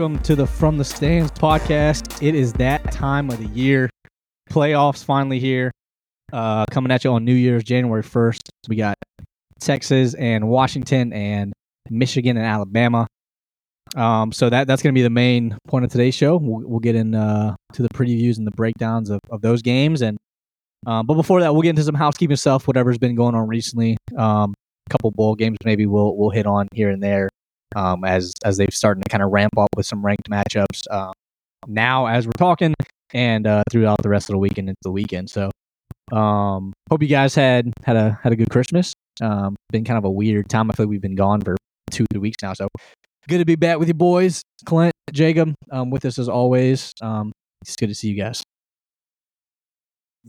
Welcome 0.00 0.18
to 0.20 0.34
the 0.34 0.46
From 0.46 0.78
the 0.78 0.84
Stands 0.84 1.30
podcast. 1.32 2.26
It 2.26 2.34
is 2.34 2.54
that 2.54 2.90
time 2.90 3.28
of 3.28 3.36
the 3.36 3.48
year. 3.48 3.90
Playoffs 4.48 5.04
finally 5.04 5.38
here. 5.38 5.70
Uh, 6.32 6.64
coming 6.70 6.90
at 6.90 7.04
you 7.04 7.12
on 7.12 7.26
New 7.26 7.34
Year's, 7.34 7.64
January 7.64 8.02
1st. 8.02 8.48
We 8.66 8.76
got 8.76 8.94
Texas 9.60 10.14
and 10.14 10.48
Washington 10.48 11.12
and 11.12 11.52
Michigan 11.90 12.38
and 12.38 12.46
Alabama. 12.46 13.06
Um, 13.94 14.32
so 14.32 14.48
that 14.48 14.66
that's 14.66 14.80
going 14.80 14.94
to 14.94 14.98
be 14.98 15.02
the 15.02 15.10
main 15.10 15.58
point 15.68 15.84
of 15.84 15.90
today's 15.90 16.14
show. 16.14 16.38
We'll, 16.38 16.66
we'll 16.66 16.80
get 16.80 16.94
in 16.94 17.14
uh, 17.14 17.54
the 17.74 17.90
previews 17.90 18.38
and 18.38 18.46
the 18.46 18.52
breakdowns 18.52 19.10
of, 19.10 19.20
of 19.28 19.42
those 19.42 19.60
games. 19.60 20.00
And 20.00 20.16
um, 20.86 21.04
but 21.04 21.12
before 21.12 21.42
that, 21.42 21.52
we'll 21.52 21.60
get 21.60 21.70
into 21.70 21.84
some 21.84 21.94
housekeeping 21.94 22.38
stuff. 22.38 22.66
Whatever's 22.66 22.96
been 22.96 23.16
going 23.16 23.34
on 23.34 23.46
recently. 23.46 23.98
Um, 24.16 24.54
a 24.86 24.90
couple 24.90 25.10
bowl 25.10 25.34
games 25.34 25.58
maybe 25.62 25.84
we'll 25.84 26.16
we'll 26.16 26.30
hit 26.30 26.46
on 26.46 26.68
here 26.72 26.88
and 26.88 27.02
there 27.02 27.28
um, 27.76 28.04
as 28.04 28.32
as 28.44 28.56
they've 28.56 28.74
started 28.74 29.02
to 29.02 29.08
kind 29.08 29.22
of 29.22 29.30
ramp 29.30 29.56
up 29.58 29.68
with 29.76 29.86
some 29.86 30.04
ranked 30.04 30.28
matchups 30.30 30.82
uh, 30.90 31.12
now 31.66 32.06
as 32.06 32.26
we're 32.26 32.32
talking 32.38 32.74
and 33.12 33.46
uh, 33.46 33.62
throughout 33.70 34.02
the 34.02 34.08
rest 34.08 34.28
of 34.28 34.34
the 34.34 34.38
weekend 34.38 34.68
into 34.68 34.78
the 34.82 34.92
weekend. 34.92 35.30
So 35.30 35.50
um, 36.12 36.72
hope 36.90 37.02
you 37.02 37.08
guys 37.08 37.34
had 37.34 37.72
had 37.84 37.96
a 37.96 38.18
had 38.22 38.32
a 38.32 38.36
good 38.36 38.50
Christmas. 38.50 38.94
Um, 39.20 39.56
been 39.70 39.84
kind 39.84 39.98
of 39.98 40.04
a 40.04 40.10
weird 40.10 40.48
time. 40.48 40.70
I 40.70 40.74
feel 40.74 40.86
like 40.86 40.90
we've 40.90 41.00
been 41.00 41.14
gone 41.14 41.40
for 41.40 41.56
two 41.90 42.06
three 42.12 42.20
weeks 42.20 42.42
now. 42.42 42.54
So 42.54 42.68
good 43.28 43.38
to 43.38 43.44
be 43.44 43.56
back 43.56 43.78
with 43.78 43.88
you 43.88 43.94
boys, 43.94 44.42
Clint, 44.64 44.94
Jacob, 45.12 45.54
um, 45.70 45.90
with 45.90 46.04
us 46.04 46.18
as 46.18 46.28
always. 46.28 46.92
Um, 47.00 47.32
it's 47.62 47.76
good 47.76 47.88
to 47.88 47.94
see 47.94 48.08
you 48.08 48.16
guys. 48.16 48.42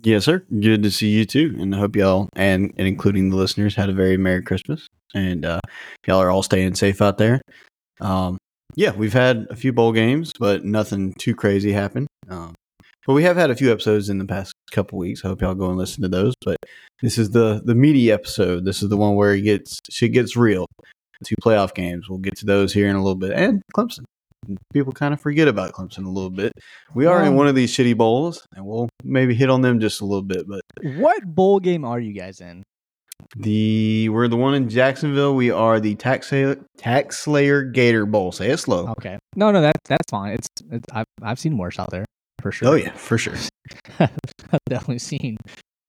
Yes, 0.04 0.26
sir. 0.26 0.46
Good 0.60 0.84
to 0.84 0.92
see 0.92 1.10
you 1.10 1.26
too, 1.26 1.56
and 1.60 1.76
I 1.76 1.80
hope 1.80 1.96
y'all 1.96 2.30
and, 2.36 2.74
and 2.78 2.88
including 2.88 3.30
the 3.30 3.36
listeners 3.36 3.76
had 3.76 3.90
a 3.90 3.94
very 3.94 4.18
merry 4.18 4.42
Christmas, 4.42 4.88
and 5.14 5.46
uh, 5.46 5.60
y'all 6.08 6.22
are 6.22 6.30
all 6.30 6.44
staying 6.44 6.76
safe 6.76 7.02
out 7.02 7.18
there. 7.18 7.42
Um, 8.00 8.38
yeah, 8.76 8.92
we've 8.92 9.14
had 9.14 9.48
a 9.50 9.56
few 9.56 9.74
bowl 9.74 9.92
games, 9.92 10.32
but 10.40 10.64
nothing 10.64 11.14
too 11.14 11.36
crazy 11.36 11.72
happened. 11.74 12.08
Um, 12.30 12.54
but 13.06 13.14
we 13.14 13.24
have 13.24 13.36
had 13.36 13.50
a 13.50 13.56
few 13.56 13.72
episodes 13.72 14.10
in 14.10 14.18
the 14.18 14.26
past 14.26 14.54
couple 14.72 15.00
weeks. 15.00 15.26
I 15.26 15.30
hope 15.30 15.42
y'all 15.42 15.56
go 15.56 15.70
and 15.70 15.78
listen 15.78 16.04
to 16.04 16.10
those. 16.10 16.34
But 16.46 16.58
this 17.02 17.18
is 17.18 17.32
the 17.32 17.62
the 17.66 17.76
meaty 17.76 18.12
episode. 18.12 18.66
This 18.66 18.84
is 18.84 18.90
the 18.90 18.98
one 18.98 19.16
where 19.16 19.34
it 19.34 19.42
gets 19.42 19.80
shit 19.90 20.14
gets 20.14 20.36
real. 20.36 20.68
Two 21.26 21.36
playoff 21.44 21.74
games. 21.76 22.10
We'll 22.10 22.20
get 22.20 22.38
to 22.38 22.46
those 22.46 22.74
here 22.74 22.88
in 22.88 22.96
a 22.96 23.04
little 23.04 23.16
bit, 23.16 23.32
and 23.32 23.62
Clemson 23.76 24.06
people 24.74 24.92
kind 24.92 25.14
of 25.14 25.22
forget 25.22 25.48
about 25.48 25.74
Clemson 25.74 26.06
a 26.06 26.10
little 26.10 26.30
bit. 26.30 26.52
We 26.96 27.06
are 27.06 27.24
in 27.24 27.36
one 27.36 27.48
of 27.48 27.56
these 27.56 27.72
shitty 27.72 27.96
bowls, 27.96 28.44
and 28.56 28.66
we'll 28.66 28.90
maybe 29.04 29.36
hit 29.36 29.50
on 29.50 29.62
them 29.62 29.80
just 29.80 30.02
a 30.02 30.06
little 30.06 30.24
bit. 30.24 30.48
But 30.48 30.62
what 30.96 31.24
bowl 31.24 31.60
game 31.60 31.86
are 31.86 32.00
you 32.00 32.14
guys 32.14 32.42
in? 32.42 32.64
The 33.38 34.10
we're 34.10 34.28
the 34.28 34.36
one 34.38 34.54
in 34.56 34.68
Jacksonville. 34.70 35.36
We 35.36 35.52
are 35.52 35.80
the 35.80 35.96
Tax 35.96 36.28
Slayer, 36.30 36.58
Tax 36.78 37.18
Slayer 37.20 37.64
Gator 37.64 38.06
Bowl. 38.06 38.32
Say 38.32 38.50
it 38.50 38.58
slow. 38.58 38.88
Okay. 38.90 39.18
No, 39.36 39.52
no, 39.52 39.62
that 39.62 39.76
that's 39.86 40.10
fine. 40.12 40.34
It's, 40.34 40.48
it's 40.70 40.86
I've 40.92 41.06
I've 41.22 41.40
seen 41.40 41.58
worse 41.58 41.80
out 41.80 41.92
there 41.92 42.04
for 42.42 42.52
sure. 42.52 42.68
Oh 42.70 42.74
yeah, 42.74 42.92
for 42.94 43.18
sure. 43.18 43.36
I've 44.00 44.10
definitely 44.68 45.00
seen 45.00 45.38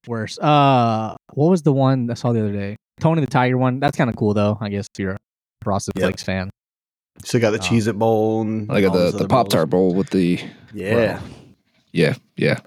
worse. 0.07 0.39
Uh, 0.39 1.17
what 1.35 1.51
was 1.51 1.63
the 1.63 1.73
one 1.73 2.09
I 2.11 2.15
saw 2.15 2.33
the 2.33 2.41
other 2.41 2.53
day? 2.53 2.77
Tony 3.01 3.21
the 3.21 3.27
Tiger 3.27 3.59
one. 3.59 3.81
That's 3.81 3.97
kind 3.97 4.09
of 4.09 4.15
cool 4.15 4.35
though. 4.35 4.57
I 4.61 4.69
guess 4.69 4.87
if 4.95 5.01
you're 5.03 5.13
a 5.15 5.19
Frosted 5.65 5.95
Yep. 5.97 6.05
Flakes 6.05 6.23
fan. 6.23 6.51
So 7.25 7.41
got 7.41 7.51
the 7.51 7.59
Oh. 7.59 7.61
Cheez 7.61 7.89
It 7.89 7.99
Bowl 7.99 8.43
and 8.43 8.71
I 8.71 8.81
got 8.81 8.93
the, 8.93 9.11
the 9.11 9.27
Pop. 9.27 9.49
Tart 9.49 9.69
bowl 9.69 9.95
with 9.95 10.11
the 10.11 10.41
Yeah, 10.73 11.21
yeah 11.93 12.15
yeah. 12.37 12.61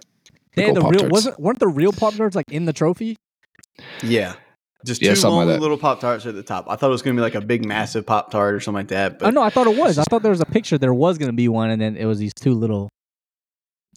They 0.55 0.63
had 0.65 0.75
the 0.75 0.81
real 0.81 0.91
Pop-Tarts. 0.91 1.11
wasn't 1.11 1.39
weren't 1.39 1.59
the 1.59 1.67
real 1.69 1.93
Pop 1.93 2.13
Tarts 2.15 2.35
like 2.35 2.51
in 2.51 2.65
the 2.65 2.73
trophy? 2.73 3.15
yeah. 4.03 4.35
Just 4.85 5.01
Yeah, 5.01 5.09
two 5.11 5.15
something 5.15 5.47
like 5.49 5.59
little 5.59 5.77
Pop 5.77 5.99
Tarts 5.99 6.25
at 6.25 6.35
the 6.35 6.43
top. 6.43 6.67
I 6.69 6.75
thought 6.75 6.87
it 6.87 6.91
was 6.91 7.01
gonna 7.01 7.15
be 7.15 7.21
like 7.21 7.35
a 7.35 7.41
big, 7.41 7.65
massive 7.65 8.05
Pop 8.05 8.31
Tart 8.31 8.53
or 8.53 8.59
something 8.59 8.79
like 8.79 8.87
that. 8.89 9.19
But 9.19 9.27
oh 9.27 9.29
no, 9.31 9.41
I 9.41 9.49
thought 9.49 9.67
it 9.67 9.75
was. 9.77 9.97
I 9.97 10.03
thought 10.03 10.21
there 10.21 10.31
was 10.31 10.41
a 10.41 10.45
picture. 10.45 10.77
There 10.77 10.93
was 10.93 11.17
going 11.17 11.29
to 11.29 11.35
be 11.35 11.47
one, 11.49 11.69
and 11.71 11.81
then 11.81 11.97
it 11.97 12.05
was 12.05 12.19
these 12.19 12.33
two 12.33 12.53
little. 12.53 12.89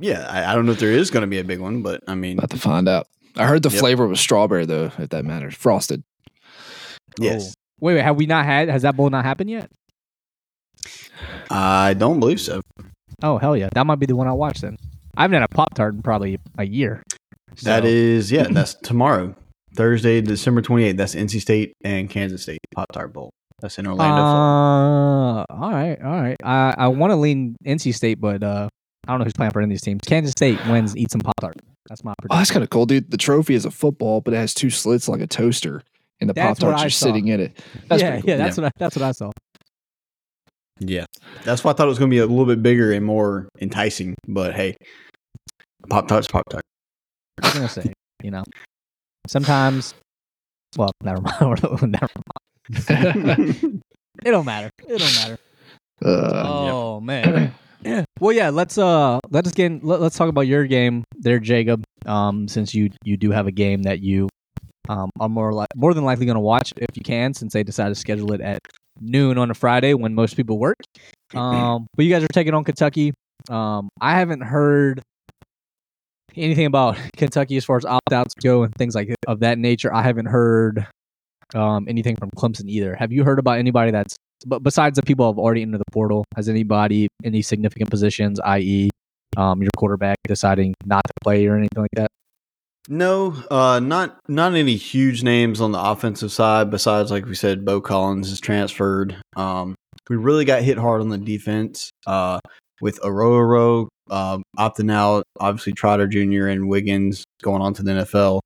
yeah, 0.00 0.26
I, 0.28 0.52
I 0.52 0.54
don't 0.54 0.64
know 0.66 0.72
if 0.72 0.80
there 0.80 0.90
is 0.92 1.10
gonna 1.10 1.26
be 1.26 1.38
a 1.38 1.44
big 1.44 1.60
one, 1.60 1.82
but 1.82 2.02
I 2.08 2.14
mean, 2.14 2.38
About 2.38 2.50
to 2.50 2.58
find 2.58 2.88
out. 2.88 3.06
I 3.36 3.46
heard 3.46 3.62
the 3.62 3.68
Yep. 3.70 3.78
flavor 3.80 4.06
was 4.08 4.18
strawberry 4.18 4.64
though, 4.66 4.90
if 4.98 5.10
that 5.10 5.24
matters. 5.24 5.54
Frosted. 5.54 6.02
yes, 7.20 7.50
Oh. 7.50 7.54
Wait, 7.80 7.94
wait. 7.94 8.02
Have 8.02 8.16
we 8.16 8.26
not 8.26 8.44
had? 8.44 8.68
Has 8.68 8.82
that 8.82 8.96
bowl 8.96 9.10
not 9.10 9.24
happened 9.24 9.50
yet? 9.50 9.70
I 11.50 11.94
don't 11.94 12.20
believe 12.20 12.40
so. 12.40 12.60
Oh 13.22 13.38
hell 13.38 13.56
yeah, 13.56 13.68
that 13.74 13.86
might 13.86 13.98
be 13.98 14.06
the 14.06 14.16
one 14.16 14.26
I 14.28 14.32
watched 14.32 14.62
then. 14.62 14.76
I 15.16 15.22
haven't 15.22 15.34
had 15.40 15.42
a 15.50 15.54
Pop 15.54 15.74
Tart 15.74 15.94
in 15.94 16.02
probably 16.02 16.38
a 16.58 16.64
year. 16.66 17.02
That 17.62 17.82
So- 17.82 17.88
is, 17.88 18.30
yeah, 18.32 18.44
that's 18.50 18.74
tomorrow, 18.74 19.34
Thursday, 19.78 20.20
December 20.20 20.60
28th. 20.60 20.96
That's 20.96 21.14
NC 21.14 21.40
State 21.40 21.72
and 21.84 22.10
Kansas 22.10 22.42
State 22.42 22.58
Pop 22.74 22.90
Tart 22.92 23.12
Bowl. 23.12 23.30
That's 23.60 23.78
in 23.78 23.86
Orlando. 23.86 24.16
Florida. 24.16 25.46
Uh, 25.48 25.54
all 25.54 25.70
right, 25.72 26.02
all 26.02 26.20
right. 26.20 26.36
I 26.42 26.74
I 26.76 26.88
want 26.88 27.12
to 27.12 27.16
lean 27.16 27.54
NC 27.64 27.94
State, 27.94 28.20
but 28.20 28.42
uh, 28.42 28.68
I 29.06 29.12
don't 29.12 29.20
know 29.20 29.24
who's 29.24 29.32
playing 29.34 29.52
for 29.52 29.60
any 29.60 29.66
of 29.66 29.70
these 29.70 29.80
teams. 29.82 30.00
Kansas 30.04 30.32
State 30.32 30.58
wins. 30.66 30.96
Eat 30.96 31.12
some 31.12 31.20
Pop 31.20 31.34
Tart. 31.40 31.54
That's 31.88 32.02
my 32.02 32.12
Oh, 32.28 32.36
that's 32.36 32.50
kind 32.50 32.64
of 32.64 32.70
cool, 32.70 32.86
dude. 32.86 33.10
The 33.12 33.16
trophy 33.16 33.54
is 33.54 33.64
a 33.64 33.70
football, 33.70 34.20
but 34.20 34.34
it 34.34 34.38
has 34.38 34.52
two 34.52 34.68
slits 34.68 35.08
like 35.08 35.20
a 35.20 35.28
toaster, 35.28 35.80
and 36.20 36.28
the 36.28 36.34
Pop 36.34 36.48
That's 36.48 36.60
what 36.60 36.70
Tarts 36.70 36.84
are 36.84 36.90
saw. 36.90 37.06
sitting 37.06 37.28
in 37.28 37.38
it. 37.40 37.62
That's 37.86 38.02
yeah, 38.02 38.20
cool. 38.20 38.30
yeah. 38.30 38.36
That's 38.36 38.56
what 38.56 38.66
I, 38.66 38.70
that's 38.78 38.96
what 38.96 39.04
I 39.04 39.12
saw. 39.12 39.30
Yeah, 40.80 41.04
that's 41.44 41.62
why 41.62 41.70
I 41.70 41.74
thought 41.74 41.86
it 41.86 41.88
was 41.88 41.98
going 42.00 42.10
to 42.10 42.14
be 42.14 42.18
a 42.18 42.26
little 42.26 42.46
bit 42.46 42.62
bigger 42.64 42.92
and 42.92 43.06
more 43.06 43.48
enticing. 43.60 44.16
But 44.26 44.54
hey, 44.54 44.76
Pop 45.88 46.08
Tarts, 46.08 46.26
Pop 46.26 46.42
Tart. 46.50 46.64
I 47.42 47.46
was 47.46 47.54
gonna 47.54 47.68
say, 47.68 47.92
you 48.24 48.32
know, 48.32 48.42
sometimes. 49.28 49.94
Well, 50.76 50.90
never 51.02 51.20
mind. 51.40 51.92
never 51.92 52.08
mind. 52.26 53.82
It 54.24 54.32
don't 54.32 54.44
matter. 54.44 54.70
It 54.86 54.98
don't 54.98 55.14
matter. 55.14 55.38
Uh, 56.04 56.42
oh 56.44 57.00
man. 57.00 57.54
Yeah. 57.84 58.04
Well, 58.20 58.32
yeah. 58.32 58.50
Let's 58.50 58.76
uh, 58.76 59.20
let 59.30 59.46
us 59.46 59.52
get. 59.52 59.84
Let, 59.84 60.00
let's 60.00 60.16
talk 60.16 60.28
about 60.28 60.48
your 60.48 60.66
game 60.66 61.04
there, 61.16 61.38
Jacob. 61.38 61.84
Um, 62.04 62.48
since 62.48 62.74
you 62.74 62.90
you 63.04 63.16
do 63.16 63.30
have 63.30 63.46
a 63.46 63.52
game 63.52 63.84
that 63.84 64.00
you 64.00 64.28
um 64.88 65.10
are 65.20 65.28
more 65.28 65.52
like 65.52 65.68
more 65.76 65.94
than 65.94 66.04
likely 66.04 66.26
going 66.26 66.34
to 66.34 66.40
watch 66.40 66.72
if 66.78 66.96
you 66.96 67.02
can, 67.02 67.32
since 67.32 67.52
they 67.52 67.62
decided 67.62 67.90
to 67.90 68.00
schedule 68.00 68.32
it 68.32 68.40
at 68.40 68.58
noon 69.00 69.38
on 69.38 69.52
a 69.52 69.54
Friday 69.54 69.94
when 69.94 70.14
most 70.14 70.36
people 70.36 70.58
work. 70.58 70.76
Um, 71.34 71.86
but 71.94 72.06
you 72.06 72.10
guys 72.12 72.24
are 72.24 72.28
taking 72.32 72.54
on 72.54 72.64
Kentucky. 72.64 73.12
Um, 73.50 73.90
I 74.00 74.18
haven't 74.18 74.40
heard 74.40 75.02
anything 76.38 76.66
about 76.66 76.96
Kentucky 77.16 77.56
as 77.56 77.64
far 77.64 77.76
as 77.76 77.84
opt 77.84 78.12
outs 78.12 78.34
go 78.34 78.62
and 78.62 78.74
things 78.74 78.94
like 78.94 79.14
of 79.26 79.40
that 79.40 79.58
nature. 79.58 79.92
I 79.94 80.02
haven't 80.02 80.26
heard 80.26 80.86
um 81.54 81.86
anything 81.88 82.16
from 82.16 82.30
Clemson 82.36 82.68
either. 82.68 82.94
Have 82.94 83.12
you 83.12 83.24
heard 83.24 83.38
about 83.38 83.58
anybody 83.58 83.90
that's 83.90 84.16
but 84.46 84.62
besides 84.62 84.96
the 84.96 85.02
people 85.02 85.26
have 85.26 85.38
already 85.38 85.62
entered 85.62 85.80
the 85.80 85.92
portal, 85.92 86.24
has 86.36 86.48
anybody 86.48 87.08
any 87.24 87.42
significant 87.42 87.90
positions, 87.90 88.38
i.e., 88.40 88.90
um, 89.36 89.62
your 89.62 89.70
quarterback 89.76 90.16
deciding 90.26 90.74
not 90.84 91.02
to 91.06 91.12
play 91.22 91.46
or 91.46 91.56
anything 91.56 91.82
like 91.82 91.90
that? 91.94 92.08
No, 92.88 93.34
uh, 93.50 93.80
not 93.80 94.18
not 94.28 94.54
any 94.54 94.76
huge 94.76 95.22
names 95.22 95.60
on 95.60 95.72
the 95.72 95.80
offensive 95.80 96.32
side. 96.32 96.70
Besides, 96.70 97.10
like 97.10 97.26
we 97.26 97.34
said, 97.34 97.64
Beaux 97.64 97.82
Collins 97.82 98.30
is 98.30 98.40
transferred. 98.40 99.16
Um, 99.36 99.74
we 100.08 100.16
really 100.16 100.46
got 100.46 100.62
hit 100.62 100.78
hard 100.78 101.02
on 101.02 101.10
the 101.10 101.18
defense 101.18 101.90
uh, 102.06 102.40
with 102.80 102.98
Orhorhoro 103.00 103.87
uh, 104.10 104.38
opting 104.58 104.92
out. 104.92 105.24
Obviously, 105.40 105.72
Trotter 105.72 106.06
Jr. 106.06 106.48
and 106.48 106.68
Wiggins 106.68 107.24
going 107.42 107.62
on 107.62 107.74
to 107.74 107.82
the 107.82 107.92
NFL. 107.92 108.40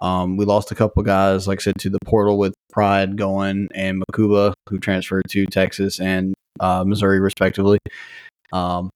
Um, 0.00 0.36
we 0.36 0.44
lost 0.44 0.70
a 0.70 0.74
couple 0.74 1.02
guys, 1.02 1.46
like 1.46 1.60
I 1.60 1.62
said, 1.62 1.78
to 1.80 1.90
the 1.90 1.98
portal 2.04 2.38
with 2.38 2.54
Pride 2.72 3.16
going 3.16 3.68
and 3.74 4.02
Mukuba, 4.02 4.54
who 4.68 4.78
transferred 4.78 5.24
to 5.30 5.46
Texas 5.46 6.00
and 6.00 6.34
uh, 6.58 6.84
Missouri, 6.84 7.20
respectively. 7.20 7.78
Um, 8.52 8.90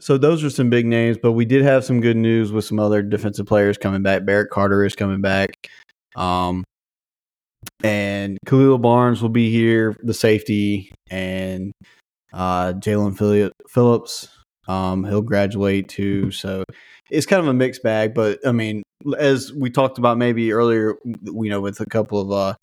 so 0.00 0.18
those 0.18 0.44
are 0.44 0.50
some 0.50 0.70
big 0.70 0.86
names, 0.86 1.16
but 1.20 1.32
we 1.32 1.44
did 1.44 1.62
have 1.62 1.84
some 1.84 2.00
good 2.00 2.16
news 2.16 2.52
with 2.52 2.64
some 2.64 2.78
other 2.78 3.02
defensive 3.02 3.46
players 3.46 3.78
coming 3.78 4.02
back. 4.02 4.24
Barrett 4.24 4.50
Carter 4.50 4.84
is 4.84 4.94
coming 4.94 5.20
back. 5.20 5.50
Um, 6.16 6.64
and 7.82 8.38
Khalil 8.46 8.78
Barnes 8.78 9.22
will 9.22 9.28
be 9.28 9.50
here, 9.50 9.96
the 10.02 10.14
safety, 10.14 10.92
and 11.10 11.72
uh, 12.32 12.74
Jalen 12.74 13.16
Philli- 13.16 13.50
Phillips. 13.68 14.28
Um, 14.68 15.04
he'll 15.04 15.22
graduate 15.22 15.88
too. 15.88 16.30
So 16.30 16.62
it's 17.10 17.26
kind 17.26 17.40
of 17.40 17.48
a 17.48 17.54
mixed 17.54 17.82
bag, 17.82 18.14
but 18.14 18.38
I 18.46 18.52
mean, 18.52 18.82
as 19.18 19.52
we 19.52 19.70
talked 19.70 19.98
about 19.98 20.18
maybe 20.18 20.52
earlier, 20.52 20.94
you 21.04 21.50
know, 21.50 21.60
with 21.60 21.80
a 21.80 21.86
couple 21.86 22.20
of 22.20 22.30
uh, 22.30 22.54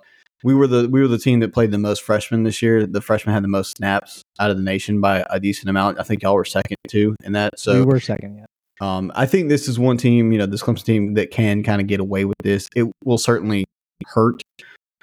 we 0.44 0.54
were 0.54 0.66
the 0.66 0.88
we 0.88 1.00
were 1.00 1.08
the 1.08 1.18
team 1.18 1.40
that 1.40 1.52
played 1.52 1.70
the 1.70 1.78
most 1.78 2.02
freshmen 2.02 2.44
this 2.44 2.62
year. 2.62 2.86
The 2.86 3.00
freshmen 3.00 3.34
had 3.34 3.42
the 3.42 3.48
most 3.48 3.76
snaps 3.76 4.22
out 4.38 4.50
of 4.50 4.56
the 4.56 4.62
nation 4.62 5.00
by 5.00 5.24
a 5.30 5.40
decent 5.40 5.68
amount. 5.68 5.98
I 5.98 6.02
think 6.02 6.22
y'all 6.22 6.34
were 6.34 6.44
second 6.44 6.76
too 6.88 7.16
in 7.24 7.32
that. 7.32 7.58
So 7.58 7.80
we 7.80 7.86
were 7.86 8.00
second, 8.00 8.38
yeah. 8.38 8.46
um, 8.80 9.10
I 9.14 9.26
think 9.26 9.48
this 9.48 9.66
is 9.66 9.78
one 9.78 9.96
team, 9.96 10.32
you 10.32 10.38
know, 10.38 10.46
this 10.46 10.62
Clemson 10.62 10.84
team 10.84 11.14
that 11.14 11.30
can 11.30 11.62
kind 11.62 11.80
of 11.80 11.86
get 11.86 12.00
away 12.00 12.24
with 12.24 12.38
this. 12.42 12.68
It 12.76 12.86
will 13.04 13.18
certainly 13.18 13.64
hurt 14.04 14.42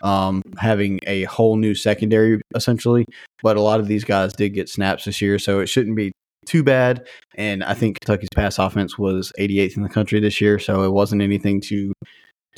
um, 0.04 0.44
having 0.58 1.00
a 1.08 1.24
whole 1.24 1.56
new 1.56 1.74
secondary, 1.74 2.42
essentially. 2.56 3.06
But 3.42 3.58
a 3.58 3.62
lot 3.62 3.80
of 3.80 3.88
these 3.88 4.04
guys 4.04 4.34
did 4.34 4.50
get 4.50 4.70
snaps 4.70 5.06
this 5.06 5.22
year, 5.22 5.40
so 5.40 5.60
it 5.60 5.68
shouldn't 5.68 5.96
be 5.96 6.12
too 6.46 6.64
bad. 6.64 7.08
And 7.36 7.64
I 7.64 7.74
think 7.74 8.00
Kentucky's 8.00 8.30
pass 8.36 8.60
offense 8.60 8.98
was 8.98 9.32
88th 9.40 9.78
in 9.78 9.84
the 9.84 9.90
country 9.90 10.20
this 10.20 10.40
year, 10.42 10.60
so 10.60 10.84
it 10.84 10.92
wasn't 10.92 11.22
anything 11.22 11.62
to 11.62 11.94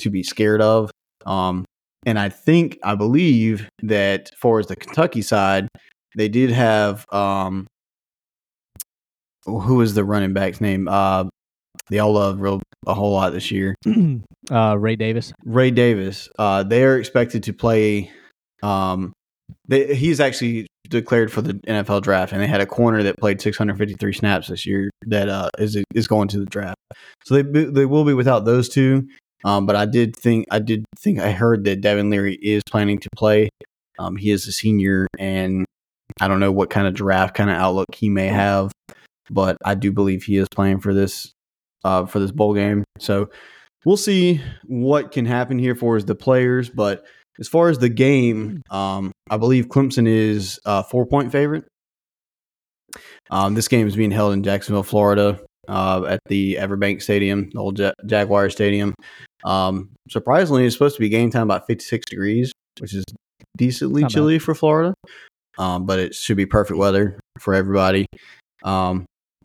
to 0.00 0.10
be 0.10 0.22
scared 0.22 0.60
of. 0.60 0.90
Um, 1.24 1.64
and 2.04 2.18
I 2.18 2.28
think, 2.28 2.78
I 2.84 2.94
believe 2.94 3.68
that 3.82 4.30
for 4.38 4.60
as 4.60 4.66
the 4.66 4.76
Kentucky 4.76 5.22
side, 5.22 5.68
they 6.14 6.28
did 6.28 6.50
have 6.50 7.04
um, 7.12 7.66
who 9.44 9.76
was 9.76 9.94
the 9.94 10.04
running 10.04 10.32
back's 10.32 10.60
name? 10.60 10.88
Uh, 10.88 11.24
they 11.88 11.98
all 11.98 12.12
love 12.12 12.40
real 12.40 12.60
a 12.86 12.94
whole 12.94 13.12
lot 13.12 13.32
this 13.32 13.50
year. 13.50 13.74
uh, 14.50 14.76
Ray 14.78 14.96
Davis. 14.96 15.32
Ray 15.44 15.70
Davis. 15.70 16.28
Uh, 16.38 16.62
they 16.62 16.84
are 16.84 16.98
expected 16.98 17.44
to 17.44 17.52
play. 17.52 18.10
Um, 18.62 19.12
they, 19.68 19.94
he's 19.94 20.20
actually 20.20 20.66
declared 20.88 21.32
for 21.32 21.42
the 21.42 21.54
NFL 21.54 22.02
draft, 22.02 22.32
and 22.32 22.40
they 22.40 22.46
had 22.46 22.60
a 22.60 22.66
corner 22.66 23.02
that 23.02 23.18
played 23.18 23.40
653 23.40 24.12
snaps 24.12 24.48
this 24.48 24.66
year 24.66 24.90
that 25.06 25.28
uh, 25.28 25.50
is 25.58 25.82
is 25.94 26.08
going 26.08 26.28
to 26.28 26.38
the 26.38 26.46
draft. 26.46 26.76
So 27.24 27.40
they 27.40 27.64
they 27.64 27.86
will 27.86 28.04
be 28.04 28.14
without 28.14 28.44
those 28.44 28.68
two. 28.68 29.08
Um, 29.44 29.66
but 29.66 29.76
I 29.76 29.86
did 29.86 30.16
think 30.16 30.46
I 30.50 30.58
did 30.58 30.84
think 30.98 31.20
I 31.20 31.30
heard 31.30 31.64
that 31.64 31.80
Devin 31.80 32.10
Leary 32.10 32.34
is 32.34 32.62
planning 32.68 32.98
to 32.98 33.08
play. 33.16 33.48
Um, 33.98 34.16
he 34.16 34.30
is 34.30 34.46
a 34.46 34.52
senior, 34.52 35.06
and 35.18 35.64
I 36.20 36.28
don't 36.28 36.40
know 36.40 36.52
what 36.52 36.70
kind 36.70 36.86
of 36.86 36.94
draft 36.94 37.34
kind 37.34 37.50
of 37.50 37.56
outlook 37.56 37.86
he 37.94 38.08
may 38.08 38.26
have, 38.26 38.72
but 39.30 39.56
I 39.64 39.74
do 39.74 39.92
believe 39.92 40.24
he 40.24 40.36
is 40.36 40.48
playing 40.48 40.80
for 40.80 40.94
this 40.94 41.32
uh, 41.84 42.06
for 42.06 42.18
this 42.18 42.32
bowl 42.32 42.54
game. 42.54 42.84
So 42.98 43.30
we'll 43.84 43.96
see 43.96 44.40
what 44.64 45.12
can 45.12 45.26
happen 45.26 45.58
here 45.58 45.74
for 45.74 46.00
the 46.00 46.14
players. 46.14 46.68
But 46.68 47.04
as 47.38 47.48
far 47.48 47.68
as 47.68 47.78
the 47.78 47.88
game, 47.88 48.62
um, 48.70 49.12
I 49.30 49.36
believe 49.36 49.66
Clemson 49.68 50.06
is 50.08 50.58
a 50.64 50.82
four 50.84 51.06
point 51.06 51.32
favorite. 51.32 51.64
Um, 53.30 53.54
this 53.54 53.68
game 53.68 53.86
is 53.86 53.96
being 53.96 54.10
held 54.10 54.32
in 54.32 54.42
Jacksonville, 54.42 54.82
Florida, 54.82 55.40
uh, 55.68 56.04
at 56.08 56.20
the 56.28 56.54
Everbank 56.60 57.02
Stadium, 57.02 57.50
the 57.52 57.58
old 57.58 57.78
ja- 57.78 57.92
Jaguar 58.06 58.50
Stadium. 58.50 58.94
Um, 59.44 59.90
surprisingly, 60.08 60.64
it's 60.64 60.74
supposed 60.74 60.96
to 60.96 61.00
be 61.00 61.08
game 61.08 61.30
time 61.30 61.42
about 61.42 61.66
56 61.66 62.04
degrees, 62.08 62.52
which 62.80 62.94
is 62.94 63.04
decently 63.56 64.02
Not 64.02 64.10
bad. 64.10 64.14
chilly 64.14 64.38
for 64.38 64.54
Florida, 64.54 64.94
um, 65.58 65.86
but 65.86 65.98
it 65.98 66.14
should 66.14 66.36
be 66.36 66.46
perfect 66.46 66.78
weather 66.78 67.18
for 67.38 67.54
everybody. 67.54 68.06
Um, 68.64 69.04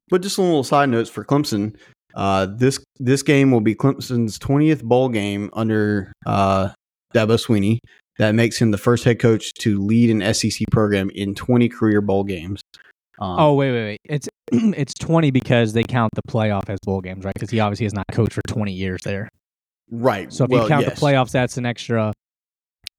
but 0.10 0.22
just 0.22 0.38
a 0.38 0.42
little 0.42 0.64
side 0.64 0.90
notes 0.90 1.10
for 1.10 1.24
Clemson. 1.26 1.76
Uh, 2.14 2.46
this 2.46 2.84
this 3.00 3.24
game 3.24 3.52
will 3.52 3.62
be 3.62 3.74
Clemson's 3.74 4.38
20th 4.38 4.84
bowl 4.84 5.08
game 5.10 5.50
under 5.54 6.12
uh, 6.26 6.70
Dabo 7.14 7.38
Swinney. 7.38 7.80
That 8.18 8.36
makes 8.36 8.62
him 8.62 8.72
the 8.72 8.78
first 8.78 9.04
head 9.04 9.20
coach 9.20 9.54
to 9.56 9.80
lead 9.80 10.10
an 10.12 10.34
SEC 10.34 10.68
program 10.72 11.10
in 11.12 11.34
20 11.34 11.70
career 11.70 12.02
bowl 12.02 12.24
games. 12.24 12.62
Um, 13.20 13.36
Oh 13.40 13.54
wait, 13.54 13.72
wait, 13.72 13.84
wait. 13.84 14.00
It's 14.06 14.28
it's 14.52 14.94
twenty 14.96 15.32
because 15.32 15.74
they 15.74 15.84
count 15.84 16.12
the 16.16 16.22
playoff 16.28 16.70
as 16.70 16.78
bowl 16.84 17.02
games, 17.02 17.24
right? 17.24 17.34
Because 17.34 17.50
he 17.50 17.60
obviously 17.60 17.86
has 17.86 17.94
not 17.94 18.06
coached 18.12 18.34
for 18.34 18.42
twenty 18.48 18.74
years 18.74 19.00
there. 19.04 19.30
right. 19.92 20.32
So 20.34 20.44
if 20.46 20.50
Well, 20.50 20.64
you 20.64 20.68
count 20.70 20.86
yes. 20.86 21.00
the 21.00 21.06
playoffs, 21.06 21.32
that's 21.32 21.58
an 21.58 21.66
extra 21.66 22.14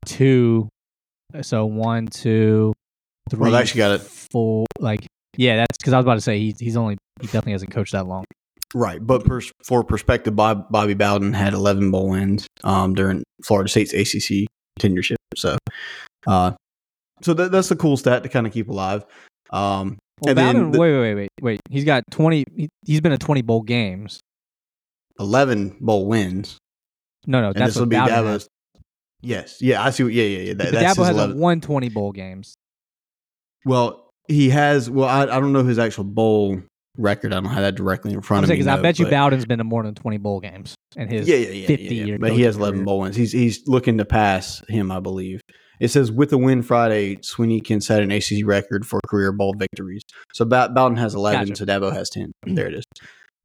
two. 0.06 0.68
So 1.40 1.66
one, 1.66 2.06
two, 2.06 2.72
three. 3.30 3.40
Well, 3.50 3.56
actually 3.56 3.78
got 3.78 3.92
it. 3.92 4.02
Four. 4.02 4.66
Like 4.78 5.06
yeah, 5.36 5.56
that's 5.56 5.76
because 5.78 5.92
I 5.92 5.96
was 5.98 6.04
about 6.04 6.14
to 6.14 6.20
say 6.20 6.38
he, 6.38 6.54
he's 6.58 6.76
only 6.76 6.96
he 7.20 7.26
definitely 7.26 7.52
hasn't 7.52 7.72
coached 7.72 7.92
that 7.92 8.06
long. 8.06 8.24
Right, 8.74 9.04
but 9.06 9.24
pers- 9.24 9.52
for 9.64 9.84
perspective, 9.84 10.34
Bob, 10.34 10.70
Bobby 10.70 10.94
Bowden 10.94 11.32
had 11.34 11.52
11 11.52 11.90
bowl 11.90 12.08
wins 12.10 12.46
um, 12.64 12.94
during 12.94 13.22
Florida 13.44 13.68
State's 13.68 13.92
ACC 13.92 14.46
tenureship. 14.80 15.16
So, 15.36 15.58
uh, 16.26 16.52
so 17.20 17.34
that, 17.34 17.52
that's 17.52 17.70
a 17.70 17.76
cool 17.76 17.96
stat 17.98 18.22
to 18.22 18.28
kind 18.30 18.46
of 18.46 18.52
keep 18.52 18.68
alive. 18.68 19.04
Um, 19.50 19.98
Well, 20.22 20.30
and 20.30 20.38
then 20.38 20.70
the- 20.70 20.78
wait, 20.78 20.92
wait, 20.92 21.00
wait, 21.00 21.14
wait, 21.14 21.28
wait. 21.42 21.60
He's 21.70 21.84
got 21.84 22.04
twenty. 22.10 22.44
He, 22.56 22.68
he's 22.86 23.00
been 23.02 23.12
to 23.12 23.18
twenty 23.18 23.42
bowl 23.42 23.60
games. 23.62 24.20
11 25.20 25.76
bowl 25.80 26.06
wins, 26.06 26.56
No, 27.26 27.42
no, 27.42 27.48
and 27.48 27.56
that's 27.56 27.74
this 27.74 27.76
will 27.76 27.82
what 27.82 27.90
be 27.90 27.96
Bowden 27.96 28.14
Dabo's. 28.14 28.24
has. 28.42 28.48
Yes, 29.20 29.60
yeah, 29.60 29.82
I 29.82 29.90
see. 29.90 30.04
What, 30.04 30.12
yeah, 30.14 30.24
yeah, 30.24 30.38
yeah. 30.38 30.54
That, 30.54 30.72
that's 30.72 30.98
Dabo 30.98 31.04
hasn't 31.04 31.16
11. 31.18 31.38
won 31.38 31.60
twenty 31.60 31.90
bowl 31.90 32.12
games. 32.12 32.54
Well, 33.64 34.08
he 34.28 34.48
has. 34.50 34.90
Well, 34.90 35.08
I, 35.08 35.22
I 35.22 35.26
don't 35.40 35.52
know 35.52 35.62
his 35.64 35.78
actual 35.78 36.04
bowl 36.04 36.60
record. 36.98 37.32
I 37.32 37.40
don't 37.40 37.46
have 37.50 37.62
that 37.62 37.74
directly 37.74 38.12
in 38.12 38.20
front 38.22 38.44
of 38.44 38.50
me. 38.50 38.54
because 38.56 38.66
I 38.66 38.80
bet 38.80 38.98
you 38.98 39.06
Bowden's 39.08 39.46
been 39.46 39.58
to 39.58 39.64
more 39.64 39.82
than 39.82 39.94
twenty 39.94 40.18
bowl 40.18 40.40
games 40.40 40.74
in 40.96 41.08
his 41.08 41.26
yeah, 41.28 41.36
yeah, 41.36 41.48
yeah, 41.50 41.66
50 41.66 41.84
yeah, 41.84 41.90
yeah. 41.90 42.04
year 42.04 42.18
But 42.18 42.32
he 42.32 42.42
has 42.42 42.56
11 42.56 42.78
career. 42.80 42.84
bowl 42.84 43.00
wins. 43.00 43.16
He's 43.16 43.32
he's 43.32 43.66
looking 43.66 43.98
to 43.98 44.04
pass 44.04 44.62
him, 44.68 44.90
I 44.90 45.00
believe. 45.00 45.40
It 45.80 45.88
says 45.88 46.12
with 46.12 46.32
a 46.32 46.38
win 46.38 46.62
Friday, 46.62 47.16
Swinney 47.16 47.64
can 47.64 47.80
set 47.80 48.02
an 48.02 48.12
ACC 48.12 48.44
record 48.46 48.86
for 48.86 49.00
career 49.08 49.32
bowl 49.32 49.54
victories. 49.58 50.02
So 50.32 50.44
Bow- 50.44 50.68
Bowden 50.68 50.96
has 50.98 51.14
11, 51.14 51.48
Gotcha. 51.48 51.56
so 51.56 51.64
Dabo 51.64 51.92
has 51.92 52.08
10. 52.10 52.30
There 52.46 52.68
it 52.68 52.74
is. 52.74 52.84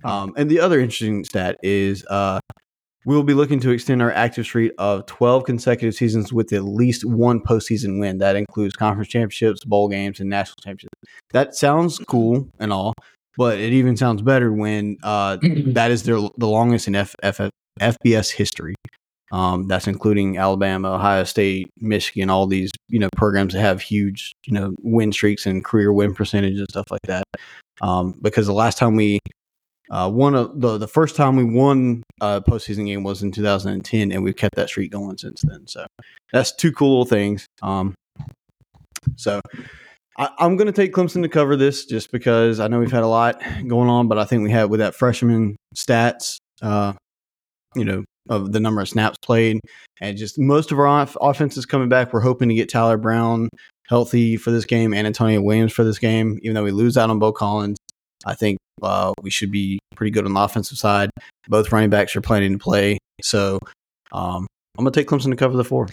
Um, 0.03 0.33
and 0.37 0.51
the 0.51 0.59
other 0.59 0.79
interesting 0.79 1.23
stat 1.23 1.57
is 1.63 2.05
uh, 2.11 2.39
we'll 3.05 3.23
be 3.23 3.33
looking 3.33 3.59
to 3.61 3.71
extend 3.71 4.03
our 4.03 4.11
active 4.11 4.45
streak 4.45 4.71
of 4.77 5.07
12 5.07 5.45
consecutive 5.45 5.95
seasons 5.95 6.31
with 6.31 6.53
at 6.53 6.63
least 6.63 7.03
one 7.05 7.39
postseason 7.39 7.99
win. 7.99 8.19
That 8.19 8.35
includes 8.35 8.75
conference 8.75 9.07
championships, 9.09 9.65
bowl 9.65 9.87
games, 9.87 10.19
and 10.19 10.29
national 10.29 10.57
championships. 10.63 10.93
That 11.31 11.55
sounds 11.55 11.97
cool 12.07 12.47
and 12.59 12.71
all, 12.71 12.93
but 13.37 13.59
it 13.59 13.71
even 13.71 13.95
sounds 13.95 14.21
better 14.21 14.51
when 14.51 14.97
uh, 15.03 15.37
that 15.41 15.91
is 15.91 16.03
their 16.03 16.17
the 16.37 16.47
longest 16.47 16.87
in 16.87 16.95
F, 16.95 17.15
F, 17.21 17.39
FBS 17.79 18.31
history. 18.31 18.75
Um, 19.29 19.67
that's 19.67 19.87
including 19.87 20.37
Alabama, 20.37 20.93
Ohio 20.93 21.25
State, 21.25 21.69
Michigan, 21.79 22.29
all 22.29 22.47
these 22.47 22.71
you 22.87 22.99
know 22.99 23.09
programs 23.15 23.53
that 23.53 23.61
have 23.61 23.81
huge 23.81 24.35
you 24.45 24.53
know 24.53 24.73
win 24.81 25.11
streaks 25.11 25.45
and 25.45 25.63
career 25.63 25.91
win 25.93 26.13
percentage 26.13 26.57
and 26.57 26.67
stuff 26.69 26.87
like 26.89 27.01
that. 27.03 27.23
Um, 27.81 28.17
because 28.21 28.47
the 28.47 28.53
last 28.53 28.77
time 28.77 28.95
we 28.95 29.19
uh, 29.91 30.09
won 30.11 30.33
a, 30.33 30.47
the 30.47 30.77
the 30.77 30.87
first 30.87 31.15
time 31.15 31.35
we 31.35 31.43
won 31.43 32.03
a 32.21 32.41
postseason 32.41 32.85
game 32.85 33.03
was 33.03 33.21
in 33.21 33.31
2010, 33.31 34.11
and 34.11 34.23
we've 34.23 34.35
kept 34.35 34.55
that 34.55 34.69
streak 34.69 34.91
going 34.91 35.17
since 35.17 35.41
then. 35.41 35.67
So 35.67 35.85
that's 36.31 36.53
two 36.55 36.71
cool 36.71 36.89
little 36.89 37.05
things. 37.05 37.45
Um, 37.61 37.95
so 39.15 39.41
I, 40.17 40.29
I'm 40.39 40.55
going 40.57 40.67
to 40.67 40.73
take 40.73 40.93
Clemson 40.93 41.21
to 41.23 41.29
cover 41.29 41.55
this 41.55 41.85
just 41.85 42.11
because 42.11 42.59
I 42.59 42.67
know 42.67 42.79
we've 42.79 42.91
had 42.91 43.03
a 43.03 43.07
lot 43.07 43.41
going 43.67 43.89
on, 43.89 44.07
but 44.07 44.17
I 44.17 44.25
think 44.25 44.43
we 44.43 44.51
had 44.51 44.69
with 44.69 44.79
that 44.79 44.95
freshman 44.95 45.55
stats, 45.75 46.37
uh, 46.61 46.93
you 47.75 47.85
know, 47.85 48.03
of 48.29 48.51
the 48.51 48.59
number 48.59 48.81
of 48.81 48.89
snaps 48.89 49.17
played, 49.21 49.61
and 50.01 50.17
just 50.17 50.37
most 50.37 50.71
of 50.71 50.79
our 50.79 50.87
off- 50.87 51.17
offense 51.21 51.55
is 51.57 51.65
coming 51.65 51.89
back. 51.89 52.11
We're 52.11 52.19
hoping 52.19 52.49
to 52.49 52.55
get 52.55 52.69
Tyler 52.69 52.97
Brown 52.97 53.49
healthy 53.87 54.35
for 54.35 54.51
this 54.51 54.65
game 54.65 54.93
and 54.93 55.07
Antonio 55.07 55.41
Williams 55.41 55.71
for 55.71 55.83
this 55.83 55.97
game, 55.97 56.37
even 56.41 56.55
though 56.55 56.63
we 56.63 56.71
lose 56.71 56.97
out 56.97 57.09
on 57.09 57.19
Beaux 57.19 57.31
Collins. 57.31 57.77
I 58.25 58.33
think 58.33 58.57
uh, 58.81 59.13
we 59.21 59.29
should 59.29 59.51
be 59.51 59.79
pretty 59.95 60.11
good 60.11 60.25
on 60.25 60.33
the 60.33 60.41
offensive 60.41 60.77
side. 60.77 61.09
Both 61.47 61.71
running 61.71 61.89
backs 61.89 62.15
are 62.15 62.21
planning 62.21 62.53
to 62.53 62.57
play, 62.57 62.97
so 63.21 63.59
um, 64.11 64.47
I'm 64.77 64.83
going 64.83 64.91
to 64.91 64.99
take 64.99 65.07
Clemson 65.07 65.29
to 65.29 65.37
cover 65.37 65.55
the 65.55 65.63
four. 65.63 65.87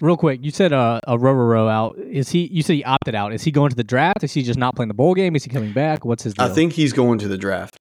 Real 0.00 0.16
quick, 0.16 0.40
you 0.44 0.50
said 0.52 0.72
uh, 0.72 1.00
a 1.08 1.18
row 1.18 1.68
out. 1.68 1.98
Is 1.98 2.28
he? 2.28 2.46
You 2.46 2.62
said 2.62 2.74
he 2.76 2.84
opted 2.84 3.14
out. 3.16 3.32
Is 3.32 3.42
he 3.42 3.50
going 3.50 3.70
to 3.70 3.76
the 3.76 3.82
draft? 3.84 4.22
Is 4.22 4.32
he 4.32 4.42
just 4.42 4.58
not 4.58 4.76
playing 4.76 4.88
the 4.88 4.94
bowl 4.94 5.14
game? 5.14 5.34
Is 5.34 5.42
he 5.44 5.50
coming 5.50 5.72
back? 5.72 6.04
What's 6.04 6.22
his? 6.22 6.34
Deal? 6.34 6.46
I 6.46 6.50
think 6.50 6.72
he's 6.72 6.92
going 6.92 7.18
to 7.18 7.28
the 7.28 7.36
draft. 7.38 7.76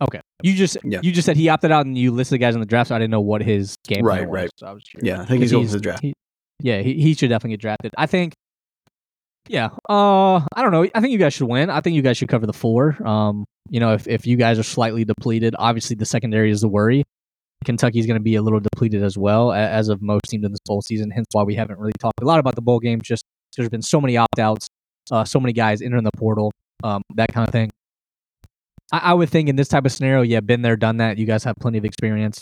Okay. 0.00 0.20
You 0.42 0.54
just 0.54 0.76
Yeah. 0.84 1.00
you 1.02 1.10
just 1.10 1.24
said 1.26 1.36
he 1.36 1.48
opted 1.48 1.72
out, 1.72 1.86
and 1.86 1.96
you 1.96 2.10
listed 2.10 2.34
the 2.34 2.38
guys 2.38 2.54
in 2.54 2.60
the 2.60 2.66
draft. 2.66 2.88
So 2.88 2.94
I 2.94 2.98
didn't 2.98 3.10
know 3.12 3.20
what 3.22 3.42
his 3.42 3.76
game 3.86 4.04
Right, 4.04 4.18
plan 4.18 4.28
was. 4.28 4.34
right. 4.42 4.50
So 4.56 4.66
I 4.66 4.72
was 4.72 4.82
curious. 4.84 5.06
Yeah, 5.06 5.22
I 5.22 5.24
think 5.24 5.40
he's 5.42 5.50
going 5.52 5.66
to 5.66 5.72
the 5.72 5.80
draft. 5.80 6.02
he- 6.02 6.12
yeah, 6.60 6.80
he, 6.82 6.94
he 7.00 7.14
should 7.14 7.28
definitely 7.30 7.50
get 7.56 7.60
drafted. 7.62 7.94
I 7.96 8.06
think. 8.06 8.34
Yeah. 9.48 9.70
Uh, 9.88 10.36
I 10.54 10.62
don't 10.62 10.72
know. 10.72 10.86
I 10.94 11.00
think 11.00 11.12
you 11.12 11.18
guys 11.18 11.32
should 11.32 11.48
win. 11.48 11.70
I 11.70 11.80
think 11.80 11.96
you 11.96 12.02
guys 12.02 12.16
should 12.18 12.28
cover 12.28 12.46
the 12.46 12.52
four. 12.52 12.96
Um, 13.06 13.44
you 13.70 13.80
know, 13.80 13.94
if 13.94 14.06
if 14.06 14.26
you 14.26 14.36
guys 14.36 14.58
are 14.58 14.62
slightly 14.64 15.04
depleted, 15.04 15.54
obviously 15.58 15.96
the 15.96 16.04
secondary 16.04 16.50
is 16.50 16.60
the 16.60 16.68
worry. 16.68 17.04
Kentucky's 17.64 18.06
going 18.06 18.18
to 18.18 18.22
be 18.22 18.36
a 18.36 18.42
little 18.42 18.60
depleted 18.60 19.02
as 19.02 19.18
well, 19.18 19.52
as 19.52 19.88
of 19.88 20.00
most 20.00 20.22
teams 20.28 20.44
in 20.44 20.52
this 20.52 20.60
bowl 20.64 20.80
season. 20.80 21.10
Hence 21.10 21.26
why 21.32 21.42
we 21.42 21.54
haven't 21.54 21.78
really 21.78 21.92
talked 21.98 22.20
a 22.22 22.24
lot 22.24 22.38
about 22.38 22.54
the 22.54 22.62
bowl 22.62 22.78
games. 22.78 23.02
Just 23.04 23.24
there's 23.56 23.68
been 23.68 23.82
so 23.82 24.00
many 24.00 24.16
opt 24.16 24.38
outs, 24.38 24.68
uh, 25.10 25.24
so 25.24 25.40
many 25.40 25.52
guys 25.52 25.82
entering 25.82 26.04
the 26.04 26.12
portal, 26.16 26.52
um, 26.84 27.02
that 27.14 27.32
kind 27.32 27.46
of 27.46 27.52
thing. 27.52 27.70
I, 28.92 28.98
I 28.98 29.14
would 29.14 29.28
think 29.28 29.48
in 29.48 29.56
this 29.56 29.68
type 29.68 29.84
of 29.84 29.92
scenario, 29.92 30.22
yeah, 30.22 30.40
been 30.40 30.62
there, 30.62 30.76
done 30.76 30.98
that. 30.98 31.18
You 31.18 31.26
guys 31.26 31.44
have 31.44 31.56
plenty 31.60 31.78
of 31.78 31.84
experience. 31.84 32.40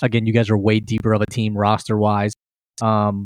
Again, 0.00 0.26
you 0.26 0.32
guys 0.32 0.48
are 0.50 0.56
way 0.56 0.78
deeper 0.80 1.12
of 1.12 1.20
a 1.20 1.26
team 1.26 1.56
roster 1.56 1.98
wise 1.98 2.32
um, 2.80 3.24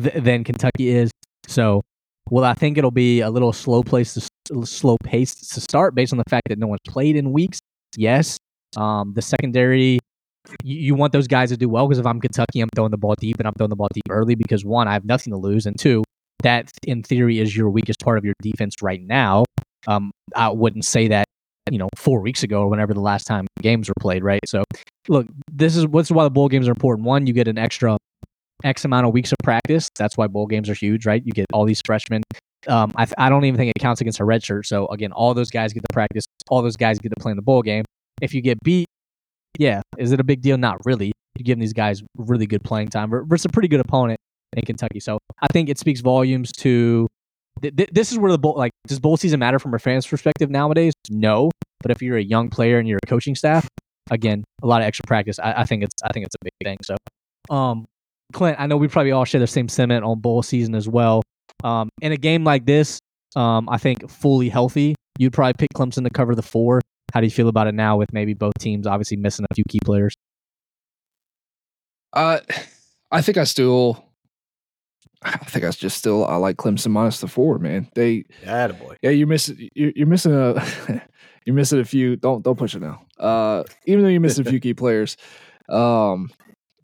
th- 0.00 0.14
than 0.14 0.42
Kentucky 0.42 0.88
is. 0.88 1.10
So, 1.46 1.82
well, 2.30 2.44
I 2.44 2.54
think 2.54 2.78
it'll 2.78 2.90
be 2.90 3.20
a 3.20 3.30
little 3.30 3.52
slow 3.52 3.82
place 3.82 4.14
to 4.14 4.66
slow 4.66 4.96
pace 5.04 5.34
to 5.34 5.60
start 5.60 5.94
based 5.94 6.12
on 6.12 6.18
the 6.18 6.24
fact 6.30 6.48
that 6.48 6.58
no 6.58 6.66
one's 6.66 6.80
played 6.88 7.16
in 7.16 7.32
weeks. 7.32 7.60
Yes, 7.96 8.38
um, 8.76 9.12
the 9.14 9.22
secondary. 9.22 9.98
You, 10.62 10.76
you 10.76 10.94
want 10.94 11.12
those 11.12 11.26
guys 11.26 11.50
to 11.50 11.56
do 11.56 11.68
well 11.68 11.86
because 11.86 11.98
if 11.98 12.06
I'm 12.06 12.20
Kentucky, 12.20 12.60
I'm 12.60 12.68
throwing 12.74 12.90
the 12.90 12.98
ball 12.98 13.14
deep 13.18 13.38
and 13.38 13.46
I'm 13.46 13.54
throwing 13.54 13.70
the 13.70 13.76
ball 13.76 13.88
deep 13.92 14.04
early 14.10 14.34
because 14.34 14.64
one, 14.64 14.88
I 14.88 14.92
have 14.92 15.04
nothing 15.04 15.32
to 15.32 15.36
lose, 15.36 15.66
and 15.66 15.78
two, 15.78 16.04
that 16.42 16.70
in 16.84 17.02
theory 17.02 17.38
is 17.38 17.56
your 17.56 17.70
weakest 17.70 18.00
part 18.00 18.18
of 18.18 18.24
your 18.24 18.34
defense 18.42 18.76
right 18.82 19.00
now. 19.02 19.44
Um, 19.86 20.10
I 20.34 20.48
wouldn't 20.50 20.84
say 20.84 21.08
that 21.08 21.26
you 21.70 21.78
know 21.78 21.88
four 21.96 22.20
weeks 22.20 22.42
ago 22.42 22.62
or 22.62 22.68
whenever 22.68 22.94
the 22.94 23.00
last 23.00 23.24
time 23.24 23.46
games 23.62 23.88
were 23.88 23.94
played, 24.00 24.22
right? 24.22 24.40
So, 24.46 24.64
look, 25.08 25.26
this 25.50 25.76
is 25.76 25.86
what's 25.86 26.10
why 26.10 26.24
the 26.24 26.30
bowl 26.30 26.48
games 26.48 26.68
are 26.68 26.72
important. 26.72 27.06
One, 27.06 27.26
you 27.26 27.32
get 27.32 27.48
an 27.48 27.58
extra 27.58 27.96
X 28.64 28.84
amount 28.84 29.06
of 29.06 29.12
weeks 29.12 29.32
of 29.32 29.38
practice. 29.42 29.88
That's 29.96 30.16
why 30.16 30.26
bowl 30.26 30.46
games 30.46 30.68
are 30.68 30.74
huge, 30.74 31.06
right? 31.06 31.22
You 31.24 31.32
get 31.32 31.46
all 31.52 31.64
these 31.64 31.80
freshmen. 31.84 32.22
Um, 32.66 32.92
I, 32.96 33.06
I 33.16 33.28
don't 33.28 33.44
even 33.44 33.56
think 33.56 33.72
it 33.74 33.80
counts 33.80 34.00
against 34.00 34.20
a 34.20 34.24
red 34.24 34.42
shirt. 34.42 34.66
So 34.66 34.86
again, 34.88 35.12
all 35.12 35.32
those 35.32 35.50
guys 35.50 35.72
get 35.72 35.80
to 35.80 35.92
practice. 35.92 36.24
All 36.48 36.60
those 36.62 36.76
guys 36.76 36.98
get 36.98 37.10
to 37.10 37.20
play 37.20 37.30
in 37.30 37.36
the 37.36 37.42
bowl 37.42 37.62
game. 37.62 37.84
If 38.20 38.34
you 38.34 38.42
get 38.42 38.58
beat, 38.64 38.86
yeah, 39.58 39.82
is 39.98 40.12
it 40.12 40.20
a 40.20 40.24
big 40.24 40.40
deal? 40.40 40.56
Not 40.56 40.78
really. 40.86 41.12
You're 41.36 41.44
giving 41.44 41.60
these 41.60 41.74
guys 41.74 42.02
really 42.16 42.46
good 42.46 42.64
playing 42.64 42.88
time 42.88 43.10
versus 43.10 43.44
a 43.44 43.48
pretty 43.48 43.68
good 43.68 43.80
opponent 43.80 44.18
in 44.56 44.64
Kentucky. 44.64 45.00
So 45.00 45.18
I 45.40 45.46
think 45.48 45.68
it 45.68 45.78
speaks 45.78 46.00
volumes 46.00 46.50
to 46.58 47.06
th- 47.60 47.76
th- 47.76 47.90
this 47.92 48.10
is 48.12 48.18
where 48.18 48.32
the 48.32 48.38
bowl 48.38 48.54
like 48.56 48.72
does 48.86 48.98
bowl 48.98 49.16
season 49.16 49.38
matter 49.40 49.58
from 49.58 49.74
a 49.74 49.78
fan's 49.78 50.06
perspective 50.06 50.50
nowadays? 50.50 50.94
No, 51.10 51.50
but 51.82 51.90
if 51.90 52.00
you're 52.00 52.16
a 52.16 52.22
young 52.22 52.48
player 52.48 52.78
and 52.78 52.88
you're 52.88 52.98
a 53.02 53.06
coaching 53.06 53.34
staff, 53.34 53.68
again, 54.10 54.44
a 54.62 54.66
lot 54.66 54.80
of 54.80 54.86
extra 54.86 55.04
practice. 55.06 55.38
I, 55.38 55.52
I 55.58 55.64
think 55.64 55.82
it's 55.82 55.94
I 56.02 56.12
think 56.12 56.26
it's 56.26 56.34
a 56.34 56.44
big 56.44 56.52
thing. 56.64 56.78
So, 56.82 57.54
um, 57.54 57.84
Clint, 58.32 58.58
I 58.58 58.66
know 58.66 58.76
we 58.76 58.88
probably 58.88 59.12
all 59.12 59.24
share 59.24 59.40
the 59.40 59.46
same 59.46 59.68
sentiment 59.68 60.04
on 60.04 60.20
bowl 60.20 60.42
season 60.42 60.74
as 60.74 60.88
well. 60.88 61.22
Um, 61.64 61.88
in 62.00 62.12
a 62.12 62.16
game 62.16 62.44
like 62.44 62.64
this, 62.64 63.00
um, 63.36 63.68
I 63.68 63.78
think 63.78 64.08
fully 64.08 64.48
healthy, 64.48 64.94
you'd 65.18 65.32
probably 65.32 65.54
pick 65.54 65.70
Clemson 65.74 66.04
to 66.04 66.10
cover 66.10 66.34
the 66.34 66.42
four. 66.42 66.80
How 67.14 67.20
do 67.20 67.26
you 67.26 67.30
feel 67.30 67.48
about 67.48 67.66
it 67.66 67.74
now 67.74 67.96
with 67.96 68.12
maybe 68.12 68.34
both 68.34 68.54
teams 68.58 68.86
obviously 68.86 69.16
missing 69.16 69.46
a 69.50 69.54
few 69.54 69.64
key 69.68 69.78
players? 69.84 70.14
Uh, 72.12 72.40
I 73.10 73.22
think 73.22 73.38
I 73.38 73.44
still, 73.44 74.04
I 75.22 75.36
think 75.36 75.64
I 75.64 75.70
just 75.70 75.96
still 75.98 76.24
I 76.24 76.36
like 76.36 76.56
Clemson 76.56 76.90
minus 76.90 77.20
the 77.20 77.28
four. 77.28 77.58
Man, 77.58 77.88
they 77.94 78.24
Yeah, 78.42 78.68
boy. 78.68 78.96
yeah 79.02 79.10
you're 79.10 79.26
missing 79.26 79.68
you're, 79.74 79.92
you're 79.94 80.06
missing 80.06 80.34
a 80.34 80.54
you're 81.44 81.56
missing 81.56 81.80
a 81.80 81.84
few. 81.84 82.16
Don't 82.16 82.42
don't 82.42 82.58
push 82.58 82.74
it 82.74 82.80
now. 82.80 83.02
Uh, 83.18 83.64
even 83.86 84.02
though 84.04 84.10
you're 84.10 84.20
missing 84.20 84.46
a 84.46 84.50
few 84.50 84.60
key 84.64 84.74
players, 84.74 85.16
um, 85.68 86.30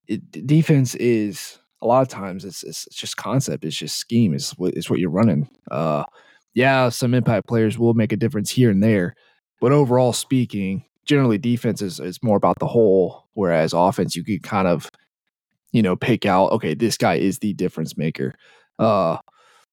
it, 0.09 0.47
defense 0.47 0.95
is 0.97 1.59
a 1.83 1.87
lot 1.87 2.03
of 2.03 2.09
times 2.09 2.45
it's, 2.45 2.63
it's 2.63 2.87
it's 2.87 2.97
just 2.97 3.17
concept. 3.17 3.65
It's 3.65 3.77
just 3.77 3.97
scheme. 3.99 4.35
It's 4.35 4.53
what 4.53 4.75
it's 4.75 4.89
what 4.91 4.99
you're 4.99 5.11
running. 5.11 5.49
Uh, 5.71 6.05
yeah, 6.55 6.89
some 6.89 7.15
impact 7.15 7.47
players 7.49 7.79
will 7.79 7.95
make 7.95 8.13
a 8.13 8.17
difference 8.17 8.51
here 8.51 8.71
and 8.71 8.83
there, 8.83 9.15
but 9.65 9.73
overall 9.73 10.13
speaking, 10.13 10.85
generally 11.07 11.39
defense 11.39 11.81
is, 11.81 11.99
is 11.99 12.23
more 12.23 12.37
about 12.37 12.59
the 12.59 12.67
whole. 12.67 13.25
Whereas 13.33 13.73
offense, 13.73 14.15
you 14.15 14.23
could 14.23 14.43
kind 14.43 14.69
of 14.69 14.91
you 15.73 15.81
know 15.81 15.97
pick 15.97 16.27
out 16.27 16.53
okay, 16.53 16.75
this 16.75 16.99
guy 16.99 17.15
is 17.15 17.39
the 17.39 17.55
difference 17.55 17.97
maker. 17.97 18.35
Uh, 18.79 19.17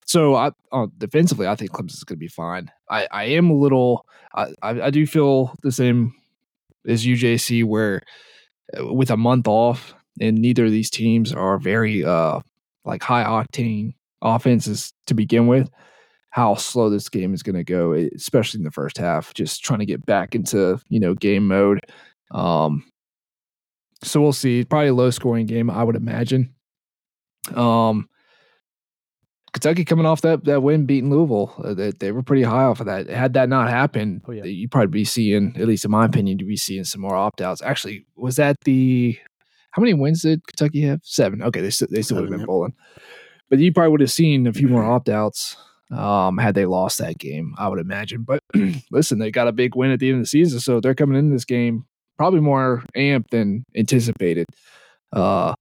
so 0.05 0.35
I 0.35 0.51
uh, 0.71 0.87
defensively, 0.97 1.45
I 1.45 1.55
think 1.55 1.71
Clemson's 1.71 2.05
going 2.05 2.15
to 2.15 2.21
be 2.21 2.29
fine. 2.29 2.71
I, 2.89 3.05
I 3.11 3.23
am 3.25 3.49
a 3.49 3.53
little, 3.53 4.05
I, 4.33 4.53
I, 4.61 4.81
I 4.83 4.89
do 4.91 5.05
feel 5.05 5.53
the 5.61 5.73
same 5.73 6.13
as 6.87 7.05
UJC, 7.05 7.65
where 7.65 8.01
uh, 8.79 8.93
with 8.93 9.11
a 9.11 9.17
month 9.17 9.49
off, 9.49 9.93
and 10.21 10.37
neither 10.37 10.63
of 10.63 10.71
these 10.71 10.89
teams 10.89 11.33
are 11.33 11.57
very 11.59 12.05
uh 12.05 12.39
like 12.85 13.03
high 13.03 13.25
octane 13.25 13.95
offenses 14.21 14.93
to 15.07 15.13
begin 15.13 15.47
with. 15.47 15.69
How 16.31 16.55
slow 16.55 16.89
this 16.89 17.09
game 17.09 17.33
is 17.33 17.43
going 17.43 17.55
to 17.55 17.63
go, 17.63 17.93
especially 17.93 18.59
in 18.59 18.63
the 18.63 18.71
first 18.71 18.97
half. 18.97 19.33
Just 19.33 19.63
trying 19.63 19.79
to 19.79 19.85
get 19.85 20.05
back 20.05 20.33
into 20.33 20.79
you 20.89 20.99
know 20.99 21.13
game 21.13 21.47
mode. 21.47 21.81
Um, 22.31 22.83
so 24.03 24.21
we'll 24.21 24.33
see. 24.33 24.63
Probably 24.63 24.87
a 24.87 24.93
low 24.93 25.11
scoring 25.11 25.45
game, 25.45 25.69
I 25.69 25.83
would 25.83 25.95
imagine. 25.95 26.53
Um, 27.53 28.07
Kentucky 29.53 29.83
coming 29.83 30.05
off 30.05 30.21
that 30.21 30.45
that 30.45 30.63
win, 30.63 30.85
beating 30.85 31.09
Louisville, 31.09 31.53
uh, 31.63 31.73
they, 31.73 31.91
they 31.91 32.11
were 32.11 32.23
pretty 32.23 32.43
high 32.43 32.63
off 32.63 32.79
of 32.79 32.85
that. 32.85 33.09
Had 33.09 33.33
that 33.33 33.49
not 33.49 33.69
happened, 33.69 34.21
Oh, 34.27 34.31
yeah. 34.31 34.45
you'd 34.45 34.71
probably 34.71 34.87
be 34.87 35.03
seeing, 35.05 35.53
at 35.57 35.67
least 35.67 35.83
in 35.83 35.91
my 35.91 36.05
opinion, 36.05 36.39
you'd 36.39 36.47
be 36.47 36.55
seeing 36.55 36.85
some 36.85 37.01
more 37.01 37.15
opt 37.15 37.41
outs. 37.41 37.61
Actually, 37.61 38.05
was 38.15 38.37
that 38.37 38.55
the 38.63 39.17
how 39.71 39.81
many 39.81 39.93
wins 39.93 40.21
did 40.21 40.45
Kentucky 40.47 40.81
have? 40.83 41.01
Seven. 41.03 41.41
Okay, 41.41 41.59
they 41.59 41.69
still 41.69 41.89
they 41.91 42.01
still 42.01 42.17
would 42.17 42.23
have 42.23 42.31
been 42.31 42.39
yep. 42.39 42.47
bowling, 42.47 42.73
but 43.49 43.59
you 43.59 43.73
probably 43.73 43.91
would 43.91 44.01
have 44.01 44.11
seen 44.11 44.47
a 44.47 44.53
few 44.53 44.69
more 44.69 44.83
opt 44.83 45.09
outs 45.09 45.57
um, 45.91 46.37
had 46.37 46.55
they 46.55 46.65
lost 46.65 46.97
that 46.99 47.17
game. 47.17 47.53
I 47.57 47.67
would 47.67 47.79
imagine. 47.79 48.23
But 48.23 48.41
listen, 48.91 49.19
they 49.19 49.31
got 49.31 49.47
a 49.47 49.51
big 49.51 49.75
win 49.75 49.91
at 49.91 49.99
the 49.99 50.09
end 50.09 50.17
of 50.17 50.23
the 50.23 50.27
season, 50.27 50.59
so 50.59 50.79
they're 50.79 50.95
coming 50.95 51.17
into 51.17 51.33
this 51.33 51.45
game 51.45 51.85
probably 52.17 52.39
more 52.39 52.83
amped 52.95 53.29
than 53.31 53.65
anticipated. 53.75 54.45
Uh, 55.11 55.55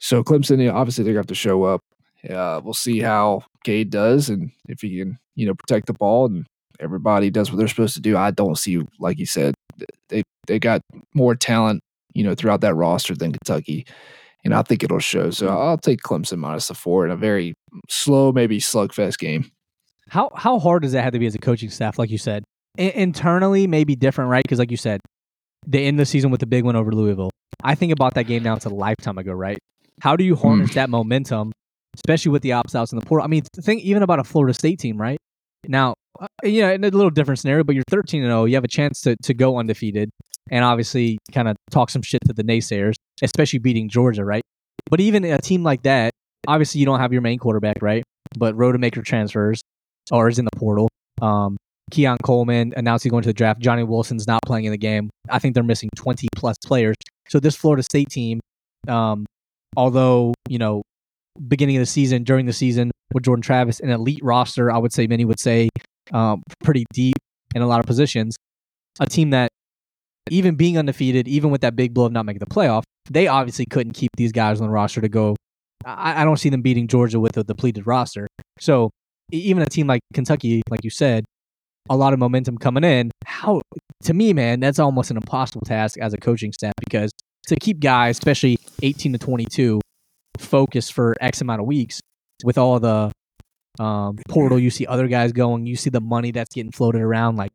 so 0.00 0.24
Clemson, 0.24 0.72
obviously, 0.72 1.04
they're 1.04 1.12
gonna 1.12 1.20
have 1.20 1.26
to 1.26 1.34
show 1.34 1.64
up. 1.64 1.82
Uh, 2.28 2.60
we'll 2.64 2.74
see 2.74 3.00
how 3.00 3.42
Cade 3.64 3.90
does, 3.90 4.30
and 4.30 4.50
if 4.68 4.80
he 4.80 4.98
can, 4.98 5.18
you 5.34 5.46
know, 5.46 5.54
protect 5.54 5.86
the 5.86 5.92
ball, 5.92 6.26
and 6.26 6.46
everybody 6.80 7.30
does 7.30 7.50
what 7.50 7.58
they're 7.58 7.68
supposed 7.68 7.94
to 7.94 8.00
do. 8.00 8.16
I 8.16 8.30
don't 8.30 8.56
see, 8.56 8.80
like 8.98 9.18
you 9.18 9.26
said, 9.26 9.54
they 10.08 10.22
they 10.46 10.58
got 10.58 10.80
more 11.14 11.34
talent, 11.34 11.82
you 12.14 12.24
know, 12.24 12.34
throughout 12.34 12.62
that 12.62 12.74
roster 12.74 13.14
than 13.14 13.32
Kentucky, 13.32 13.86
and 14.44 14.54
I 14.54 14.62
think 14.62 14.82
it'll 14.82 14.98
show. 14.98 15.30
So 15.30 15.48
I'll 15.48 15.78
take 15.78 16.02
Clemson 16.02 16.38
minus 16.38 16.68
the 16.68 16.74
four 16.74 17.04
in 17.04 17.10
a 17.10 17.16
very 17.16 17.54
slow, 17.88 18.32
maybe 18.32 18.58
slugfest 18.58 19.18
game. 19.18 19.50
How 20.08 20.30
how 20.34 20.58
hard 20.58 20.82
does 20.82 20.92
that 20.92 21.02
have 21.02 21.12
to 21.14 21.18
be 21.18 21.26
as 21.26 21.34
a 21.34 21.38
coaching 21.38 21.70
staff? 21.70 21.98
Like 21.98 22.10
you 22.10 22.18
said, 22.18 22.44
I- 22.78 22.92
internally 22.94 23.66
maybe 23.66 23.96
different, 23.96 24.30
right? 24.30 24.42
Because 24.42 24.58
like 24.58 24.70
you 24.70 24.76
said, 24.76 25.00
they 25.66 25.86
end 25.86 25.98
the 25.98 26.06
season 26.06 26.30
with 26.30 26.42
a 26.42 26.46
big 26.46 26.64
win 26.64 26.76
over 26.76 26.92
Louisville. 26.92 27.30
I 27.62 27.74
think 27.74 27.92
about 27.92 28.14
that 28.14 28.24
game 28.24 28.42
now; 28.42 28.54
it's 28.54 28.66
a 28.66 28.70
lifetime 28.70 29.16
ago, 29.18 29.32
right? 29.32 29.58
How 30.00 30.16
do 30.16 30.24
you 30.24 30.36
harness 30.36 30.74
that 30.74 30.90
momentum, 30.90 31.52
especially 31.94 32.32
with 32.32 32.42
the 32.42 32.52
opt 32.52 32.74
outs 32.74 32.92
in 32.92 32.98
the 32.98 33.06
portal? 33.06 33.24
I 33.24 33.28
mean, 33.28 33.42
think 33.62 33.82
even 33.82 34.02
about 34.02 34.18
a 34.18 34.24
Florida 34.24 34.52
State 34.52 34.78
team, 34.78 35.00
right? 35.00 35.16
Now, 35.66 35.94
uh, 36.20 36.26
you 36.42 36.60
know, 36.62 36.72
in 36.72 36.84
a 36.84 36.90
little 36.90 37.10
different 37.10 37.38
scenario, 37.38 37.64
but 37.64 37.74
you're 37.74 37.84
13 37.88 38.22
and 38.22 38.30
0. 38.30 38.44
You 38.44 38.56
have 38.56 38.64
a 38.64 38.68
chance 38.68 39.00
to 39.02 39.16
to 39.22 39.32
go 39.32 39.56
undefeated, 39.56 40.10
and 40.50 40.64
obviously 40.64 41.18
kind 41.32 41.48
of 41.48 41.56
talk 41.70 41.88
some 41.88 42.02
shit 42.02 42.20
to 42.26 42.34
the 42.34 42.44
naysayers, 42.44 42.94
especially 43.22 43.58
beating 43.58 43.88
Georgia, 43.88 44.24
right? 44.24 44.42
But 44.90 45.00
even 45.00 45.24
a 45.24 45.38
team 45.38 45.62
like 45.62 45.82
that, 45.82 46.12
obviously 46.46 46.80
you 46.80 46.86
don't 46.86 47.00
have 47.00 47.12
your 47.12 47.22
main 47.22 47.38
quarterback, 47.38 47.76
right? 47.80 48.04
But 48.36 48.54
Rodemaker 48.54 49.04
transfers 49.04 49.60
or 50.10 50.28
is 50.28 50.38
in 50.38 50.44
the 50.44 50.56
portal. 50.56 50.88
Um, 51.22 51.56
Keon 51.90 52.18
Coleman 52.22 52.72
announced 52.76 53.04
he's 53.04 53.10
going 53.10 53.22
to 53.22 53.28
the 53.28 53.34
draft. 53.34 53.60
Johnny 53.60 53.82
Wilson's 53.82 54.26
not 54.26 54.40
playing 54.44 54.64
in 54.64 54.72
the 54.72 54.78
game. 54.78 55.10
I 55.28 55.38
think 55.38 55.54
they're 55.54 55.62
missing 55.62 55.90
20 55.96 56.28
plus 56.36 56.56
players. 56.64 56.96
So 57.28 57.40
this 57.40 57.56
Florida 57.56 57.82
State 57.82 58.10
team, 58.10 58.40
um, 58.88 59.26
although 59.76 60.34
you 60.48 60.58
know, 60.58 60.82
beginning 61.48 61.76
of 61.76 61.80
the 61.80 61.86
season, 61.86 62.24
during 62.24 62.46
the 62.46 62.52
season 62.52 62.90
with 63.12 63.24
Jordan 63.24 63.42
Travis, 63.42 63.80
an 63.80 63.90
elite 63.90 64.20
roster, 64.22 64.70
I 64.70 64.78
would 64.78 64.92
say 64.92 65.06
many 65.06 65.24
would 65.24 65.40
say, 65.40 65.68
um, 66.12 66.42
pretty 66.62 66.84
deep 66.92 67.16
in 67.54 67.62
a 67.62 67.66
lot 67.66 67.80
of 67.80 67.86
positions. 67.86 68.36
A 69.00 69.06
team 69.06 69.30
that, 69.30 69.48
even 70.34 70.54
being 70.56 70.76
undefeated, 70.76 71.28
even 71.28 71.50
with 71.50 71.60
that 71.62 71.76
big 71.76 71.94
blow 71.94 72.06
of 72.06 72.12
not 72.12 72.26
making 72.26 72.40
the 72.40 72.46
playoff, 72.46 72.82
they 73.08 73.26
obviously 73.28 73.66
couldn't 73.66 73.92
keep 73.92 74.10
these 74.16 74.32
guys 74.32 74.60
on 74.60 74.66
the 74.66 74.72
roster 74.72 75.00
to 75.00 75.08
go. 75.08 75.36
I, 75.84 76.22
I 76.22 76.24
don't 76.24 76.38
see 76.38 76.48
them 76.48 76.62
beating 76.62 76.88
Georgia 76.88 77.20
with 77.20 77.36
a 77.36 77.44
depleted 77.44 77.86
roster. 77.86 78.26
So 78.58 78.90
even 79.30 79.62
a 79.62 79.66
team 79.66 79.86
like 79.86 80.00
Kentucky, 80.12 80.62
like 80.70 80.82
you 80.82 80.90
said, 80.90 81.24
a 81.88 81.96
lot 81.96 82.12
of 82.12 82.18
momentum 82.18 82.56
coming 82.58 82.84
in. 82.84 83.10
How 83.26 83.60
to 84.04 84.14
me, 84.14 84.32
man, 84.32 84.60
that's 84.60 84.78
almost 84.78 85.10
an 85.10 85.16
impossible 85.16 85.62
task 85.66 85.98
as 85.98 86.14
a 86.14 86.16
coaching 86.18 86.52
staff 86.52 86.72
because 86.80 87.12
to 87.48 87.56
keep 87.56 87.80
guys, 87.80 88.16
especially 88.16 88.56
18 88.82 89.12
to 89.12 89.18
22, 89.18 89.80
focused 90.38 90.92
for 90.92 91.14
X 91.20 91.40
amount 91.40 91.60
of 91.60 91.66
weeks 91.66 92.00
with 92.42 92.58
all 92.58 92.80
the 92.80 93.12
um, 93.78 94.16
portal, 94.28 94.58
you 94.58 94.70
see 94.70 94.86
other 94.86 95.08
guys 95.08 95.32
going, 95.32 95.66
you 95.66 95.76
see 95.76 95.90
the 95.90 96.00
money 96.00 96.30
that's 96.30 96.54
getting 96.54 96.72
floated 96.72 97.02
around. 97.02 97.36
Like, 97.36 97.50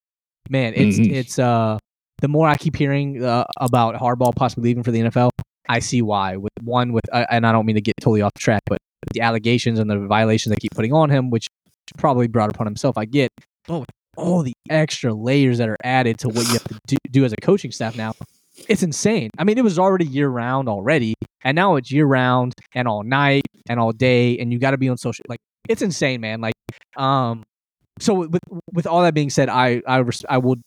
man, 0.50 0.74
it's 0.75 1.00
Mhm. 1.00 1.12
it's 1.12 1.39
uh 1.39 1.77
the 2.21 2.27
more 2.27 2.47
I 2.47 2.55
keep 2.55 2.75
hearing 2.75 3.23
uh, 3.23 3.45
about 3.57 3.95
Harbaugh 3.95 4.35
possibly 4.35 4.69
leaving 4.69 4.83
for 4.83 4.91
the 4.91 5.01
NFL, 5.01 5.29
I 5.67 5.79
see 5.79 6.01
why. 6.01 6.38
With 6.38 6.51
one, 6.63 6.93
with 6.93 7.05
uh, 7.13 7.25
and 7.29 7.45
I 7.45 7.51
don't 7.51 7.65
mean 7.65 7.75
to 7.75 7.81
get 7.81 7.95
totally 7.99 8.21
off 8.21 8.33
track, 8.33 8.61
but 8.65 8.79
the 9.13 9.21
allegations 9.21 9.79
and 9.79 9.89
the 9.89 9.99
violations 10.07 10.53
they 10.53 10.59
keep 10.59 10.71
putting 10.75 10.93
on 10.93 11.09
him, 11.09 11.29
which 11.29 11.47
probably 11.97 12.27
brought 12.27 12.49
upon 12.49 12.67
himself, 12.67 12.97
I 12.97 13.05
get. 13.05 13.31
But 13.67 13.85
all 14.17 14.43
the 14.43 14.53
extra 14.69 15.13
layers 15.13 15.59
that 15.59 15.69
are 15.69 15.77
added 15.83 16.17
to 16.19 16.29
what 16.29 16.45
you 16.47 16.53
have 16.53 16.63
to 16.63 16.79
do, 16.88 16.97
do 17.11 17.25
as 17.25 17.33
a 17.33 17.38
coaching 17.38 17.71
staff 17.71 17.95
now, 17.95 18.13
it's 18.67 18.83
insane. 18.83 19.29
I 19.38 19.43
mean, 19.43 19.57
it 19.57 19.63
was 19.63 19.79
already 19.79 20.05
year 20.05 20.27
round 20.27 20.67
already, 20.67 21.13
and 21.43 21.55
now 21.55 21.75
it's 21.75 21.91
year 21.91 22.05
round 22.05 22.53
and 22.73 22.88
all 22.88 23.03
night 23.03 23.43
and 23.69 23.79
all 23.79 23.91
day, 23.91 24.38
and 24.38 24.51
you 24.51 24.59
got 24.59 24.71
to 24.71 24.77
be 24.77 24.89
on 24.89 24.97
social. 24.97 25.23
Like, 25.29 25.39
it's 25.69 25.81
insane, 25.81 26.19
man. 26.21 26.41
Like, 26.41 26.55
um, 26.97 27.43
so 27.99 28.13
with 28.27 28.41
with 28.73 28.88
all 28.88 29.03
that 29.03 29.13
being 29.13 29.29
said, 29.29 29.49
I 29.49 29.81
I 29.88 29.97
res- 29.97 30.25
I 30.27 30.38
would 30.38 30.61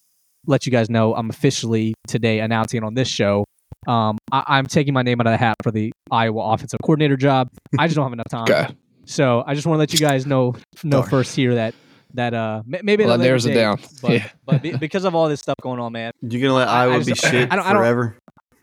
let 0.47 0.67
you 0.67 0.73
guys 0.73 0.91
know 0.91 1.15
I'm 1.15 1.31
officially 1.31 1.95
today 2.07 2.41
announcing 2.41 2.83
on 2.85 2.95
this 2.95 3.09
show. 3.09 3.45
Um, 3.87 4.19
I, 4.31 4.45
I'm 4.47 4.67
taking 4.67 4.95
my 4.95 5.03
name 5.03 5.21
out 5.21 5.27
of 5.27 5.33
the 5.33 5.37
hat 5.39 5.57
for 5.63 5.71
the 5.73 5.93
Iowa 6.11 6.53
offensive 6.53 6.79
coordinator 6.85 7.17
job. 7.17 7.49
I 7.79 7.87
just 7.87 7.97
don't 7.97 8.05
have 8.05 8.13
enough 8.13 8.29
time. 8.31 8.43
Okay, 8.45 8.75
So 9.07 9.43
I 9.47 9.55
just 9.55 9.67
want 9.67 9.77
to 9.77 9.79
let 9.81 9.93
you 9.93 9.99
guys 9.99 10.27
know 10.27 10.55
know 10.85 10.99
Darn. 11.01 11.11
first 11.11 11.35
here 11.37 11.55
that 11.57 11.75
that 12.15 12.35
uh 12.35 12.63
m- 12.73 12.81
maybe 12.85 13.05
Well, 13.05 13.15
at 13.15 13.17
a 13.17 13.19
that 13.19 13.23
later 13.23 13.29
narrows 13.31 13.47
it 13.47 13.55
down. 13.55 13.79
But, 14.03 14.11
Yeah. 14.13 14.29
but 14.45 14.63
be, 14.63 14.77
because 14.77 15.05
of 15.05 15.15
all 15.15 15.29
this 15.29 15.41
stuff 15.41 15.57
going 15.63 15.81
on, 15.81 15.93
man, 15.93 16.13
you're 16.21 16.43
gonna 16.43 16.55
let 16.55 16.69
I- 16.69 16.85
I 16.85 16.89
Iowa 16.93 17.05
be 17.05 17.15
shit 17.15 17.51
I 17.53 17.57
don't- 17.57 17.67
I 17.67 17.73
don't- 17.73 17.81
forever? 17.81 18.19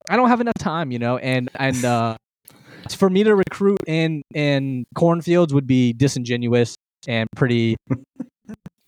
I 0.10 0.16
don't 0.16 0.30
have 0.30 0.42
enough 0.42 0.54
time, 0.60 0.92
you 0.92 1.00
know, 1.00 1.18
and 1.18 1.50
and 1.56 1.84
uh, 1.86 2.16
for 2.96 3.10
me 3.10 3.24
to 3.24 3.36
recruit 3.36 3.80
in 3.88 4.22
in 4.34 4.86
cornfields 4.96 5.54
would 5.54 5.68
be 5.68 5.94
disingenuous 5.94 6.76
and 7.08 7.28
pretty 7.36 7.76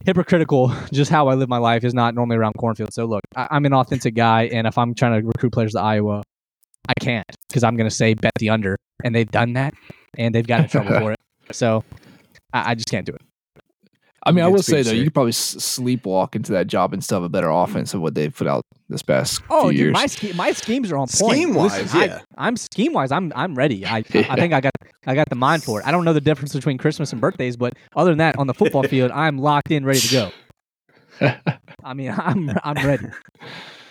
hypocritical. 0.06 0.74
Just 0.92 1.12
how 1.12 1.28
I 1.28 1.36
live 1.36 1.50
my 1.50 1.58
life 1.58 1.84
is 1.84 1.94
not 1.94 2.16
normally 2.16 2.38
around 2.38 2.54
cornfields. 2.54 2.96
So 2.96 3.06
look, 3.06 3.22
I, 3.36 3.48
I'm 3.52 3.66
an 3.66 3.74
authentic 3.74 4.16
guy, 4.16 4.44
and 4.44 4.68
if 4.68 4.78
I'm 4.78 4.94
trying 4.94 5.22
to 5.22 5.28
recruit 5.28 5.52
players 5.52 5.74
to 5.74 5.82
Iowa, 5.82 6.24
I 6.88 6.94
can't 7.00 7.26
because 7.48 7.64
I'm 7.64 7.76
going 7.76 7.90
to 7.90 7.96
say 7.96 8.14
bet 8.14 8.34
the 8.40 8.50
under, 8.50 8.78
and 9.04 9.14
they've 9.14 9.30
done 9.30 9.54
that, 9.54 9.74
and 10.18 10.34
they've 10.34 10.48
got 10.48 10.62
in 10.62 10.68
trouble 10.68 10.90
for 11.00 11.12
it. 11.12 11.20
So 11.52 11.84
I, 12.54 12.72
I 12.72 12.76
just 12.76 12.90
can't 12.90 13.06
do 13.06 13.14
it. 13.14 13.22
I 14.24 14.32
mean, 14.32 14.44
I 14.46 14.48
will 14.48 14.62
say 14.62 14.82
though, 14.84 14.92
you 14.92 15.04
could 15.06 15.14
probably 15.14 15.30
s- 15.32 15.56
sleepwalk 15.56 16.36
into 16.36 16.52
that 16.52 16.68
job 16.68 16.94
and 16.94 17.04
still 17.04 17.18
have 17.18 17.24
a 17.24 17.30
better 17.30 17.50
offense 17.50 17.92
than 17.92 18.02
what 18.02 18.14
they've 18.14 18.36
put 18.36 18.46
out 18.48 18.64
this 18.88 19.02
past 19.02 19.42
Oh, 19.50 19.64
few 19.64 19.72
dude, 19.72 19.80
years. 19.80 19.94
my 19.94 20.06
sch- 20.06 20.36
my 20.36 20.52
schemes 20.52 20.92
are 20.92 20.98
on 20.98 21.08
point. 21.08 21.34
Scheme-wise, 21.38 21.82
Listen, 21.82 22.00
I- 22.00 22.06
yeah. 22.06 22.22
I'm 22.38 22.56
scheme 22.56 22.94
wise. 22.94 23.12
I'm 23.12 23.32
I'm 23.36 23.56
ready. 23.56 23.86
I 23.86 24.04
Yeah. 24.14 24.28
I 24.30 24.36
think 24.40 24.54
I 24.54 24.62
got 24.62 24.74
I 25.08 25.16
got 25.16 25.30
the 25.30 25.36
mind 25.36 25.64
for 25.64 25.80
it. 25.82 25.88
I 25.88 25.92
don't 25.92 26.06
know 26.06 26.14
the 26.14 26.22
difference 26.22 26.54
between 26.54 26.78
Christmas 26.78 27.12
and 27.12 27.20
birthdays, 27.20 27.58
but 27.58 27.74
other 27.96 28.12
than 28.12 28.20
that, 28.20 28.38
on 28.38 28.46
the 28.48 28.54
football 28.54 28.84
field, 28.94 29.10
I'm 29.12 29.38
locked 29.40 29.72
in, 29.72 29.86
ready 29.86 30.00
to 30.02 30.12
go. 30.12 30.32
I 31.84 31.94
mean, 31.94 32.12
I'm 32.12 32.52
I'm 32.64 32.86
ready. 32.86 33.08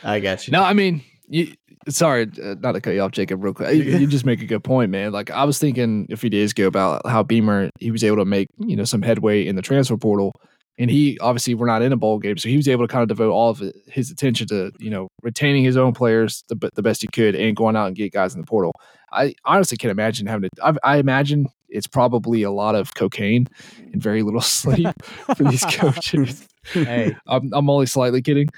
I 0.04 0.20
got 0.20 0.46
you. 0.46 0.52
no, 0.52 0.62
I 0.62 0.72
mean, 0.72 1.02
you, 1.28 1.54
sorry, 1.88 2.30
uh, 2.42 2.56
not 2.60 2.72
to 2.72 2.80
cut 2.80 2.94
you 2.94 3.00
off, 3.00 3.12
Jacob, 3.12 3.42
real 3.42 3.54
quick. 3.54 3.74
You, 3.74 3.98
you 3.98 4.06
just 4.06 4.24
make 4.24 4.42
a 4.42 4.46
good 4.46 4.64
point, 4.64 4.90
man. 4.90 5.12
Like 5.12 5.30
I 5.30 5.44
was 5.44 5.58
thinking 5.58 6.06
a 6.10 6.16
few 6.16 6.30
days 6.30 6.52
ago 6.52 6.66
about 6.66 7.06
how 7.06 7.22
Beamer 7.22 7.70
he 7.78 7.90
was 7.90 8.04
able 8.04 8.18
to 8.18 8.24
make 8.24 8.48
you 8.58 8.76
know 8.76 8.84
some 8.84 9.02
headway 9.02 9.46
in 9.46 9.56
the 9.56 9.62
transfer 9.62 9.96
portal, 9.96 10.32
and 10.78 10.90
he 10.90 11.18
obviously 11.20 11.54
we're 11.54 11.66
not 11.66 11.82
in 11.82 11.92
a 11.92 11.96
bowl 11.96 12.18
game, 12.18 12.38
so 12.38 12.48
he 12.48 12.56
was 12.56 12.68
able 12.68 12.86
to 12.86 12.92
kind 12.92 13.02
of 13.02 13.08
devote 13.08 13.32
all 13.32 13.50
of 13.50 13.62
his 13.86 14.10
attention 14.10 14.46
to 14.48 14.72
you 14.78 14.90
know 14.90 15.08
retaining 15.22 15.64
his 15.64 15.76
own 15.76 15.92
players 15.92 16.44
the, 16.48 16.70
the 16.74 16.82
best 16.82 17.02
he 17.02 17.08
could 17.08 17.34
and 17.34 17.56
going 17.56 17.76
out 17.76 17.86
and 17.86 17.96
get 17.96 18.12
guys 18.12 18.34
in 18.34 18.40
the 18.40 18.46
portal. 18.46 18.72
I 19.12 19.34
honestly 19.44 19.76
can't 19.76 19.90
imagine 19.90 20.26
having 20.26 20.50
to. 20.54 20.64
I, 20.64 20.94
I 20.94 20.96
imagine 20.98 21.46
it's 21.68 21.86
probably 21.86 22.42
a 22.42 22.50
lot 22.50 22.74
of 22.74 22.94
cocaine 22.94 23.46
and 23.92 24.02
very 24.02 24.22
little 24.22 24.40
sleep 24.40 24.88
for 25.02 25.44
these 25.44 25.64
coaches. 25.70 26.46
Hey, 26.72 27.16
I'm, 27.26 27.50
I'm 27.52 27.70
only 27.70 27.86
slightly 27.86 28.22
kidding. 28.22 28.48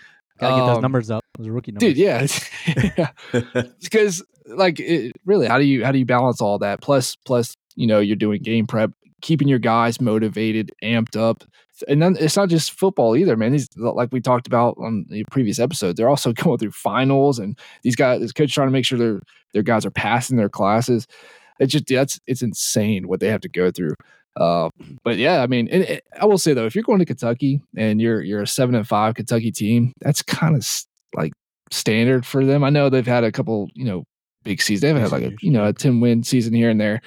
Gotta 0.42 0.60
get 0.60 0.66
those 0.66 0.76
Um, 0.76 0.82
numbers 0.82 1.10
up. 1.10 1.22
Those 1.38 1.48
rookie 1.48 1.72
numbers. 1.72 1.94
dude 1.94 1.96
yeah. 1.96 2.26
Yeah 3.34 3.62
because 3.82 4.22
like 4.46 4.78
it, 4.80 5.12
really 5.24 5.46
how 5.46 5.58
do 5.58 5.64
you 5.64 5.84
how 5.84 5.92
do 5.92 5.98
you 5.98 6.04
balance 6.06 6.40
all 6.40 6.58
that? 6.58 6.80
Plus 6.82 7.16
plus 7.24 7.54
you 7.76 7.86
know 7.86 8.00
you're 8.00 8.16
doing 8.16 8.42
game 8.42 8.66
prep 8.66 8.90
keeping 9.22 9.48
your 9.48 9.58
guys 9.60 10.00
motivated 10.00 10.72
amped 10.82 11.16
up. 11.16 11.44
And 11.88 12.02
then 12.02 12.16
it's 12.20 12.36
not 12.36 12.48
just 12.48 12.72
football 12.72 13.16
either 13.16 13.36
man. 13.36 13.52
These 13.52 13.68
like 13.76 14.10
we 14.12 14.20
talked 14.20 14.46
about 14.46 14.76
on 14.78 15.06
the 15.08 15.24
previous 15.30 15.58
episode 15.58 15.96
they're 15.96 16.08
also 16.08 16.32
going 16.44 16.58
through 16.58 16.72
finals 16.72 17.38
and 17.38 17.58
these 17.82 17.96
guys 17.96 18.20
this 18.20 18.32
coach 18.32 18.52
trying 18.52 18.68
to 18.68 18.72
make 18.72 18.84
sure 18.84 18.98
their 18.98 19.20
their 19.54 19.62
guys 19.62 19.86
are 19.86 19.90
passing 19.90 20.36
their 20.36 20.48
classes. 20.50 21.06
It's 21.60 21.72
just 21.72 21.86
that's 21.86 22.20
it's 22.26 22.42
insane 22.42 23.08
what 23.08 23.20
they 23.20 23.28
have 23.28 23.40
to 23.42 23.48
go 23.48 23.70
through 23.70 23.94
uh, 24.36 24.68
but 25.04 25.16
yeah, 25.18 25.42
I 25.42 25.46
mean, 25.46 25.68
and, 25.68 25.84
and 25.84 26.00
I 26.20 26.26
will 26.26 26.38
say 26.38 26.54
though, 26.54 26.66
if 26.66 26.74
you're 26.74 26.84
going 26.84 26.98
to 27.00 27.04
Kentucky 27.04 27.60
and 27.76 28.00
you're 28.00 28.22
you're 28.22 28.42
a 28.42 28.46
seven 28.46 28.74
and 28.74 28.86
five 28.86 29.14
Kentucky 29.14 29.52
team, 29.52 29.92
that's 30.00 30.22
kind 30.22 30.56
of 30.56 30.66
like 31.14 31.32
standard 31.70 32.24
for 32.26 32.44
them. 32.44 32.64
I 32.64 32.70
know 32.70 32.88
they've 32.88 33.06
had 33.06 33.24
a 33.24 33.32
couple, 33.32 33.68
you 33.74 33.84
know, 33.84 34.04
big 34.44 34.60
seasons. 34.62 34.80
They've 34.82 35.00
had 35.00 35.12
like 35.12 35.22
a 35.24 35.32
you 35.42 35.50
know 35.50 35.66
a 35.66 35.72
ten 35.72 36.00
win 36.00 36.22
season 36.22 36.54
here 36.54 36.70
and 36.70 36.80
there, 36.80 37.00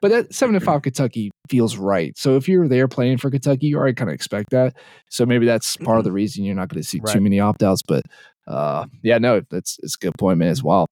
but 0.00 0.10
that 0.10 0.32
seven 0.34 0.54
and 0.54 0.64
five 0.64 0.82
Kentucky 0.82 1.30
feels 1.48 1.76
right. 1.76 2.16
So 2.16 2.36
if 2.36 2.48
you're 2.48 2.68
there 2.68 2.88
playing 2.88 3.18
for 3.18 3.30
Kentucky, 3.30 3.66
you 3.66 3.76
already 3.76 3.94
kind 3.94 4.08
of 4.10 4.14
expect 4.14 4.50
that. 4.50 4.74
So 5.10 5.26
maybe 5.26 5.44
that's 5.46 5.76
part 5.76 5.98
of 5.98 6.04
the 6.04 6.12
reason 6.12 6.44
you're 6.44 6.54
not 6.54 6.68
going 6.68 6.82
to 6.82 6.88
see 6.88 7.00
too 7.00 7.20
many 7.20 7.38
opt 7.40 7.62
outs. 7.62 7.82
But 7.86 8.04
uh, 8.46 8.86
yeah, 9.02 9.18
no, 9.18 9.42
that's 9.50 9.78
it's 9.82 9.96
a 9.96 9.98
good 9.98 10.14
point, 10.18 10.38
man. 10.38 10.50
It's 10.50 10.62
wild. 10.62 10.88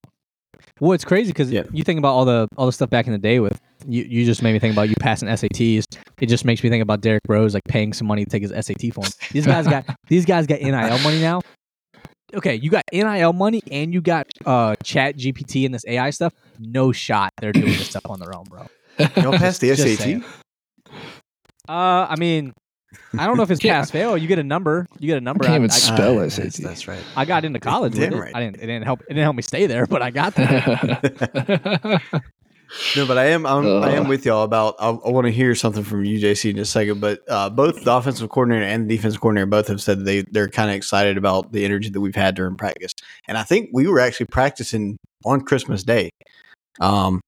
Well, 0.79 0.91
it's 0.93 1.05
crazy 1.05 1.31
because 1.31 1.51
Yeah. 1.51 1.63
you 1.73 1.83
think 1.83 1.97
about 1.97 2.13
all 2.13 2.25
the 2.25 2.47
all 2.55 2.65
the 2.67 2.71
stuff 2.71 2.89
back 2.89 3.07
in 3.07 3.13
the 3.13 3.19
day 3.19 3.39
with 3.39 3.59
you. 3.87 4.03
You 4.03 4.25
just 4.25 4.41
made 4.43 4.53
me 4.53 4.59
think 4.59 4.73
about 4.73 4.89
you 4.89 4.95
passing 4.99 5.27
SATs. 5.29 5.85
It 6.19 6.25
just 6.27 6.45
makes 6.45 6.63
me 6.63 6.69
think 6.69 6.81
about 6.83 7.01
Derrick 7.01 7.23
Rose 7.27 7.53
like 7.53 7.63
paying 7.67 7.93
some 7.93 8.07
money 8.07 8.23
to 8.25 8.29
take 8.29 8.41
his 8.43 8.51
SAT 8.51 8.93
for 8.93 9.03
him. 9.05 9.11
These 9.31 9.45
guys 9.45 9.67
got 9.67 9.85
these 10.07 10.25
guys 10.25 10.47
got 10.47 10.61
NIL 10.61 10.99
money 10.99 11.21
now. 11.21 11.41
Okay, 12.33 12.55
you 12.55 12.69
got 12.69 12.83
NIL 12.93 13.33
money 13.33 13.61
and 13.71 13.93
you 13.93 14.01
got 14.01 14.27
uh 14.45 14.75
Chat 14.83 15.17
GPT 15.17 15.65
and 15.65 15.73
this 15.73 15.83
AI 15.87 16.09
stuff. 16.11 16.33
No 16.59 16.91
shot 16.91 17.31
they're 17.41 17.51
doing 17.51 17.65
this 17.67 17.89
stuff 17.89 18.03
on 18.05 18.19
their 18.19 18.35
own, 18.35 18.45
bro. 18.45 18.67
Y'all 19.17 19.33
passed 19.33 19.61
the 19.61 19.75
Just 19.75 19.99
SAT. 20.03 20.21
Uh, 21.67 22.07
I 22.09 22.15
mean, 22.17 22.53
I 23.17 23.25
don't 23.25 23.37
know 23.37 23.43
if 23.43 23.51
it's 23.51 23.59
Can't- 23.61 23.73
pass 23.81 23.91
fail. 23.91 24.17
You 24.17 24.27
get 24.27 24.39
a 24.39 24.43
number. 24.43 24.85
You 24.99 25.07
get 25.07 25.17
a 25.17 25.21
number. 25.21 25.43
I 25.45 25.47
can't 25.47 25.53
I, 25.53 25.57
even 25.65 25.71
I, 25.71 25.73
spell 25.73 26.19
Ah, 26.19 26.27
SAT. 26.29 26.43
That's, 26.43 26.57
that's 26.57 26.87
right. 26.87 27.03
I 27.15 27.25
got 27.25 27.45
into 27.45 27.59
college 27.59 27.93
with 27.93 28.01
Damn 28.09 28.13
it. 28.13 28.21
right. 28.21 28.35
I 28.35 28.39
didn't. 28.39 28.57
It 28.57 28.67
didn't 28.67 28.83
help. 28.83 29.01
It 29.01 29.09
didn't 29.09 29.23
help 29.23 29.35
me 29.35 29.41
stay 29.41 29.65
there, 29.67 29.85
but 29.87 30.01
I 30.01 30.11
got 30.11 30.35
there. 30.35 32.01
No, 32.95 33.05
but 33.05 33.17
I 33.17 33.25
am 33.27 33.45
I'm, 33.45 33.83
I 33.83 33.91
am 33.91 34.07
with 34.07 34.25
y'all 34.25 34.43
about. 34.43 34.75
I, 34.79 34.89
I 34.89 35.09
want 35.09 35.25
to 35.25 35.31
hear 35.31 35.55
something 35.55 35.83
from 35.83 36.05
you, 36.05 36.19
JC, 36.19 36.51
in 36.51 36.55
just 36.55 36.69
a 36.69 36.71
second. 36.71 37.01
But 37.01 37.21
uh, 37.27 37.49
both 37.49 37.83
the 37.83 37.93
offensive 37.93 38.29
coordinator 38.29 38.65
and 38.65 38.89
the 38.89 38.95
defensive 38.95 39.19
coordinator 39.19 39.45
both 39.45 39.67
have 39.67 39.81
said 39.81 40.05
they 40.05 40.21
they're 40.21 40.47
kind 40.47 40.69
of 40.69 40.75
excited 40.75 41.17
about 41.17 41.51
the 41.51 41.65
energy 41.65 41.89
that 41.89 41.99
we've 41.99 42.15
had 42.15 42.35
during 42.35 42.55
practice. 42.55 42.93
And 43.27 43.37
I 43.37 43.43
think 43.43 43.69
we 43.73 43.87
were 43.87 43.99
actually 43.99 44.27
practicing 44.27 44.97
on 45.25 45.41
Christmas 45.41 45.83
Day, 45.83 46.11
um, 46.79 47.19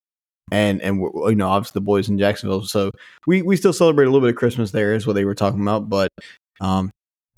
and 0.50 0.80
and 0.80 0.98
you 1.00 1.34
know 1.34 1.48
obviously 1.48 1.78
the 1.78 1.84
boys 1.84 2.08
in 2.08 2.18
Jacksonville, 2.18 2.62
so 2.62 2.90
we 3.26 3.42
we 3.42 3.56
still 3.56 3.72
celebrate 3.72 4.06
a 4.06 4.10
little 4.10 4.26
bit 4.26 4.30
of 4.30 4.36
Christmas 4.36 4.70
there 4.70 4.94
is 4.94 5.06
what 5.06 5.12
they 5.12 5.24
were 5.24 5.34
talking 5.34 5.60
about. 5.60 5.88
But 5.90 6.08
um, 6.60 6.90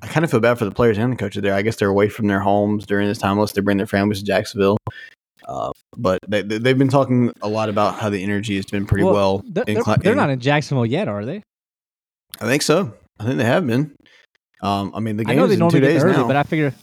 I 0.03 0.07
kind 0.07 0.25
of 0.25 0.31
feel 0.31 0.41
bad 0.41 0.59
for 0.59 0.65
the 0.65 0.71
players 0.71 0.99
and 0.99 1.13
the 1.13 1.17
coaches 1.17 1.43
there. 1.43 1.55
I 1.55 1.63
guess 1.63 1.77
they're 1.77 1.89
away 1.89 2.09
from 2.09 2.29
their 2.29 2.41
homes 2.41 2.87
during 2.87 3.09
this 3.09 3.19
time, 3.19 3.33
unless 3.33 3.53
they 3.53 3.63
bring 3.63 3.79
their 3.79 3.87
families 3.87 4.21
to 4.21 4.25
Jacksonville. 4.25 4.79
Uh, 5.47 5.71
but 5.97 6.19
they, 6.29 6.43
they- 6.43 6.59
they've 6.59 6.79
been 6.79 6.89
talking 6.89 7.33
a 7.43 7.49
lot 7.49 7.69
about 7.69 7.95
how 8.01 8.11
the 8.11 8.23
energy 8.23 8.57
has 8.57 8.67
been 8.67 8.85
pretty 8.87 9.05
well. 9.05 9.43
they're, 9.47 9.65
they're, 9.65 9.77
incli- 9.77 10.03
they're 10.03 10.15
not 10.15 10.31
in 10.31 10.41
Jacksonville 10.41 10.87
yet, 10.87 11.09
are 11.09 11.25
they? 11.25 11.43
I 12.41 12.47
think 12.47 12.63
so. 12.63 12.93
I 13.19 13.25
think 13.25 13.39
they 13.39 13.45
have 13.45 13.67
been. 13.67 13.95
Um, 14.63 14.93
I 14.95 15.01
mean, 15.01 15.17
the 15.17 15.25
I 15.27 15.35
know 15.35 15.47
they 15.47 15.55
in 15.55 15.69
two 15.71 15.81
days 15.81 16.03
early, 16.03 16.17
now. 16.17 16.27
but 16.27 16.37
I 16.37 16.43
figure. 16.43 16.75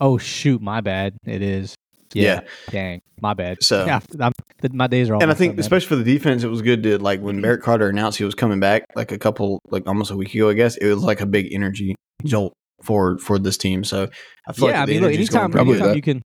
Oh 0.00 0.16
shoot, 0.18 0.62
my 0.62 0.80
bad. 0.80 1.16
It 1.26 1.42
is. 1.42 1.74
Yeah, 2.12 2.40
dang, 2.70 3.00
my 3.20 3.34
bad. 3.34 3.62
So- 3.62 3.84
yeah, 3.86 4.00
I'm, 4.20 4.32
my 4.72 4.86
days 4.88 5.08
are 5.08 5.14
all. 5.14 5.22
and 5.22 5.30
I 5.30 5.34
think, 5.34 5.58
especially 5.58 5.86
for 5.88 5.96
the 5.96 6.04
defense, 6.04 6.42
it 6.42 6.48
was 6.48 6.60
good 6.60 6.82
to 6.82 6.98
like 6.98 7.20
when 7.20 7.40
Barrett 7.40 7.62
Carter 7.62 7.88
announced 7.88 8.18
he 8.18 8.24
was 8.24 8.34
coming 8.34 8.58
back, 8.60 8.84
like 8.96 9.12
a 9.12 9.18
couple, 9.18 9.60
like 9.70 9.86
almost 9.86 10.10
a 10.10 10.16
week 10.16 10.34
ago, 10.34 10.48
I 10.50 10.54
guess. 10.54 10.76
It 10.76 10.88
was 10.92 11.02
like 11.04 11.20
a 11.20 11.26
big 11.26 11.52
energy 11.52 11.94
jolt 12.24 12.52
for 12.82 13.18
for 13.18 13.38
this 13.38 13.56
team. 13.56 13.84
So 13.84 14.08
I 14.48 14.52
feel 14.52 14.68
yeah, 14.68 14.80
like 14.80 14.88
I 14.88 14.92
mean, 14.92 15.02
look, 15.02 15.12
anytime, 15.12 15.56
anytime 15.56 15.94
you 15.94 16.02
can, 16.02 16.22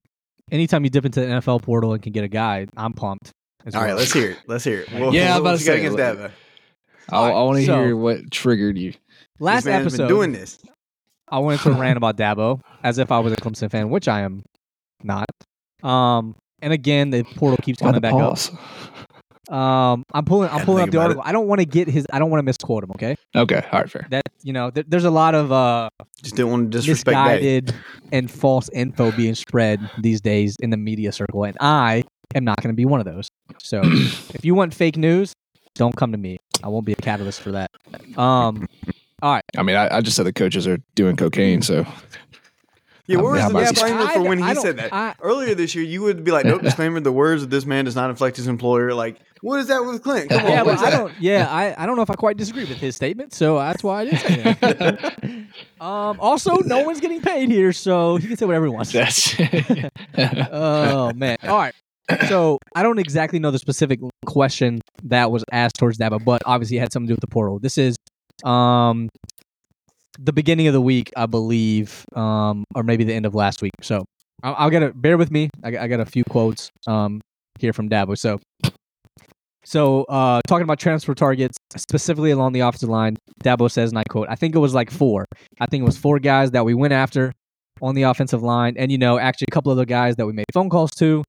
anytime 0.51 0.83
you 0.83 0.89
dip 0.89 1.05
into 1.05 1.21
the 1.21 1.27
NFL 1.27 1.61
portal 1.63 1.93
and 1.93 2.01
can 2.01 2.11
get 2.11 2.23
a 2.23 2.27
guy, 2.27 2.67
I'm 2.77 2.93
pumped. 2.93 3.31
as 3.65 3.75
All 3.75 3.81
right, 3.81 3.87
well. 3.89 3.97
let's 3.97 4.13
hear 4.13 4.31
it. 4.31 4.37
Let's 4.47 4.63
hear 4.63 4.81
it. 4.81 4.91
Well, 4.93 5.13
Yeah, 5.13 5.35
I'm 5.35 5.41
about 5.41 5.53
to 5.53 5.57
say, 5.59 5.79
against 5.79 5.97
Dabo? 5.97 6.31
I, 7.11 7.17
I 7.17 7.43
want 7.43 7.59
to 7.59 7.65
So- 7.65 7.83
hear 7.83 7.95
what 7.95 8.31
triggered 8.31 8.77
you. 8.77 8.93
Last 9.39 9.65
this 9.65 9.73
episode, 9.73 9.97
been 9.99 10.07
doing 10.07 10.31
this. 10.31 10.59
I 11.29 11.39
went 11.39 11.59
to 11.61 11.71
a 11.71 11.73
rant 11.79 11.97
about 11.97 12.17
Dabo 12.17 12.61
as 12.83 12.97
if 12.99 13.11
I 13.11 13.19
was 13.19 13.33
a 13.33 13.35
Clemson 13.35 13.69
fan, 13.69 13.89
which 13.89 14.07
I 14.07 14.21
am 14.21 14.43
not. 15.03 15.25
Um, 15.83 16.35
and 16.61 16.71
again, 16.71 17.09
the 17.09 17.23
portal 17.23 17.57
keeps 17.61 17.81
Why 17.81 17.87
coming 17.89 18.01
back 18.01 18.11
pause? 18.13 18.51
up. 18.53 18.59
Um, 19.49 20.03
I'm 20.13 20.25
pulling, 20.25 20.49
I'm 20.49 20.65
pulling 20.65 20.83
up 20.83 20.91
the 20.91 20.99
article. 20.99 21.23
I 21.25 21.31
don't 21.31 21.47
want 21.47 21.59
to 21.61 21.65
get 21.65 21.87
his, 21.87 22.05
I 22.11 22.19
don't 22.19 22.29
want 22.29 22.39
to 22.39 22.43
misquote 22.43 22.83
him. 22.83 22.91
Okay, 22.91 23.15
Okay, 23.35 23.63
all 23.71 23.81
right, 23.81 23.89
fair. 23.89 24.07
that 24.09 24.23
you 24.43 24.53
know, 24.53 24.69
there, 24.71 24.83
there's 24.87 25.05
a 25.05 25.11
lot 25.11 25.35
of 25.35 25.51
uh 25.51 25.89
Just 26.23 26.35
didn't 26.35 26.51
want 26.51 26.71
to 26.71 26.77
disrespect 26.77 27.13
Daddy. 27.15 27.43
misguided 27.43 27.75
and 28.11 28.29
false 28.29 28.69
info 28.73 29.11
being 29.11 29.35
spread 29.35 29.79
these 29.99 30.21
days 30.21 30.55
in 30.59 30.69
the 30.69 30.77
media 30.77 31.11
circle, 31.11 31.43
and 31.43 31.57
I 31.59 32.03
am 32.33 32.43
not 32.43 32.61
going 32.61 32.73
to 32.73 32.75
be 32.77 32.85
one 32.85 32.99
of 32.99 33.05
those. 33.05 33.29
So, 33.61 33.81
if 33.83 34.43
you 34.43 34.55
want 34.55 34.73
fake 34.73 34.97
news, 34.97 35.33
don't 35.75 35.95
come 35.95 36.11
to 36.11 36.17
me. 36.17 36.37
I 36.63 36.67
won't 36.67 36.85
be 36.85 36.93
a 36.93 36.97
catalyst 36.97 37.41
for 37.41 37.51
that. 37.51 37.69
Um, 38.17 38.67
all 39.21 39.33
right. 39.33 39.43
I 39.57 39.63
mean, 39.63 39.75
I, 39.75 39.97
I 39.97 40.01
just 40.01 40.15
said 40.17 40.25
the 40.25 40.33
coaches 40.33 40.67
are 40.67 40.77
doing 40.95 41.15
cocaine, 41.15 41.61
so 41.61 41.85
Yeah, 43.07 43.17
where 43.17 43.33
was 43.33 43.51
the 43.51 43.59
disclaimer 43.59 44.07
for 44.07 44.21
when 44.21 44.41
I 44.41 44.49
he 44.49 44.55
said 44.59 44.77
that? 44.77 44.91
I- 44.93 45.13
Earlier 45.21 45.53
this 45.53 45.75
year, 45.75 45.83
you 45.83 46.01
would 46.01 46.23
be 46.23 46.31
like, 46.31 46.45
"Nope, 46.45 46.61
disclaimer: 46.63 46.99
the 46.99 47.11
words 47.11 47.43
of 47.43 47.49
this 47.51 47.65
man 47.65 47.85
does 47.85 47.95
not 47.95 48.09
reflect 48.09 48.37
his 48.37 48.47
employer." 48.47 48.93
Like, 48.93 49.17
what 49.41 49.59
is 49.59 49.67
that 49.67 49.85
with 49.85 50.01
Clint? 50.01 50.29
Come 50.29 50.43
on, 50.43 50.51
yeah, 50.51 50.61
what 50.63 50.77
but 50.77 50.87
I 50.87 50.89
that? 50.89 50.97
don't. 50.97 51.13
Yeah, 51.19 51.47
I, 51.49 51.83
I 51.83 51.85
don't 51.85 51.95
know 51.97 52.01
if 52.01 52.09
I 52.09 52.15
quite 52.15 52.37
disagree 52.37 52.65
with 52.65 52.77
his 52.79 52.95
statement, 52.95 53.33
so 53.33 53.57
that's 53.57 53.83
why 53.83 54.01
I 54.01 54.05
did 54.05 54.19
say 54.19 54.35
that. 54.59 55.45
um, 55.79 56.17
also, 56.19 56.57
no 56.57 56.81
one's 56.83 56.99
getting 56.99 57.21
paid 57.21 57.49
here, 57.49 57.73
so 57.73 58.15
he 58.17 58.27
can 58.27 58.37
say 58.37 58.45
whatever 58.45 58.65
he 58.65 58.71
wants. 58.71 58.91
that's 58.91 59.35
oh 60.51 61.11
man! 61.15 61.37
All 61.43 61.57
right. 61.57 61.73
So 62.27 62.59
I 62.75 62.83
don't 62.83 62.99
exactly 62.99 63.39
know 63.39 63.51
the 63.51 63.59
specific 63.59 63.99
question 64.25 64.81
that 65.03 65.31
was 65.31 65.43
asked 65.51 65.75
towards 65.77 65.97
Dabo, 65.97 66.23
but 66.23 66.41
obviously 66.45 66.77
it 66.77 66.81
had 66.81 66.91
something 66.93 67.07
to 67.07 67.11
do 67.11 67.15
with 67.15 67.21
the 67.21 67.27
portal. 67.27 67.59
This 67.59 67.77
is 67.77 67.95
um 68.43 69.09
the 70.19 70.33
beginning 70.33 70.67
of 70.67 70.73
the 70.73 70.81
week, 70.81 71.11
I 71.15 71.25
believe, 71.25 72.05
um, 72.15 72.63
or 72.75 72.83
maybe 72.83 73.03
the 73.03 73.13
end 73.13 73.25
of 73.25 73.35
last 73.35 73.61
week. 73.61 73.73
So 73.81 74.05
I'll, 74.43 74.55
I'll 74.57 74.69
get 74.69 74.83
a 74.83 74.93
bear 74.93 75.17
with 75.17 75.31
me. 75.31 75.49
I, 75.63 75.71
got- 75.71 75.81
I 75.81 75.87
got 75.87 75.99
a 75.99 76.05
few 76.05 76.23
quotes 76.25 76.69
um 76.87 77.21
here 77.59 77.73
from 77.73 77.89
Dabo. 77.89 78.17
So 78.17 78.39
so 79.63 80.03
uh 80.03 80.41
talking 80.47 80.63
about 80.63 80.79
transfer 80.79 81.15
targets 81.15 81.57
specifically 81.75 82.31
along 82.31 82.53
the 82.53 82.59
offensive 82.59 82.89
line, 82.89 83.15
Dabo 83.43 83.69
says, 83.71 83.89
and 83.91 83.97
I 83.99 84.03
quote, 84.03 84.27
I 84.29 84.35
think 84.35 84.55
it 84.55 84.59
was 84.59 84.73
like 84.73 84.91
four. 84.91 85.25
I 85.59 85.65
think 85.65 85.81
it 85.81 85.85
was 85.85 85.97
four 85.97 86.19
guys 86.19 86.51
that 86.51 86.65
we 86.65 86.73
went 86.73 86.93
after 86.93 87.31
on 87.81 87.95
the 87.95 88.03
offensive 88.03 88.41
line, 88.43 88.75
and 88.77 88.91
you 88.91 88.97
know, 88.97 89.17
actually 89.19 89.47
a 89.49 89.53
couple 89.53 89.71
other 89.71 89.85
guys 89.85 90.15
that 90.17 90.25
we 90.25 90.33
made 90.33 90.45
phone 90.53 90.69
calls 90.69 90.91
to, 90.91 91.23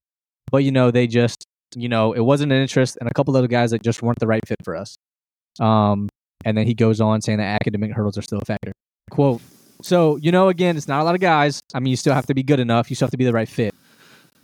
but 0.53 0.59
you 0.59 0.71
know, 0.71 0.93
they 0.93 1.07
just, 1.09 1.45
you 1.75 1.89
know, 1.89 2.13
it 2.13 2.21
wasn't 2.21 2.53
an 2.53 2.61
interest, 2.61 2.97
and 3.01 3.11
a 3.11 3.15
couple 3.15 3.35
of 3.35 3.39
other 3.41 3.49
guys 3.49 3.73
that 3.73 3.83
just 3.83 4.01
weren't 4.03 4.19
the 4.21 4.29
right 4.29 4.43
fit 4.47 4.59
for 4.63 4.77
us. 4.77 4.97
Um, 5.59 6.09
and 6.45 6.57
then 6.57 6.67
he 6.67 6.75
goes 6.75 7.01
on 7.01 7.21
saying 7.23 7.39
that 7.39 7.61
academic 7.61 7.93
hurdles 7.93 8.19
are 8.19 8.23
still 8.23 8.39
a 8.39 8.45
factor. 8.45 8.73
Quote. 9.11 9.41
So 9.83 10.17
you 10.17 10.33
know, 10.33 10.49
again, 10.49 10.77
it's 10.77 10.89
not 10.89 11.01
a 11.01 11.05
lot 11.05 11.15
of 11.15 11.21
guys. 11.21 11.61
I 11.75 11.81
mean, 11.81 11.91
you 11.91 11.97
still 11.97 12.15
have 12.15 12.27
to 12.27 12.35
be 12.35 12.43
good 12.43 12.61
enough. 12.61 12.91
You 12.91 12.97
still 12.97 13.07
have 13.07 13.13
to 13.13 13.19
be 13.19 13.25
the 13.25 13.33
right 13.33 13.49
fit. 13.49 13.75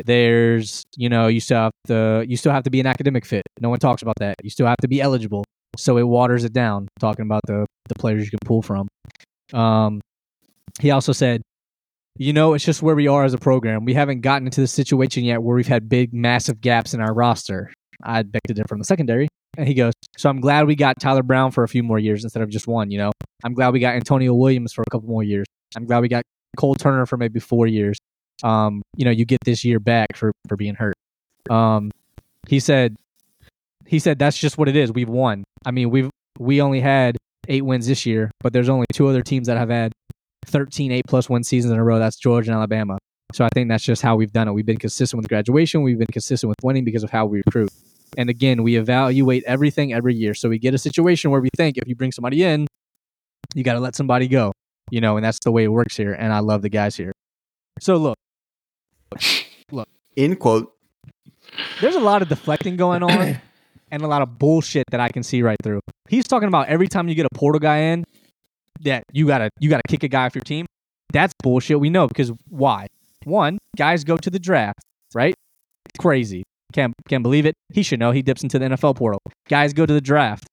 There's, 0.05 0.83
you 0.97 1.09
know, 1.09 1.29
you 1.29 1.39
still 1.39 1.59
have 1.59 1.73
to, 1.87 2.25
you 2.27 2.37
still 2.37 2.51
have 2.51 2.65
to 2.65 2.71
be 2.71 2.81
an 2.81 2.87
academic 2.87 3.25
fit. 3.25 3.45
No 3.61 3.69
one 3.69 3.79
talks 3.79 4.03
about 4.03 4.17
that. 4.19 4.35
You 4.43 4.51
still 4.51 4.67
have 4.67 4.79
to 4.79 4.89
be 4.89 5.01
eligible. 5.01 5.45
so 5.77 5.97
it 5.97 6.03
waters 6.03 6.45
it 6.45 6.53
down. 6.53 6.89
Talking 7.01 7.25
about 7.25 7.43
the 7.47 7.67
the 7.89 7.95
players 7.95 8.25
you 8.25 8.31
can 8.31 8.39
pull 8.45 8.63
from. 8.63 8.89
Um, 9.53 10.01
he 10.81 10.91
also 10.91 11.13
said, 11.13 11.43
you 12.17 12.33
know, 12.33 12.55
it's 12.55 12.65
just 12.65 12.83
where 12.83 12.95
we 12.95 13.07
are 13.09 13.25
as 13.25 13.35
a 13.35 13.39
program. 13.39 13.85
We 13.85 13.95
haven't 13.95 14.21
gotten 14.21 14.47
into 14.47 14.61
the 14.61 14.67
situation 14.67 15.25
yet 15.25 15.43
where 15.43 15.57
we've 15.57 15.67
had 15.67 15.89
big, 15.89 16.13
massive 16.13 16.61
gaps 16.61 16.95
in 16.95 17.01
our 17.01 17.15
roster. 17.15 17.73
I'd 18.03 18.31
beg 18.33 18.43
to 18.49 18.55
differ 18.55 18.69
from 18.69 18.79
the 18.79 18.85
secondary. 18.85 19.29
And 19.57 19.69
he 19.69 19.75
goes, 19.75 19.93
So 20.17 20.31
I'm 20.31 20.41
glad 20.41 20.67
we 20.67 20.75
got 20.75 20.99
Tyler 21.01 21.23
Brown 21.23 21.51
for 21.51 21.65
a 21.65 21.69
few 21.69 21.83
more 21.83 21.99
years 21.99 22.25
instead 22.25 22.43
of 22.43 22.49
just 22.49 22.67
one, 22.67 22.91
you 22.91 22.99
know? 22.99 23.13
I'm 23.45 23.55
glad 23.55 23.73
we 23.73 23.81
got 23.81 23.95
Antonio 23.95 24.35
Williams 24.35 24.73
for 24.73 24.83
a 24.83 24.91
couple 24.91 25.09
more 25.09 25.23
years. 25.23 25.47
I'm 25.77 25.85
glad 25.85 26.01
we 26.01 26.09
got 26.09 26.23
Cole 26.57 26.75
Turner 26.75 27.07
for 27.07 27.17
maybe 27.17 27.41
four 27.41 27.67
years. 27.67 27.99
Um, 28.43 28.83
you 28.97 29.05
know, 29.05 29.11
you 29.11 29.25
get 29.25 29.39
this 29.45 29.65
year 29.65 29.79
back 29.79 30.17
for, 30.17 30.33
for 30.49 30.57
being 30.57 30.75
hurt. 30.75 30.95
Um, 31.51 31.91
he 32.49 32.61
said, 32.61 32.97
he 33.87 33.99
said 33.99 34.19
that's 34.19 34.39
just 34.39 34.59
what 34.59 34.69
it 34.69 34.77
is. 34.77 34.93
We've 34.93 35.09
won. 35.09 35.45
I 35.65 35.71
mean, 35.71 35.91
we've 35.91 36.11
we 36.39 36.61
only 36.61 36.81
had 36.81 37.17
eight 37.49 37.63
wins 37.63 37.87
this 37.87 38.07
year, 38.07 38.31
but 38.41 38.53
there's 38.53 38.69
only 38.69 38.87
two 38.93 39.07
other 39.07 39.23
teams 39.23 39.49
that 39.49 39.59
have 39.59 39.69
had 39.69 39.93
13 40.47 40.93
eight 40.93 41.05
plus 41.07 41.29
win 41.29 41.45
seasons 41.45 41.73
in 41.73 41.79
a 41.79 41.85
row. 41.85 41.99
That's 41.99 42.17
Georgia 42.17 42.51
and 42.51 42.57
Alabama. 42.57 42.99
So 43.33 43.45
I 43.45 43.49
think 43.55 43.69
that's 43.69 43.85
just 43.85 44.03
how 44.03 44.17
we've 44.17 44.33
done 44.33 44.49
it. 44.49 44.53
We've 44.53 44.67
been 44.67 44.79
consistent 44.79 45.19
with 45.19 45.29
graduation. 45.29 45.83
We've 45.83 45.99
been 45.99 46.07
consistent 46.09 46.49
with 46.49 46.59
winning 46.63 46.85
because 46.85 47.03
of 47.03 47.11
how 47.11 47.27
we 47.27 47.43
recruit. 47.47 47.71
And 48.17 48.29
again, 48.29 48.63
we 48.63 48.77
evaluate 48.77 49.43
everything 49.45 49.93
every 49.93 50.15
year. 50.15 50.35
So 50.35 50.49
we 50.49 50.59
get 50.59 50.75
a 50.75 50.79
situation 50.79 51.31
where 51.31 51.41
we 51.41 51.49
think 51.57 51.79
if 51.79 51.89
you 51.89 51.95
bring 51.95 52.13
somebody 52.13 52.43
in, 52.45 52.67
you 53.55 53.65
got 53.65 53.75
to 53.75 53.81
let 53.81 53.95
somebody 53.97 54.29
go, 54.29 54.53
you 54.91 55.01
know, 55.01 55.17
and 55.17 55.25
that's 55.25 55.39
the 55.45 55.51
way 55.51 55.65
it 55.65 55.69
works 55.69 55.97
here. 55.97 56.13
And 56.13 56.33
I 56.33 56.41
love 56.41 56.63
the 56.63 56.69
guys 56.69 56.97
here. 56.97 57.13
So 57.81 57.97
look, 57.97 58.17
look, 59.71 59.89
In 60.17 60.37
quote. 60.37 60.73
there's 61.81 61.95
a 61.95 62.01
lot 62.01 62.23
of 62.23 62.29
deflecting 62.29 62.77
going 62.77 63.03
on 63.03 63.41
and 63.91 64.03
a 64.03 64.07
lot 64.07 64.23
of 64.23 64.39
bullshit 64.39 64.85
that 64.91 65.01
I 65.01 65.09
can 65.09 65.23
see 65.23 65.43
right 65.43 65.57
through. 65.63 65.81
He's 66.09 66.27
talking 66.27 66.49
about 66.49 66.69
every 66.69 66.89
time 66.89 67.09
you 67.09 67.15
get 67.15 67.27
a 67.27 67.35
portal 67.35 67.59
guy 67.59 67.79
in, 67.79 68.05
that 68.81 69.05
you 69.13 69.27
gotta 69.27 69.49
you 69.61 69.71
gotta 69.71 69.83
kick 69.89 70.03
a 70.03 70.09
guy 70.09 70.27
off 70.27 70.35
your 70.35 70.43
team. 70.43 70.67
That's 71.13 71.33
bullshit. 71.43 71.79
We 71.79 71.89
know 71.91 72.09
because 72.09 72.33
why? 72.49 72.89
One, 73.25 73.59
guys 73.77 74.03
go 74.03 74.17
to 74.17 74.31
the 74.31 74.39
draft, 74.39 74.81
right? 75.15 75.35
Crazy. 75.99 76.43
Can't 76.73 76.95
can't 77.09 77.23
believe 77.23 77.47
it. 77.47 77.55
He 77.73 77.83
should 77.83 78.01
know. 78.01 78.11
He 78.11 78.23
dips 78.23 78.43
into 78.43 78.59
the 78.59 78.67
NFL 78.67 78.97
portal. 78.97 79.21
Guys 79.49 79.73
go 79.73 79.87
to 79.87 79.93
the 79.93 80.01
draft. 80.01 80.47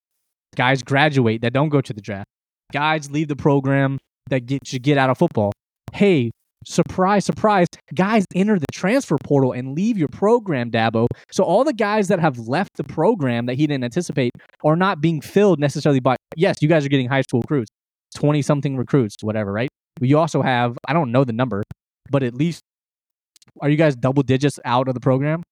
Guys 0.56 0.84
graduate 0.84 1.42
that 1.42 1.54
don't 1.54 1.70
go 1.70 1.82
to 1.82 1.94
the 1.94 2.02
draft. 2.02 2.28
Guys 2.72 3.10
leave 3.10 3.28
the 3.28 3.36
program 3.36 3.98
that 4.30 4.46
get 4.46 4.66
should 4.66 4.84
get 4.84 4.98
out 4.98 5.10
of 5.10 5.18
football. 5.18 5.52
Hey, 5.94 6.32
surprise, 6.66 7.26
surprise, 7.26 7.68
guys 7.94 8.26
enter 8.36 8.60
the 8.60 8.66
transfer 8.72 9.18
portal 9.24 9.54
and 9.54 9.76
leave 9.76 9.98
your 9.98 10.08
program, 10.08 10.70
Dabo. 10.72 11.08
So 11.32 11.44
all 11.44 11.64
the 11.64 11.74
guys 11.74 12.08
that 12.10 12.20
have 12.20 12.38
left 12.38 12.72
the 12.76 12.84
program 12.84 13.46
that 13.48 13.56
he 13.56 13.68
didn't 13.68 13.84
anticipate 13.84 14.32
are 14.64 14.76
not 14.76 15.02
being 15.02 15.22
filled 15.22 15.60
necessarily 15.60 16.00
by 16.00 16.16
yes, 16.36 16.58
you 16.62 16.68
guys 16.68 16.86
are 16.86 16.90
getting 16.90 17.08
high 17.08 17.22
school 17.22 17.42
recruits, 17.42 17.72
20 18.16 18.42
something 18.42 18.78
recruits, 18.78 19.16
whatever, 19.22 19.52
right? 19.52 19.70
You 20.02 20.18
also 20.18 20.42
have, 20.42 20.78
I 20.88 20.94
don't 20.94 21.12
know 21.12 21.24
the 21.24 21.34
number, 21.34 21.64
but 22.10 22.24
at 22.24 22.34
least 22.34 22.62
are 23.62 23.70
you 23.70 23.78
guys 23.78 23.96
double 23.96 24.24
digits 24.24 24.60
out 24.64 24.88
of 24.88 24.94
the 24.94 25.00
program? 25.00 25.44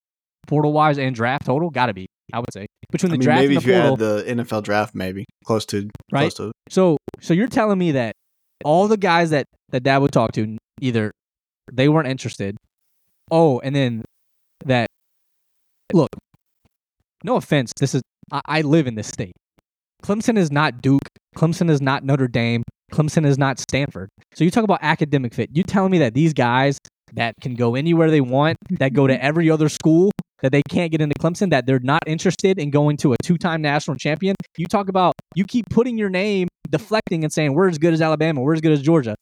Portal 0.48 0.74
wise 0.74 0.98
and 0.98 1.14
draft 1.16 1.46
total? 1.46 1.70
Gotta 1.70 1.94
be, 1.94 2.08
I 2.34 2.40
would 2.40 2.54
say. 2.54 2.66
Between 2.92 3.12
I 3.12 3.16
the 3.16 3.18
mean, 3.20 3.24
draft 3.26 3.42
maybe 3.42 3.56
and 3.56 3.58
if 3.58 3.66
the 3.66 3.72
you 3.74 3.82
portal. 3.82 4.20
add 4.20 4.38
the 4.38 4.44
NFL 4.44 4.64
draft, 4.64 4.96
maybe 4.96 5.26
close 5.46 5.66
to 5.68 5.90
Right. 6.12 6.22
close 6.22 6.34
to. 6.36 6.52
So 6.70 6.98
so 7.20 7.34
you're 7.34 7.48
telling 7.48 7.78
me 7.78 7.92
that 7.92 8.14
all 8.64 8.88
the 8.88 8.98
guys 8.98 9.30
that 9.32 9.46
that 9.70 9.84
dad 9.84 9.98
would 10.00 10.12
talk 10.12 10.32
to 10.34 10.58
either 10.82 11.12
they 11.72 11.90
weren't 11.90 12.08
interested. 12.08 12.56
Oh, 13.30 13.60
and 13.60 13.76
then 13.76 14.04
that 14.66 14.88
look, 15.94 16.10
no 17.24 17.36
offense, 17.36 17.72
this 17.80 17.94
is 17.96 18.02
I, 18.32 18.42
I 18.46 18.62
live 18.62 18.88
in 18.88 18.96
this 18.96 19.08
state. 19.08 19.34
Clemson 20.04 20.38
is 20.38 20.52
not 20.52 20.82
Duke. 20.82 21.02
Clemson 21.36 21.70
is 21.70 21.82
not 21.82 22.04
Notre 22.04 22.28
Dame. 22.28 22.64
Clemson 22.92 23.26
is 23.26 23.38
not 23.38 23.60
Stanford. 23.60 24.08
So 24.34 24.44
you 24.44 24.52
talk 24.52 24.64
about 24.64 24.80
academic 24.82 25.34
fit. 25.34 25.50
You 25.54 25.64
telling 25.64 25.92
me 25.92 25.98
that 26.00 26.14
these 26.14 26.34
guys 26.34 26.78
that 27.14 27.34
can 27.42 27.56
go 27.56 27.76
anywhere 27.76 28.10
they 28.12 28.22
want, 28.22 28.58
that 28.80 28.94
go 28.94 29.08
to 29.08 29.22
every 29.24 29.50
other 29.50 29.68
school, 29.70 30.12
that 30.42 30.52
they 30.52 30.62
can't 30.70 30.92
get 30.92 31.02
into 31.02 31.16
Clemson, 31.20 31.50
that 31.50 31.66
they're 31.66 31.80
not 31.80 32.04
interested 32.06 32.60
in 32.60 32.70
going 32.70 32.98
to 32.98 33.14
a 33.14 33.16
two-time 33.24 33.62
national 33.62 33.98
champion. 33.98 34.36
You 34.58 34.68
talk 34.68 34.90
about 34.90 35.14
you 35.36 35.46
keep 35.46 35.66
putting 35.70 35.98
your 35.98 36.10
name 36.10 36.48
deflecting 36.70 37.24
and 37.24 37.34
saying 37.34 37.54
we're 37.54 37.70
as 37.70 37.78
good 37.78 37.94
as 37.94 38.02
Alabama, 38.02 38.42
we're 38.42 38.54
as 38.54 38.62
good 38.62 38.72
as 38.72 38.82
Georgia. 38.82 39.16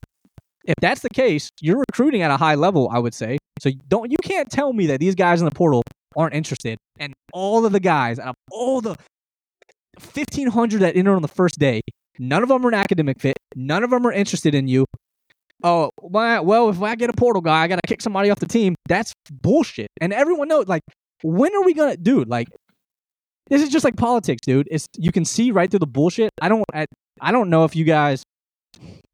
If 0.66 0.76
that's 0.82 1.02
the 1.02 1.10
case, 1.10 1.50
you're 1.62 1.78
recruiting 1.78 2.22
at 2.22 2.32
a 2.32 2.38
high 2.38 2.56
level, 2.56 2.90
I 2.92 3.00
would 3.00 3.14
say. 3.14 3.38
So 3.60 3.70
don't 3.88 4.12
you 4.12 4.18
can't 4.24 4.50
tell 4.50 4.74
me 4.74 4.88
that 4.88 5.00
these 5.00 5.16
guys 5.16 5.40
in 5.40 5.46
the 5.46 5.52
portal 5.52 5.84
aren't 6.16 6.34
interested. 6.34 6.78
And 7.00 7.14
all 7.34 7.66
of 7.66 7.72
the 7.72 7.80
guys 7.80 8.20
out 8.20 8.30
of 8.30 8.36
all 8.52 8.82
the 8.82 8.96
1500 10.00 10.80
that 10.80 10.96
enter 10.96 11.16
on 11.16 11.22
the 11.22 11.28
first 11.28 11.60
day, 11.60 11.82
none 12.18 12.44
of 12.44 12.50
them 12.50 12.66
are 12.66 12.70
an 12.70 12.74
academic 12.74 13.22
fit. 13.22 13.38
None 13.56 13.84
of 13.84 13.92
them 13.92 14.06
are 14.06 14.12
interested 14.12 14.56
in 14.56 14.68
you. 14.68 14.86
Oh, 15.64 15.92
well, 16.02 16.70
if 16.70 16.82
I 16.82 16.96
get 16.96 17.10
a 17.10 17.14
portal 17.14 17.42
guy, 17.42 17.62
I 17.62 17.68
got 17.68 17.76
to 17.76 17.88
kick 17.88 18.02
somebody 18.02 18.30
off 18.30 18.40
the 18.40 18.48
team. 18.48 18.76
That's 18.90 19.14
bullshit. 19.32 19.88
And 20.02 20.12
everyone 20.12 20.48
knows, 20.48 20.68
like, 20.68 20.82
when 21.26 21.56
are 21.56 21.64
we 21.64 21.74
to, 21.74 21.98
dude, 21.98 22.30
like, 22.30 22.48
this 23.50 23.62
is 23.62 23.70
just 23.70 23.84
like 23.84 23.96
politics, 23.96 24.42
dude. 24.46 24.68
It's 24.72 24.88
you 24.98 25.12
can 25.12 25.26
see 25.26 25.52
right 25.52 25.70
through 25.70 25.80
the 25.80 25.88
bullshit. 25.88 26.32
I 26.42 26.50
don't 26.50 26.64
I, 26.74 26.86
I 27.22 27.32
don't 27.32 27.50
know 27.50 27.64
if 27.64 27.76
you 27.76 27.84
guys 27.86 28.24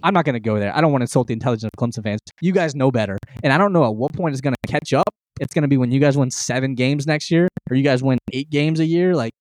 I'm 0.04 0.14
not 0.14 0.26
to 0.34 0.40
go 0.40 0.60
there. 0.60 0.76
I 0.76 0.82
don't 0.82 0.92
want 0.92 1.02
to 1.02 1.04
insult 1.04 1.28
the 1.28 1.34
intelligence 1.34 1.66
of 1.66 1.72
Clemson 1.80 2.04
fans. 2.04 2.20
You 2.42 2.52
guys 2.52 2.74
know 2.76 2.92
better. 2.92 3.18
And 3.44 3.54
I 3.54 3.58
don't 3.58 3.74
know 3.74 3.86
at 3.86 3.96
what 3.96 4.14
point 4.14 4.34
it's 4.34 4.42
to 4.56 4.72
catch 4.72 4.94
up. 4.94 5.10
It's 5.40 5.54
to 5.64 5.68
be 5.68 5.78
when 5.78 5.92
you 5.92 6.00
guys 6.00 6.18
win 6.18 6.32
7 6.32 6.76
games 6.76 7.08
next 7.08 7.30
year 7.32 7.48
or 7.70 7.76
you 7.76 7.84
guys 7.84 8.02
win 8.04 8.20
8 8.32 8.50
games 8.50 8.80
a 8.80 8.86
year 8.86 9.16
like 9.16 9.32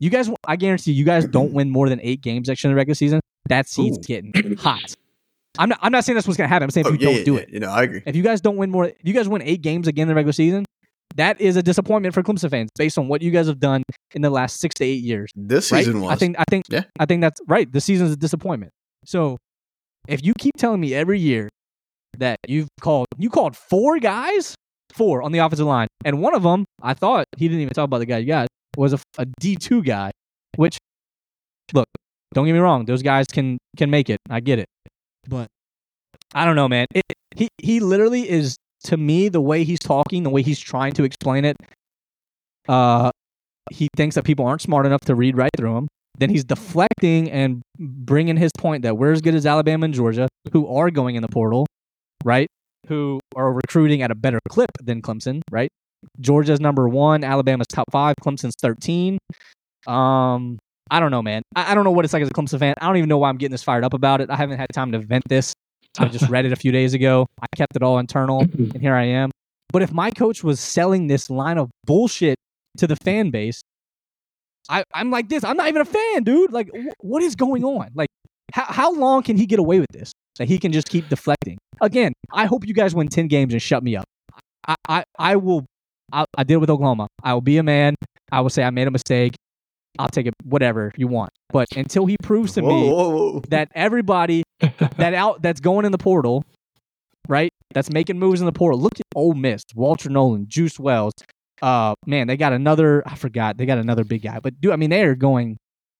you 0.00 0.08
guys 0.08 0.30
I 0.46 0.56
guarantee 0.56 0.92
you 0.92 1.04
guys 1.04 1.26
don't 1.26 1.52
win 1.52 1.70
more 1.70 1.88
than 1.88 2.00
8 2.02 2.20
games 2.20 2.48
next 2.48 2.62
year 2.64 2.70
in 2.70 2.74
the 2.74 2.76
regular 2.76 2.94
season. 2.94 3.20
That 3.48 3.68
seat's 3.68 3.98
Ooh. 3.98 4.02
getting 4.02 4.56
hot. 4.56 4.94
I'm 5.58 5.68
not 5.68 5.78
I'm 5.82 5.92
not 5.92 6.04
saying 6.04 6.14
that's 6.14 6.26
what's 6.26 6.36
to 6.48 6.52
happen. 6.52 6.64
I'm 6.64 6.70
saying 6.70 6.86
if 6.86 6.92
Oh, 6.92 6.94
you 6.94 6.98
yeah, 7.00 7.06
don't 7.06 7.18
yeah, 7.18 7.24
do 7.24 7.34
yeah. 7.34 7.40
it. 7.40 7.48
You 7.50 7.60
know, 7.60 7.70
I 7.70 7.82
agree. 7.82 8.02
If 8.06 8.16
you 8.16 8.22
guys 8.22 8.40
don't 8.40 8.56
win 8.56 8.70
more, 8.70 8.86
if 8.86 8.94
you 9.02 9.12
guys 9.12 9.28
win 9.28 9.42
eight 9.42 9.62
games 9.62 9.88
again 9.88 10.02
in 10.04 10.08
the 10.08 10.14
regular 10.14 10.32
season, 10.32 10.64
that 11.16 11.40
is 11.40 11.56
a 11.56 11.62
disappointment 11.62 12.14
for 12.14 12.22
Clemson 12.22 12.50
fans 12.50 12.70
based 12.76 12.96
on 12.98 13.08
what 13.08 13.20
you 13.22 13.30
guys 13.30 13.46
have 13.46 13.58
done 13.60 13.82
in 14.14 14.22
the 14.22 14.30
last 14.30 14.60
six 14.60 14.74
to 14.76 14.84
eight 14.84 15.02
years. 15.02 15.30
This 15.34 15.70
Right? 15.72 15.84
season 15.84 16.00
was. 16.02 16.10
I 16.12 16.16
think 16.16 16.36
I 16.38 16.44
think 16.48 16.64
Yeah. 16.70 16.84
I 16.98 17.06
think 17.06 17.20
that's 17.20 17.40
right. 17.46 17.70
The 17.70 17.80
season's 17.80 18.12
a 18.12 18.16
disappointment. 18.16 18.72
So 19.04 19.36
if 20.08 20.24
you 20.24 20.32
keep 20.38 20.56
telling 20.56 20.80
me 20.80 20.94
every 20.94 21.18
year 21.18 21.48
that 22.18 22.38
you've 22.48 22.68
called 22.80 23.06
you 23.18 23.28
called 23.30 23.56
four 23.56 23.98
guys, 23.98 24.54
four 24.92 25.22
on 25.22 25.32
the 25.32 25.38
offensive 25.38 25.66
line, 25.66 25.88
and 26.04 26.20
one 26.20 26.34
of 26.34 26.42
them 26.42 26.64
I 26.82 26.94
thought 26.94 27.24
he 27.36 27.48
didn't 27.48 27.62
even 27.62 27.74
talk 27.74 27.84
about 27.84 27.98
the 27.98 28.06
guy 28.06 28.18
you 28.18 28.26
got 28.26 28.48
was 28.76 28.92
a, 28.92 28.98
a 29.18 29.26
D 29.40 29.56
two 29.56 29.82
guy, 29.82 30.10
which 30.56 30.78
look, 31.72 31.86
don't 32.34 32.46
get 32.46 32.52
me 32.52 32.58
wrong, 32.60 32.84
those 32.84 33.02
guys 33.02 33.26
can 33.26 33.58
can 33.76 33.90
make 33.90 34.08
it. 34.10 34.18
I 34.28 34.40
get 34.40 34.58
it, 34.58 34.66
but 35.28 35.48
I 36.34 36.44
don't 36.44 36.56
know, 36.56 36.68
man. 36.68 36.86
It, 36.94 37.02
he 37.34 37.48
he 37.60 37.80
literally 37.80 38.28
is 38.28 38.56
to 38.84 38.96
me 38.96 39.28
the 39.28 39.40
way 39.40 39.64
he's 39.64 39.78
talking, 39.78 40.22
the 40.22 40.30
way 40.30 40.42
he's 40.42 40.60
trying 40.60 40.92
to 40.94 41.04
explain 41.04 41.44
it. 41.44 41.56
Uh, 42.68 43.10
he 43.70 43.88
thinks 43.96 44.14
that 44.14 44.24
people 44.24 44.46
aren't 44.46 44.62
smart 44.62 44.86
enough 44.86 45.02
to 45.02 45.14
read 45.14 45.36
right 45.36 45.50
through 45.56 45.76
him. 45.76 45.88
Then 46.18 46.30
he's 46.30 46.44
deflecting 46.44 47.30
and 47.30 47.62
bringing 47.78 48.36
his 48.36 48.50
point 48.58 48.82
that 48.82 48.98
we're 48.98 49.12
as 49.12 49.20
good 49.20 49.34
as 49.34 49.46
Alabama 49.46 49.86
and 49.86 49.94
Georgia, 49.94 50.28
who 50.52 50.66
are 50.68 50.90
going 50.90 51.14
in 51.14 51.22
the 51.22 51.28
portal, 51.28 51.66
right? 52.24 52.46
Who 52.88 53.20
are 53.36 53.52
recruiting 53.52 54.02
at 54.02 54.10
a 54.10 54.14
better 54.14 54.38
clip 54.48 54.70
than 54.82 55.02
Clemson, 55.02 55.40
right? 55.50 55.70
Georgia's 56.20 56.60
number 56.60 56.88
one, 56.88 57.24
Alabama's 57.24 57.66
top 57.68 57.86
five, 57.90 58.16
Clemson's 58.22 58.54
thirteen. 58.60 59.18
Um, 59.86 60.58
I 60.90 61.00
don't 61.00 61.10
know, 61.10 61.22
man. 61.22 61.42
I, 61.54 61.72
I 61.72 61.74
don't 61.74 61.84
know 61.84 61.90
what 61.90 62.04
it's 62.04 62.12
like 62.12 62.22
as 62.22 62.28
a 62.28 62.32
Clemson 62.32 62.58
fan. 62.58 62.74
I 62.80 62.86
don't 62.86 62.96
even 62.96 63.08
know 63.08 63.18
why 63.18 63.28
I'm 63.28 63.36
getting 63.36 63.52
this 63.52 63.62
fired 63.62 63.84
up 63.84 63.94
about 63.94 64.20
it. 64.20 64.30
I 64.30 64.36
haven't 64.36 64.58
had 64.58 64.68
time 64.74 64.92
to 64.92 64.98
vent 64.98 65.24
this. 65.28 65.54
I 65.98 66.06
just 66.06 66.28
read 66.28 66.46
it 66.46 66.52
a 66.52 66.56
few 66.56 66.72
days 66.72 66.94
ago. 66.94 67.26
I 67.40 67.46
kept 67.56 67.76
it 67.76 67.82
all 67.82 67.98
internal, 67.98 68.42
mm-hmm. 68.42 68.72
and 68.72 68.80
here 68.80 68.94
I 68.94 69.04
am. 69.04 69.30
But 69.72 69.82
if 69.82 69.92
my 69.92 70.10
coach 70.10 70.42
was 70.42 70.60
selling 70.60 71.06
this 71.06 71.30
line 71.30 71.58
of 71.58 71.70
bullshit 71.84 72.36
to 72.78 72.86
the 72.86 72.96
fan 72.96 73.30
base, 73.30 73.60
I, 74.68 74.84
I'm 74.94 75.10
like 75.10 75.28
this. 75.28 75.44
I'm 75.44 75.56
not 75.56 75.68
even 75.68 75.82
a 75.82 75.86
fan, 75.86 76.22
dude. 76.22 76.52
Like, 76.52 76.68
wh- 76.74 77.04
what 77.04 77.22
is 77.22 77.34
going 77.34 77.64
on? 77.64 77.88
Like, 77.94 78.08
how, 78.52 78.64
how 78.64 78.92
long 78.92 79.22
can 79.22 79.36
he 79.36 79.46
get 79.46 79.58
away 79.58 79.80
with 79.80 79.90
this? 79.92 80.12
That 80.38 80.48
he 80.48 80.58
can 80.58 80.72
just 80.72 80.88
keep 80.88 81.08
deflecting. 81.08 81.58
Again, 81.80 82.12
I 82.32 82.46
hope 82.46 82.66
you 82.66 82.74
guys 82.74 82.94
win 82.94 83.08
10 83.08 83.28
games 83.28 83.52
and 83.52 83.60
shut 83.60 83.82
me 83.82 83.96
up. 83.96 84.04
I, 84.66 84.74
I, 84.88 85.04
I 85.18 85.36
will, 85.36 85.66
I, 86.12 86.24
I 86.36 86.44
did 86.44 86.54
it 86.54 86.58
with 86.58 86.70
Oklahoma. 86.70 87.08
I 87.22 87.34
will 87.34 87.40
be 87.40 87.58
a 87.58 87.62
man. 87.62 87.94
I 88.30 88.40
will 88.40 88.50
say 88.50 88.62
I 88.62 88.70
made 88.70 88.86
a 88.86 88.90
mistake. 88.90 89.34
I'll 89.98 90.08
take 90.08 90.26
it, 90.26 90.34
whatever 90.44 90.92
you 90.96 91.08
want. 91.08 91.30
But 91.50 91.68
until 91.76 92.06
he 92.06 92.16
proves 92.22 92.54
to 92.54 92.62
whoa, 92.62 92.68
me 92.68 92.90
whoa, 92.90 93.10
whoa. 93.10 93.42
that 93.48 93.68
everybody 93.74 94.44
that 94.60 95.14
out 95.14 95.42
that's 95.42 95.60
going 95.60 95.84
in 95.84 95.92
the 95.92 95.98
portal, 95.98 96.44
right? 97.28 97.50
That's 97.72 97.90
making 97.90 98.18
moves 98.18 98.40
in 98.40 98.46
the 98.46 98.52
portal. 98.52 98.80
Look 98.80 98.94
at 98.94 99.06
Ole 99.14 99.34
Miss, 99.34 99.62
Walter 99.74 100.08
Nolen, 100.08 100.46
Juice 100.48 100.78
Wells. 100.78 101.14
Uh, 101.62 101.94
man, 102.06 102.26
they 102.26 102.36
got 102.36 102.52
another. 102.52 103.02
I 103.06 103.16
forgot. 103.16 103.58
They 103.58 103.66
got 103.66 103.78
another 103.78 104.04
big 104.04 104.22
guy. 104.22 104.40
But 104.40 104.60
do 104.60 104.72
I 104.72 104.76
mean 104.76 104.90
they 104.90 105.02
are 105.02 105.14
going 105.14 105.58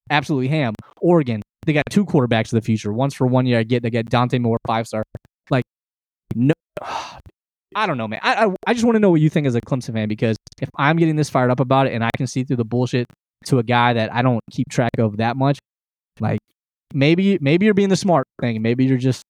absolutely 0.08 0.48
ham. 0.48 0.74
Oregon, 1.00 1.42
they 1.66 1.72
got 1.72 1.84
two 1.90 2.06
quarterbacks 2.06 2.46
of 2.46 2.52
the 2.52 2.62
future. 2.62 2.92
Once 2.92 3.14
for 3.14 3.26
one 3.26 3.46
year. 3.46 3.58
I 3.58 3.62
get 3.64 3.82
they 3.82 3.90
get 3.90 4.08
Dante 4.08 4.38
Moore, 4.38 4.58
five 4.66 4.86
star. 4.86 5.04
Like, 5.50 5.64
no, 6.34 6.54
I 7.74 7.86
don't 7.86 7.98
know, 7.98 8.08
man. 8.08 8.20
I 8.22 8.46
I, 8.46 8.54
I 8.68 8.72
just 8.72 8.84
want 8.84 8.96
to 8.96 9.00
know 9.00 9.10
what 9.10 9.20
you 9.20 9.30
think 9.30 9.46
as 9.46 9.54
a 9.54 9.60
Clemson 9.60 9.92
fan 9.92 10.08
because 10.08 10.36
if 10.60 10.68
I'm 10.76 10.96
getting 10.96 11.16
this 11.16 11.28
fired 11.28 11.50
up 11.50 11.60
about 11.60 11.86
it 11.86 11.92
and 11.92 12.04
I 12.04 12.10
can 12.16 12.26
see 12.26 12.44
through 12.44 12.56
the 12.56 12.64
bullshit 12.64 13.06
to 13.46 13.58
a 13.58 13.62
guy 13.62 13.92
that 13.94 14.12
I 14.12 14.22
don't 14.22 14.40
keep 14.50 14.68
track 14.68 14.92
of 14.98 15.18
that 15.18 15.36
much. 15.36 15.58
Like 16.18 16.40
maybe 16.92 17.38
maybe 17.40 17.66
you're 17.66 17.74
being 17.74 17.88
the 17.88 17.96
smart 17.96 18.26
thing. 18.40 18.62
Maybe 18.62 18.84
you're 18.84 18.98
just 18.98 19.22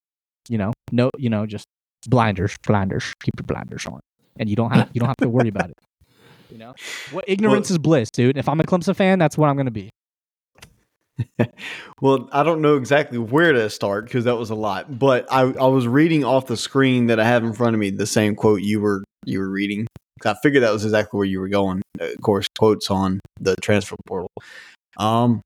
you 0.48 0.58
know 0.58 0.72
no 0.92 1.10
you 1.18 1.30
know 1.30 1.46
just 1.46 1.66
blinders 2.06 2.56
blinders 2.66 3.12
keep 3.22 3.34
your 3.38 3.46
blinders 3.46 3.84
on 3.86 4.00
and 4.38 4.48
you 4.48 4.56
don't 4.56 4.70
have 4.70 4.88
you 4.92 5.00
don't 5.00 5.08
have 5.08 5.16
to 5.18 5.28
worry 5.28 5.48
about 5.48 5.70
it. 5.70 5.78
You 6.50 6.58
know 6.58 6.74
what 7.12 7.24
ignorance 7.28 7.70
is 7.70 7.78
bliss, 7.78 8.10
dude. 8.10 8.36
If 8.36 8.48
I'm 8.48 8.60
a 8.60 8.64
Clemson 8.64 8.96
fan, 8.96 9.18
that's 9.18 9.38
what 9.38 9.48
I'm 9.48 9.56
gonna 9.56 9.70
be. 9.70 9.90
well, 12.00 12.28
I 12.32 12.42
don't 12.42 12.62
know 12.62 12.76
exactly 12.76 13.18
where 13.18 13.52
to 13.52 13.68
start 13.70 14.06
because 14.06 14.24
that 14.24 14.36
was 14.36 14.50
a 14.50 14.54
lot. 14.54 14.98
But 14.98 15.26
I, 15.30 15.42
I 15.42 15.66
was 15.66 15.86
reading 15.86 16.24
off 16.24 16.46
the 16.46 16.56
screen 16.56 17.06
that 17.06 17.20
I 17.20 17.24
have 17.24 17.44
in 17.44 17.52
front 17.52 17.74
of 17.74 17.80
me 17.80 17.90
the 17.90 18.06
same 18.06 18.34
quote 18.34 18.62
you 18.62 18.80
were 18.80 19.04
you 19.24 19.38
were 19.38 19.48
reading. 19.48 19.86
I 20.24 20.34
figured 20.42 20.62
that 20.62 20.72
was 20.72 20.84
exactly 20.84 21.18
where 21.18 21.26
you 21.26 21.40
were 21.40 21.48
going. 21.48 21.82
Of 21.98 22.20
course, 22.22 22.46
quotes 22.58 22.90
on 22.90 23.20
the 23.38 23.56
transfer 23.62 23.96
portal. 24.06 24.30
Um, 24.96 25.42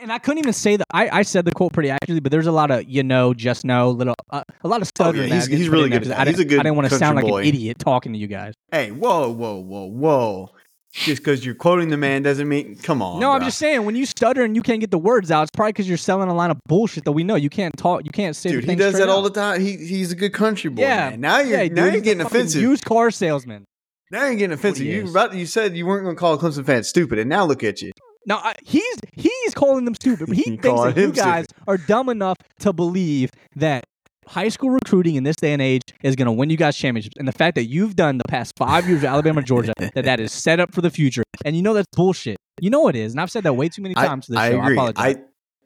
and 0.00 0.12
I 0.12 0.18
couldn't 0.18 0.38
even 0.38 0.52
say 0.52 0.76
that. 0.76 0.86
I, 0.92 1.18
I 1.18 1.22
said 1.22 1.44
the 1.44 1.52
quote 1.52 1.72
pretty 1.72 1.90
accurately, 1.90 2.20
but 2.20 2.32
there's 2.32 2.46
a 2.46 2.52
lot 2.52 2.70
of 2.70 2.88
you 2.88 3.02
know, 3.02 3.34
just 3.34 3.64
know, 3.64 3.90
little 3.90 4.14
uh, 4.30 4.42
a 4.62 4.68
lot 4.68 4.80
of 4.80 4.88
stuttering. 4.88 5.24
Oh, 5.24 5.26
yeah, 5.26 5.34
he's, 5.34 5.46
he's 5.46 5.68
really 5.68 5.90
good. 5.90 6.10
I 6.10 6.24
he's 6.24 6.38
a 6.38 6.44
good. 6.44 6.60
I 6.60 6.62
didn't 6.62 6.76
want 6.76 6.88
to 6.88 6.96
sound 6.96 7.16
like 7.16 7.26
boy. 7.26 7.40
an 7.40 7.46
idiot 7.46 7.78
talking 7.78 8.12
to 8.12 8.18
you 8.18 8.26
guys. 8.26 8.54
Hey, 8.70 8.90
whoa, 8.90 9.30
whoa, 9.30 9.56
whoa, 9.56 9.84
whoa! 9.84 10.50
Just 10.92 11.22
because 11.22 11.44
you're 11.44 11.54
quoting 11.54 11.88
the 11.88 11.96
man 11.96 12.22
doesn't 12.22 12.48
mean. 12.48 12.76
Come 12.76 13.00
on. 13.02 13.20
No, 13.20 13.28
bro. 13.28 13.36
I'm 13.36 13.42
just 13.42 13.58
saying 13.58 13.84
when 13.84 13.96
you 13.96 14.06
stutter 14.06 14.42
and 14.44 14.54
you 14.54 14.62
can't 14.62 14.80
get 14.80 14.90
the 14.90 14.98
words 14.98 15.30
out, 15.30 15.42
it's 15.42 15.50
probably 15.50 15.72
because 15.72 15.88
you're 15.88 15.98
selling 15.98 16.28
a 16.28 16.34
line 16.34 16.50
of 16.50 16.58
bullshit 16.66 17.04
that 17.04 17.12
we 17.12 17.24
know 17.24 17.34
you 17.34 17.50
can't 17.50 17.76
talk. 17.76 18.04
You 18.04 18.10
can't 18.10 18.36
say. 18.36 18.50
Dude, 18.50 18.64
he 18.64 18.76
does 18.76 18.94
that 18.98 19.08
all 19.08 19.22
the 19.22 19.30
time. 19.30 19.60
He 19.60 19.76
he's 19.76 20.12
a 20.12 20.16
good 20.16 20.32
country 20.32 20.70
boy. 20.70 20.82
Yeah. 20.82 21.10
Man. 21.10 21.20
Now 21.20 21.38
you're 21.40 21.62
Yeah, 21.62 21.68
now 21.68 21.84
dude, 21.84 21.94
you're 21.94 22.02
getting 22.02 22.20
offensive. 22.26 22.60
Used 22.60 22.84
car 22.84 23.10
salesman. 23.10 23.64
Now 24.12 24.26
you're 24.26 24.34
getting 24.36 24.52
offensive. 24.52 24.86
You 24.86 25.08
about 25.08 25.34
you 25.34 25.46
said 25.46 25.76
you 25.76 25.86
weren't 25.86 26.04
going 26.04 26.14
to 26.14 26.20
call 26.20 26.38
Clemson 26.38 26.64
fans 26.64 26.86
stupid, 26.88 27.18
and 27.18 27.28
now 27.28 27.44
look 27.44 27.64
at 27.64 27.82
you. 27.82 27.92
No, 28.26 28.36
I, 28.36 28.54
he's 28.62 28.96
he's 29.14 29.54
calling 29.54 29.84
them 29.84 29.94
stupid. 29.94 30.28
But 30.28 30.36
he 30.36 30.42
thinks 30.56 30.80
that 30.82 30.96
you 30.96 31.12
guys 31.12 31.46
are 31.66 31.78
dumb 31.78 32.08
enough 32.08 32.36
to 32.60 32.72
believe 32.72 33.30
that 33.56 33.84
high 34.28 34.48
school 34.48 34.70
recruiting 34.70 35.16
in 35.16 35.24
this 35.24 35.36
day 35.36 35.52
and 35.52 35.60
age 35.60 35.82
is 36.02 36.14
going 36.14 36.26
to 36.26 36.32
win 36.32 36.48
you 36.50 36.56
guys 36.56 36.76
championships. 36.76 37.16
And 37.18 37.26
the 37.26 37.32
fact 37.32 37.56
that 37.56 37.64
you've 37.64 37.96
done 37.96 38.18
the 38.18 38.24
past 38.28 38.52
five 38.56 38.88
years 38.88 39.00
of 39.00 39.06
Alabama, 39.06 39.42
Georgia, 39.42 39.72
that 39.78 40.04
that 40.04 40.20
is 40.20 40.30
set 40.30 40.60
up 40.60 40.72
for 40.72 40.80
the 40.80 40.90
future. 40.90 41.24
And 41.44 41.56
you 41.56 41.62
know 41.62 41.74
that's 41.74 41.88
bullshit. 41.96 42.36
You 42.60 42.70
know 42.70 42.88
it 42.88 42.94
is. 42.94 43.12
And 43.12 43.20
I've 43.20 43.30
said 43.30 43.42
that 43.44 43.54
way 43.54 43.68
too 43.68 43.82
many 43.82 43.94
I, 43.96 44.06
times 44.06 44.26
to 44.26 44.32
this 44.32 44.38
I 44.40 44.50
show. 44.50 44.58
I 44.58 44.62
agree. 44.62 44.76
apologize. 44.76 45.16
I, 45.16 45.22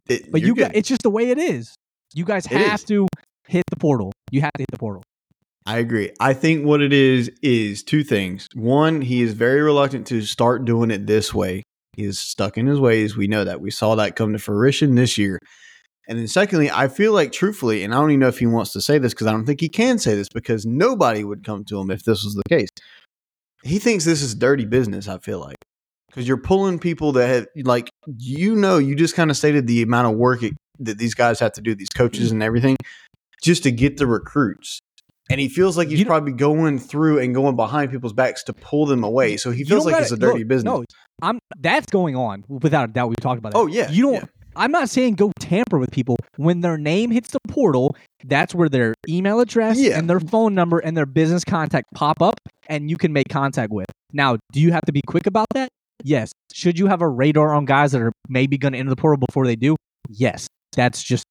it, 0.09 0.33
but 0.33 0.41
you 0.41 0.55
guys, 0.55 0.71
it's 0.73 0.89
just 0.89 1.03
the 1.03 1.11
way 1.11 1.31
it 1.31 1.39
is. 1.39 1.75
You 2.15 2.25
guys 2.25 2.47
It 2.47 2.53
have 2.53 2.81
is. 2.81 2.85
to 2.85 3.09
hit 3.49 3.65
the 3.69 3.77
portal. 3.77 4.13
You 4.31 4.41
have 4.41 4.53
to 4.53 4.63
hit 4.63 4.71
the 4.71 4.79
portal. 4.79 5.03
I 5.67 5.79
agree. 5.79 6.13
I 6.21 6.33
think 6.33 6.65
what 6.65 6.81
it 6.81 6.93
is 6.93 7.31
is 7.43 7.83
two 7.83 8.05
things. 8.05 8.47
One, 8.55 9.03
he 9.03 9.23
is 9.23 9.35
very 9.35 9.61
reluctant 9.61 10.07
to 10.09 10.23
start 10.23 10.65
doing 10.65 10.93
it 10.93 11.07
this 11.07 11.35
way. 11.35 11.65
He 11.97 12.05
is 12.05 12.21
stuck 12.21 12.57
in 12.57 12.67
his 12.67 12.79
ways. 12.79 13.17
We 13.17 13.27
know 13.27 13.43
that. 13.45 13.61
We 13.61 13.73
saw 13.73 13.97
that 13.97 14.15
come 14.15 14.33
to 14.33 14.39
fruition 14.39 14.95
this 14.95 15.19
year. 15.19 15.41
And 16.09 16.19
then 16.19 16.29
secondly, 16.29 16.71
I 16.71 16.87
feel 16.87 17.13
like 17.13 17.33
truthfully, 17.33 17.83
and 17.83 17.93
I 17.93 17.99
don't 17.99 18.13
even 18.13 18.21
know 18.21 18.29
if 18.29 18.39
he 18.39 18.47
wants 18.47 18.73
to 18.75 18.81
say 18.81 18.99
this 18.99 19.13
because 19.13 19.27
I 19.27 19.33
don't 19.33 19.45
think 19.45 19.61
he 19.61 19.69
can 19.69 19.99
say 19.99 20.15
this 20.15 20.29
because 20.29 20.65
nobody 20.65 21.25
would 21.25 21.45
come 21.45 21.65
to 21.65 21.81
him 21.81 21.91
if 21.91 22.05
this 22.05 22.23
was 22.23 22.35
the 22.35 22.45
case. 22.49 22.69
He 23.65 23.81
thinks 23.81 24.05
this 24.05 24.23
is 24.23 24.37
dirty 24.37 24.67
business, 24.67 25.09
I 25.09 25.19
feel 25.19 25.41
like. 25.41 25.57
Because 26.09 26.29
you're 26.29 26.37
pulling 26.37 26.79
people 26.79 27.13
that 27.13 27.27
have, 27.27 27.47
like, 27.57 27.91
you 28.19 28.55
know, 28.55 28.79
you 28.79 28.95
just 28.95 29.17
kind 29.17 29.31
of 29.33 29.37
stated 29.37 29.67
the 29.67 29.83
amount 29.83 30.07
of 30.07 30.17
work 30.17 30.45
it, 30.45 30.55
that 30.79 30.99
these 30.99 31.15
guys 31.15 31.41
have 31.41 31.55
to 31.55 31.61
do, 31.61 31.75
these 31.75 31.89
coaches 31.89 32.27
mm-hmm. 32.27 32.37
and 32.37 32.43
everything, 32.45 32.77
just 33.43 33.65
to 33.65 33.73
get 33.73 33.97
the 33.97 34.07
recruits. 34.07 34.79
And 35.31 35.41
he 35.41 35.49
feels 35.49 35.77
like 35.77 35.89
he's 35.89 36.05
probably 36.05 36.33
going 36.33 36.79
through 36.79 37.19
and 37.19 37.35
going 37.35 37.57
behind 37.57 37.91
people's 37.91 38.13
backs 38.13 38.45
to 38.45 38.53
pull 38.53 38.87
them 38.87 39.03
away. 39.03 39.37
So 39.37 39.51
he 39.51 39.65
feels 39.65 39.85
like 39.85 40.01
it's 40.01 40.13
a 40.13 40.17
dirty 40.17 40.41
look, 40.41 40.49
business. 40.49 40.73
No, 40.73 40.85
I'm 41.23 41.39
that's 41.59 41.87
going 41.91 42.15
on 42.15 42.45
without 42.49 42.89
a 42.89 42.93
doubt. 42.93 43.09
We've 43.09 43.17
talked 43.21 43.39
about 43.39 43.53
that. 43.53 43.59
Oh, 43.59 43.67
yeah, 43.67 43.91
You 43.91 44.03
don't. 44.05 44.15
yeah. 44.15 44.25
I'm 44.59 44.71
not 44.71 44.89
saying 44.89 45.17
go 45.17 45.33
tamper 45.39 45.79
with 45.79 45.91
people. 45.91 46.17
When 46.37 46.61
their 46.61 46.79
name 46.79 47.11
hits 47.11 47.31
the 47.31 47.41
portal, 47.49 47.95
that's 48.25 48.55
where 48.55 48.69
their 48.71 48.95
email 49.09 49.41
address 49.41 49.79
Yeah. 49.79 49.99
and 49.99 50.09
their 50.09 50.21
phone 50.21 50.55
number 50.55 50.79
and 50.79 50.97
their 50.97 51.05
business 51.07 51.45
contact 51.45 51.89
pop 51.95 52.23
up, 52.23 52.41
and 52.69 52.89
you 52.89 52.97
can 52.97 53.13
make 53.13 53.29
contact 53.29 53.71
with. 53.73 53.87
Now, 54.13 54.39
do 54.53 54.61
you 54.61 54.73
have 54.73 54.83
to 54.87 54.93
be 54.93 55.03
quick 55.07 55.27
about 55.27 55.49
that? 55.55 55.69
Yes. 56.05 56.31
Should 56.55 56.79
you 56.79 56.87
have 56.87 57.03
a 57.03 57.09
radar 57.09 57.53
on 57.53 57.65
guys 57.67 57.93
that 57.93 58.01
are 58.01 58.13
maybe 58.29 58.57
going 58.57 58.73
to 58.73 58.79
enter 58.79 58.91
the 58.91 58.97
portal 58.97 59.19
before 59.27 59.47
they 59.47 59.57
do? 59.57 59.77
Yes. 60.09 60.47
That's 60.75 61.03
just 61.03 61.25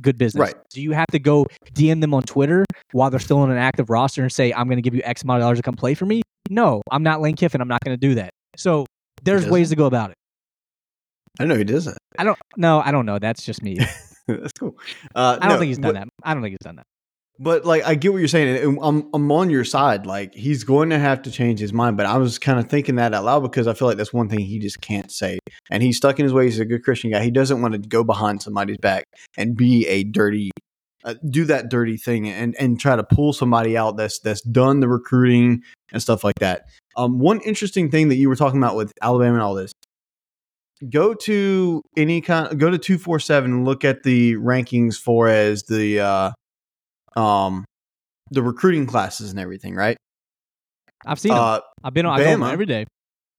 good 0.00 0.18
business. 0.18 0.40
Right. 0.40 0.54
Do 0.70 0.80
you 0.82 0.92
have 0.92 1.06
to 1.08 1.18
go 1.18 1.46
DM 1.74 2.00
them 2.00 2.14
on 2.14 2.22
Twitter 2.22 2.64
while 2.92 3.10
they're 3.10 3.20
still 3.20 3.38
on 3.38 3.50
an 3.50 3.58
active 3.58 3.90
roster 3.90 4.22
and 4.22 4.32
say, 4.32 4.52
I'm 4.52 4.66
going 4.66 4.78
to 4.78 4.82
give 4.82 4.94
you 4.94 5.02
X 5.04 5.22
amount 5.22 5.38
of 5.38 5.44
dollars 5.44 5.58
to 5.58 5.62
come 5.62 5.74
play 5.74 5.94
for 5.94 6.06
me? 6.06 6.22
No, 6.50 6.82
I'm 6.90 7.02
not 7.02 7.20
Lane 7.20 7.36
Kiffin. 7.36 7.60
I'm 7.60 7.68
not 7.68 7.80
going 7.84 7.96
to 7.98 8.00
do 8.08 8.14
that. 8.16 8.30
So 8.56 8.86
there's 9.22 9.46
ways 9.46 9.70
to 9.70 9.76
go 9.76 9.86
about 9.86 10.10
it. 10.10 10.16
I 11.38 11.44
don't 11.44 11.48
know 11.48 11.56
he 11.56 11.64
doesn't. 11.64 11.96
I 12.18 12.24
don't 12.24 12.38
no, 12.56 12.80
I 12.84 12.90
don't 12.92 13.06
know. 13.06 13.18
That's 13.18 13.44
just 13.44 13.62
me. 13.62 13.78
That's 14.26 14.52
cool. 14.58 14.76
Uh, 15.14 15.38
I 15.40 15.48
don't 15.48 15.56
no, 15.56 15.58
think 15.60 15.68
he's 15.68 15.78
done 15.78 15.94
but- 15.94 16.00
that. 16.00 16.08
I 16.22 16.34
don't 16.34 16.42
think 16.42 16.52
he's 16.52 16.64
done 16.64 16.76
that. 16.76 16.86
But 17.38 17.64
like, 17.64 17.84
I 17.84 17.94
get 17.94 18.12
what 18.12 18.18
you're 18.18 18.28
saying. 18.28 18.56
and 18.56 18.78
I'm 18.82 19.08
I'm 19.14 19.32
on 19.32 19.50
your 19.50 19.64
side. 19.64 20.06
Like, 20.06 20.34
he's 20.34 20.64
going 20.64 20.90
to 20.90 20.98
have 20.98 21.22
to 21.22 21.30
change 21.30 21.58
his 21.60 21.72
mind. 21.72 21.96
But 21.96 22.06
I 22.06 22.18
was 22.18 22.38
kind 22.38 22.58
of 22.58 22.68
thinking 22.68 22.96
that 22.96 23.14
out 23.14 23.24
loud 23.24 23.40
because 23.40 23.66
I 23.66 23.74
feel 23.74 23.88
like 23.88 23.96
that's 23.96 24.12
one 24.12 24.28
thing 24.28 24.40
he 24.40 24.58
just 24.58 24.80
can't 24.80 25.10
say. 25.10 25.38
And 25.70 25.82
he's 25.82 25.96
stuck 25.96 26.18
in 26.18 26.24
his 26.24 26.32
ways. 26.32 26.54
He's 26.54 26.60
a 26.60 26.64
good 26.64 26.84
Christian 26.84 27.10
guy. 27.10 27.22
He 27.22 27.30
doesn't 27.30 27.60
want 27.60 27.72
to 27.72 27.80
go 27.80 28.04
behind 28.04 28.42
somebody's 28.42 28.78
back 28.78 29.04
and 29.36 29.56
be 29.56 29.86
a 29.88 30.04
dirty, 30.04 30.50
uh, 31.04 31.14
do 31.30 31.44
that 31.46 31.68
dirty 31.68 31.96
thing 31.96 32.28
and 32.28 32.54
and 32.60 32.78
try 32.78 32.96
to 32.96 33.02
pull 33.02 33.32
somebody 33.32 33.76
out 33.76 33.96
that's 33.96 34.20
that's 34.20 34.42
done 34.42 34.80
the 34.80 34.88
recruiting 34.88 35.62
and 35.92 36.02
stuff 36.02 36.22
like 36.22 36.38
that. 36.40 36.66
Um, 36.96 37.18
one 37.18 37.40
interesting 37.40 37.90
thing 37.90 38.08
that 38.08 38.16
you 38.16 38.28
were 38.28 38.36
talking 38.36 38.60
about 38.60 38.76
with 38.76 38.92
Alabama 39.02 39.34
and 39.34 39.42
all 39.42 39.54
this. 39.54 39.72
Go 40.90 41.14
to 41.14 41.80
any 41.96 42.20
kind. 42.20 42.58
Go 42.58 42.70
to 42.70 42.78
two 42.78 42.98
four 42.98 43.18
seven. 43.18 43.64
Look 43.64 43.84
at 43.84 44.02
the 44.02 44.34
rankings 44.34 44.96
for 44.96 45.28
as 45.28 45.62
the 45.64 46.00
uh, 46.00 46.30
um 47.16 47.64
the 48.30 48.42
recruiting 48.42 48.86
classes 48.86 49.30
and 49.30 49.38
everything, 49.38 49.74
right? 49.74 49.96
I've 51.04 51.18
seen. 51.18 51.32
Uh, 51.32 51.60
I've 51.84 51.94
been 51.94 52.06
on 52.06 52.20
I 52.20 52.24
go 52.24 52.30
Bama. 52.30 52.52
every 52.52 52.66
day. 52.66 52.86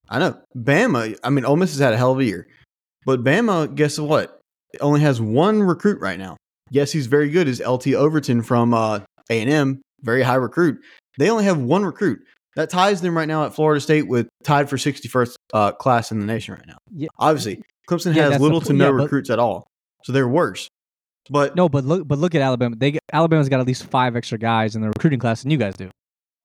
I 0.10 0.20
know 0.20 0.40
Bama. 0.56 1.18
I 1.24 1.30
mean, 1.30 1.46
Ole 1.46 1.56
Miss 1.56 1.72
has 1.72 1.80
had 1.80 1.94
a 1.94 1.98
hell 1.98 2.12
of 2.12 2.20
a 2.20 2.26
year, 2.26 2.48
but 3.06 3.24
Bama, 3.24 3.74
guess 3.74 3.98
what? 3.98 4.40
It 4.74 4.80
only 4.82 5.02
has 5.02 5.22
one 5.22 5.64
recruit 5.64 6.00
right 6.02 6.20
now. 6.20 6.38
Yes, 6.72 6.92
he's 6.92 7.08
very 7.08 7.30
good. 7.30 7.48
Is 7.48 7.62
LT 7.66 7.88
Overton 7.90 8.42
from 8.42 8.74
uh, 8.74 9.00
A 9.30 9.42
and 9.42 9.50
M, 9.50 9.82
very 10.02 10.24
high 10.24 10.36
recruit. 10.36 10.80
They 11.18 11.30
only 11.30 11.46
have 11.46 11.60
one 11.60 11.86
recruit. 11.86 12.20
That 12.56 12.70
ties 12.70 13.02
them 13.02 13.16
right 13.18 13.28
now 13.28 13.46
at 13.46 13.56
Florida 13.56 13.80
State 13.82 14.08
with 14.08 14.28
tied 14.44 14.70
for 14.70 14.78
61st 14.78 15.36
uh, 15.54 15.72
class 15.72 16.12
in 16.12 16.20
the 16.20 16.26
nation 16.26 16.54
right 16.54 16.68
now. 16.68 16.78
Yeah. 16.92 17.08
Obviously, 17.18 17.62
Clemson 17.90 18.16
Yeah, 18.16 18.30
has 18.32 18.42
little 18.42 18.62
to 18.62 18.74
no 18.74 18.96
yeah, 18.96 19.04
recruits 19.04 19.30
at 19.32 19.40
all, 19.40 19.66
so 20.04 20.12
they're 20.12 20.28
worse. 20.28 20.68
But 21.30 21.56
No, 21.56 21.70
but 21.70 21.86
look 21.86 22.08
but 22.08 22.18
look 22.18 22.36
at 22.36 22.42
Alabama. 22.42 22.76
They 22.76 23.00
Alabama's 23.12 23.50
got 23.50 23.60
at 23.60 23.68
least 23.68 23.86
five 23.86 24.16
extra 24.16 24.38
guys 24.38 24.76
in 24.76 24.82
the 24.82 24.90
recruiting 24.90 25.20
class 25.20 25.44
than 25.44 25.52
you 25.52 25.58
guys 25.58 25.76
do. 25.76 25.90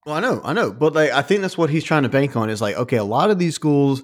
Well, 0.06 0.14
I 0.14 0.20
know, 0.20 0.40
I 0.44 0.52
know, 0.52 0.72
but 0.72 0.94
like 0.94 1.10
I 1.10 1.22
think 1.22 1.42
that's 1.42 1.58
what 1.58 1.70
he's 1.70 1.84
trying 1.84 2.04
to 2.04 2.08
bank 2.08 2.36
on 2.36 2.48
is 2.48 2.60
like, 2.60 2.76
okay, 2.76 2.96
a 2.96 3.04
lot 3.04 3.30
of 3.30 3.38
these 3.38 3.54
schools, 3.54 4.02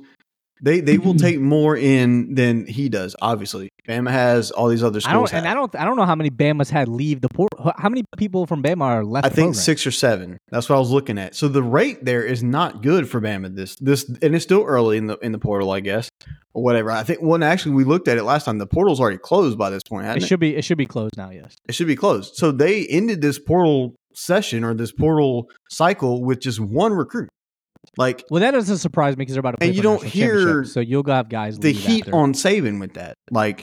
they 0.62 0.81
they 0.81 0.99
will 0.99 1.14
take 1.27 1.40
more 1.40 1.77
in 1.77 2.35
than 2.35 2.67
he 2.67 2.88
does. 2.88 3.17
Obviously, 3.21 3.71
Bama 3.88 4.11
has 4.11 4.51
all 4.51 4.69
these 4.69 4.83
other 4.83 4.99
I 4.99 5.11
schools. 5.11 5.31
don't 5.31 5.38
and. 5.38 5.49
I 5.49 5.55
don't 5.55 5.75
I 5.77 5.85
don't 5.85 5.97
know 5.97 6.07
how 6.07 6.14
many 6.14 6.31
Bama's 6.31 6.71
had 6.71 6.88
leave 6.88 7.21
the 7.21 7.29
port. 7.29 7.51
How 7.77 7.88
many 7.88 8.05
people 8.17 8.47
from 8.47 8.62
Bama 8.62 8.83
are 8.83 9.05
left? 9.05 9.27
I 9.27 9.29
think 9.29 9.49
program? 9.49 9.55
six 9.55 9.87
or 9.87 9.90
seven. 9.90 10.38
That's 10.51 10.69
what 10.69 10.77
I 10.77 10.79
was 10.79 10.90
looking 10.90 11.19
at. 11.19 11.35
So 11.35 11.49
the 11.49 11.62
rate 11.62 12.05
there 12.05 12.25
is 12.25 12.43
not 12.43 12.83
good 12.83 13.09
for 13.09 13.21
Bama. 13.21 13.55
This 13.55 13.77
this 13.77 14.09
and 14.09 14.35
it's 14.35 14.45
still 14.45 14.64
early 14.64 14.97
in 14.97 15.07
the 15.07 15.19
in 15.19 15.33
the 15.33 15.38
portal, 15.38 15.71
I 15.71 15.81
guess, 15.81 16.09
or 16.53 16.62
whatever. 16.62 16.90
I 16.90 17.03
think 17.03 17.21
when 17.21 17.43
actually 17.43 17.75
we 17.75 17.85
looked 17.85 18.09
at 18.09 18.17
it 18.17 18.25
last 18.25 18.45
time, 18.45 18.59
the 18.59 18.67
portal's 18.67 19.01
already 19.01 19.19
closed 19.19 19.59
by 19.59 19.71
this 19.71 19.83
point. 19.83 20.07
It? 20.07 20.23
should 20.23 20.40
be 20.40 20.57
it 20.57 20.64
should 20.64 20.79
be 20.79 20.87
closed 20.87 21.17
now. 21.17 21.31
Yes. 21.31 21.55
it 21.69 21.75
should 21.75 21.87
be 21.87 21.97
closed. 21.97 22.37
So 22.37 22.53
they 22.53 22.87
ended 22.87 23.21
this 23.21 23.38
portal 23.38 23.95
session 24.14 24.64
or 24.64 24.75
this 24.75 24.93
portal 24.93 25.51
cycle 25.71 26.23
with 26.25 26.40
just 26.40 26.61
one 26.61 26.93
recruit. 26.93 27.29
Like 27.97 28.25
Well, 28.31 28.40
that 28.40 28.51
doesn't 28.53 28.79
surprise 28.79 29.16
me 29.16 29.23
because 29.23 29.35
they're 29.35 29.40
about 29.40 29.59
to 29.61 29.66
And 29.66 29.75
you 29.75 29.83
don't 29.83 30.03
hear 30.03 30.64
So 30.64 30.81
you'll 30.81 31.05
have 31.07 31.29
guys 31.29 31.59
the 31.59 31.73
heat 31.73 32.03
after. 32.07 32.14
on 32.16 32.33
Saban 32.33 32.81
with 32.81 32.94
that. 32.94 33.16
Like, 33.31 33.62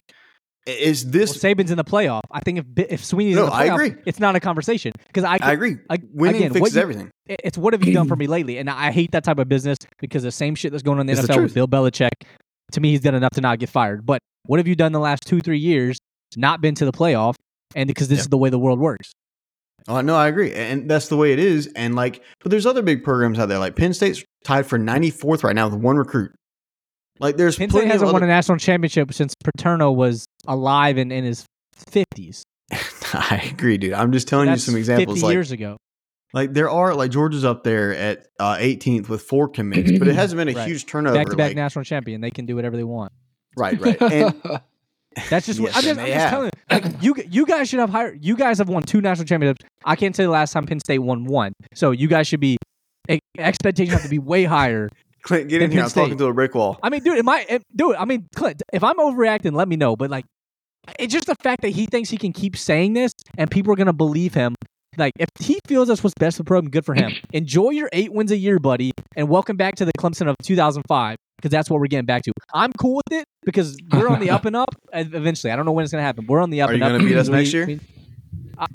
is 0.67 1.03
Well, 1.03 1.11
this? 1.13 1.37
Saban's 1.37 1.71
in 1.71 1.77
the 1.77 1.83
playoff. 1.83 2.21
I 2.31 2.39
think 2.41 2.59
if 2.59 2.65
if 2.91 3.03
Swinney's 3.03 3.35
No, 3.35 3.45
in 3.45 3.49
the 3.49 3.55
I 3.55 3.65
agree. 3.65 3.95
it's 4.05 4.19
not 4.19 4.35
a 4.35 4.39
conversation 4.39 4.93
because 5.07 5.23
I, 5.23 5.39
I 5.41 5.53
agree. 5.53 5.77
Ag- 5.89 6.03
Winning 6.13 6.43
again, 6.43 6.53
fixes 6.53 6.75
you- 6.75 6.81
everything. 6.81 7.09
it's 7.27 7.57
what 7.57 7.73
have 7.73 7.83
you 7.83 7.93
done 7.93 8.07
for 8.07 8.15
me 8.15 8.27
lately? 8.37 8.57
And 8.59 8.69
I 8.69 8.91
hate 8.91 9.11
that 9.13 9.23
type 9.23 9.39
of 9.39 9.49
business 9.49 9.77
because 9.99 10.21
the 10.23 10.31
same 10.31 10.53
shit 10.55 10.71
that's 10.71 10.83
going 10.83 10.99
on 10.99 11.01
in 11.01 11.07
the 11.07 11.13
It's 11.19 11.27
the 11.27 11.33
NFL 11.33 11.43
with. 11.43 11.53
Bill 11.55 11.67
Belichick. 11.67 12.11
To 12.73 12.79
me, 12.79 12.91
he's 12.91 13.01
done 13.01 13.15
enough 13.15 13.31
to 13.33 13.41
not 13.41 13.59
get 13.59 13.69
fired. 13.69 14.05
But 14.05 14.21
what 14.45 14.59
have 14.59 14.67
you 14.67 14.75
done 14.75 14.91
the 14.91 14.99
last 14.99 15.23
two, 15.25 15.39
three 15.41 15.57
years? 15.59 15.97
Not 16.37 16.61
been 16.61 16.75
to 16.75 16.85
the 16.85 16.93
playoff, 16.93 17.35
and 17.75 17.87
because 17.87 18.07
this 18.07 18.17
Yeah. 18.19 18.21
is 18.21 18.27
the 18.27 18.37
way 18.37 18.49
the 18.49 18.59
world 18.59 18.79
works. 18.79 19.11
Oh, 19.87 20.01
no, 20.01 20.15
I 20.15 20.27
agree, 20.27 20.53
and 20.53 20.89
that's 20.89 21.07
the 21.07 21.17
way 21.17 21.33
it 21.33 21.39
is. 21.39 21.67
And 21.75 21.95
like, 21.95 22.21
but 22.41 22.51
there's 22.51 22.65
other 22.65 22.81
big 22.81 23.03
programs 23.03 23.39
out 23.39 23.47
there. 23.49 23.57
Like 23.59 23.75
Penn 23.75 23.93
State's 23.93 24.23
tied 24.43 24.65
for 24.67 24.77
94th 24.77 25.43
right 25.43 25.55
now 25.55 25.67
with 25.69 25.79
one 25.79 25.97
recruit. 25.97 26.31
Like, 27.19 27.37
there's 27.37 27.55
Penn 27.57 27.69
State 27.69 27.87
hasn't 27.87 28.11
won 28.13 28.23
a 28.23 28.27
national 28.27 28.57
championship 28.57 29.13
since 29.13 29.33
Paterno 29.43 29.91
was 29.91 30.25
alive 30.47 30.97
and 30.97 31.11
in 31.11 31.23
his 31.23 31.45
fifties. 31.75 32.43
I 33.13 33.49
agree, 33.51 33.77
dude. 33.77 33.93
I'm 33.93 34.11
just 34.11 34.27
telling 34.27 34.47
That's 34.47 34.65
you 34.67 34.71
some 34.71 34.77
examples. 34.77 35.17
50 35.17 35.25
Like, 35.27 35.33
years 35.33 35.51
ago. 35.51 35.77
Like 36.33 36.53
there 36.53 36.69
are 36.69 36.95
like 36.95 37.11
Georgia's 37.11 37.43
up 37.43 37.63
there 37.65 37.93
at 37.93 38.25
uh, 38.39 38.55
18th 38.55 39.09
with 39.09 39.21
four 39.23 39.49
commits, 39.49 39.91
but 39.99 40.07
it 40.07 40.15
hasn't 40.15 40.37
been 40.37 40.47
a 40.47 40.53
Right. 40.53 40.67
huge 40.67 40.85
turnover. 40.85 41.15
Back 41.15 41.27
to 41.27 41.35
back 41.35 41.49
like- 41.49 41.55
national 41.57 41.83
champion. 41.83 42.21
They 42.21 42.31
can 42.31 42.45
do 42.45 42.55
whatever 42.55 42.77
they 42.77 42.85
want. 42.85 43.11
right, 43.57 43.79
right. 43.81 44.01
And 44.01 44.61
That's 45.29 45.45
just 45.45 45.59
what 45.59 45.75
I'm 45.75 45.83
just, 45.83 45.99
I'm 45.99 46.07
just 46.07 46.29
telling 46.29 46.45
you. 46.45 46.51
Like, 46.69 47.03
you 47.03 47.15
you 47.29 47.45
guys 47.45 47.67
should 47.69 47.79
have 47.79 47.89
higher. 47.89 48.17
You 48.19 48.35
guys 48.37 48.57
have 48.59 48.69
won 48.69 48.83
two 48.83 49.01
national 49.01 49.25
championships. 49.25 49.65
I 49.83 49.95
can't 49.95 50.15
say 50.15 50.23
the 50.23 50.29
last 50.29 50.53
time 50.53 50.65
Penn 50.65 50.79
State 50.79 50.99
won 50.99 51.25
one. 51.25 51.53
So 51.73 51.91
you 51.91 52.07
guys 52.07 52.27
should 52.27 52.39
be 52.39 52.57
expectations 53.37 53.93
have 53.93 54.03
to 54.03 54.09
be 54.09 54.19
way 54.19 54.43
higher. 54.45 54.89
Clint, 55.23 55.49
get 55.49 55.61
in 55.61 55.69
Penn 55.69 55.77
here. 55.77 55.83
I'm 55.83 55.89
State. 55.89 56.01
talking 56.01 56.17
to 56.17 56.25
a 56.25 56.33
brick 56.33 56.55
wall. 56.55 56.79
I 56.81 56.89
mean, 56.89 57.03
dude, 57.03 57.17
am 57.17 57.27
I 57.29 57.45
am- 57.49 57.61
dude? 57.75 57.95
I 57.95 58.05
mean, 58.05 58.27
Clint, 58.35 58.63
if 58.73 58.83
I'm 58.83 58.97
overreacting, 58.97 59.53
let 59.53 59.67
me 59.67 59.75
know. 59.75 59.95
But 59.95 60.09
like, 60.09 60.25
it's 60.97 61.13
just 61.13 61.27
the 61.27 61.35
fact 61.35 61.61
that 61.61 61.69
he 61.69 61.85
thinks 61.85 62.09
he 62.09 62.17
can 62.17 62.33
keep 62.33 62.55
saying 62.57 62.93
this 62.93 63.13
and 63.37 63.51
people 63.51 63.73
are 63.73 63.75
gonna 63.75 63.93
believe 63.93 64.33
him. 64.33 64.55
Like, 64.97 65.13
if 65.17 65.29
he 65.39 65.57
feels 65.67 65.87
that's 65.87 66.03
what's 66.03 66.13
best 66.19 66.35
for 66.37 66.43
the 66.43 66.47
program, 66.47 66.69
good 66.69 66.85
for 66.85 66.93
him. 66.93 67.13
Enjoy 67.33 67.69
your 67.69 67.89
eight 67.93 68.11
wins 68.11 68.29
a 68.31 68.37
year, 68.37 68.59
buddy, 68.59 68.91
and 69.15 69.29
welcome 69.29 69.55
back 69.55 69.75
to 69.75 69.85
the 69.85 69.93
Clemson 69.97 70.27
of 70.29 70.35
2005 70.43 71.15
because 71.37 71.49
that's 71.49 71.69
what 71.69 71.79
we're 71.79 71.87
getting 71.87 72.05
back 72.05 72.23
to. 72.23 72.33
I'm 72.53 72.73
cool 72.73 72.95
with 72.97 73.17
it 73.19 73.25
because 73.45 73.77
we're 73.93 74.09
on 74.09 74.19
the 74.19 74.29
up 74.29 74.43
and 74.43 74.53
up. 74.55 74.75
Eventually, 74.91 75.51
I 75.51 75.55
don't 75.55 75.65
know 75.65 75.71
when 75.71 75.83
it's 75.83 75.93
gonna 75.93 76.03
happen. 76.03 76.27
We're 76.27 76.41
on 76.41 76.49
the 76.49 76.61
up 76.61 76.69
Are 76.69 76.73
and 76.73 76.81
you 76.81 76.85
up. 76.85 76.91
gonna 76.91 77.03
beat 77.05 77.15
us 77.17 77.29
next 77.29 77.53
year? 77.53 77.65
we- 77.67 77.79
I- 78.57 78.65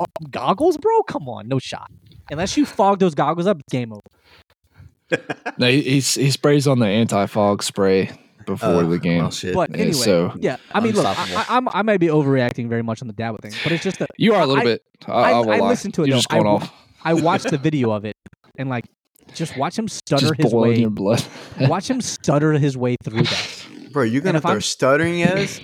uh, 0.00 0.04
goggles, 0.30 0.76
bro? 0.76 1.02
Come 1.04 1.28
on, 1.30 1.48
no 1.48 1.58
shot. 1.58 1.90
Unless 2.30 2.56
you 2.58 2.66
fog 2.66 2.98
those 2.98 3.14
goggles 3.14 3.46
up, 3.46 3.58
game 3.70 3.90
over. 3.92 5.24
no, 5.58 5.66
he, 5.68 5.80
he's- 5.80 6.14
he 6.14 6.30
sprays 6.30 6.66
on 6.66 6.78
the 6.78 6.86
anti 6.86 7.24
fog 7.24 7.62
spray 7.62 8.10
before 8.46 8.68
Uh, 8.68 8.82
the 8.86 8.98
game. 8.98 9.18
well, 9.22 9.30
shit. 9.30 9.54
But 9.54 9.70
Yeah, 9.70 9.76
anyway, 9.76 9.92
so- 9.92 10.32
yeah. 10.38 10.56
I 10.72 10.80
mean, 10.80 10.94
look, 10.94 11.06
I, 11.06 11.12
I, 11.12 11.46
I'm 11.56 11.68
I 11.68 11.82
might 11.82 12.00
be 12.00 12.06
overreacting 12.08 12.68
very 12.68 12.82
much 12.82 13.02
on 13.02 13.08
the 13.08 13.14
Dabo 13.14 13.40
thing, 13.40 13.52
but 13.62 13.72
it's 13.72 13.82
just 13.84 13.98
that 13.98 14.10
you 14.18 14.34
are 14.34 14.42
a 14.42 14.46
little 14.46 14.62
I- 14.62 14.64
bit. 14.64 14.82
I, 15.06 15.12
I- 15.12 15.30
I, 15.32 15.40
will 15.40 15.52
I 15.52 15.58
listened 15.68 15.94
to 15.94 16.02
it, 16.02 16.08
You're 16.08 16.14
though. 16.14 16.18
just 16.18 16.28
going 16.28 16.46
I- 16.46 16.50
off. 16.50 16.72
I 17.04 17.14
watched 17.14 17.50
the 17.50 17.58
video 17.58 17.90
of 17.92 18.04
it 18.04 18.16
and 18.56 18.68
like 18.70 18.86
just 19.34 19.56
watch 19.56 19.78
him 19.78 19.88
stutter 19.88 20.28
Just 20.34 20.42
his 20.42 20.54
way. 20.54 20.78
your 20.78 20.90
blood. 20.90 21.22
watch 21.60 21.88
him 21.90 22.00
stutter 22.00 22.52
his 22.52 22.76
way 22.76 22.96
through 23.02 23.22
that. 23.22 23.66
Bro, 23.92 24.04
you're 24.04 24.22
gonna 24.22 24.38
if 24.38 24.42
throw 24.42 24.52
I'm- 24.52 24.60
stuttering 24.60 25.22
at 25.22 25.36
us? 25.38 25.60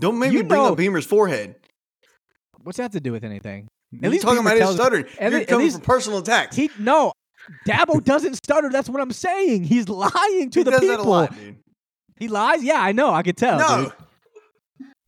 Don't 0.00 0.18
make 0.18 0.32
You 0.32 0.38
me 0.42 0.44
bring 0.48 0.60
know- 0.62 0.72
up 0.72 0.76
Beamer's 0.78 1.06
forehead. 1.06 1.56
What's 2.62 2.78
that 2.78 2.92
to 2.92 3.00
do 3.00 3.12
with 3.12 3.24
anything? 3.24 3.68
You're 3.90 4.10
least 4.10 4.22
talking 4.22 4.38
Beamer 4.44 4.56
about 4.56 4.66
his 4.68 4.76
stuttering. 4.76 5.04
at 5.18 5.32
You're 5.32 5.44
coming 5.44 5.64
least- 5.66 5.78
for 5.78 5.84
personal 5.84 6.18
attacks. 6.20 6.54
He 6.56 6.70
no, 6.78 7.12
Dabo 7.66 8.02
doesn't 8.02 8.34
stutter. 8.34 8.68
That's 8.70 8.88
what 8.88 9.00
I'm 9.00 9.12
saying. 9.12 9.64
He's 9.64 9.88
lying 9.88 10.50
to 10.50 10.60
He 10.60 10.62
the 10.64 10.70
does 10.72 10.80
people. 10.80 10.96
that 10.96 11.00
a 11.00 11.08
lot. 11.08 11.34
He 12.18 12.28
lies. 12.28 12.62
Yeah, 12.62 12.80
I 12.80 12.92
know. 12.92 13.12
I 13.12 13.22
could 13.22 13.36
tell. 13.36 13.58
No, 13.58 13.84
dude. 13.84 13.92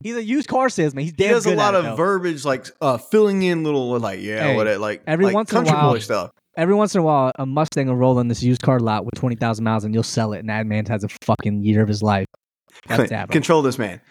He's 0.01 0.15
a 0.17 0.23
used 0.23 0.49
car 0.49 0.67
salesman. 0.69 1.03
He's 1.05 1.11
he 1.11 1.15
damn 1.17 1.33
does 1.33 1.45
a 1.45 1.55
lot 1.55 1.75
of 1.75 1.85
it, 1.85 1.87
though. 1.89 1.95
verbiage, 1.95 2.43
like 2.43 2.67
uh, 2.81 2.97
filling 2.97 3.41
in 3.43 3.63
little, 3.63 3.97
like 3.99 4.19
yeah, 4.21 4.47
Hey, 4.47 4.55
what 4.55 4.67
it 4.67 4.79
like 4.81 5.01
every 5.07 5.25
like 5.25 5.33
once 5.35 5.51
in 5.53 5.59
a 5.59 5.63
while- 5.63 5.91
boy 5.93 5.99
stuff. 5.99 6.31
Every 6.55 6.75
once 6.75 6.93
in 6.93 6.99
a 6.99 7.03
while, 7.03 7.31
a 7.39 7.45
Mustang 7.47 7.87
will 7.87 7.95
roll 7.95 8.19
in 8.19 8.27
this 8.27 8.43
used 8.43 8.61
car 8.61 8.79
lot 8.79 9.05
with 9.05 9.15
twenty 9.15 9.35
thousand 9.35 9.63
miles, 9.63 9.85
and 9.85 9.93
you'll 9.93 10.03
sell 10.03 10.33
it, 10.33 10.39
and 10.39 10.49
that 10.49 10.67
man 10.67 10.85
has 10.87 11.03
a 11.03 11.09
fucking 11.23 11.63
year 11.63 11.81
of 11.81 11.87
his 11.87 12.03
life. 12.03 12.27
That's 12.87 13.11
Dabo. 13.11 13.29
Control 13.31 13.61
this 13.63 13.79
man. 13.79 14.01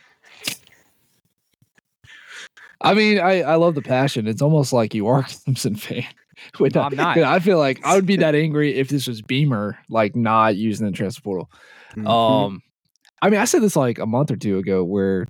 I 2.81 2.95
mean, 2.95 3.19
I, 3.21 3.43
I 3.43 3.55
love 3.57 3.75
the 3.75 3.83
passion. 3.83 4.27
It's 4.27 4.43
almost 4.43 4.73
like 4.73 4.93
you 4.95 5.07
are 5.07 5.21
a 5.21 5.23
Clemson 5.25 5.79
fan. 5.79 6.05
With 6.59 6.75
No, 6.75 6.83
I'm 6.83 6.97
not. 6.97 7.19
I 7.19 7.39
feel 7.39 7.59
like 7.59 7.85
I 7.85 7.95
would 7.95 8.07
be 8.07 8.17
that 8.17 8.35
angry 8.45 8.75
if 8.75 8.89
this 8.89 9.07
was 9.07 9.23
Beamer, 9.23 9.79
like 9.89 10.17
not 10.17 10.57
using 10.57 10.87
the 10.87 10.93
transfer 10.93 11.23
portal. 11.23 11.51
Mhm. 11.95 12.09
Um, 12.09 12.63
I 13.21 13.31
mean, 13.31 13.41
I 13.41 13.45
said 13.45 13.63
this 13.63 13.77
like 13.77 13.99
a 13.99 14.07
month 14.07 14.31
or 14.31 14.37
two 14.37 14.59
ago, 14.59 14.83
where 14.83 15.27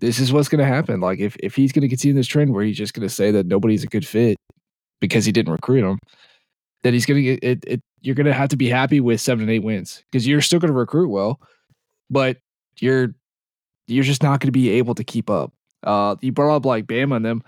this 0.00 0.18
is 0.18 0.32
what's 0.32 0.48
going 0.48 0.60
to 0.60 0.66
happen. 0.66 1.00
Like, 1.00 1.20
if 1.20 1.36
if 1.40 1.54
he's 1.54 1.72
going 1.72 1.82
to 1.82 1.88
continue 1.88 2.14
this 2.14 2.26
trend, 2.26 2.52
where 2.52 2.64
he's 2.64 2.76
just 2.76 2.94
going 2.94 3.06
to 3.06 3.14
say 3.14 3.30
that 3.30 3.46
nobody's 3.46 3.84
a 3.84 3.88
good 3.88 4.06
fit 4.06 4.36
because 5.00 5.24
he 5.24 5.32
didn't 5.32 5.52
recruit 5.52 5.84
him, 5.84 5.98
that 6.82 6.92
he's 6.92 7.06
going 7.06 7.16
to 7.16 7.22
get 7.22 7.44
it, 7.44 7.64
it. 7.66 7.80
You're 8.00 8.14
going 8.14 8.26
to 8.26 8.32
have 8.32 8.50
to 8.50 8.56
be 8.56 8.68
happy 8.68 9.00
with 9.00 9.20
seven 9.20 9.42
and 9.42 9.50
eight 9.50 9.64
wins 9.64 10.04
because 10.10 10.26
you're 10.26 10.40
still 10.40 10.60
going 10.60 10.72
to 10.72 10.78
recruit 10.78 11.08
well, 11.08 11.40
but 12.10 12.38
you're 12.80 13.14
you're 13.86 14.04
just 14.04 14.22
not 14.22 14.40
going 14.40 14.48
to 14.48 14.52
be 14.52 14.70
able 14.70 14.94
to 14.94 15.04
keep 15.04 15.30
up. 15.30 15.52
Uh, 15.82 16.16
you 16.20 16.32
brought 16.32 16.56
up 16.56 16.66
like 16.66 16.86
Bama 16.86 17.16
and 17.16 17.24
them. 17.24 17.42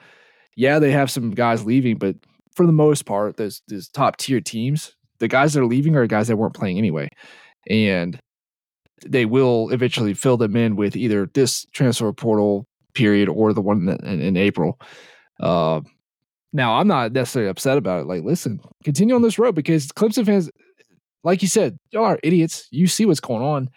Yeah, 0.56 0.78
they 0.78 0.90
have 0.90 1.10
some 1.10 1.30
guys 1.30 1.64
leaving, 1.64 1.96
but 1.98 2.16
for 2.54 2.66
the 2.66 2.72
most 2.72 3.06
part, 3.06 3.36
those 3.36 3.62
top 3.92 4.16
tier 4.16 4.40
teams, 4.40 4.94
the 5.18 5.28
guys 5.28 5.54
that 5.54 5.60
are 5.60 5.66
leaving 5.66 5.96
are 5.96 6.06
guys 6.06 6.28
that 6.28 6.36
weren't 6.36 6.54
playing 6.54 6.78
anyway, 6.78 7.08
and 7.68 8.18
they 9.06 9.24
will 9.24 9.70
eventually 9.70 10.14
fill 10.14 10.36
them 10.36 10.56
in 10.56 10.76
with 10.76 10.96
either 10.96 11.26
this 11.34 11.66
transfer 11.72 12.12
portal 12.12 12.66
period 12.94 13.28
or 13.28 13.52
the 13.52 13.60
one 13.60 13.88
in, 13.88 14.06
in, 14.06 14.20
in 14.20 14.36
April. 14.36 14.78
Uh, 15.38 15.80
now, 16.52 16.78
I'm 16.78 16.88
not 16.88 17.12
necessarily 17.12 17.48
upset 17.48 17.78
about 17.78 18.02
it. 18.02 18.06
Like, 18.06 18.24
listen, 18.24 18.60
continue 18.84 19.14
on 19.14 19.22
this 19.22 19.38
road 19.38 19.54
because 19.54 19.86
Clemson 19.88 20.26
fans, 20.26 20.50
like 21.22 21.42
you 21.42 21.48
said, 21.48 21.78
y'all 21.92 22.04
are 22.04 22.18
idiots. 22.22 22.66
You 22.70 22.86
see 22.88 23.06
what's 23.06 23.20
going 23.20 23.42
on. 23.42 23.70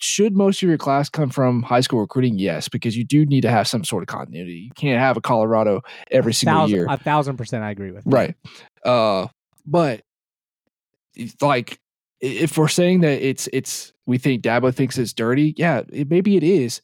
Should 0.00 0.36
most 0.36 0.62
of 0.62 0.68
your 0.68 0.78
class 0.78 1.08
come 1.08 1.30
from 1.30 1.62
high 1.62 1.80
school 1.80 2.00
recruiting? 2.00 2.38
Yes, 2.38 2.68
because 2.68 2.96
you 2.96 3.04
do 3.04 3.26
need 3.26 3.42
to 3.42 3.50
have 3.50 3.66
some 3.66 3.84
sort 3.84 4.02
of 4.02 4.06
continuity. 4.06 4.52
You 4.52 4.70
can't 4.76 5.00
have 5.00 5.16
a 5.16 5.20
Colorado 5.20 5.82
every 6.10 6.32
single 6.32 6.60
thousand, 6.60 6.76
year. 6.76 6.86
A 6.88 6.96
thousand 6.96 7.36
percent, 7.36 7.64
I 7.64 7.70
agree 7.70 7.90
with. 7.90 8.04
Right. 8.06 8.34
Uh, 8.84 9.26
but 9.66 10.02
like 11.40 11.78
if 12.20 12.56
we're 12.56 12.68
saying 12.68 13.00
that 13.00 13.26
it's 13.26 13.48
it's 13.52 13.92
we 14.06 14.18
think 14.18 14.42
Dabo 14.42 14.74
thinks 14.74 14.96
it's 14.96 15.12
dirty, 15.12 15.54
yeah, 15.56 15.82
it, 15.92 16.08
maybe 16.08 16.36
it 16.36 16.42
is, 16.42 16.80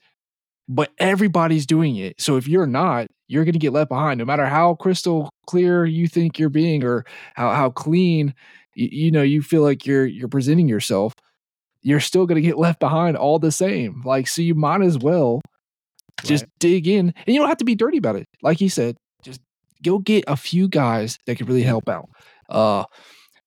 but 0.69 0.91
everybody's 0.99 1.67
doing 1.67 1.97
it. 1.97 2.21
So 2.21 2.37
if 2.37 2.49
you're 2.49 2.67
not, 2.67 3.09
you're 3.29 3.45
going 3.45 3.53
to 3.53 3.59
get 3.59 3.73
left 3.73 3.89
behind. 3.89 4.19
No 4.19 4.25
matter 4.25 4.47
how 4.47 4.75
crystal 4.75 5.31
clear 5.47 5.85
you 5.85 6.09
think 6.09 6.39
you're 6.39 6.49
being, 6.49 6.85
or 6.85 7.05
how 7.35 7.53
how 7.53 7.71
clean 7.71 8.35
you, 8.75 8.89
you 8.91 9.11
know 9.11 9.23
you 9.23 9.41
feel 9.43 9.63
like 9.63 9.87
you're 9.87 10.07
you're 10.07 10.29
presenting 10.29 10.69
yourself, 10.69 11.13
you're 11.83 12.01
still 12.01 12.27
going 12.27 12.41
to 12.41 12.47
get 12.47 12.59
left 12.59 12.81
behind 12.81 13.17
all 13.17 13.39
the 13.39 13.53
same. 13.53 14.03
Like 14.05 14.29
so, 14.29 14.43
you 14.43 14.55
might 14.55 14.83
as 14.83 14.99
well 14.99 15.41
just 16.25 16.45
dig 16.59 16.89
in, 16.89 17.15
and 17.17 17.35
you 17.35 17.39
don't 17.39 17.49
have 17.49 17.59
to 17.59 17.65
be 17.65 17.75
dirty 17.75 17.99
about 17.99 18.17
it. 18.17 18.27
Like 18.43 18.61
you 18.61 18.69
said, 18.69 18.97
just 19.23 19.41
go 19.83 19.99
get 19.99 20.25
a 20.27 20.37
few 20.37 20.69
guys 20.69 21.19
that 21.27 21.37
could 21.37 21.49
really 21.49 21.63
help 21.63 21.89
out. 21.89 22.09
Uh, 22.49 22.85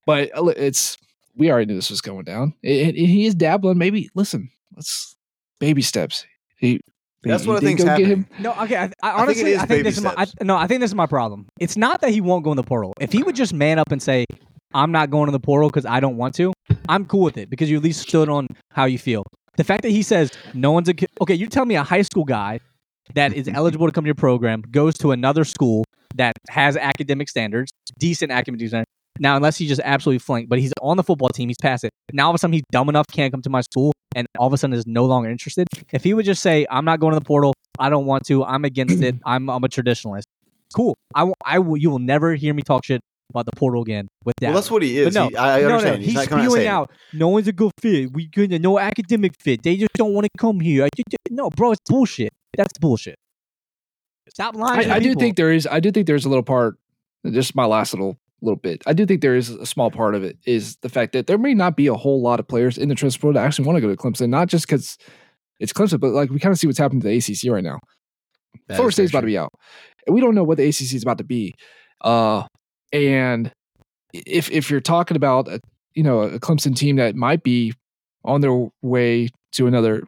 but 0.05 0.31
uh, 0.37 0.45
it's 0.47 0.97
we 1.35 1.51
already 1.51 1.65
knew 1.65 1.75
this 1.75 1.89
was 1.89 2.01
going 2.01 2.23
down. 2.23 2.53
And 2.63 2.89
and 2.89 2.97
he 2.97 3.25
is 3.25 3.35
dabbling. 3.35 3.77
Maybe 3.77 4.09
listen, 4.15 4.49
let's 4.75 5.15
baby 5.59 5.81
steps. 5.81 6.25
He 6.57 6.81
That's 7.23 7.43
he 7.43 7.49
what 7.49 7.57
I 7.57 7.59
did 7.59 7.65
think's 7.65 7.83
go 7.83 7.97
get 7.97 8.07
happening. 8.07 8.27
No, 8.39 8.53
okay. 8.61 8.75
I, 8.75 8.83
I 8.83 8.87
think 8.87 8.93
it 8.93 8.95
honestly, 9.03 9.55
I 9.55 9.59
think, 9.59 9.69
baby 9.69 9.83
this 9.83 9.97
is 9.97 10.03
my. 10.03 10.13
I, 10.17 10.25
no, 10.43 10.55
I 10.57 10.67
think 10.67 10.81
this 10.81 10.91
is 10.91 10.95
my 10.95 11.07
problem. 11.07 11.47
It's 11.59 11.77
not 11.77 12.01
that 12.01 12.11
he 12.11 12.21
won't 12.21 12.43
go 12.43 12.51
in 12.51 12.57
the 12.57 12.63
portal. 12.63 12.93
If 12.99 13.11
he 13.11 13.23
would 13.23 13.35
just 13.35 13.53
man 13.53 13.79
up 13.79 13.91
and 13.91 14.01
say, 14.01 14.25
"I'm 14.73 14.91
not 14.91 15.09
going 15.09 15.27
to 15.27 15.31
the 15.31 15.39
portal 15.39 15.69
because 15.69 15.85
I 15.85 15.99
don't 15.99 16.17
want 16.17 16.35
to," 16.35 16.53
I'm 16.89 17.05
cool 17.05 17.21
with 17.23 17.37
it 17.37 17.49
because 17.49 17.69
you 17.69 17.77
at 17.77 17.83
least 17.83 18.01
stood 18.07 18.29
on 18.29 18.47
how 18.71 18.85
you 18.85 18.97
feel. 18.97 19.23
The 19.57 19.63
fact 19.63 19.83
that 19.83 19.91
he 19.91 20.01
says 20.01 20.31
no 20.53 20.71
one's 20.71 20.89
a 20.89 20.93
ki- 20.93 21.07
okay, 21.21 21.35
you 21.35 21.47
tell 21.47 21.65
me 21.65 21.75
a 21.75 21.83
high 21.83 22.01
school 22.01 22.23
guy 22.23 22.59
that 23.13 23.33
is 23.33 23.47
eligible 23.47 23.87
to 23.87 23.91
come 23.91 24.03
to 24.03 24.07
your 24.07 24.15
program 24.15 24.61
goes 24.71 24.97
to 24.99 25.11
another 25.11 25.43
school 25.43 25.83
that 26.15 26.33
has 26.49 26.77
academic 26.77 27.29
standards, 27.29 27.71
decent 27.99 28.31
academic 28.31 28.67
standards. 28.67 28.87
Now, 29.19 29.35
unless 29.35 29.57
he 29.57 29.67
just 29.67 29.81
absolutely 29.83 30.19
flanked, 30.19 30.49
but 30.49 30.59
he's 30.59 30.71
on 30.81 30.97
the 30.97 31.03
football 31.03 31.29
team, 31.29 31.49
he's 31.49 31.57
past 31.61 31.83
it. 31.83 31.91
Now, 32.13 32.25
all 32.25 32.31
of 32.31 32.35
a 32.35 32.37
sudden, 32.37 32.53
he's 32.53 32.63
dumb 32.71 32.89
enough, 32.89 33.05
can't 33.11 33.31
come 33.31 33.41
to 33.41 33.49
my 33.49 33.61
school, 33.61 33.93
and 34.15 34.25
all 34.39 34.47
of 34.47 34.53
a 34.53 34.57
sudden 34.57 34.73
is 34.73 34.87
no 34.87 35.05
longer 35.05 35.29
interested. 35.29 35.67
If 35.91 36.03
he 36.03 36.13
would 36.13 36.25
just 36.25 36.41
say, 36.41 36.65
"I'm 36.69 36.85
not 36.85 36.99
going 36.99 37.13
to 37.13 37.19
the 37.19 37.25
portal," 37.25 37.53
I 37.77 37.89
don't 37.89 38.05
want 38.05 38.25
to. 38.27 38.43
I'm 38.43 38.65
against 38.65 39.01
it. 39.03 39.15
I'm 39.25 39.49
I'm 39.49 39.63
a 39.63 39.67
traditionalist. 39.67 40.23
Cool. 40.73 40.95
I. 41.13 41.31
I 41.45 41.59
will. 41.59 41.77
You 41.77 41.89
will 41.89 41.99
never 41.99 42.35
hear 42.35 42.53
me 42.53 42.61
talk 42.61 42.85
shit 42.85 43.01
about 43.31 43.45
the 43.45 43.51
portal 43.55 43.81
again 43.81 44.07
with 44.23 44.35
that. 44.41 44.47
Well, 44.47 44.55
that's 44.55 44.69
what 44.71 44.83
he 44.83 44.99
is. 44.99 45.13
But 45.13 45.19
no, 45.19 45.27
He- 45.29 45.35
I, 45.35 45.57
I 45.57 45.61
no, 45.61 45.67
understand. 45.67 45.95
no. 45.95 45.97
He's, 46.05 46.05
He's, 46.07 46.29
not 46.29 46.39
out 46.39 46.45
spewing 46.45 46.67
out. 46.67 46.91
No 47.13 47.27
one's 47.29 47.47
a 47.47 47.53
good 47.53 47.71
fit. 47.81 48.13
We 48.13 48.27
gonna 48.27 48.59
no 48.59 48.79
academic 48.79 49.33
fit. 49.39 49.63
They 49.63 49.77
just 49.77 49.93
don't 49.93 50.13
want 50.13 50.25
to 50.25 50.31
come 50.37 50.59
here. 50.59 50.83
I 50.85 50.89
ju- 50.95 51.17
no, 51.29 51.49
bro, 51.49 51.71
it's 51.71 51.81
bullshit. 51.89 52.31
That's 52.57 52.77
bullshit. 52.79 53.15
Stop 54.29 54.55
lying. 54.55 54.87
to 54.87 54.93
I, 54.93 54.95
I 54.95 54.99
do 54.99 55.15
think 55.15 55.35
there 55.35 55.51
is. 55.51 55.67
I 55.67 55.79
do 55.79 55.91
think 55.91 56.07
there's 56.07 56.25
a 56.25 56.29
little 56.29 56.43
part. 56.43 56.75
Just 57.29 57.55
my 57.55 57.65
last 57.65 57.93
little 57.93 58.17
little 58.41 58.57
bit. 58.57 58.81
I 58.87 58.93
do 58.93 59.05
think 59.05 59.21
there 59.21 59.35
is 59.35 59.49
a 59.49 59.65
small 59.65 59.91
part 59.91 60.15
of 60.15 60.23
it 60.23 60.37
is 60.45 60.77
the 60.77 60.89
fact 60.89 61.13
that 61.13 61.27
there 61.27 61.37
may 61.37 61.53
not 61.53 61.75
be 61.75 61.87
a 61.87 61.93
whole 61.93 62.21
lot 62.21 62.39
of 62.39 62.47
players 62.47 62.77
in 62.77 62.89
the 62.89 62.95
transfer 62.95 63.21
portal 63.21 63.39
that 63.39 63.45
actually 63.45 63.65
want 63.65 63.77
to 63.77 63.81
go 63.81 63.89
to 63.89 63.95
Clemson. 63.95 64.29
Not 64.29 64.47
just 64.47 64.65
because 64.67 64.97
it's 65.59 65.73
Clemson, 65.73 65.99
but 65.99 66.11
like 66.11 66.29
we 66.29 66.39
kind 66.39 66.51
of 66.51 66.59
see 66.59 66.67
what's 66.67 66.79
happening 66.79 67.01
to 67.01 67.07
the 67.07 67.17
ACC 67.17 67.51
right 67.53 67.63
now. 67.63 67.79
That 68.67 68.75
Florida 68.75 68.93
State's 68.93 69.11
very 69.11 69.19
about 69.19 69.21
to 69.21 69.27
be 69.27 69.37
out. 69.37 69.53
And 70.07 70.15
we 70.15 70.21
don't 70.21 70.33
know 70.35 70.43
what 70.43 70.57
the 70.57 70.67
ACC 70.67 70.93
is 70.93 71.03
about 71.03 71.19
to 71.19 71.23
be. 71.23 71.53
Uh, 72.01 72.43
and 72.91 73.51
if 74.13 74.49
if 74.51 74.69
you're 74.69 74.81
talking 74.81 75.17
about 75.17 75.47
a, 75.47 75.61
you 75.93 76.03
know 76.03 76.21
a 76.21 76.39
Clemson 76.39 76.75
team 76.75 76.97
that 76.97 77.15
might 77.15 77.43
be 77.43 77.73
on 78.23 78.41
their 78.41 78.67
way 78.81 79.29
to 79.53 79.67
another 79.67 80.03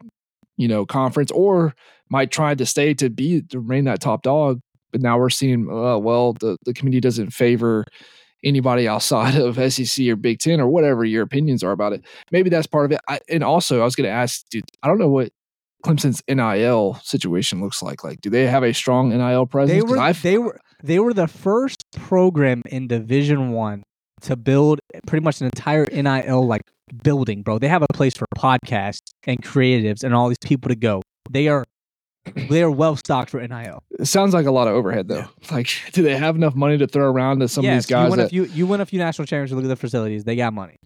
you 0.56 0.68
know 0.68 0.86
conference 0.86 1.30
or 1.30 1.74
might 2.10 2.30
try 2.30 2.54
to 2.54 2.66
stay 2.66 2.94
to 2.94 3.10
be 3.10 3.42
to 3.42 3.60
remain 3.60 3.84
that 3.84 4.00
top 4.00 4.22
dog, 4.22 4.60
but 4.92 5.00
now 5.00 5.18
we're 5.18 5.30
seeing 5.30 5.68
uh, 5.70 5.98
well 5.98 6.34
the 6.34 6.58
the 6.64 6.74
committee 6.74 7.00
doesn't 7.00 7.30
favor 7.30 7.84
anybody 8.44 8.86
outside 8.86 9.34
of 9.34 9.56
SEC 9.72 10.06
or 10.06 10.16
Big 10.16 10.38
Ten 10.38 10.60
or 10.60 10.68
whatever 10.68 11.04
your 11.04 11.22
opinions 11.22 11.64
are 11.64 11.72
about 11.72 11.92
it. 11.92 12.04
Maybe 12.30 12.50
that's 12.50 12.66
part 12.66 12.84
of 12.84 12.92
it. 12.92 13.00
I, 13.08 13.20
and 13.28 13.42
also, 13.42 13.80
I 13.80 13.84
was 13.84 13.96
going 13.96 14.06
to 14.06 14.14
ask, 14.14 14.46
dude, 14.50 14.64
I 14.82 14.88
don't 14.88 14.98
know 14.98 15.08
what 15.08 15.32
Clemson's 15.84 16.22
NIL 16.28 16.94
situation 17.02 17.60
looks 17.60 17.82
like. 17.82 18.04
Like, 18.04 18.20
do 18.20 18.30
they 18.30 18.46
have 18.46 18.62
a 18.62 18.72
strong 18.72 19.10
NIL 19.10 19.46
presence? 19.46 19.82
they 19.82 19.82
were. 19.82 20.12
They 20.22 20.38
were. 20.38 20.60
They 20.82 20.98
were 20.98 21.14
the 21.14 21.28
first 21.28 21.84
program 21.96 22.62
in 22.66 22.88
Division 22.88 23.52
One 23.52 23.82
to 24.22 24.36
build 24.36 24.80
pretty 25.06 25.22
much 25.24 25.40
an 25.40 25.46
entire 25.46 25.86
NIL 25.86 26.46
like 26.46 26.62
building, 27.02 27.42
bro. 27.42 27.58
They 27.58 27.68
have 27.68 27.82
a 27.82 27.92
place 27.92 28.14
for 28.16 28.26
podcasts 28.36 29.12
and 29.26 29.42
creatives 29.42 30.02
and 30.02 30.14
all 30.14 30.28
these 30.28 30.38
people 30.38 30.68
to 30.68 30.76
go. 30.76 31.02
They 31.30 31.48
are 31.48 31.64
they 32.48 32.62
are 32.62 32.70
well 32.70 32.96
stocked 32.96 33.30
for 33.30 33.46
NIL. 33.46 33.82
It 33.98 34.06
sounds 34.06 34.32
like 34.32 34.46
a 34.46 34.50
lot 34.50 34.66
of 34.66 34.74
overhead 34.74 35.08
though. 35.08 35.26
Like, 35.50 35.68
do 35.92 36.02
they 36.02 36.16
have 36.16 36.36
enough 36.36 36.54
money 36.54 36.78
to 36.78 36.86
throw 36.86 37.10
around 37.10 37.40
to 37.40 37.48
some 37.48 37.64
yes, 37.64 37.72
of 37.72 37.76
these 37.76 37.86
guys? 37.86 38.04
you 38.06 38.10
win 38.10 38.20
a 38.20 38.28
few 38.28 38.44
you 38.44 38.66
win 38.66 38.80
a 38.80 38.86
few 38.86 38.98
national 38.98 39.26
championships. 39.26 39.56
Look 39.56 39.64
at 39.64 39.68
the 39.68 39.76
facilities; 39.76 40.24
they 40.24 40.36
got 40.36 40.54
money. 40.54 40.76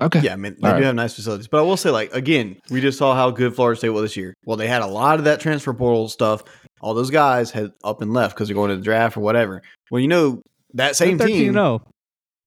okay, 0.00 0.20
Yeah, 0.20 0.32
I 0.32 0.36
mean 0.36 0.56
they 0.60 0.66
All 0.68 0.74
do 0.74 0.78
right. 0.78 0.84
have 0.86 0.94
nice 0.96 1.14
facilities, 1.14 1.46
but 1.46 1.58
I 1.58 1.62
will 1.62 1.76
say, 1.76 1.90
like 1.90 2.12
again, 2.12 2.56
we 2.70 2.80
just 2.80 2.98
saw 2.98 3.14
how 3.14 3.30
good 3.30 3.54
Florida 3.54 3.78
State 3.78 3.90
was 3.90 4.02
this 4.02 4.16
year. 4.16 4.34
Well, 4.44 4.56
they 4.56 4.66
had 4.66 4.82
a 4.82 4.86
lot 4.86 5.18
of 5.18 5.24
that 5.26 5.38
transfer 5.40 5.72
portal 5.72 6.08
stuff. 6.08 6.42
All 6.80 6.94
those 6.94 7.10
guys 7.10 7.50
had 7.50 7.72
up 7.84 8.00
and 8.02 8.12
left 8.12 8.34
because 8.34 8.48
they're 8.48 8.54
going 8.54 8.70
to 8.70 8.76
the 8.76 8.82
draft 8.82 9.16
or 9.16 9.20
whatever. 9.20 9.62
Well, 9.90 10.00
you 10.00 10.08
know 10.08 10.42
that 10.74 10.96
same 10.96 11.16
They're 11.16 11.26
13 11.28 11.38
team, 11.38 11.48
and 11.48 11.54
0. 11.54 11.82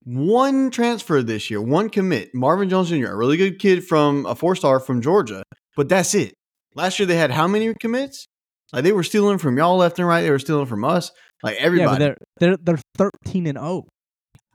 one 0.04 0.70
transfer 0.70 1.22
this 1.22 1.50
year, 1.50 1.60
one 1.60 1.88
commit. 1.88 2.34
Marvin 2.34 2.68
Jones 2.68 2.88
Jr., 2.88 3.06
a 3.06 3.16
really 3.16 3.36
good 3.36 3.58
kid 3.58 3.84
from 3.84 4.26
a 4.26 4.34
four 4.34 4.56
star 4.56 4.80
from 4.80 5.00
Georgia, 5.00 5.42
but 5.76 5.88
that's 5.88 6.14
it. 6.14 6.34
Last 6.74 6.98
year 6.98 7.06
they 7.06 7.16
had 7.16 7.30
how 7.30 7.46
many 7.46 7.72
commits? 7.74 8.26
Like 8.72 8.82
they 8.82 8.92
were 8.92 9.04
stealing 9.04 9.38
from 9.38 9.56
y'all 9.56 9.76
left 9.76 9.98
and 9.98 10.08
right. 10.08 10.22
They 10.22 10.30
were 10.30 10.38
stealing 10.38 10.66
from 10.66 10.84
us. 10.84 11.12
Like 11.42 11.56
Yeah, 11.56 11.62
everybody. 11.66 11.98
they're 12.04 12.16
they're 12.38 12.56
they're 12.56 12.80
13 12.98 13.46
and 13.46 13.58
oh. 13.58 13.62
0. 13.62 13.88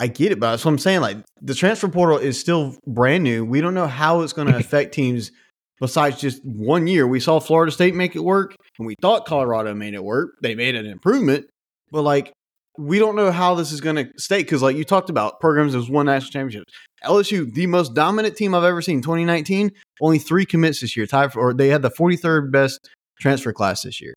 I 0.02 0.08
get 0.08 0.32
it, 0.32 0.40
but 0.40 0.52
that's 0.52 0.64
what 0.64 0.72
I'm 0.72 0.78
saying. 0.78 1.02
Like 1.02 1.18
the 1.42 1.54
transfer 1.54 1.88
portal 1.90 2.18
is 2.18 2.40
still 2.40 2.76
brand 2.88 3.24
new. 3.24 3.46
We 3.46 3.62
don't 3.62 3.74
know 3.74 3.88
how 3.88 4.22
it's 4.22 4.34
going 4.34 4.48
to 4.52 4.58
affect 4.58 4.94
teams 4.94 5.32
besides 5.80 6.20
just 6.20 6.44
one 6.44 6.88
year. 6.88 7.08
We 7.08 7.20
saw 7.20 7.40
Florida 7.40 7.72
State 7.72 7.96
make 7.96 8.16
it 8.16 8.24
work, 8.24 8.56
and 8.78 8.88
we 8.88 8.96
thought 9.02 9.26
Colorado 9.26 9.74
made 9.74 9.94
it 9.94 10.04
work. 10.04 10.32
They 10.42 10.56
made 10.56 10.76
an 10.76 10.86
improvement, 10.86 11.48
but 11.92 12.04
like 12.04 12.34
we 12.78 12.98
don't 12.98 13.16
know 13.16 13.32
how 13.32 13.56
this 13.56 13.74
is 13.74 13.82
going 13.82 13.98
to 13.98 14.10
stay 14.18 14.38
because, 14.38 14.62
like 14.62 14.78
you 14.78 14.86
talked 14.86 15.10
about, 15.10 15.42
programs 15.42 15.74
that 15.74 15.90
won 15.90 16.06
national 16.06 16.32
championships. 16.32 16.72
LSU, 17.04 17.54
the 17.54 17.68
most 17.68 17.94
dominant 17.94 18.38
team 18.38 18.56
I've 18.56 18.64
ever 18.64 18.82
seen, 18.82 19.02
2019, 19.02 19.72
only 20.02 20.18
three 20.18 20.46
commits 20.46 20.80
this 20.82 20.96
year. 20.96 21.06
Tied 21.06 21.34
for, 21.34 21.42
or 21.42 21.54
they 21.54 21.68
had 21.68 21.82
the 21.82 21.92
43rd 21.92 22.52
best 22.52 22.80
transfer 23.20 23.52
class 23.52 23.84
this 23.84 24.00
year. 24.00 24.14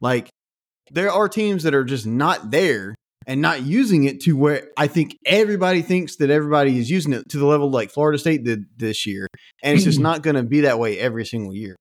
Like 0.00 0.28
there 0.90 1.10
are 1.10 1.28
teams 1.28 1.62
that 1.62 1.74
are 1.74 1.84
just 1.84 2.06
not 2.06 2.50
there 2.50 2.94
and 3.26 3.40
not 3.40 3.62
using 3.62 4.04
it 4.04 4.20
to 4.22 4.36
where 4.36 4.68
I 4.76 4.86
think 4.86 5.18
everybody 5.24 5.82
thinks 5.82 6.16
that 6.16 6.30
everybody 6.30 6.78
is 6.78 6.90
using 6.90 7.12
it 7.12 7.28
to 7.30 7.38
the 7.38 7.46
level 7.46 7.70
like 7.70 7.90
Florida 7.90 8.18
State 8.18 8.44
did 8.44 8.64
this 8.76 9.06
year, 9.06 9.28
and 9.62 9.74
it's 9.74 9.84
just 9.84 9.98
mm-hmm. 9.98 10.04
not 10.04 10.22
going 10.22 10.36
to 10.36 10.42
be 10.42 10.62
that 10.62 10.78
way 10.78 10.98
every 10.98 11.24
single 11.24 11.54
year. 11.54 11.76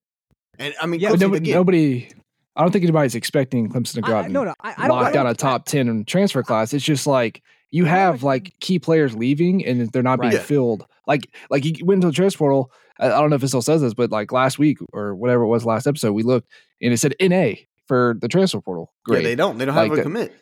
And 0.60 0.74
I 0.82 0.86
mean, 0.86 1.00
Yeah, 1.00 1.10
Clemson, 1.10 1.20
nobody, 1.22 1.38
again, 1.38 1.56
nobody. 1.56 2.10
I 2.56 2.62
don't 2.62 2.72
think 2.72 2.84
anybody's 2.84 3.16
expecting 3.16 3.70
Clemson 3.70 3.94
to 3.94 4.02
go 4.02 4.14
out 4.14 4.24
I, 4.24 4.26
and 4.26 4.34
no, 4.34 4.44
no, 4.44 4.54
I, 4.62 4.74
I 4.78 4.88
don't, 4.88 4.98
I 4.98 5.02
lock 5.02 5.04
don't 5.06 5.14
down 5.14 5.28
a 5.28 5.36
top 5.36 5.66
ten 5.66 5.88
in 5.88 6.06
transfer 6.06 6.44
class. 6.44 6.74
It's 6.74 6.86
just 6.86 7.08
like 7.08 7.42
you 7.72 7.86
have 7.86 8.24
like 8.24 8.54
key 8.60 8.78
players 8.78 9.16
leaving 9.16 9.66
and 9.66 9.90
they're 9.92 10.04
not 10.04 10.20
being 10.20 10.34
Right. 10.34 10.42
filled. 10.42 10.86
Like 11.08 11.28
like 11.50 11.66
you 11.66 11.86
went 11.86 12.02
to 12.02 12.08
the 12.08 12.14
transfer 12.14 12.40
portal. 12.40 12.72
I 13.00 13.08
I 13.08 13.20
don't 13.20 13.30
know 13.30 13.38
if 13.38 13.44
it 13.44 13.48
still 13.48 13.62
says 13.62 13.82
this, 13.82 13.94
but 13.94 14.12
like 14.12 14.32
last 14.32 14.60
week 14.60 14.78
or 14.94 15.16
whatever 15.16 15.44
it 15.44 15.48
was 15.48 15.66
last 15.66 15.88
episode, 15.88 16.12
we 16.12 16.24
looked 16.24 16.50
and 16.82 16.94
it 16.94 16.98
said 16.98 17.16
NA 17.22 17.54
for 17.88 18.16
the 18.20 18.28
transfer 18.28 18.62
portal. 18.62 18.92
yeah, 19.08 19.14
Great. 19.14 19.24
they 19.24 19.36
don't. 19.36 19.58
They 19.58 19.66
don't 19.66 19.74
have 19.74 19.92
a 19.92 19.96
that- 19.96 20.04
commit. 20.04 20.34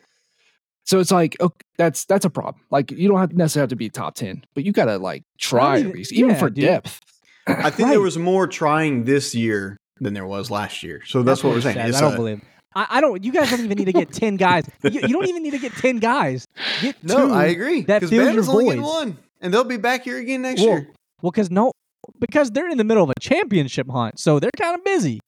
So 0.84 0.98
it's 1.00 1.10
like 1.10 1.36
okay, 1.40 1.64
that's 1.78 2.04
that's 2.04 2.24
a 2.24 2.30
problem. 2.30 2.62
Like 2.70 2.90
you 2.90 3.08
don't 3.08 3.18
have 3.18 3.32
necessarily 3.32 3.64
have 3.64 3.70
to 3.70 3.76
be 3.76 3.88
top 3.90 4.14
ten, 4.14 4.44
but 4.54 4.64
you 4.64 4.72
gotta 4.72 4.98
like 4.98 5.22
try 5.38 5.78
even- 5.78 5.90
at 5.90 5.96
least, 5.96 6.12
even 6.12 6.30
yeah, 6.30 6.36
for 6.38 6.50
dude. 6.50 6.64
depth. 6.64 7.00
I 7.46 7.70
think 7.70 7.86
Right. 7.86 7.90
there 7.92 8.00
was 8.00 8.18
more 8.18 8.46
trying 8.46 9.04
this 9.04 9.34
year 9.34 9.76
than 10.00 10.14
there 10.14 10.26
was 10.26 10.50
last 10.50 10.82
year. 10.82 11.02
So 11.06 11.22
that's, 11.22 11.42
what 11.44 11.52
we're 11.54 11.60
saying. 11.60 11.78
I 11.78 11.90
don't 11.90 12.12
a- 12.12 12.16
believe. 12.16 12.40
I, 12.74 12.86
I 12.88 13.00
don't. 13.00 13.24
You 13.24 13.32
guys 13.32 13.50
don't 13.50 13.60
even 13.64 13.76
need 13.78 13.86
to 13.86 13.92
get 13.92 14.12
10 14.12 14.36
guys. 14.36 14.64
You, 14.84 14.90
you 14.92 15.08
don't 15.08 15.26
even 15.26 15.42
need 15.42 15.50
to 15.50 15.58
get 15.58 15.72
10 15.72 15.96
guys. 15.98 16.46
Get 16.80 17.02
no, 17.02 17.26
two. 17.28 17.32
I 17.34 17.46
agree. 17.46 17.82
that 17.82 18.00
'Cause 18.00 18.10
fills 18.10 18.22
your 18.32 18.42
Bama's 18.42 18.48
only 18.48 18.64
getting 18.66 18.82
one, 18.82 19.18
and 19.40 19.52
they'll 19.52 19.64
be 19.64 19.76
back 19.76 20.04
here 20.04 20.18
again 20.18 20.42
next 20.42 20.60
Well, 20.60 20.70
year. 20.70 20.88
well, 21.20 21.32
because 21.32 21.50
no, 21.50 21.72
because 22.20 22.50
they're 22.52 22.68
in 22.68 22.78
the 22.78 22.84
middle 22.84 23.02
of 23.02 23.10
a 23.10 23.18
championship 23.20 23.88
hunt, 23.90 24.20
so 24.20 24.38
they're 24.38 24.50
kind 24.56 24.76
of 24.76 24.84
busy. 24.84 25.18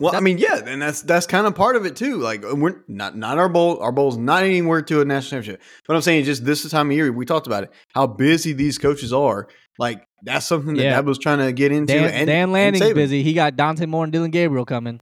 Well, 0.00 0.16
I 0.16 0.20
mean, 0.20 0.38
yeah, 0.38 0.60
and 0.64 0.82
that's 0.82 1.02
that's 1.02 1.26
kind 1.26 1.46
of 1.46 1.54
part 1.54 1.76
of 1.76 1.86
it 1.86 1.94
too. 1.94 2.16
Like 2.18 2.44
uh, 2.44 2.56
we're 2.56 2.82
not 2.88 3.16
not 3.16 3.38
our 3.38 3.48
bowl, 3.48 3.78
our 3.78 3.92
bowl's 3.92 4.16
not 4.16 4.42
anywhere 4.42 4.82
to 4.82 5.00
a 5.00 5.04
national 5.04 5.42
championship. 5.42 5.62
But 5.86 5.94
I'm 5.94 6.02
saying 6.02 6.24
just 6.24 6.44
this 6.44 6.68
time 6.68 6.90
of 6.90 6.96
year, 6.96 7.12
we 7.12 7.24
talked 7.24 7.46
about 7.46 7.64
it, 7.64 7.72
how 7.94 8.08
busy 8.08 8.52
these 8.52 8.76
coaches 8.76 9.12
are. 9.12 9.48
Like 9.78 10.04
that's 10.22 10.46
something 10.46 10.74
that 10.74 10.82
Yeah. 10.82 10.90
Dab 10.96 11.06
was 11.06 11.18
trying 11.18 11.38
to 11.38 11.52
get 11.52 11.70
into. 11.70 11.92
Dan, 11.94 12.10
and, 12.10 12.26
Dan 12.26 12.54
and 12.54 12.94
busy. 12.94 13.22
He 13.22 13.34
got 13.34 13.56
Dante 13.56 13.86
Moore 13.86 14.04
and 14.04 14.12
Dillon 14.12 14.30
Gabriel 14.32 14.64
coming. 14.64 15.00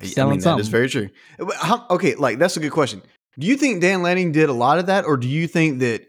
I 0.00 0.06
selling 0.06 0.32
mean, 0.32 0.40
something. 0.40 0.60
is 0.60 0.68
very 0.68 0.88
true. 0.88 1.08
How- 1.56 1.86
okay, 1.90 2.14
like 2.14 2.38
that's 2.38 2.56
a 2.56 2.60
good 2.60 2.72
question. 2.72 3.02
Do 3.38 3.46
you 3.46 3.56
think 3.56 3.82
Dan 3.82 4.02
Lanning 4.02 4.32
did 4.32 4.48
a 4.48 4.52
lot 4.54 4.78
of 4.78 4.86
that, 4.86 5.04
or 5.04 5.16
do 5.18 5.28
you 5.28 5.46
think 5.46 5.80
that 5.80 6.06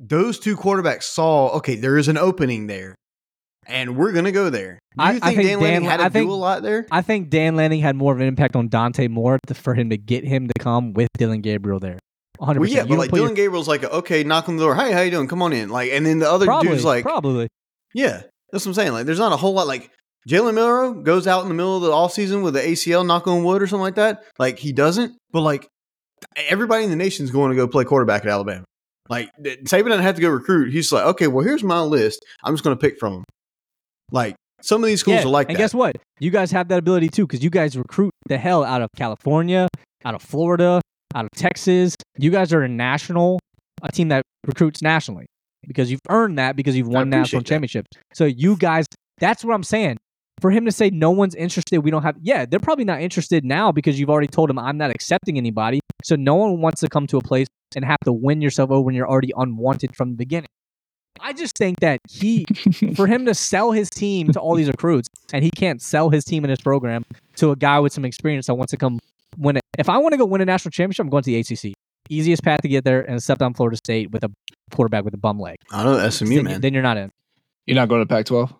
those 0.00 0.38
two 0.40 0.56
quarterbacks 0.56 1.04
saw 1.04 1.50
okay, 1.56 1.76
there 1.76 1.98
is 1.98 2.08
an 2.08 2.18
opening 2.18 2.66
there, 2.66 2.96
and 3.68 3.96
we're 3.96 4.12
gonna 4.12 4.32
go 4.32 4.50
there? 4.50 4.78
Do 4.96 5.04
I- 5.04 5.12
you 5.12 5.18
I 5.22 5.34
think, 5.34 5.36
think 5.36 5.48
Dan 5.50 5.60
Lanning 5.60 5.82
Dan- 5.82 5.90
had 5.90 5.96
to 5.98 6.02
I 6.04 6.08
think- 6.08 6.28
do 6.28 6.32
a 6.32 6.34
lot 6.34 6.62
there? 6.62 6.86
I 6.90 7.02
think 7.02 7.30
Dan 7.30 7.54
Lanning 7.56 7.80
had 7.80 7.94
more 7.96 8.12
of 8.12 8.20
an 8.20 8.26
impact 8.26 8.56
on 8.56 8.68
Dante 8.68 9.06
Moore 9.08 9.38
to, 9.46 9.54
for 9.54 9.74
him 9.74 9.90
to 9.90 9.96
get 9.96 10.24
him 10.24 10.48
to 10.48 10.54
come 10.58 10.92
with 10.94 11.08
Dillon 11.16 11.40
Gabriel 11.40 11.78
there. 11.78 11.98
100%. 12.40 12.58
Well, 12.60 12.68
yeah, 12.68 12.82
You 12.82 12.88
but 12.90 12.98
like 12.98 13.10
put 13.10 13.16
your- 13.16 13.26
Dillon 13.26 13.34
Gabriel's 13.34 13.68
like, 13.68 13.84
okay, 13.84 14.24
knock 14.24 14.48
on 14.48 14.56
the 14.56 14.62
door. 14.64 14.74
Hey, 14.74 14.92
how 14.92 15.00
you 15.02 15.10
doing? 15.10 15.28
Come 15.28 15.42
on 15.42 15.52
in. 15.52 15.68
Like, 15.68 15.90
and 15.92 16.04
then 16.06 16.18
the 16.20 16.30
other 16.30 16.46
probably, 16.46 16.70
dude's 16.70 16.84
like, 16.84 17.04
probably. 17.04 17.48
yeah, 17.94 18.22
that's 18.52 18.64
what 18.64 18.70
I'm 18.70 18.74
saying. 18.74 18.92
Like, 18.92 19.06
there's 19.06 19.18
not 19.18 19.32
a 19.32 19.36
whole 19.36 19.52
lot. 19.54 19.66
Like, 19.66 19.90
Jalen 20.28 20.54
Milroe 20.54 20.94
goes 20.94 21.26
out 21.26 21.42
in 21.42 21.48
the 21.48 21.54
middle 21.54 21.76
of 21.76 21.82
the 21.82 21.90
off 21.92 22.12
season 22.12 22.42
with 22.42 22.54
the 22.54 22.60
ACL, 22.60 23.04
knock 23.06 23.26
on 23.26 23.42
wood 23.44 23.60
or 23.62 23.66
something 23.66 23.82
like 23.82 23.94
that. 23.96 24.22
Like, 24.38 24.58
he 24.58 24.72
doesn't. 24.72 25.16
But 25.32 25.40
like, 25.40 25.66
everybody 26.48 26.84
in 26.84 26.90
the 26.90 26.96
nation's 26.96 27.30
going 27.30 27.50
to 27.50 27.56
go 27.56 27.66
play 27.66 27.84
quarterback 27.84 28.22
at 28.24 28.28
Alabama. 28.30 28.64
Like, 29.08 29.30
Saban 29.42 29.86
doesn't 29.88 30.02
have 30.02 30.16
to 30.16 30.20
go 30.20 30.28
recruit. 30.28 30.70
He's 30.72 30.92
like, 30.92 31.06
okay, 31.06 31.28
well, 31.28 31.44
here's 31.44 31.64
my 31.64 31.80
list. 31.80 32.24
I'm 32.44 32.52
just 32.54 32.62
going 32.62 32.76
to 32.76 32.80
pick 32.80 32.98
from 32.98 33.14
them. 33.14 33.24
Like, 34.10 34.36
some 34.60 34.82
of 34.82 34.88
these 34.88 35.00
schools 35.00 35.18
yeah, 35.18 35.24
are 35.24 35.28
like 35.28 35.48
and 35.48 35.56
that. 35.56 35.60
guess 35.60 35.74
what? 35.74 35.96
You 36.18 36.30
guys 36.30 36.50
have 36.50 36.68
that 36.68 36.78
ability 36.78 37.08
too, 37.08 37.26
because 37.26 37.44
you 37.44 37.50
guys 37.50 37.76
recruit 37.76 38.10
the 38.26 38.38
hell 38.38 38.64
out 38.64 38.82
of 38.82 38.88
California, 38.96 39.68
out 40.04 40.14
of 40.14 40.22
Florida, 40.22 40.80
out 41.14 41.24
of 41.24 41.30
Texas. 41.32 41.94
You 42.16 42.30
guys 42.30 42.52
are 42.52 42.62
a 42.62 42.68
national, 42.68 43.38
a 43.82 43.92
team 43.92 44.08
that 44.08 44.22
recruits 44.46 44.82
nationally 44.82 45.26
because 45.66 45.90
you've 45.90 46.00
earned 46.08 46.38
that 46.38 46.56
because 46.56 46.76
you've 46.76 46.88
won 46.88 47.10
national 47.10 47.42
that. 47.42 47.48
championships. 47.48 47.88
So 48.14 48.24
you 48.24 48.56
guys, 48.56 48.86
that's 49.18 49.44
what 49.44 49.54
I'm 49.54 49.62
saying. 49.62 49.98
For 50.40 50.50
him 50.50 50.64
to 50.66 50.72
say 50.72 50.90
no 50.90 51.10
one's 51.10 51.34
interested, 51.34 51.80
we 51.80 51.90
don't 51.90 52.02
have. 52.02 52.16
Yeah, 52.20 52.46
they're 52.46 52.60
probably 52.60 52.84
not 52.84 53.00
interested 53.00 53.44
now 53.44 53.72
because 53.72 53.98
you've 53.98 54.10
already 54.10 54.28
told 54.28 54.50
them 54.50 54.58
I'm 54.58 54.78
not 54.78 54.90
accepting 54.90 55.36
anybody. 55.36 55.80
So 56.04 56.14
no 56.14 56.36
one 56.36 56.60
wants 56.60 56.80
to 56.82 56.88
come 56.88 57.08
to 57.08 57.16
a 57.16 57.20
place 57.20 57.48
and 57.74 57.84
have 57.84 57.98
to 58.04 58.12
win 58.12 58.40
yourself 58.40 58.70
over 58.70 58.80
when 58.80 58.94
you're 58.94 59.08
already 59.08 59.32
unwanted 59.36 59.96
from 59.96 60.10
the 60.10 60.16
beginning. 60.16 60.48
I 61.20 61.32
just 61.32 61.56
think 61.56 61.80
that 61.80 62.00
he, 62.08 62.46
for 62.94 63.06
him 63.06 63.26
to 63.26 63.34
sell 63.34 63.72
his 63.72 63.90
team 63.90 64.32
to 64.32 64.40
all 64.40 64.54
these 64.54 64.68
recruits, 64.68 65.08
and 65.32 65.44
he 65.44 65.50
can't 65.50 65.82
sell 65.82 66.10
his 66.10 66.24
team 66.24 66.44
and 66.44 66.50
his 66.50 66.60
program 66.60 67.04
to 67.36 67.50
a 67.50 67.56
guy 67.56 67.80
with 67.80 67.92
some 67.92 68.04
experience 68.04 68.46
that 68.46 68.54
wants 68.54 68.70
to 68.70 68.76
come 68.76 69.00
win 69.36 69.56
it. 69.56 69.62
If 69.78 69.88
I 69.88 69.98
want 69.98 70.12
to 70.12 70.18
go 70.18 70.24
win 70.24 70.40
a 70.40 70.44
national 70.44 70.70
championship, 70.70 71.04
I'm 71.04 71.10
going 71.10 71.22
to 71.22 71.30
the 71.30 71.38
ACC. 71.38 71.74
Easiest 72.08 72.42
path 72.42 72.62
to 72.62 72.68
get 72.68 72.84
there, 72.84 73.02
and 73.02 73.22
step 73.22 73.38
down 73.38 73.54
Florida 73.54 73.76
State 73.76 74.10
with 74.10 74.24
a 74.24 74.30
quarterback 74.72 75.04
with 75.04 75.14
a 75.14 75.18
bum 75.18 75.38
leg. 75.38 75.56
I 75.70 75.82
don't 75.82 75.98
know, 75.98 76.08
SMU, 76.08 76.36
then, 76.36 76.44
man. 76.44 76.60
then 76.60 76.72
you're 76.72 76.82
not 76.82 76.96
in. 76.96 77.12
You're 77.66 77.74
not 77.74 77.88
going 77.88 78.00
to 78.00 78.06
Pac-12, 78.06 78.54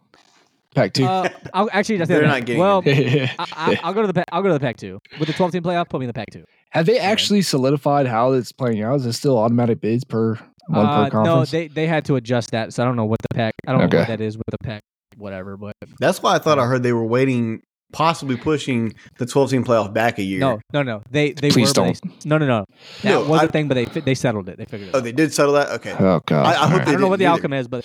Pac-2. 0.74 1.04
Uh, 1.06 1.28
I'll, 1.54 1.70
actually, 1.72 1.96
that's 1.96 2.08
They're 2.08 2.26
not 2.26 2.44
getting 2.44 2.60
Well. 2.60 2.82
I, 2.86 3.30
I, 3.38 3.80
I'll 3.82 3.94
go 3.94 4.02
to 4.02 4.06
the 4.06 4.12
Pa- 4.14 4.24
I'll 4.32 4.42
go 4.42 4.48
to 4.48 4.54
the 4.54 4.60
Pac 4.60 4.76
two 4.76 5.00
with 5.18 5.28
the 5.28 5.34
12 5.34 5.52
team 5.52 5.62
playoff. 5.62 5.88
Put 5.88 6.00
me 6.00 6.04
in 6.04 6.08
the 6.08 6.14
Pac 6.14 6.30
two. 6.30 6.44
Have 6.70 6.84
they 6.84 6.98
actually 6.98 7.40
solidified 7.40 8.06
how 8.06 8.32
it's 8.32 8.52
playing 8.52 8.82
out? 8.82 8.96
Is 8.96 9.06
it 9.06 9.14
still 9.14 9.38
automatic 9.38 9.80
bids 9.80 10.04
per 10.04 10.38
one 10.68 10.86
Uh, 10.86 11.10
per 11.10 11.22
no, 11.24 11.44
they 11.44 11.68
they 11.68 11.86
had 11.86 12.04
to 12.06 12.16
adjust 12.16 12.50
that, 12.52 12.72
so 12.72 12.82
I 12.82 12.86
don't 12.86 12.96
know 12.96 13.04
what 13.06 13.18
the 13.28 13.34
pack. 13.34 13.54
I 13.66 13.72
don't 13.72 13.90
know 13.90 13.98
what 13.98 14.08
that 14.08 14.20
is 14.20 14.36
with 14.36 14.46
the 14.50 14.58
pack. 14.62 14.82
Whatever, 15.16 15.56
but 15.56 15.72
That's 15.98 16.22
why 16.22 16.34
I 16.34 16.38
thought 16.38 16.58
I 16.58 16.66
heard 16.66 16.82
they 16.84 16.92
were 16.92 17.04
waiting, 17.06 17.60
possibly 17.92 18.36
pushing 18.36 18.94
the 19.18 19.26
12 19.26 19.50
team 19.50 19.64
playoff 19.64 19.92
back 19.92 20.18
a 20.18 20.22
year. 20.22 20.38
no, 20.38 20.60
no, 20.72 20.82
no. 20.84 21.02
They 21.10 21.32
they 21.32 21.50
Please 21.50 21.68
were. 21.76 21.84
but 21.86 22.00
They, 22.02 22.28
no, 22.28 22.38
no, 22.38 22.46
no. 22.46 22.64
That 23.02 23.10
No, 23.10 23.24
was 23.24 23.40
I- 23.40 23.44
a 23.46 23.48
thing, 23.48 23.66
but 23.68 23.74
they 23.74 23.86
they 24.00 24.14
settled 24.14 24.48
it. 24.48 24.58
They 24.58 24.64
figured 24.66 24.90
it 24.90 24.94
Oh, 24.94 24.98
out. 24.98 25.04
they 25.04 25.12
did 25.12 25.32
settle 25.34 25.54
that? 25.54 25.70
Okay. 25.70 25.94
oh 25.98 26.20
god! 26.26 26.46
I- 26.46 26.50
I 26.50 26.68
hope 26.68 26.72
All 26.72 26.78
they 26.78 26.82
I 26.82 26.84
don't 26.92 27.00
know 27.00 27.08
what 27.08 27.18
the 27.18 27.26
either. 27.26 27.34
outcome 27.34 27.52
is, 27.54 27.66
but 27.66 27.84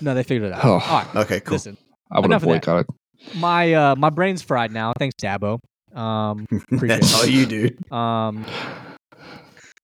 no, 0.00 0.14
they 0.14 0.22
figured 0.22 0.50
it 0.50 0.54
out. 0.54 0.64
Oh. 0.64 0.72
All 0.74 0.78
right, 0.78 1.16
Okay, 1.16 1.40
cool. 1.40 1.54
listen. 1.54 1.76
I 2.10 2.20
would 2.20 2.26
enough 2.26 2.42
have 2.42 2.50
of 2.50 2.54
that. 2.54 2.66
boycotted. 2.66 2.86
My 3.40 3.72
uh 3.72 3.96
my 3.96 4.10
brain's 4.10 4.42
fried 4.42 4.70
now. 4.72 4.92
Thanks, 4.98 5.14
Dabo. 5.20 5.58
Um, 5.96 6.46
appreciate 6.72 6.88
That's 6.88 7.12
it. 7.12 7.18
all 7.18 7.26
you 7.26 7.46
do. 7.46 7.94
Um, 7.94 8.44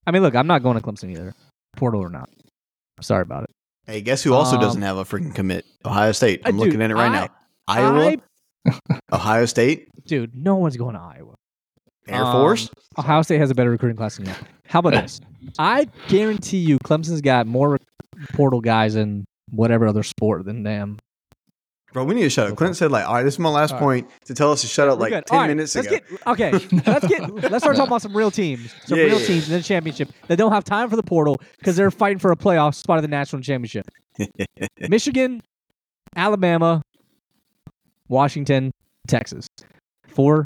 I 0.07 0.11
mean, 0.11 0.21
look, 0.23 0.35
I'm 0.35 0.47
not 0.47 0.63
going 0.63 0.75
to 0.79 0.83
Clemson 0.83 1.11
either, 1.11 1.33
portal 1.79 2.01
or 2.01 2.09
not. 2.09 2.29
Sorry 3.01 3.21
about 3.21 3.43
it. 3.45 3.49
Hey, 3.85 4.01
guess 4.01 4.21
who 4.21 4.33
also 4.33 4.55
Um, 4.57 4.61
doesn't 4.61 4.81
have 4.81 4.97
a 4.97 5.03
freaking 5.05 5.33
commit? 5.33 5.65
Ohio 5.85 6.11
State. 6.11 6.41
I'm 6.45 6.55
Uh, 6.59 6.63
looking 6.65 6.81
at 6.81 6.91
it 6.91 6.95
right 6.95 7.09
I- 7.09 7.13
now. 7.25 7.27
Iowa, 7.67 8.17
I- 8.67 8.99
Ohio 9.13 9.45
State, 9.45 9.87
dude, 10.05 10.35
no 10.35 10.55
one's 10.55 10.75
going 10.77 10.95
to 10.95 11.01
Iowa. 11.01 11.33
Air 12.07 12.23
Um, 12.25 12.31
Force. 12.33 12.69
Ohio 12.97 13.21
State 13.21 13.39
has 13.39 13.49
a 13.51 13.55
better 13.55 13.69
recruiting 13.69 13.95
class 13.97 14.17
than 14.17 14.25
you. 14.27 14.33
How 14.67 14.79
about 14.79 14.93
this? 14.93 15.19
I 15.59 15.87
guarantee 16.07 16.57
you, 16.57 16.77
Clemson's 16.79 17.21
got 17.21 17.47
more 17.47 17.77
portal 18.33 18.59
guys 18.61 18.95
in 18.95 19.25
whatever 19.51 19.87
other 19.87 20.03
sport 20.03 20.45
than 20.45 20.63
them. 20.63 20.97
Bro, 21.93 22.03
we 22.05 22.13
need 22.13 22.21
to 22.21 22.29
shut 22.29 22.51
up. 22.51 22.55
Clint 22.57 22.77
said, 22.77 22.91
like, 22.91 23.07
all 23.07 23.15
right, 23.15 23.23
this 23.23 23.33
is 23.35 23.39
my 23.39 23.49
last 23.49 23.71
All 23.73 23.79
right. 23.79 24.03
point 24.05 24.09
to 24.25 24.35
tell 24.35 24.51
us 24.51 24.61
to 24.61 24.67
shut 24.67 24.87
up 24.89 24.99
like 24.99 25.09
10 25.11 25.23
All 25.31 25.37
right, 25.39 25.47
minutes 25.47 25.75
let's 25.75 25.87
ago. 25.87 25.97
Get, 25.97 26.27
okay, 26.27 26.51
let's 26.85 27.07
get 27.07 27.21
let's 27.49 27.63
start 27.63 27.75
talking 27.75 27.87
about 27.87 28.03
some 28.03 28.15
real 28.15 28.29
teams, 28.29 28.75
some 28.85 28.97
Yeah, 28.97 29.05
real 29.05 29.19
yeah, 29.19 29.25
teams 29.25 29.49
in 29.49 29.55
the 29.57 29.63
championship 29.63 30.11
that 30.27 30.37
don't 30.37 30.51
have 30.51 30.63
time 30.63 30.89
for 30.89 30.95
the 30.95 31.03
portal 31.03 31.37
because 31.57 31.75
they're 31.75 31.89
fighting 31.89 32.19
for 32.19 32.31
a 32.31 32.35
playoff 32.35 32.75
spot 32.75 32.97
of 32.97 33.01
the 33.01 33.07
national 33.07 33.41
championship. 33.41 33.87
Michigan, 34.89 35.41
Alabama, 36.15 36.81
Washington, 38.07 38.71
Texas, 39.07 39.47
four 40.07 40.45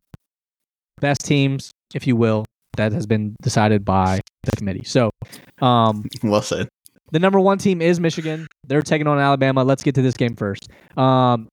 best 1.01 1.25
teams, 1.25 1.71
if 1.93 2.07
you 2.07 2.15
will, 2.15 2.45
that 2.77 2.93
has 2.93 3.05
been 3.05 3.35
decided 3.41 3.83
by 3.83 4.21
the 4.43 4.51
committee. 4.55 4.83
So, 4.85 5.11
um, 5.61 6.05
well 6.23 6.41
said. 6.41 6.69
The 7.11 7.19
number 7.19 7.39
one 7.39 7.57
team 7.57 7.81
is 7.81 7.99
Michigan. 7.99 8.47
They're 8.65 8.81
taking 8.81 9.07
on 9.07 9.19
Alabama. 9.19 9.63
Let's 9.63 9.83
get 9.83 9.95
to 9.95 10.01
this 10.01 10.15
game 10.15 10.35
first. 10.35 10.67
Um, 10.97 11.47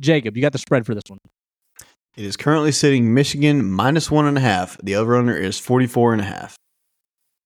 Jacob, 0.00 0.36
you 0.36 0.42
got 0.42 0.52
the 0.52 0.58
spread 0.58 0.84
for 0.86 0.94
this 0.94 1.04
one. 1.08 1.18
It 2.16 2.24
is 2.24 2.36
currently 2.36 2.72
sitting 2.72 3.12
Michigan 3.14 3.68
minus 3.70 4.10
one 4.10 4.26
and 4.26 4.38
a 4.38 4.40
half. 4.40 4.78
The 4.82 4.96
over 4.96 5.16
under 5.16 5.36
is 5.36 5.58
44 5.58 6.12
and 6.12 6.22
a 6.22 6.24
half. 6.24 6.56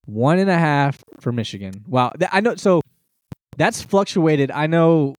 One 0.05 0.39
and 0.39 0.49
a 0.49 0.57
half 0.57 1.03
for 1.19 1.31
Michigan. 1.31 1.83
Wow, 1.87 2.11
I 2.31 2.41
know. 2.41 2.55
So 2.55 2.81
that's 3.57 3.81
fluctuated. 3.81 4.51
I 4.51 4.67
know. 4.67 5.13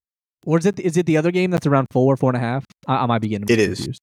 Or 0.45 0.57
is 0.57 0.65
it 0.65 0.79
is 0.79 0.97
it 0.97 1.05
the 1.05 1.17
other 1.17 1.31
game 1.31 1.51
that's 1.51 1.67
around 1.67 1.87
four, 1.91 2.17
four 2.17 2.29
and 2.31 2.37
a 2.37 2.39
half? 2.39 2.65
I, 2.87 2.95
I 3.03 3.05
might 3.05 3.21
be 3.21 3.27
getting 3.29 3.43
It 3.43 3.57
confused. 3.57 3.81
It 3.87 3.89
is. 3.91 3.97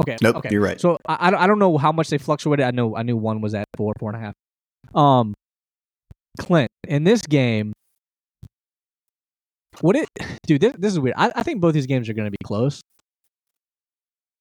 Okay. 0.00 0.16
Nope, 0.20 0.36
Okay. 0.36 0.48
you're 0.50 0.60
right. 0.60 0.80
So 0.80 0.98
I, 1.06 1.32
I 1.32 1.46
don't 1.46 1.58
know 1.60 1.78
how 1.78 1.92
much 1.92 2.08
they 2.08 2.18
fluctuated. 2.18 2.66
I 2.66 2.72
know 2.72 2.96
I 2.96 3.02
knew 3.04 3.16
one 3.16 3.40
was 3.40 3.54
at 3.54 3.64
four, 3.76 3.92
four 4.00 4.10
and 4.12 4.20
a 4.20 4.24
half. 4.26 4.34
Um, 4.94 5.34
Clint 6.40 6.68
in 6.88 7.04
this 7.04 7.22
game, 7.22 7.72
what 9.80 9.96
it, 9.96 10.08
dude? 10.46 10.60
This, 10.60 10.72
this 10.78 10.92
is 10.92 11.00
weird. 11.00 11.14
I, 11.16 11.32
I 11.36 11.42
think 11.42 11.60
both 11.60 11.74
these 11.74 11.86
games 11.86 12.08
are 12.08 12.14
going 12.14 12.26
to 12.26 12.30
be 12.30 12.36
close. 12.44 12.80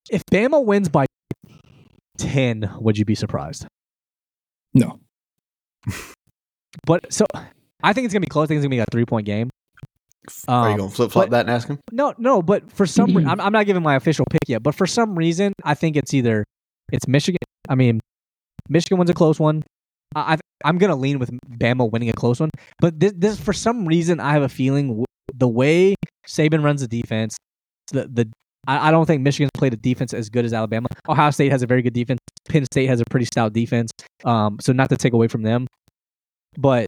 If 0.09 0.23
Bama 0.31 0.63
wins 0.63 0.89
by 0.89 1.05
ten, 2.17 2.69
would 2.79 2.97
you 2.97 3.05
be 3.05 3.15
surprised? 3.15 3.65
No. 4.73 4.99
But 6.85 7.11
so 7.13 7.25
I 7.83 7.93
think 7.93 8.05
it's 8.05 8.13
gonna 8.13 8.21
be 8.21 8.27
close. 8.27 8.45
I 8.45 8.47
think 8.47 8.57
it's 8.57 8.63
gonna 8.65 8.71
be 8.75 8.79
a 8.79 8.85
three 8.91 9.05
point 9.05 9.25
game. 9.25 9.49
Are 10.47 10.67
you 10.69 10.71
Um, 10.73 10.77
going 10.77 10.89
to 10.89 10.95
flip 10.95 11.11
flop 11.11 11.25
but- 11.25 11.31
that 11.31 11.41
and 11.41 11.49
ask 11.49 11.67
him? 11.67 11.79
No, 11.91 12.13
no, 12.17 12.41
but 12.41 12.71
for 12.71 12.85
some 12.85 13.07
reason, 13.07 13.27
I'm, 13.29 13.39
I'm 13.41 13.51
not 13.53 13.65
giving 13.65 13.83
my 13.83 13.95
official 13.95 14.25
pick 14.31 14.39
yet. 14.47 14.63
But 14.63 14.73
for 14.73 14.87
some 14.87 15.15
reason, 15.15 15.53
I 15.63 15.73
think 15.75 15.95
it's 15.97 16.13
either 16.13 16.43
it's 16.91 17.07
Michigan. 17.07 17.39
I 17.69 17.75
mean, 17.75 17.99
Michigan 18.69 18.97
wins 18.97 19.09
a 19.09 19.13
close 19.13 19.39
one. 19.39 19.63
I, 20.15 20.33
I 20.33 20.37
I'm 20.65 20.77
gonna 20.77 20.95
lean 20.95 21.19
with 21.19 21.29
Bama 21.57 21.89
winning 21.91 22.09
a 22.09 22.13
close 22.13 22.39
one. 22.39 22.49
But 22.79 22.99
this, 22.99 23.13
this 23.15 23.39
for 23.39 23.53
some 23.53 23.85
reason, 23.85 24.19
I 24.19 24.31
have 24.33 24.43
a 24.43 24.49
feeling 24.49 24.87
w- 24.87 25.05
the 25.35 25.47
way 25.47 25.95
Saban 26.27 26.63
runs 26.63 26.81
the 26.81 26.87
defense, 26.87 27.35
the 27.91 28.07
the 28.07 28.31
I, 28.67 28.89
I 28.89 28.91
don't 28.91 29.05
think 29.05 29.21
Michigan's 29.21 29.51
played 29.53 29.73
a 29.73 29.77
defense 29.77 30.13
as 30.13 30.29
good 30.29 30.45
as 30.45 30.53
Alabama. 30.53 30.87
Ohio 31.09 31.31
State 31.31 31.51
has 31.51 31.63
a 31.63 31.67
very 31.67 31.81
good 31.81 31.93
defense. 31.93 32.19
Penn 32.47 32.65
State 32.65 32.87
has 32.87 33.01
a 33.01 33.05
pretty 33.09 33.25
stout 33.25 33.53
defense. 33.53 33.91
Um, 34.23 34.57
so 34.61 34.71
not 34.71 34.89
to 34.89 34.97
take 34.97 35.13
away 35.13 35.27
from 35.27 35.43
them, 35.43 35.67
but 36.57 36.87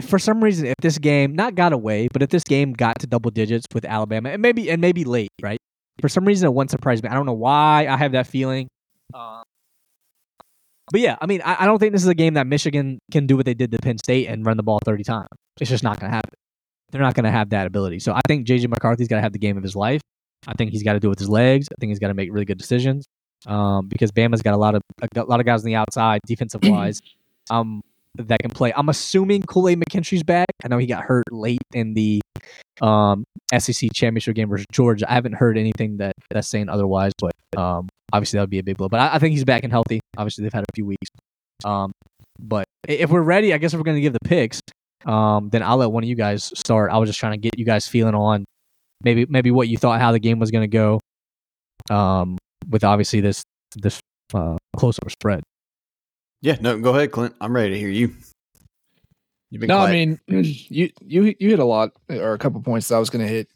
for 0.00 0.18
some 0.18 0.42
reason, 0.42 0.66
if 0.66 0.76
this 0.80 0.98
game 0.98 1.34
not 1.34 1.54
got 1.54 1.72
away, 1.72 2.08
but 2.12 2.22
if 2.22 2.30
this 2.30 2.44
game 2.44 2.72
got 2.72 2.98
to 3.00 3.06
double 3.06 3.30
digits 3.30 3.66
with 3.74 3.84
Alabama, 3.84 4.30
and 4.30 4.40
maybe 4.40 4.70
and 4.70 4.80
maybe 4.80 5.04
late, 5.04 5.30
right? 5.42 5.58
For 6.00 6.08
some 6.08 6.24
reason, 6.24 6.46
it 6.46 6.54
wouldn't 6.54 6.70
surprise 6.70 7.02
me. 7.02 7.10
I 7.10 7.14
don't 7.14 7.26
know 7.26 7.34
why 7.34 7.86
I 7.88 7.96
have 7.96 8.12
that 8.12 8.26
feeling. 8.26 8.68
Um, 9.12 9.42
but 10.90 11.00
yeah, 11.00 11.16
I 11.20 11.26
mean, 11.26 11.42
I, 11.44 11.58
I 11.60 11.66
don't 11.66 11.78
think 11.78 11.92
this 11.92 12.02
is 12.02 12.08
a 12.08 12.14
game 12.14 12.34
that 12.34 12.46
Michigan 12.46 12.98
can 13.10 13.26
do 13.26 13.36
what 13.36 13.44
they 13.44 13.54
did 13.54 13.70
to 13.72 13.78
Penn 13.78 13.98
State 13.98 14.28
and 14.28 14.44
run 14.44 14.56
the 14.56 14.62
ball 14.62 14.78
30 14.84 15.04
times. 15.04 15.28
It's 15.60 15.70
just 15.70 15.84
not 15.84 16.00
going 16.00 16.10
to 16.10 16.14
happen. 16.16 16.32
They're 16.92 17.00
not 17.00 17.14
going 17.14 17.24
to 17.24 17.30
have 17.30 17.50
that 17.50 17.66
ability. 17.66 17.98
So 17.98 18.12
I 18.12 18.20
think 18.28 18.46
JJ 18.46 18.68
McCarthy's 18.68 19.08
got 19.08 19.16
to 19.16 19.22
have 19.22 19.32
the 19.32 19.38
game 19.38 19.56
of 19.56 19.62
his 19.62 19.74
life. 19.74 20.00
I 20.46 20.52
think 20.54 20.70
he's 20.72 20.82
got 20.82 20.92
to 20.92 21.00
do 21.00 21.08
it 21.08 21.10
with 21.10 21.18
his 21.18 21.28
legs. 21.28 21.68
I 21.72 21.74
think 21.80 21.90
he's 21.90 21.98
got 21.98 22.08
to 22.08 22.14
make 22.14 22.30
really 22.32 22.44
good 22.44 22.58
decisions. 22.58 23.06
Um, 23.46 23.88
because 23.88 24.12
Bama's 24.12 24.42
got 24.42 24.54
a 24.54 24.56
lot 24.56 24.76
of 24.76 24.82
a 25.16 25.24
lot 25.24 25.40
of 25.40 25.46
guys 25.46 25.62
on 25.62 25.66
the 25.66 25.74
outside, 25.74 26.20
defensive 26.26 26.60
wise, 26.64 27.00
um, 27.50 27.82
that 28.16 28.40
can 28.40 28.50
play. 28.50 28.72
I'm 28.76 28.88
assuming 28.88 29.42
Kool 29.42 29.68
Aid 29.68 29.80
McKinstry's 29.80 30.22
back. 30.22 30.46
I 30.62 30.68
know 30.68 30.78
he 30.78 30.86
got 30.86 31.02
hurt 31.02 31.24
late 31.32 31.62
in 31.72 31.94
the 31.94 32.20
um, 32.80 33.24
SEC 33.56 33.90
championship 33.94 34.36
game 34.36 34.48
versus 34.48 34.66
Georgia. 34.70 35.10
I 35.10 35.14
haven't 35.14 35.34
heard 35.34 35.58
anything 35.58 35.96
that 35.96 36.12
that's 36.30 36.48
saying 36.48 36.68
otherwise, 36.68 37.12
but 37.18 37.32
um, 37.56 37.88
obviously 38.12 38.36
that 38.36 38.42
would 38.42 38.50
be 38.50 38.58
a 38.58 38.62
big 38.62 38.76
blow. 38.76 38.88
But 38.88 39.00
I, 39.00 39.14
I 39.14 39.18
think 39.18 39.32
he's 39.32 39.44
back 39.44 39.64
and 39.64 39.72
healthy. 39.72 40.00
Obviously 40.16 40.42
they've 40.42 40.52
had 40.52 40.64
a 40.64 40.72
few 40.74 40.86
weeks. 40.86 41.08
Um, 41.64 41.92
but 42.38 42.64
if 42.86 43.10
we're 43.10 43.22
ready, 43.22 43.54
I 43.54 43.58
guess 43.58 43.72
if 43.72 43.78
we're 43.78 43.84
going 43.84 43.96
to 43.96 44.00
give 44.00 44.12
the 44.12 44.20
picks, 44.24 44.60
um, 45.06 45.48
then 45.50 45.62
I'll 45.62 45.76
let 45.76 45.90
one 45.90 46.02
of 46.02 46.08
you 46.08 46.14
guys 46.14 46.52
start. 46.56 46.90
I 46.90 46.98
was 46.98 47.08
just 47.08 47.18
trying 47.18 47.32
to 47.32 47.38
get 47.38 47.58
you 47.58 47.64
guys 47.64 47.86
feeling 47.86 48.14
on 48.14 48.44
maybe 49.02 49.26
maybe 49.28 49.50
what 49.50 49.68
you 49.68 49.76
thought 49.76 50.00
how 50.00 50.12
the 50.12 50.18
game 50.18 50.38
was 50.38 50.50
going 50.50 50.62
to 50.62 50.68
go. 50.68 51.00
Um, 51.90 52.38
with 52.68 52.84
obviously 52.84 53.20
this 53.20 53.42
this 53.76 54.00
uh, 54.34 54.56
closer 54.76 55.00
spread. 55.08 55.42
Yeah, 56.40 56.56
no, 56.60 56.78
go 56.78 56.90
ahead, 56.94 57.12
Clint. 57.12 57.34
I'm 57.40 57.54
ready 57.54 57.70
to 57.70 57.78
hear 57.78 57.88
you. 57.88 58.14
You've 59.50 59.60
been 59.60 59.68
No, 59.68 59.78
quiet. 59.78 59.88
I 59.90 59.92
mean 59.92 60.20
you 60.68 60.90
you 61.00 61.34
you 61.38 61.50
hit 61.50 61.58
a 61.58 61.64
lot 61.64 61.90
or 62.08 62.32
a 62.32 62.38
couple 62.38 62.60
points 62.62 62.88
that 62.88 62.96
I 62.96 62.98
was 62.98 63.10
going 63.10 63.24
to 63.24 63.32
hit. 63.32 63.48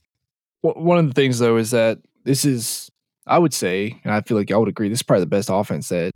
One 0.60 0.74
one 0.84 0.98
of 0.98 1.06
the 1.06 1.14
things 1.14 1.38
though 1.38 1.56
is 1.56 1.70
that 1.70 1.98
this 2.24 2.44
is 2.44 2.90
I 3.26 3.38
would 3.38 3.54
say, 3.54 4.00
and 4.04 4.12
I 4.12 4.20
feel 4.20 4.36
like 4.36 4.52
I 4.52 4.56
would 4.56 4.68
agree, 4.68 4.88
this 4.88 4.98
is 4.98 5.02
probably 5.02 5.24
the 5.24 5.26
best 5.30 5.48
offense 5.50 5.88
that 5.88 6.12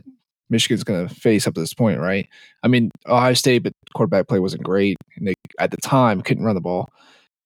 Michigan's 0.51 0.83
going 0.83 1.07
to 1.07 1.15
face 1.15 1.47
up 1.47 1.55
to 1.55 1.59
this 1.61 1.73
point, 1.73 1.99
right? 1.99 2.27
I 2.61 2.67
mean, 2.67 2.91
Ohio 3.07 3.33
State, 3.33 3.63
but 3.63 3.73
quarterback 3.95 4.27
play 4.27 4.39
wasn't 4.39 4.63
great, 4.63 4.97
and 5.15 5.27
they 5.27 5.33
at 5.59 5.71
the 5.71 5.77
time 5.77 6.21
couldn't 6.21 6.43
run 6.43 6.55
the 6.55 6.61
ball. 6.61 6.89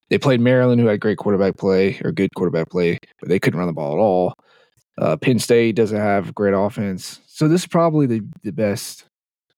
They 0.10 0.18
played 0.18 0.42
Maryland, 0.42 0.82
who 0.82 0.88
had 0.88 1.00
great 1.00 1.18
quarterback 1.18 1.58
play 1.58 2.00
or 2.04 2.12
good 2.12 2.34
quarterback 2.36 2.70
play, 2.70 3.00
but 3.20 3.30
they 3.30 3.40
couldn't 3.40 3.60
run 3.60 3.68
the 3.68 3.74
ball 3.74 3.94
at 3.94 4.00
all. 4.00 4.34
Uh, 4.98 5.18
Penn 5.18 5.40
State 5.40 5.76
doesn't 5.76 5.98
have 5.98 6.34
great 6.34 6.54
offense, 6.54 7.22
so 7.28 7.48
this 7.48 7.62
is 7.62 7.68
probably 7.68 8.08
the 8.08 8.22
the 8.44 8.52
best, 8.52 9.06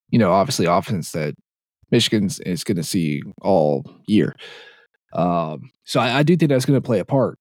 you 0.09 0.19
know, 0.19 0.31
obviously 0.31 0.65
offense 0.65 1.11
that 1.11 1.35
Michigan's 1.89 2.39
is 2.41 2.63
going 2.63 2.77
to 2.77 2.83
see 2.83 3.23
all 3.41 3.89
year. 4.07 4.35
Um, 5.13 5.71
so 5.85 5.99
I, 5.99 6.19
I 6.19 6.23
do 6.23 6.35
think 6.35 6.49
that's 6.49 6.65
going 6.65 6.79
to 6.79 6.85
play 6.85 6.99
a 6.99 7.05
part. 7.05 7.39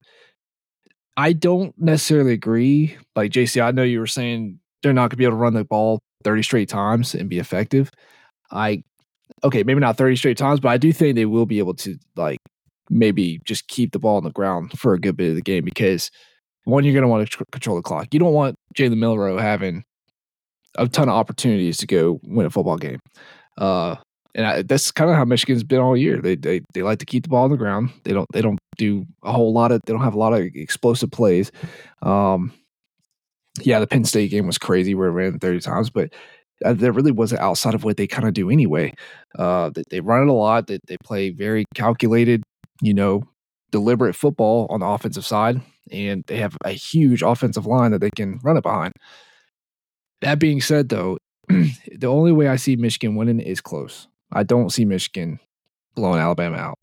I 1.17 1.33
don't 1.33 1.75
necessarily 1.79 2.33
agree. 2.33 2.97
Like 3.17 3.33
JC, 3.33 3.63
I 3.63 3.71
know 3.71 3.83
you 3.83 3.99
were 3.99 4.07
saying 4.07 4.61
they're 4.83 4.93
not 4.93 5.03
going 5.03 5.11
to 5.11 5.17
be 5.17 5.25
able 5.25 5.33
to 5.33 5.41
run 5.41 5.55
the 5.55 5.65
ball 5.65 6.01
30 6.25 6.43
straight 6.43 6.69
times 6.69 7.15
and 7.15 7.29
be 7.29 7.39
effective. 7.39 7.91
I, 8.51 8.83
okay, 9.45 9.63
maybe 9.63 9.81
not 9.81 9.97
30 9.97 10.17
straight 10.17 10.39
times, 10.39 10.61
but 10.61 10.69
I 10.69 10.77
do 10.77 10.93
think 10.93 11.15
they 11.15 11.27
will 11.27 11.47
be 11.47 11.59
able 11.59 11.75
to, 11.75 11.97
like, 12.17 12.39
maybe 12.89 13.41
just 13.45 13.69
keep 13.69 13.93
the 13.93 13.99
ball 13.99 14.17
on 14.17 14.25
the 14.25 14.31
ground 14.31 14.79
for 14.79 14.95
a 14.95 15.01
good 15.01 15.17
bit 15.17 15.31
of 15.31 15.35
the 15.35 15.43
game 15.43 15.65
because 15.65 16.11
one, 16.65 16.85
you're 16.85 16.95
going 16.95 17.03
to 17.03 17.09
want 17.09 17.29
to 17.29 17.37
tr- 17.37 17.45
control 17.53 17.77
the 17.77 17.83
clock. 17.83 18.09
You 18.13 18.21
don't 18.21 18.33
want 18.33 18.57
Jalen 18.77 18.99
Milroe 18.99 19.39
having 19.39 19.85
a 20.77 20.89
ton 20.89 21.09
of 21.09 21.15
opportunities 21.15 21.79
to 21.79 21.87
go 21.87 22.21
win 22.25 22.47
a 22.47 22.51
football 22.51 22.77
game. 22.77 23.01
Uh, 23.57 23.97
and 24.35 24.47
I, 24.47 24.63
that's 24.63 24.91
kind 24.91 25.11
of 25.11 25.17
how 25.17 25.25
Michigan's 25.25 25.65
been 25.65 25.81
all 25.81 25.97
year. 25.97 26.21
They, 26.21 26.37
they 26.37 26.61
they 26.75 26.83
like 26.83 26.99
to 26.99 27.07
keep 27.07 27.23
the 27.23 27.31
ball 27.31 27.45
on 27.45 27.51
the 27.51 27.57
ground. 27.57 27.91
They 28.05 28.13
don't 28.13 28.29
they 28.33 28.43
don't 28.43 28.59
do 28.77 29.07
a 29.23 29.33
whole 29.33 29.53
lot 29.53 29.73
of 29.73 29.81
they 29.87 29.93
don't 29.93 30.03
have 30.03 30.15
a 30.15 30.19
lot 30.19 30.35
of 30.35 30.41
explosive 30.41 31.11
plays. 31.11 31.51
Um, 32.03 32.53
yeah, 33.63 33.79
the 33.81 33.87
Penn 33.87 34.05
State 34.05 34.31
game 34.31 34.47
was 34.47 34.59
crazy 34.59 34.95
where 34.95 35.09
it 35.09 35.13
ran 35.13 35.39
thirty 35.39 35.61
times, 35.61 35.91
but 35.91 36.13
uh, 36.65 36.73
there 36.73 36.93
really 36.93 37.13
wasn't 37.13 37.41
outside 37.41 37.75
of 37.75 37.85
what 37.85 37.97
they 37.97 38.07
kind 38.07 38.27
of 38.27 38.35
do 38.35 38.51
anyway. 38.51 38.95
Uh, 39.39 39.71
they, 39.71 39.83
they 39.91 40.01
run 40.01 40.23
it 40.23 40.29
a 40.29 40.33
lot. 40.33 40.67
They 40.67 40.79
they 40.87 40.97
play 41.05 41.31
very 41.31 41.65
calculated, 41.75 42.43
you 42.81 42.95
know, 42.95 43.25
deliberate 43.71 44.15
football 44.15 44.67
on 44.71 44.81
the 44.81 44.87
offensive 44.87 45.27
side, 45.27 45.61
and 45.91 46.25
they 46.27 46.39
have 46.39 46.57
a 46.65 46.71
huge 46.71 47.23
offensive 47.23 47.67
line 47.67 47.91
that 47.93 48.01
they 48.01 48.11
can 48.11 48.39
run 48.43 48.57
it 48.57 48.63
behind. 48.63 48.93
That 50.23 50.39
being 50.39 50.61
said, 50.61 50.89
though, 50.89 51.19
the 51.49 52.07
only 52.07 52.33
way 52.33 52.49
I 52.49 52.57
see 52.57 52.77
Michigan 52.77 53.17
winning 53.17 53.41
is 53.41 53.61
close. 53.61 54.09
I 54.33 54.43
don't 54.43 54.71
see 54.71 54.85
Michigan 54.85 55.39
blowing 55.95 56.21
Alabama 56.21 56.57
out. 56.57 56.79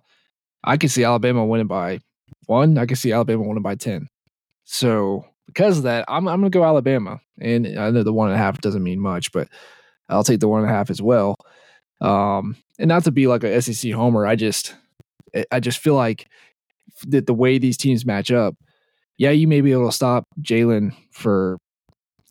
I 0.64 0.78
can 0.78 0.90
see 0.90 1.04
Alabama 1.04 1.46
winning 1.46 1.68
by 1.68 2.00
one. 2.46 2.78
I 2.78 2.86
can 2.86 2.96
see 2.96 3.12
Alabama 3.12 3.44
winning 3.44 3.64
by 3.64 3.76
ten. 3.76 4.08
So 4.66 5.26
because 5.54 5.78
of 5.78 5.84
that, 5.84 6.06
I'm 6.08 6.28
I'm 6.28 6.40
gonna 6.40 6.50
go 6.50 6.64
Alabama. 6.64 7.20
And 7.40 7.68
I 7.80 7.90
know 7.90 8.04
the 8.04 8.14
one 8.14 8.30
and 8.30 8.36
a 8.36 8.38
half 8.40 8.62
doesn't 8.62 8.84
mean 8.84 9.00
much, 9.00 9.32
but 9.32 9.48
I'll 10.10 10.24
take 10.24 10.40
the 10.40 10.48
one 10.48 10.62
and 10.62 10.70
a 10.70 10.74
half 10.74 10.90
as 10.90 11.02
well. 11.02 11.36
Um, 12.02 12.56
and 12.80 12.88
not 12.88 13.04
to 13.06 13.12
be 13.12 13.28
like 13.28 13.44
a 13.44 13.62
SEC 13.62 13.92
homer, 13.92 14.26
I 14.26 14.36
just 14.36 14.76
I- 15.52 15.60
just 15.60 15.80
feel 15.80 15.96
like 15.96 16.28
that 17.08 17.26
the 17.28 17.34
way 17.34 17.58
these 17.58 17.78
teams 17.78 18.06
match 18.06 18.32
up, 18.32 18.56
yeah, 19.18 19.32
you 19.32 19.48
may 19.48 19.62
be 19.62 19.72
able 19.72 19.88
to 19.90 19.96
stop 19.96 20.28
Jalen 20.42 20.94
for 21.12 21.58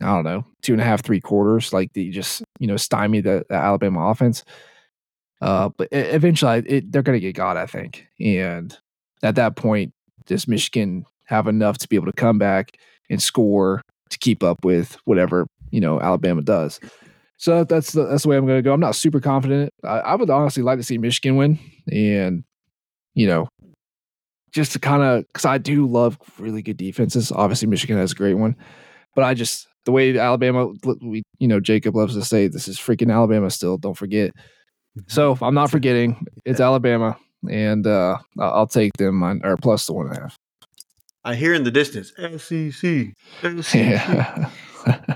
I 0.00 0.06
don't 0.06 0.24
know 0.24 0.44
two 0.62 0.72
and 0.72 0.80
a 0.80 0.84
half, 0.84 1.02
three 1.02 1.20
quarters, 1.20 1.72
like 1.72 1.92
the 1.92 2.10
just 2.10 2.42
you 2.58 2.66
know 2.66 2.76
stymie 2.76 3.20
the, 3.20 3.44
the 3.48 3.54
Alabama 3.54 4.08
offense. 4.08 4.44
Uh, 5.40 5.70
but 5.76 5.88
eventually, 5.90 6.62
it, 6.66 6.92
they're 6.92 7.02
going 7.02 7.16
to 7.16 7.20
get 7.20 7.34
got, 7.34 7.56
I 7.56 7.66
think. 7.66 8.06
And 8.20 8.78
at 9.24 9.34
that 9.34 9.56
point, 9.56 9.92
does 10.26 10.46
Michigan 10.46 11.04
have 11.26 11.48
enough 11.48 11.78
to 11.78 11.88
be 11.88 11.96
able 11.96 12.06
to 12.06 12.12
come 12.12 12.38
back 12.38 12.76
and 13.12 13.22
score 13.22 13.82
to 14.10 14.18
keep 14.18 14.42
up 14.42 14.64
with 14.64 14.96
whatever 15.04 15.46
you 15.70 15.80
know 15.80 16.00
Alabama 16.00 16.42
does? 16.42 16.80
So 17.36 17.64
that's 17.64 17.92
the 17.92 18.06
that's 18.06 18.22
the 18.22 18.28
way 18.28 18.36
I'm 18.36 18.46
going 18.46 18.58
to 18.58 18.62
go. 18.62 18.72
I'm 18.72 18.80
not 18.80 18.94
super 18.94 19.20
confident. 19.20 19.72
I, 19.84 19.98
I 19.98 20.14
would 20.14 20.30
honestly 20.30 20.62
like 20.62 20.78
to 20.78 20.84
see 20.84 20.98
Michigan 20.98 21.36
win, 21.36 21.58
and 21.90 22.44
you 23.14 23.26
know, 23.26 23.48
just 24.52 24.72
to 24.72 24.78
kind 24.78 25.02
of 25.02 25.26
because 25.26 25.44
I 25.44 25.58
do 25.58 25.86
love 25.86 26.18
really 26.38 26.62
good 26.62 26.76
defenses. 26.76 27.32
Obviously, 27.32 27.68
Michigan 27.68 27.96
has 27.96 28.12
a 28.12 28.16
great 28.16 28.34
one, 28.34 28.56
but 29.14 29.24
I 29.24 29.34
just 29.34 29.66
the 29.84 29.92
way 29.92 30.16
Alabama, 30.16 30.72
we 31.00 31.22
you 31.38 31.48
know 31.48 31.60
Jacob 31.60 31.96
loves 31.96 32.14
to 32.14 32.22
say 32.22 32.48
this 32.48 32.68
is 32.68 32.78
freaking 32.78 33.12
Alabama 33.12 33.50
still. 33.50 33.76
Don't 33.76 33.96
forget. 33.96 34.32
So 35.08 35.38
I'm 35.40 35.54
not 35.54 35.70
forgetting. 35.70 36.24
It's 36.44 36.60
Alabama, 36.60 37.16
and 37.50 37.86
uh, 37.86 38.18
I'll 38.38 38.66
take 38.66 38.92
them 38.98 39.22
on 39.22 39.40
or 39.42 39.56
plus 39.56 39.86
the 39.86 39.94
one 39.94 40.06
and 40.06 40.16
a 40.16 40.20
half. 40.20 40.38
I 41.24 41.34
hear 41.34 41.54
in 41.54 41.64
the 41.64 41.70
distance 41.70 42.12
SEC. 42.16 43.12
SEC. 43.42 43.74
Yeah. 43.74 44.50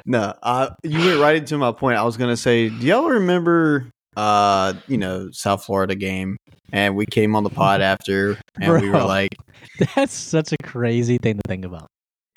No, 0.08 0.32
uh, 0.44 0.70
you 0.84 1.00
went 1.00 1.20
right 1.20 1.34
into 1.34 1.58
my 1.58 1.72
point. 1.72 1.98
I 1.98 2.04
was 2.04 2.16
gonna 2.16 2.36
say, 2.36 2.68
do 2.68 2.86
y'all 2.86 3.08
remember, 3.08 3.90
uh, 4.16 4.74
you 4.86 4.96
know, 4.96 5.28
South 5.32 5.64
Florida 5.64 5.96
game? 5.96 6.36
And 6.70 6.94
we 6.94 7.04
came 7.04 7.34
on 7.34 7.42
the 7.42 7.50
pod 7.50 7.80
after, 7.92 8.38
and 8.60 8.80
we 8.80 8.88
were 8.88 9.02
like, 9.02 9.34
That's 9.96 10.14
such 10.14 10.52
a 10.52 10.56
crazy 10.62 11.18
thing 11.18 11.34
to 11.38 11.42
think 11.48 11.64
about. 11.64 11.88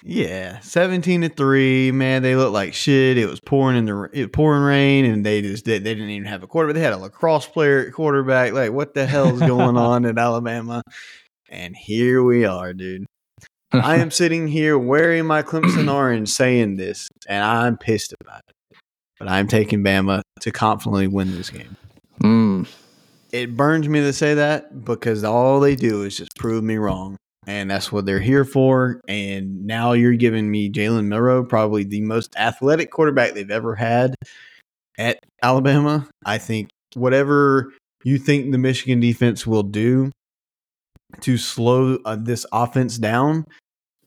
yeah, 0.04 0.58
seventeen 0.62 1.22
to 1.22 1.30
three. 1.30 1.92
Man, 1.92 2.24
they 2.24 2.36
looked 2.36 2.54
like 2.54 2.74
shit. 2.74 3.20
It 3.20 3.28
was 3.30 3.40
pouring 3.40 3.78
in 3.78 3.86
the 3.86 4.10
it 4.12 4.34
pouring 4.34 4.64
rain, 4.64 5.06
and 5.06 5.24
they 5.24 5.44
just 5.44 5.66
did. 5.66 5.84
They 5.84 5.94
didn't 5.94 6.10
even 6.10 6.28
have 6.28 6.42
a 6.42 6.48
quarterback. 6.48 6.74
They 6.74 6.82
had 6.82 6.94
a 6.94 6.98
lacrosse 6.98 7.46
player 7.46 7.86
at 7.86 7.94
quarterback. 7.94 8.54
Like, 8.54 8.72
what 8.72 8.96
the 8.96 9.06
hell 9.06 9.28
is 9.32 9.40
going 9.40 9.78
on 9.78 10.06
in 10.06 10.18
Alabama? 10.18 10.82
And 11.48 11.76
here 11.76 12.24
we 12.24 12.46
are, 12.46 12.74
dude. 12.74 13.06
I 13.72 13.98
am 13.98 14.12
sitting 14.12 14.48
here 14.48 14.78
wearing 14.78 15.26
my 15.26 15.44
Clemson 15.44 15.94
orange 15.94 16.30
saying 16.30 16.78
this, 16.78 17.10
and 17.28 17.44
I'm 17.44 17.78
pissed 17.78 18.14
about 18.20 18.42
it. 18.48 18.78
But 19.20 19.28
I'm 19.28 19.48
taking 19.48 19.84
Bama 19.84 20.22
to 20.42 20.52
confidently 20.52 21.08
win 21.08 21.32
this 21.32 21.50
game. 21.50 21.76
Mm. 22.24 22.68
It 23.32 23.56
burns 23.56 23.88
me 23.88 24.00
to 24.00 24.14
say 24.14 24.34
that 24.36 24.86
because 24.86 25.24
all 25.24 25.60
they 25.60 25.76
do 25.76 26.04
is 26.04 26.18
just 26.18 26.36
prove 26.36 26.64
me 26.64 26.78
wrong. 26.78 27.18
And 27.46 27.70
that's 27.70 27.92
what 27.92 28.06
they're 28.06 28.20
here 28.20 28.46
for. 28.46 29.02
And 29.08 29.66
now 29.66 29.94
you're 29.94 30.14
giving 30.14 30.50
me 30.50 30.70
Jalen 30.72 31.06
Milroe, 31.06 31.44
probably 31.44 31.84
the 31.84 32.02
most 32.02 32.36
athletic 32.38 32.92
quarterback 32.92 33.34
they've 33.34 33.50
ever 33.50 33.76
had 33.76 34.16
at 34.98 35.20
Alabama. 35.42 36.08
I 36.26 36.38
think 36.38 36.70
whatever 36.94 37.74
you 38.04 38.18
think 38.18 38.52
the 38.52 38.58
Michigan 38.58 39.00
defense 39.00 39.46
will 39.48 39.64
do 39.64 40.12
to 41.22 41.38
slow 41.38 41.98
uh, 42.06 42.18
this 42.20 42.46
offense 42.52 42.98
down, 42.98 43.46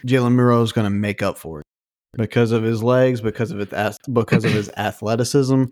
Jalen 0.06 0.34
Milroe 0.34 0.62
is 0.62 0.72
going 0.72 0.84
to 0.84 0.90
make 0.90 1.22
up 1.22 1.38
for 1.38 1.60
it 1.60 1.66
because 2.14 2.52
of 2.52 2.62
his 2.62 2.82
legs, 2.82 3.20
because 3.20 3.50
of 3.50 3.58
his 3.58 3.98
because 4.12 4.44
of 4.44 4.52
his 4.52 4.68
athleticism, 4.76 5.64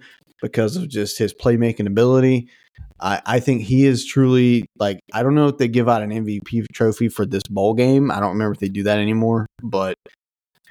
because 0.43 0.77
of 0.77 0.89
just 0.89 1.19
his 1.19 1.35
playmaking 1.35 1.87
ability. 1.87 2.49
I, 3.01 3.21
I 3.25 3.41
think 3.41 3.63
he 3.63 3.87
is 3.87 4.05
truly 4.05 4.67
like 4.79 5.01
I 5.13 5.23
don't 5.23 5.35
know 5.35 5.49
if 5.49 5.59
they 5.59 5.69
give 5.69 5.89
out 5.89 6.03
an 6.03 6.11
MVP 6.11 6.67
trophy 6.73 7.09
for 7.09 7.25
this 7.27 7.43
bowl 7.49 7.75
game. 7.75 8.11
I 8.11 8.21
don't 8.21 8.31
remember 8.31 8.53
if 8.53 8.59
they 8.59 8.69
do 8.69 8.83
that 8.85 8.99
anymore, 8.99 9.47
but 9.63 9.97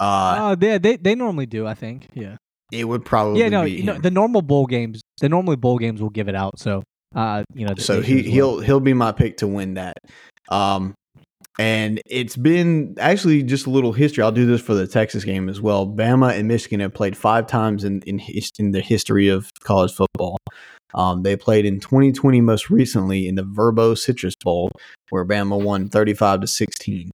uh, 0.00 0.04
Uh, 0.04 0.54
they, 0.54 0.78
they 0.78 0.96
they 0.96 1.14
normally 1.14 1.46
do, 1.46 1.66
I 1.66 1.74
think. 1.74 2.08
Yeah. 2.14 2.36
it 2.72 2.84
would 2.84 3.04
probably 3.04 3.40
yeah, 3.40 3.48
no, 3.48 3.62
you 3.64 3.82
know, 3.82 3.98
the 3.98 4.10
normal 4.10 4.42
bowl 4.42 4.66
games, 4.66 5.00
the 5.20 5.28
normally 5.28 5.56
bowl 5.56 5.78
games 5.78 6.00
will 6.00 6.10
give 6.10 6.28
it 6.28 6.34
out. 6.34 6.58
So, 6.58 6.82
uh, 7.14 7.42
you 7.54 7.66
know, 7.66 7.74
so 7.76 8.00
he 8.00 8.18
should 8.18 8.18
as 8.18 8.24
well. 8.26 8.32
he'll 8.32 8.60
he'll 8.60 8.80
be 8.80 8.94
my 8.94 9.12
pick 9.12 9.36
to 9.38 9.46
win 9.48 9.74
that. 9.74 9.96
Um, 10.50 10.94
and 11.58 12.00
it's 12.06 12.36
been 12.36 12.96
actually 12.98 13.42
just 13.42 13.66
a 13.66 13.70
little 13.70 13.92
history. 13.92 14.24
I'll 14.24 14.32
do 14.32 14.46
this 14.46 14.62
for 14.62 14.74
the 14.74 14.86
Texas 14.86 15.24
game 15.24 15.48
as 15.48 15.60
well. 15.60 15.86
Bama 15.86 16.38
and 16.38 16.48
Michigan 16.48 16.80
have 16.80 16.94
played 16.94 17.16
five 17.16 17.46
times 17.46 17.84
in 17.84 18.02
in, 18.02 18.20
in 18.58 18.70
the 18.72 18.80
history 18.80 19.28
of 19.28 19.50
college 19.62 19.92
football. 19.92 20.38
Um, 20.94 21.22
they 21.22 21.36
played 21.36 21.66
in 21.66 21.78
2020 21.78 22.40
most 22.40 22.70
recently 22.70 23.28
in 23.28 23.34
the 23.34 23.44
Vrbo 23.44 23.96
Citrus 23.96 24.34
Bowl, 24.42 24.72
where 25.10 25.24
Bama 25.24 25.62
won 25.62 25.88
35 25.88 26.40
to 26.40 26.46
16. 26.46 27.10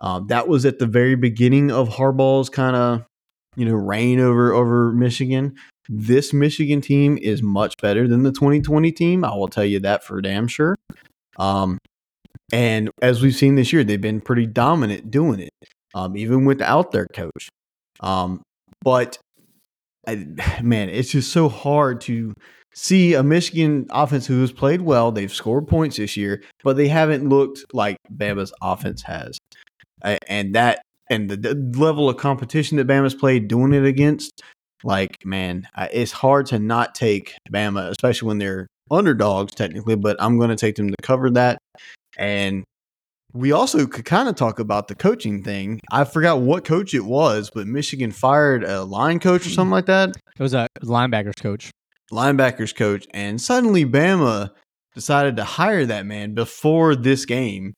Um, 0.00 0.26
that 0.26 0.48
was 0.48 0.66
at 0.66 0.78
the 0.78 0.86
very 0.86 1.14
beginning 1.14 1.70
of 1.70 1.88
Harbaugh's 1.88 2.50
kind 2.50 2.76
of 2.76 3.04
you 3.56 3.64
know 3.64 3.74
reign 3.74 4.20
over 4.20 4.52
over 4.52 4.92
Michigan. 4.92 5.54
This 5.88 6.32
Michigan 6.32 6.80
team 6.80 7.18
is 7.20 7.42
much 7.42 7.76
better 7.80 8.08
than 8.08 8.22
the 8.22 8.32
2020 8.32 8.90
team. 8.92 9.24
I 9.24 9.34
will 9.34 9.48
tell 9.48 9.64
you 9.64 9.80
that 9.80 10.02
for 10.02 10.20
damn 10.20 10.48
sure. 10.48 10.74
Um, 11.36 11.78
and 12.54 12.88
as 13.02 13.20
we've 13.20 13.34
seen 13.34 13.56
this 13.56 13.72
year, 13.72 13.82
they've 13.82 14.00
been 14.00 14.20
pretty 14.20 14.46
dominant 14.46 15.10
doing 15.10 15.40
it, 15.40 15.50
um, 15.92 16.16
even 16.16 16.44
without 16.44 16.92
their 16.92 17.06
coach. 17.06 17.48
Um, 17.98 18.42
but 18.80 19.18
I, 20.06 20.24
man, 20.62 20.88
it's 20.88 21.10
just 21.10 21.32
so 21.32 21.48
hard 21.48 22.00
to 22.02 22.32
see 22.72 23.14
a 23.14 23.24
Michigan 23.24 23.88
offense 23.90 24.28
who 24.28 24.40
has 24.40 24.52
played 24.52 24.82
well. 24.82 25.10
They've 25.10 25.34
scored 25.34 25.66
points 25.66 25.96
this 25.96 26.16
year, 26.16 26.44
but 26.62 26.76
they 26.76 26.86
haven't 26.86 27.28
looked 27.28 27.64
like 27.72 27.96
Bama's 28.08 28.52
offense 28.62 29.02
has. 29.02 29.36
And 30.28 30.54
that 30.54 30.82
and 31.10 31.28
the, 31.28 31.36
the 31.36 31.54
level 31.76 32.08
of 32.08 32.18
competition 32.18 32.76
that 32.76 32.86
Bama's 32.86 33.16
played 33.16 33.48
doing 33.48 33.72
it 33.72 33.84
against, 33.84 34.42
like 34.84 35.16
man, 35.24 35.66
it's 35.92 36.12
hard 36.12 36.46
to 36.46 36.60
not 36.60 36.94
take 36.94 37.34
Bama, 37.50 37.88
especially 37.90 38.28
when 38.28 38.38
they're 38.38 38.68
underdogs 38.92 39.56
technically. 39.56 39.96
But 39.96 40.18
I'm 40.20 40.38
going 40.38 40.50
to 40.50 40.56
take 40.56 40.76
them 40.76 40.90
to 40.90 40.96
cover 41.02 41.30
that. 41.30 41.58
And 42.18 42.64
we 43.32 43.50
also 43.52 43.86
could 43.86 44.04
kind 44.04 44.28
of 44.28 44.36
talk 44.36 44.58
about 44.58 44.88
the 44.88 44.94
coaching 44.94 45.42
thing. 45.42 45.80
I 45.90 46.04
forgot 46.04 46.40
what 46.40 46.64
coach 46.64 46.94
it 46.94 47.04
was, 47.04 47.50
but 47.52 47.66
Michigan 47.66 48.12
fired 48.12 48.62
a 48.64 48.84
line 48.84 49.18
coach 49.18 49.46
or 49.46 49.50
something 49.50 49.72
like 49.72 49.86
that 49.86 50.10
It 50.10 50.42
was 50.42 50.54
a 50.54 50.68
linebackers 50.82 51.40
coach. 51.42 51.70
linebackers 52.12 52.74
coach, 52.74 53.06
and 53.12 53.40
suddenly 53.40 53.84
Bama 53.84 54.50
decided 54.94 55.36
to 55.36 55.44
hire 55.44 55.84
that 55.86 56.06
man 56.06 56.34
before 56.34 56.94
this 56.94 57.24
game. 57.24 57.74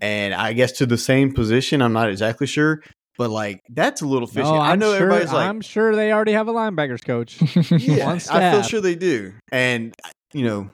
And 0.00 0.34
I 0.34 0.52
guess 0.52 0.72
to 0.72 0.86
the 0.86 0.98
same 0.98 1.32
position, 1.32 1.80
I'm 1.80 1.92
not 1.92 2.10
exactly 2.10 2.46
sure, 2.48 2.82
but 3.16 3.30
like 3.30 3.60
that's 3.70 4.02
a 4.02 4.06
little 4.06 4.26
fishy. 4.26 4.46
Oh, 4.48 4.54
I 4.56 4.72
I'm 4.72 4.78
know 4.80 4.92
sure, 4.92 5.04
everybody's 5.06 5.32
like, 5.32 5.48
I'm 5.48 5.60
sure 5.60 5.94
they 5.94 6.12
already 6.12 6.32
have 6.32 6.48
a 6.48 6.52
linebackers 6.52 7.04
coach. 7.04 7.40
yeah, 7.70 8.10
I 8.30 8.50
feel 8.50 8.62
sure 8.62 8.80
they 8.80 8.96
do. 8.96 9.32
And 9.52 9.94
you 10.34 10.44
know, 10.44 10.70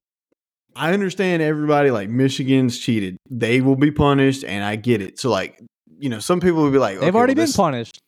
I 0.76 0.92
understand 0.92 1.42
everybody 1.42 1.90
like 1.90 2.08
Michigan's 2.08 2.78
cheated. 2.78 3.16
They 3.30 3.60
will 3.60 3.76
be 3.76 3.90
punished, 3.90 4.44
and 4.44 4.64
I 4.64 4.76
get 4.76 5.00
it. 5.02 5.18
So 5.18 5.30
like, 5.30 5.60
you 5.98 6.08
know, 6.08 6.18
some 6.18 6.40
people 6.40 6.62
will 6.62 6.70
be 6.70 6.78
like, 6.78 6.98
They've 7.00 7.08
okay, 7.08 7.16
already 7.16 7.32
well, 7.32 7.36
been 7.36 7.46
this- 7.46 7.56
punished. 7.56 7.98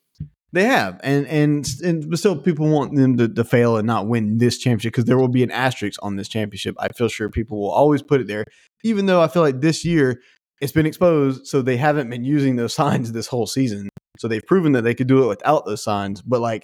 They 0.53 0.63
have, 0.63 1.01
and 1.03 1.27
and 1.27 1.67
and 1.83 2.09
but 2.09 2.17
still, 2.17 2.37
people 2.37 2.69
want 2.69 2.95
them 2.95 3.17
to, 3.17 3.27
to 3.27 3.43
fail 3.43 3.75
and 3.75 3.85
not 3.85 4.07
win 4.07 4.37
this 4.37 4.57
championship 4.57 4.93
because 4.93 5.03
there 5.03 5.17
will 5.17 5.27
be 5.27 5.43
an 5.43 5.51
asterisk 5.51 5.99
on 6.01 6.15
this 6.15 6.29
championship. 6.29 6.75
I 6.79 6.87
feel 6.95 7.09
sure 7.09 7.29
people 7.29 7.59
will 7.59 7.71
always 7.71 8.01
put 8.01 8.21
it 8.21 8.27
there, 8.27 8.45
even 8.85 9.05
though 9.05 9.21
I 9.21 9.27
feel 9.27 9.41
like 9.41 9.59
this 9.59 9.83
year 9.83 10.21
it's 10.61 10.71
been 10.71 10.85
exposed, 10.85 11.45
so 11.45 11.61
they 11.61 11.75
haven't 11.75 12.09
been 12.09 12.23
using 12.23 12.55
those 12.55 12.73
signs 12.81 13.11
this 13.11 13.27
whole 13.27 13.47
season. 13.47 13.89
So 14.17 14.29
they've 14.29 14.45
proven 14.45 14.71
that 14.73 14.83
they 14.83 14.93
could 14.93 15.07
do 15.07 15.25
it 15.25 15.27
without 15.27 15.65
those 15.65 15.83
signs, 15.83 16.21
but 16.21 16.39
like 16.39 16.63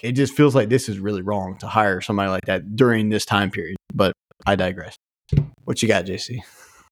it 0.00 0.12
just 0.12 0.34
feels 0.34 0.56
like 0.56 0.68
this 0.68 0.88
is 0.88 0.98
really 0.98 1.22
wrong 1.22 1.56
to 1.58 1.68
hire 1.68 2.00
somebody 2.00 2.30
like 2.30 2.46
that 2.46 2.74
during 2.74 3.10
this 3.10 3.24
time 3.24 3.52
period. 3.52 3.76
But 3.94 4.12
I 4.44 4.56
digress. 4.56 4.96
What 5.64 5.82
you 5.82 5.88
got, 5.88 6.04
JC? 6.04 6.40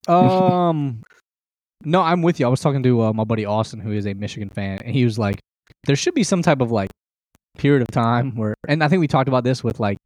Um, 0.07 1.01
no, 1.83 2.01
I'm 2.01 2.21
with 2.21 2.39
you. 2.39 2.45
I 2.45 2.49
was 2.49 2.59
talking 2.59 2.83
to 2.83 3.03
uh, 3.03 3.13
my 3.13 3.23
buddy 3.23 3.45
Austin, 3.45 3.79
who 3.79 3.91
is 3.91 4.05
a 4.05 4.13
Michigan 4.13 4.49
fan, 4.49 4.79
and 4.83 4.93
he 4.93 5.05
was 5.05 5.17
like, 5.19 5.39
"There 5.85 5.95
should 5.95 6.13
be 6.13 6.23
some 6.23 6.41
type 6.41 6.61
of 6.61 6.71
like 6.71 6.89
period 7.57 7.81
of 7.81 7.87
time 7.89 8.35
where," 8.35 8.55
and 8.67 8.83
I 8.83 8.87
think 8.87 8.99
we 8.99 9.07
talked 9.07 9.27
about 9.27 9.43
this 9.43 9.63
with 9.63 9.79
like 9.79 9.97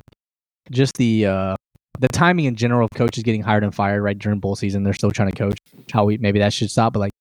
just 0.71 0.95
the 0.97 1.25
uh 1.25 1.55
the 1.99 2.07
timing 2.09 2.45
in 2.45 2.55
general 2.55 2.85
of 2.85 2.97
coaches 2.97 3.23
getting 3.23 3.41
hired 3.41 3.63
and 3.63 3.73
fired 3.73 4.01
right 4.01 4.17
during 4.17 4.39
bowl 4.39 4.55
season. 4.55 4.83
They're 4.83 4.93
still 4.93 5.11
trying 5.11 5.31
to 5.31 5.38
coach. 5.38 5.57
How 5.91 6.05
we 6.05 6.17
maybe 6.17 6.39
that 6.39 6.53
should 6.53 6.69
stop, 6.69 6.93
but 6.93 6.99
like 6.99 7.11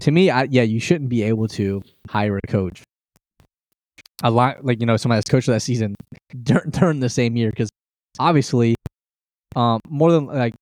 to 0.00 0.10
me, 0.10 0.30
I, 0.30 0.44
yeah, 0.44 0.62
you 0.62 0.80
shouldn't 0.80 1.10
be 1.10 1.22
able 1.22 1.48
to 1.48 1.82
hire 2.08 2.38
a 2.38 2.46
coach. 2.46 2.82
A 4.22 4.30
lot 4.30 4.64
like 4.64 4.80
you 4.80 4.86
know 4.86 4.96
somebody 4.96 5.18
that's 5.18 5.30
coached 5.30 5.46
that 5.46 5.62
season 5.62 5.94
dur- 6.42 6.66
during 6.68 7.00
the 7.00 7.08
same 7.08 7.36
year 7.36 7.50
because 7.50 7.70
obviously 8.18 8.74
um, 9.56 9.80
more 9.88 10.12
than 10.12 10.26
like 10.26 10.54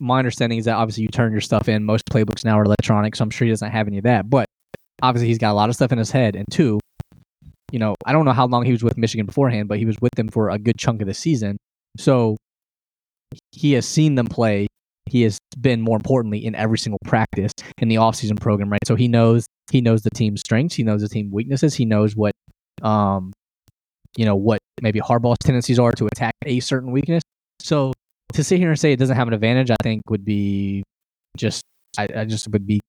my 0.00 0.18
understanding 0.18 0.58
is 0.58 0.66
that 0.66 0.76
obviously 0.76 1.02
you 1.02 1.08
turn 1.08 1.32
your 1.32 1.40
stuff 1.40 1.68
in. 1.68 1.84
Most 1.84 2.04
playbooks 2.06 2.44
now 2.44 2.58
are 2.58 2.64
electronic, 2.64 3.16
so 3.16 3.24
I'm 3.24 3.30
sure 3.30 3.46
he 3.46 3.50
doesn't 3.50 3.70
have 3.70 3.88
any 3.88 3.98
of 3.98 4.04
that. 4.04 4.30
But 4.30 4.46
obviously 5.02 5.28
he's 5.28 5.38
got 5.38 5.52
a 5.52 5.54
lot 5.54 5.68
of 5.68 5.74
stuff 5.74 5.92
in 5.92 5.98
his 5.98 6.10
head. 6.10 6.36
And 6.36 6.46
two, 6.50 6.80
you 7.72 7.78
know, 7.78 7.94
I 8.04 8.12
don't 8.12 8.24
know 8.24 8.32
how 8.32 8.46
long 8.46 8.64
he 8.64 8.72
was 8.72 8.84
with 8.84 8.96
Michigan 8.96 9.26
beforehand, 9.26 9.68
but 9.68 9.78
he 9.78 9.84
was 9.84 9.96
with 10.00 10.14
them 10.16 10.28
for 10.28 10.50
a 10.50 10.58
good 10.58 10.78
chunk 10.78 11.00
of 11.00 11.08
the 11.08 11.14
season. 11.14 11.56
So 11.98 12.36
he 13.50 13.72
has 13.72 13.86
seen 13.86 14.14
them 14.14 14.26
play. 14.26 14.68
He 15.06 15.22
has 15.22 15.38
been 15.60 15.80
more 15.80 15.96
importantly 15.96 16.44
in 16.44 16.54
every 16.54 16.78
single 16.78 16.98
practice 17.04 17.52
in 17.78 17.88
the 17.88 17.96
offseason 17.96 18.40
program, 18.40 18.70
right? 18.70 18.84
So 18.86 18.94
he 18.94 19.08
knows 19.08 19.46
he 19.70 19.80
knows 19.80 20.02
the 20.02 20.10
team's 20.10 20.40
strengths, 20.40 20.76
he 20.76 20.84
knows 20.84 21.00
the 21.00 21.08
team 21.08 21.30
weaknesses, 21.32 21.74
he 21.74 21.84
knows 21.84 22.14
what 22.14 22.32
um 22.82 23.32
you 24.16 24.24
know 24.24 24.36
what 24.36 24.58
maybe 24.82 25.00
Harbaugh's 25.00 25.38
tendencies 25.38 25.78
are 25.78 25.92
to 25.92 26.06
attack 26.06 26.34
a 26.44 26.60
certain 26.60 26.90
weakness. 26.90 27.22
So 27.60 27.92
to 28.36 28.44
sit 28.44 28.58
here 28.58 28.70
and 28.70 28.78
say 28.78 28.92
it 28.92 28.98
doesn't 28.98 29.16
have 29.16 29.28
an 29.28 29.34
advantage, 29.34 29.70
I 29.70 29.76
think 29.82 30.02
would 30.08 30.24
be 30.24 30.82
just 31.36 31.62
I, 31.98 32.08
I 32.14 32.24
just 32.24 32.48
would 32.48 32.66
be 32.66 32.80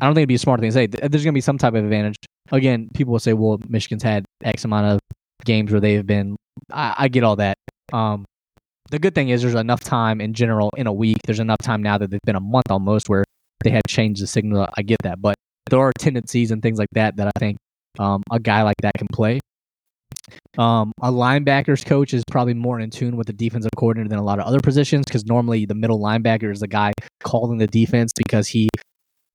I 0.00 0.06
don't 0.06 0.14
think 0.14 0.22
it'd 0.22 0.28
be 0.28 0.36
a 0.36 0.38
smart 0.38 0.60
thing 0.60 0.70
to 0.70 0.74
say. 0.74 0.86
There's 0.86 1.24
gonna 1.24 1.32
be 1.32 1.40
some 1.40 1.58
type 1.58 1.74
of 1.74 1.84
advantage. 1.84 2.16
Again, 2.50 2.88
people 2.94 3.12
will 3.12 3.18
say, 3.18 3.32
well, 3.32 3.58
Michigan's 3.68 4.02
had 4.02 4.24
X 4.42 4.64
amount 4.64 4.86
of 4.86 5.00
games 5.44 5.70
where 5.70 5.80
they 5.80 5.94
have 5.94 6.06
been 6.06 6.36
I, 6.70 6.94
I 6.98 7.08
get 7.08 7.24
all 7.24 7.36
that. 7.36 7.56
Um 7.92 8.24
the 8.90 8.98
good 8.98 9.14
thing 9.14 9.30
is 9.30 9.40
there's 9.40 9.54
enough 9.54 9.80
time 9.80 10.20
in 10.20 10.34
general 10.34 10.70
in 10.76 10.86
a 10.86 10.92
week. 10.92 11.16
There's 11.24 11.40
enough 11.40 11.62
time 11.62 11.82
now 11.82 11.96
that 11.98 12.10
they've 12.10 12.20
been 12.26 12.36
a 12.36 12.40
month 12.40 12.70
almost 12.70 13.08
where 13.08 13.24
they 13.64 13.70
had 13.70 13.82
changed 13.88 14.22
the 14.22 14.26
signal. 14.26 14.68
I 14.76 14.82
get 14.82 14.98
that, 15.04 15.22
but 15.22 15.34
there 15.70 15.80
are 15.80 15.92
tendencies 15.98 16.50
and 16.50 16.62
things 16.62 16.78
like 16.78 16.90
that 16.92 17.16
that 17.16 17.28
I 17.28 17.38
think 17.38 17.56
um, 17.98 18.22
a 18.30 18.38
guy 18.38 18.62
like 18.62 18.76
that 18.82 18.92
can 18.98 19.06
play. 19.12 19.40
Um, 20.58 20.92
a 21.00 21.10
linebackers 21.10 21.84
coach 21.84 22.14
is 22.14 22.22
probably 22.30 22.54
more 22.54 22.78
in 22.78 22.90
tune 22.90 23.16
with 23.16 23.26
the 23.26 23.32
defensive 23.32 23.70
coordinator 23.76 24.08
than 24.08 24.18
a 24.18 24.24
lot 24.24 24.38
of 24.38 24.46
other 24.46 24.60
positions 24.60 25.04
because 25.06 25.24
normally 25.24 25.66
the 25.66 25.74
middle 25.74 26.00
linebacker 26.00 26.52
is 26.52 26.60
the 26.60 26.68
guy 26.68 26.92
calling 27.20 27.58
the 27.58 27.66
defense 27.66 28.12
because 28.16 28.48
he, 28.48 28.68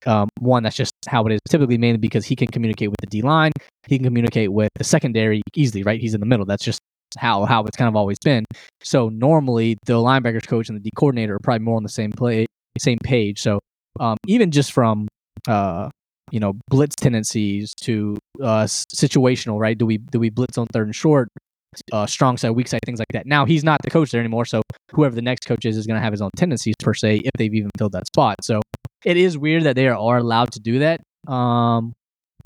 um, 0.05 0.29
one, 0.39 0.63
that's 0.63 0.75
just 0.75 0.93
how 1.07 1.25
it 1.25 1.33
is 1.33 1.39
typically, 1.49 1.77
mainly 1.77 1.97
because 1.97 2.25
he 2.25 2.35
can 2.35 2.47
communicate 2.47 2.89
with 2.89 2.99
the 3.01 3.07
D 3.07 3.21
line, 3.21 3.51
he 3.88 3.97
can 3.97 4.05
communicate 4.05 4.51
with 4.51 4.69
the 4.75 4.83
secondary 4.83 5.41
easily, 5.55 5.83
right? 5.83 5.99
He's 5.99 6.13
in 6.13 6.19
the 6.19 6.25
middle. 6.25 6.45
That's 6.45 6.63
just 6.63 6.79
how 7.17 7.45
how 7.45 7.63
it's 7.63 7.77
kind 7.77 7.88
of 7.88 7.95
always 7.95 8.17
been. 8.19 8.45
So 8.83 9.09
normally 9.09 9.77
the 9.85 9.93
linebackers 9.93 10.47
coach 10.47 10.69
and 10.69 10.77
the 10.77 10.81
D 10.81 10.91
coordinator 10.95 11.35
are 11.35 11.39
probably 11.39 11.65
more 11.65 11.77
on 11.77 11.83
the 11.83 11.89
same 11.89 12.11
play, 12.11 12.45
same 12.77 12.99
page. 13.03 13.41
So 13.41 13.59
um, 13.99 14.17
even 14.27 14.51
just 14.51 14.71
from 14.71 15.07
uh, 15.47 15.89
you 16.32 16.39
know 16.39 16.53
blitz 16.69 16.95
tendencies 16.95 17.73
to 17.82 18.17
uh, 18.41 18.63
situational, 18.65 19.59
right? 19.59 19.78
Do 19.78 19.86
we 19.86 19.97
do 19.97 20.19
we 20.19 20.30
blitz 20.30 20.57
on 20.57 20.67
third 20.67 20.88
and 20.88 20.95
short? 20.95 21.30
Uh, 21.91 22.07
strong 22.07 22.38
side, 22.38 22.51
weak 22.51 22.67
side, 22.67 22.80
things 22.86 22.97
like 22.97 23.07
that. 23.13 23.28
Now 23.28 23.45
he's 23.45 23.63
not 23.63 23.82
the 23.84 23.91
coach 23.91 24.11
there 24.11 24.21
anymore, 24.21 24.45
so 24.45 24.61
whoever 24.91 25.13
the 25.15 25.21
next 25.21 25.45
coach 25.45 25.65
is 25.65 25.78
is 25.78 25.86
going 25.86 25.97
to 25.97 26.03
have 26.03 26.13
his 26.13 26.21
own 26.21 26.32
tendencies 26.36 26.75
per 26.80 26.93
se 26.93 27.21
if 27.23 27.32
they've 27.38 27.53
even 27.53 27.69
filled 27.78 27.91
that 27.91 28.07
spot. 28.07 28.38
So 28.43 28.61
it 29.05 29.17
is 29.17 29.38
weird 29.38 29.63
that 29.63 29.75
they 29.75 29.88
are 29.88 30.17
allowed 30.17 30.51
to 30.53 30.59
do 30.59 30.80
that. 30.80 31.01
Um, 31.32 31.93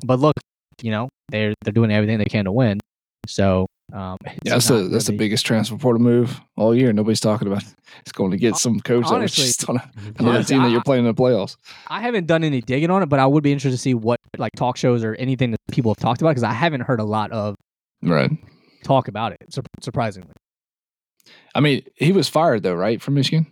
but 0.03 0.19
look, 0.19 0.35
you 0.81 0.91
know 0.91 1.09
they're 1.29 1.53
they're 1.63 1.73
doing 1.73 1.91
everything 1.91 2.17
they 2.17 2.25
can 2.25 2.45
to 2.45 2.51
win. 2.51 2.79
So 3.27 3.67
um, 3.93 4.17
yeah, 4.43 4.53
that's 4.53 4.67
the 4.67 4.83
that's 4.83 5.05
the 5.05 5.13
biggest 5.13 5.45
transfer 5.45 5.77
portal 5.77 6.01
move 6.01 6.39
all 6.55 6.75
year. 6.75 6.93
Nobody's 6.93 7.19
talking 7.19 7.47
about. 7.47 7.63
It. 7.63 7.69
It's 7.99 8.13
going 8.13 8.31
to 8.31 8.37
get 8.37 8.55
some 8.55 8.79
coach 8.79 9.03
honestly, 9.07 9.43
that 9.43 9.47
was 9.47 9.57
just 9.57 9.69
on 9.69 9.75
a, 9.75 10.23
on 10.29 10.35
a 10.37 10.43
team 10.45 10.61
that 10.63 10.71
you're 10.71 10.81
playing 10.81 11.05
in 11.05 11.13
the 11.13 11.21
playoffs. 11.21 11.57
I 11.87 11.99
haven't 11.99 12.25
done 12.25 12.41
any 12.41 12.61
digging 12.61 12.89
on 12.89 13.03
it, 13.03 13.07
but 13.07 13.19
I 13.19 13.27
would 13.27 13.43
be 13.43 13.51
interested 13.51 13.75
to 13.75 13.81
see 13.81 13.93
what 13.93 14.21
like 14.37 14.53
talk 14.55 14.77
shows 14.77 15.03
or 15.03 15.13
anything 15.15 15.51
that 15.51 15.59
people 15.69 15.91
have 15.91 15.97
talked 15.97 16.21
about 16.21 16.29
because 16.29 16.43
I 16.43 16.53
haven't 16.53 16.81
heard 16.81 17.01
a 17.01 17.03
lot 17.03 17.33
of 17.33 17.57
right 18.01 18.31
talk 18.85 19.09
about 19.09 19.33
it. 19.33 19.39
Surprisingly, 19.81 20.31
I 21.53 21.59
mean, 21.59 21.83
he 21.95 22.13
was 22.13 22.29
fired 22.29 22.63
though, 22.63 22.75
right, 22.75 23.01
from 23.01 23.15
Michigan. 23.15 23.45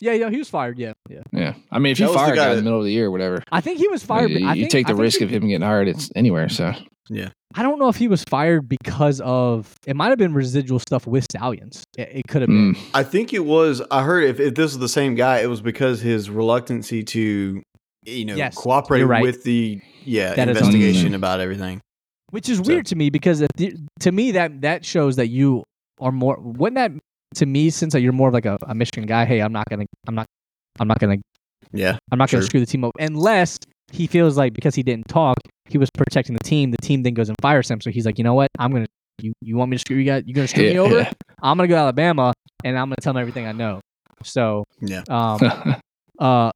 Yeah, 0.00 0.12
yeah, 0.12 0.30
he 0.30 0.38
was 0.38 0.50
fired. 0.50 0.78
Yeah, 0.78 0.92
yeah. 1.08 1.22
Yeah, 1.32 1.54
I 1.70 1.78
mean, 1.78 1.92
if 1.92 2.00
you 2.00 2.12
fire 2.12 2.32
a 2.32 2.36
guy 2.36 2.50
in 2.50 2.56
the 2.56 2.62
middle 2.62 2.78
of 2.78 2.84
the 2.84 2.92
year, 2.92 3.10
whatever, 3.10 3.42
I 3.50 3.60
think 3.60 3.78
he 3.78 3.88
was 3.88 4.02
fired. 4.02 4.30
You, 4.30 4.38
you 4.38 4.54
think, 4.62 4.70
take 4.70 4.86
the 4.86 4.94
risk 4.94 5.18
he, 5.18 5.24
of 5.24 5.30
him 5.30 5.48
getting 5.48 5.62
hired. 5.62 5.88
It's 5.88 6.10
anywhere. 6.14 6.48
So 6.48 6.74
yeah, 7.08 7.30
I 7.54 7.62
don't 7.62 7.78
know 7.78 7.88
if 7.88 7.96
he 7.96 8.08
was 8.08 8.22
fired 8.24 8.68
because 8.68 9.20
of 9.22 9.74
it. 9.86 9.96
Might 9.96 10.08
have 10.08 10.18
been 10.18 10.34
residual 10.34 10.78
stuff 10.78 11.06
with 11.06 11.24
Stalions. 11.24 11.84
It, 11.96 12.10
it 12.12 12.22
could 12.28 12.42
have 12.42 12.48
been. 12.48 12.74
Mm. 12.74 12.90
I 12.92 13.04
think 13.04 13.32
it 13.32 13.44
was. 13.44 13.80
I 13.90 14.02
heard 14.02 14.24
if, 14.24 14.40
if 14.40 14.54
this 14.54 14.72
was 14.72 14.78
the 14.78 14.88
same 14.88 15.14
guy, 15.14 15.38
it 15.40 15.46
was 15.46 15.62
because 15.62 16.00
his 16.00 16.28
reluctancy 16.28 17.02
to, 17.04 17.62
you 18.04 18.24
know, 18.24 18.34
yes, 18.34 18.54
cooperate 18.54 19.04
right. 19.04 19.22
with 19.22 19.44
the 19.44 19.80
yeah 20.04 20.34
that 20.34 20.48
investigation 20.48 21.14
about 21.14 21.40
everything. 21.40 21.80
Which 22.30 22.48
is 22.48 22.58
so. 22.58 22.64
weird 22.64 22.86
to 22.86 22.96
me 22.96 23.08
because 23.08 23.38
the, 23.38 23.78
to 24.00 24.12
me 24.12 24.32
that 24.32 24.60
that 24.62 24.84
shows 24.84 25.16
that 25.16 25.28
you 25.28 25.62
are 26.00 26.12
more. 26.12 26.38
Wouldn't 26.38 26.74
that 26.74 26.92
to 27.34 27.46
me 27.46 27.70
since 27.70 27.94
you're 27.94 28.12
more 28.12 28.28
of 28.28 28.34
like 28.34 28.46
a, 28.46 28.58
a 28.66 28.74
Michigan 28.74 29.06
guy? 29.06 29.24
Hey, 29.24 29.40
I'm 29.40 29.52
not 29.52 29.68
gonna. 29.68 29.86
I'm 30.06 30.14
not. 30.14 30.26
I'm 30.78 30.88
not 30.88 30.98
gonna. 30.98 31.16
Yeah, 31.72 31.98
I'm 32.10 32.18
not 32.18 32.30
gonna 32.30 32.44
screw 32.44 32.60
the 32.60 32.66
team 32.66 32.84
up 32.84 32.92
unless 32.98 33.58
he 33.92 34.06
feels 34.06 34.36
like 34.36 34.52
because 34.52 34.74
he 34.74 34.82
didn't 34.82 35.08
talk, 35.08 35.36
he 35.68 35.78
was 35.78 35.90
protecting 35.90 36.34
the 36.34 36.44
team. 36.44 36.70
The 36.70 36.78
team 36.78 37.02
then 37.02 37.14
goes 37.14 37.28
and 37.28 37.36
fires 37.40 37.70
him. 37.70 37.80
So 37.80 37.90
he's 37.90 38.06
like, 38.06 38.18
you 38.18 38.24
know 38.24 38.34
what? 38.34 38.48
I'm 38.58 38.72
gonna 38.72 38.86
you 39.20 39.32
you 39.40 39.56
want 39.56 39.70
me 39.70 39.76
to 39.76 39.80
screw 39.80 39.96
you 39.96 40.04
guys? 40.04 40.22
You 40.26 40.34
gonna 40.34 40.48
screw 40.48 40.64
yeah, 40.64 40.72
me 40.72 40.78
over? 40.78 40.98
Yeah. 41.00 41.12
I'm 41.42 41.56
gonna 41.56 41.68
go 41.68 41.74
to 41.74 41.80
Alabama 41.80 42.32
and 42.64 42.78
I'm 42.78 42.86
gonna 42.86 42.96
tell 43.00 43.12
them 43.12 43.20
everything 43.20 43.46
I 43.46 43.52
know. 43.52 43.80
So 44.22 44.64
yeah. 44.80 45.02
Um, 45.08 45.40
uh, 46.18 46.50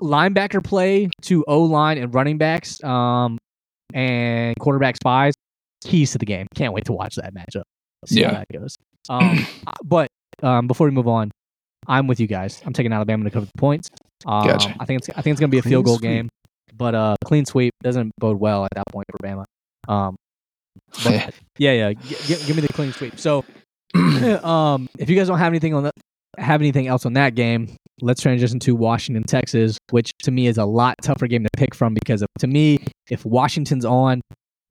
linebacker 0.00 0.62
play 0.64 1.08
to 1.22 1.44
O 1.48 1.62
line 1.62 1.98
and 1.98 2.12
running 2.14 2.38
backs, 2.38 2.82
um, 2.84 3.38
and 3.94 4.56
quarterback 4.58 4.96
spies, 4.96 5.34
keys 5.84 6.12
to 6.12 6.18
the 6.18 6.26
game. 6.26 6.46
Can't 6.54 6.72
wait 6.72 6.84
to 6.86 6.92
watch 6.92 7.16
that 7.16 7.34
matchup. 7.34 7.62
See 8.04 8.20
yeah. 8.20 8.28
how 8.28 8.38
that 8.38 8.48
goes. 8.52 8.76
Um, 9.08 9.46
but 9.84 10.08
um, 10.42 10.66
before 10.66 10.86
we 10.86 10.90
move 10.90 11.08
on, 11.08 11.30
I'm 11.86 12.06
with 12.06 12.20
you 12.20 12.26
guys. 12.26 12.62
I'm 12.66 12.72
taking 12.72 12.92
Alabama 12.92 13.24
to 13.24 13.30
cover 13.30 13.46
the 13.46 13.58
points. 13.58 13.88
Um, 14.24 14.46
gotcha. 14.46 14.74
I 14.78 14.84
think 14.84 14.98
it's 14.98 15.10
I 15.10 15.22
think 15.22 15.32
it's 15.34 15.40
gonna 15.40 15.50
be 15.50 15.58
a 15.58 15.62
field 15.62 15.84
goal 15.84 15.98
game 15.98 16.28
but 16.76 16.94
uh, 16.94 17.16
clean 17.24 17.44
sweep 17.44 17.74
doesn't 17.82 18.12
bode 18.18 18.38
well 18.38 18.64
at 18.64 18.70
that 18.74 18.84
point 18.92 19.06
for 19.10 19.18
Bama. 19.26 19.44
Um, 19.88 20.16
yeah, 21.58 21.72
yeah, 21.72 21.92
g- 21.92 22.16
g- 22.22 22.46
give 22.46 22.56
me 22.56 22.62
the 22.62 22.72
clean 22.72 22.92
sweep. 22.92 23.18
So, 23.18 23.44
um, 23.94 24.88
if 24.98 25.08
you 25.08 25.16
guys 25.16 25.28
don't 25.28 25.38
have 25.38 25.52
anything 25.52 25.74
on 25.74 25.84
that, 25.84 25.94
have 26.38 26.60
anything 26.60 26.86
else 26.86 27.06
on 27.06 27.14
that 27.14 27.34
game, 27.34 27.74
let's 28.02 28.20
transition 28.20 28.58
to 28.60 28.74
Washington, 28.74 29.24
Texas, 29.24 29.78
which 29.90 30.12
to 30.22 30.30
me 30.30 30.46
is 30.46 30.58
a 30.58 30.64
lot 30.64 30.96
tougher 31.02 31.26
game 31.26 31.44
to 31.44 31.48
pick 31.56 31.74
from 31.74 31.94
because 31.94 32.22
of, 32.22 32.28
to 32.38 32.46
me, 32.46 32.78
if 33.08 33.24
Washington's 33.24 33.84
on, 33.84 34.20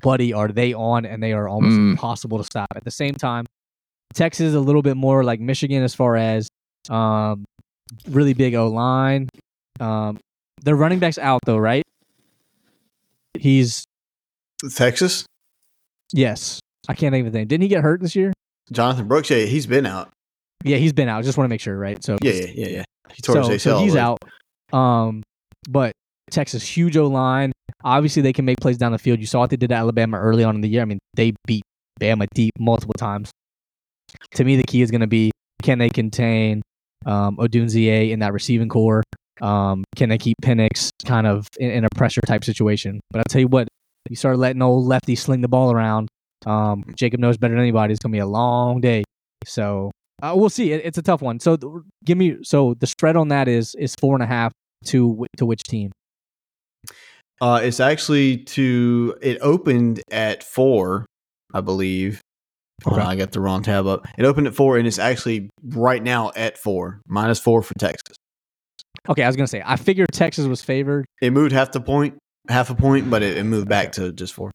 buddy, 0.06 0.32
are 0.34 0.48
they 0.48 0.72
on? 0.72 1.04
And 1.04 1.22
they 1.22 1.34
are 1.34 1.50
almost 1.50 1.78
mm. 1.78 1.92
impossible 1.92 2.38
to 2.38 2.44
stop. 2.44 2.68
At 2.76 2.86
the 2.86 2.92
same 2.92 3.16
time, 3.16 3.46
Texas 4.14 4.46
is 4.46 4.54
a 4.54 4.60
little 4.60 4.84
bit 4.84 4.96
more 4.96 5.24
like 5.24 5.40
Michigan 5.40 5.82
as 5.82 5.96
far 5.96 6.16
as 6.16 6.48
um, 6.90 7.44
really 8.08 8.34
big 8.34 8.54
O 8.54 8.68
line. 8.68 9.28
Um, 9.80 10.20
their 10.62 10.76
running 10.76 11.00
back's 11.00 11.18
out 11.18 11.42
though, 11.46 11.58
right? 11.58 11.84
He's 13.38 13.84
Texas. 14.76 15.26
Yes, 16.14 16.60
I 16.88 16.94
can't 16.94 17.14
even 17.14 17.14
think 17.14 17.22
of 17.22 17.26
his 17.26 17.34
name. 17.34 17.48
Didn't 17.48 17.64
he 17.64 17.68
get 17.68 17.82
hurt 17.82 18.00
this 18.00 18.16
year? 18.16 18.32
Jonathan 18.72 19.08
Brooks. 19.08 19.32
Yeah, 19.32 19.46
he's 19.46 19.66
been 19.66 19.88
out. 19.88 20.12
Yeah, 20.64 20.78
he's 20.78 20.94
been 20.94 21.10
out. 21.10 21.24
just 21.24 21.38
want 21.38 21.46
to 21.46 21.50
make 21.50 21.62
sure, 21.62 21.78
right? 21.78 22.02
So 22.04 22.18
yeah, 22.22 22.32
yeah, 22.32 22.46
yeah, 22.54 22.68
yeah. 22.68 22.84
He 23.12 23.22
tore 23.22 23.44
so, 23.44 23.50
his 23.50 23.62
ACL. 23.62 23.64
So 23.64 23.80
he's 23.80 23.96
out. 23.96 24.20
Um, 24.72 25.24
but 25.68 25.94
Texas 26.30 26.64
huge 26.64 26.96
O 26.96 27.08
line. 27.08 27.52
Obviously, 27.86 28.24
they 28.24 28.34
can 28.34 28.46
make 28.46 28.60
plays 28.60 28.78
down 28.78 28.92
the 28.92 28.98
field. 28.98 29.20
You 29.20 29.28
saw 29.28 29.40
what 29.40 29.52
they 29.52 29.58
did 29.58 29.70
to 29.70 29.76
Alabama 29.76 30.18
early 30.18 30.44
on 30.44 30.56
in 30.56 30.62
the 30.62 30.68
year. 30.68 30.82
I 30.82 30.86
mean, 30.86 31.00
they 31.14 31.34
beat 31.46 31.64
Bama 32.02 32.26
deep 32.34 32.52
multiple 32.60 32.96
times. 32.98 33.30
To 34.34 34.44
me, 34.44 34.56
the 34.56 34.64
key 34.64 34.82
is 34.82 34.92
going 34.92 35.02
to 35.02 35.08
be 35.08 35.32
can 35.62 35.78
they 35.78 35.90
contain 35.90 36.62
um, 37.06 37.38
Odunze 37.38 38.10
in 38.10 38.20
that 38.20 38.34
receiving 38.34 38.70
corps? 38.70 39.04
Um, 39.42 39.84
can 39.96 40.10
they 40.10 40.18
keep 40.18 40.38
Penix 40.42 40.90
kind 41.06 41.28
of 41.28 41.48
in, 41.60 41.70
in, 41.70 41.86
a 41.86 41.90
pressure 41.96 42.22
type 42.22 42.44
situation? 42.44 43.00
But 43.12 43.20
I'll 43.20 43.26
tell 43.30 43.42
you 43.42 43.48
what, 43.48 43.68
you 44.10 44.16
start 44.16 44.38
letting 44.38 44.62
old 44.62 44.86
lefty 44.86 45.16
sling 45.16 45.42
the 45.42 45.48
ball 45.48 45.72
around. 45.72 46.08
Um, 46.46 46.86
Jacob 46.96 47.20
knows 47.20 47.38
better 47.38 47.54
than 47.54 47.62
anybody. 47.62 47.94
It's 47.94 48.02
gonna 48.02 48.14
be 48.14 48.20
a 48.20 48.26
long 48.26 48.80
day. 48.82 49.04
So 49.46 49.92
uh, 50.22 50.34
we'll 50.36 50.50
see. 50.50 50.72
It, 50.72 50.86
it's 50.86 50.98
a 50.98 51.02
tough 51.02 51.22
one. 51.22 51.40
So 51.40 51.58
th- 51.58 51.72
give 52.06 52.18
me. 52.18 52.38
So 52.44 52.76
the 52.80 52.88
spread 52.88 53.16
on 53.16 53.28
that 53.30 53.48
is 53.48 53.76
is 53.76 53.96
four 53.96 54.16
and 54.16 54.24
a 54.24 54.28
half 54.28 54.52
to 54.86 55.26
to 55.38 55.46
which 55.46 55.64
team? 55.64 55.92
Uh, 57.42 57.60
it's 57.64 57.80
actually 57.80 58.38
to. 58.38 59.16
It 59.22 59.38
opened 59.42 60.02
at 60.12 60.44
four, 60.44 61.06
I 61.54 61.62
believe. 61.62 62.22
Okay. 62.86 63.02
I 63.02 63.16
got 63.16 63.32
the 63.32 63.40
wrong 63.40 63.64
tab 63.64 63.88
up. 63.88 64.06
It 64.18 64.26
opened 64.26 64.48
at 64.48 64.56
four, 64.56 64.78
and 64.78 64.86
it's 64.88 65.00
actually 65.00 65.50
right 65.64 66.02
now 66.02 66.32
at 66.36 66.58
four, 66.58 67.02
minus 67.08 67.40
four 67.40 67.62
for 67.62 67.74
Texas. 67.80 68.16
Okay, 69.08 69.24
I 69.24 69.28
was 69.28 69.36
gonna 69.36 69.48
say 69.48 69.62
I 69.66 69.76
figured 69.76 70.10
Texas 70.12 70.46
was 70.46 70.62
favored. 70.62 71.06
It 71.22 71.32
moved 71.32 71.52
half 71.52 71.72
the 71.72 71.82
point, 71.82 72.18
half 72.50 72.70
a 72.70 72.76
point, 72.76 73.10
but 73.10 73.24
it, 73.24 73.38
it 73.38 73.44
moved 73.44 73.70
back 73.70 73.92
to 73.94 74.12
just 74.12 74.34
four. 74.34 74.52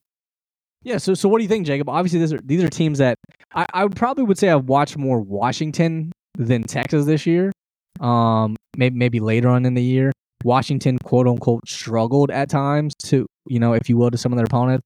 Yeah. 0.83 0.99
So, 0.99 1.15
so 1.15 1.29
what 1.29 1.39
do 1.39 1.45
you 1.45 1.49
think, 1.49 1.67
Jacob? 1.67 1.89
Obviously, 1.89 2.19
these 2.19 2.33
are 2.33 2.41
these 2.45 2.63
are 2.63 2.69
teams 2.69 2.99
that 2.99 3.17
I, 3.55 3.67
I 3.73 3.85
would 3.85 3.97
probably 3.97 4.25
would 4.25 4.39
say 4.39 4.49
I've 4.49 4.65
watched 4.65 4.97
more 4.97 5.21
Washington 5.21 6.13
than 6.37 6.63
Texas 6.65 7.07
this 7.07 7.27
year. 7.27 7.53
Um, 8.01 8.57
maybe 8.77 8.97
maybe 8.97 9.21
later 9.21 9.49
on 9.49 9.67
in 9.67 9.75
the 9.75 9.83
year, 9.83 10.13
Washington 10.45 10.99
quote 11.05 11.27
unquote 11.27 11.69
struggled 11.69 12.31
at 12.31 12.49
times 12.49 12.95
to 13.05 13.27
you 13.47 13.59
know 13.59 13.73
if 13.73 13.89
you 13.89 13.97
will 13.97 14.11
to 14.11 14.19
some 14.19 14.33
of 14.33 14.37
their 14.37 14.47
opponents. 14.47 14.85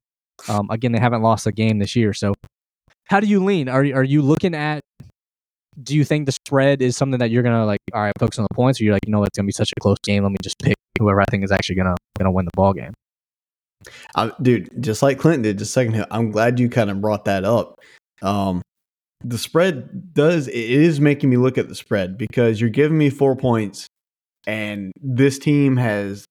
Um, 0.49 0.69
again, 0.71 0.93
they 0.93 0.99
haven't 0.99 1.23
lost 1.23 1.47
a 1.47 1.53
game 1.53 1.79
this 1.79 1.95
year. 1.95 2.13
So, 2.13 2.35
how 3.05 3.21
do 3.21 3.27
you 3.27 3.45
lean? 3.45 3.69
Are 3.69 3.83
are 3.83 4.05
you 4.05 4.21
looking 4.21 4.55
at 4.55 4.81
do 5.83 5.97
you 5.97 6.05
think 6.05 6.27
the 6.27 6.33
spread 6.33 6.83
is 6.83 6.97
something 6.97 7.19
that 7.19 7.31
you're 7.31 7.43
gonna 7.43 7.67
like? 7.67 7.81
All 7.93 8.03
right, 8.03 8.13
focus 8.19 8.39
on 8.39 8.47
the 8.49 8.55
points, 8.55 8.81
or 8.81 8.85
you're 8.85 8.93
like, 8.93 9.07
you 9.07 9.13
know, 9.13 9.25
it's 9.25 9.37
gonna 9.37 9.47
be 9.47 9.53
such 9.53 9.73
a 9.77 9.81
close 9.81 9.99
game. 10.03 10.23
Let 10.23 10.31
me 10.31 10.39
just 10.43 10.59
pick 10.59 10.77
whoever 10.99 11.21
I 11.21 11.25
think 11.31 11.45
is 11.45 11.53
actually 11.53 11.77
gonna 11.77 11.97
gonna 12.19 12.31
win 12.33 12.45
the 12.45 12.51
ball 12.55 12.73
game. 12.73 12.93
Uh, 14.15 14.31
dude, 14.41 14.71
just 14.81 15.03
like 15.03 15.19
Clinton 15.19 15.43
did 15.43 15.59
just 15.59 15.73
second 15.73 15.95
ago, 15.95 16.07
I'm 16.11 16.31
glad 16.31 16.59
you 16.59 16.69
kind 16.69 16.91
of 16.91 17.01
brought 17.01 17.27
that 17.27 17.45
up. 17.45 17.81
Um, 18.23 18.63
the 19.23 19.39
spread 19.39 20.15
does 20.15 20.49
it 20.49 20.55
is 20.55 21.01
making 21.01 21.31
me 21.31 21.37
look 21.37 21.59
at 21.59 21.69
the 21.69 21.75
spread 21.75 22.17
because 22.17 22.61
you're 22.61 22.71
giving 22.71 22.97
me 22.97 23.11
four 23.11 23.37
points, 23.37 23.87
and 24.47 24.93
this 25.01 25.39
team 25.39 25.77
has 25.77 26.25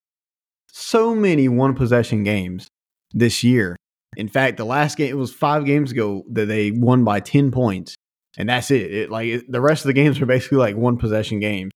so 0.72 1.14
many 1.16 1.48
one 1.48 1.76
possession 1.76 2.24
games 2.24 2.68
this 3.14 3.44
year. 3.44 3.76
In 4.16 4.28
fact, 4.28 4.58
the 4.58 4.66
last 4.66 4.98
game 4.98 5.10
it 5.10 5.18
was 5.18 5.34
five 5.34 5.66
games 5.66 5.92
ago 5.92 6.24
that 6.32 6.48
they 6.48 6.72
won 6.72 7.04
by 7.04 7.20
ten 7.20 7.52
points 7.52 7.96
and 8.38 8.50
that's 8.50 8.72
it. 8.72 8.92
it 8.92 9.12
like 9.12 9.28
it, 9.28 9.52
the 9.52 9.62
rest 9.62 9.84
of 9.84 9.88
the 9.88 9.94
games 9.94 10.20
are 10.22 10.26
basically 10.26 10.58
like 10.58 10.76
one 10.76 10.98
possession 10.98 11.40
games. 11.40 11.72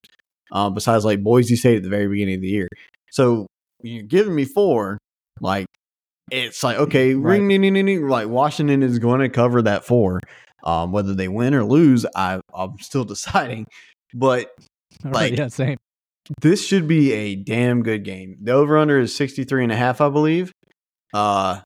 Um, 0.51 0.73
besides 0.73 1.03
like 1.03 1.21
Boise 1.21 1.57
State 1.57 1.77
at 1.77 1.83
the 1.83 1.89
very 1.89 2.07
beginning 2.07 2.35
of 2.35 2.41
the 2.41 2.47
year. 2.47 2.69
So 3.11 3.47
you're 3.81 4.03
giving 4.03 4.33
me 4.33 4.45
four, 4.45 4.97
like 5.41 5.65
it's 6.31 6.63
like 6.63 6.77
okay, 6.77 7.15
right. 7.15 7.31
ring, 7.31 7.47
ring, 7.47 7.61
ring, 7.61 7.85
ring, 7.85 8.07
like 8.07 8.29
Washington 8.29 8.81
is 8.81 8.97
going 8.97 9.19
to 9.19 9.29
cover 9.29 9.61
that 9.63 9.83
four. 9.83 10.21
Um, 10.63 10.91
whether 10.91 11.13
they 11.13 11.27
win 11.27 11.53
or 11.53 11.65
lose, 11.65 12.05
I 12.15 12.39
I'm 12.55 12.79
still 12.79 13.03
deciding. 13.05 13.67
But 14.13 14.51
like 15.03 15.37
yeah, 15.37 15.49
same. 15.49 15.77
This 16.41 16.65
should 16.65 16.87
be 16.87 17.13
a 17.13 17.35
damn 17.35 17.83
good 17.83 18.03
game. 18.03 18.37
The 18.41 18.51
over 18.51 18.77
under 18.77 18.99
is 18.99 19.15
63 19.15 19.63
and 19.63 19.71
a 19.71 19.75
half, 19.75 20.01
I 20.01 20.09
believe. 20.09 20.51
Uh, 21.13 21.61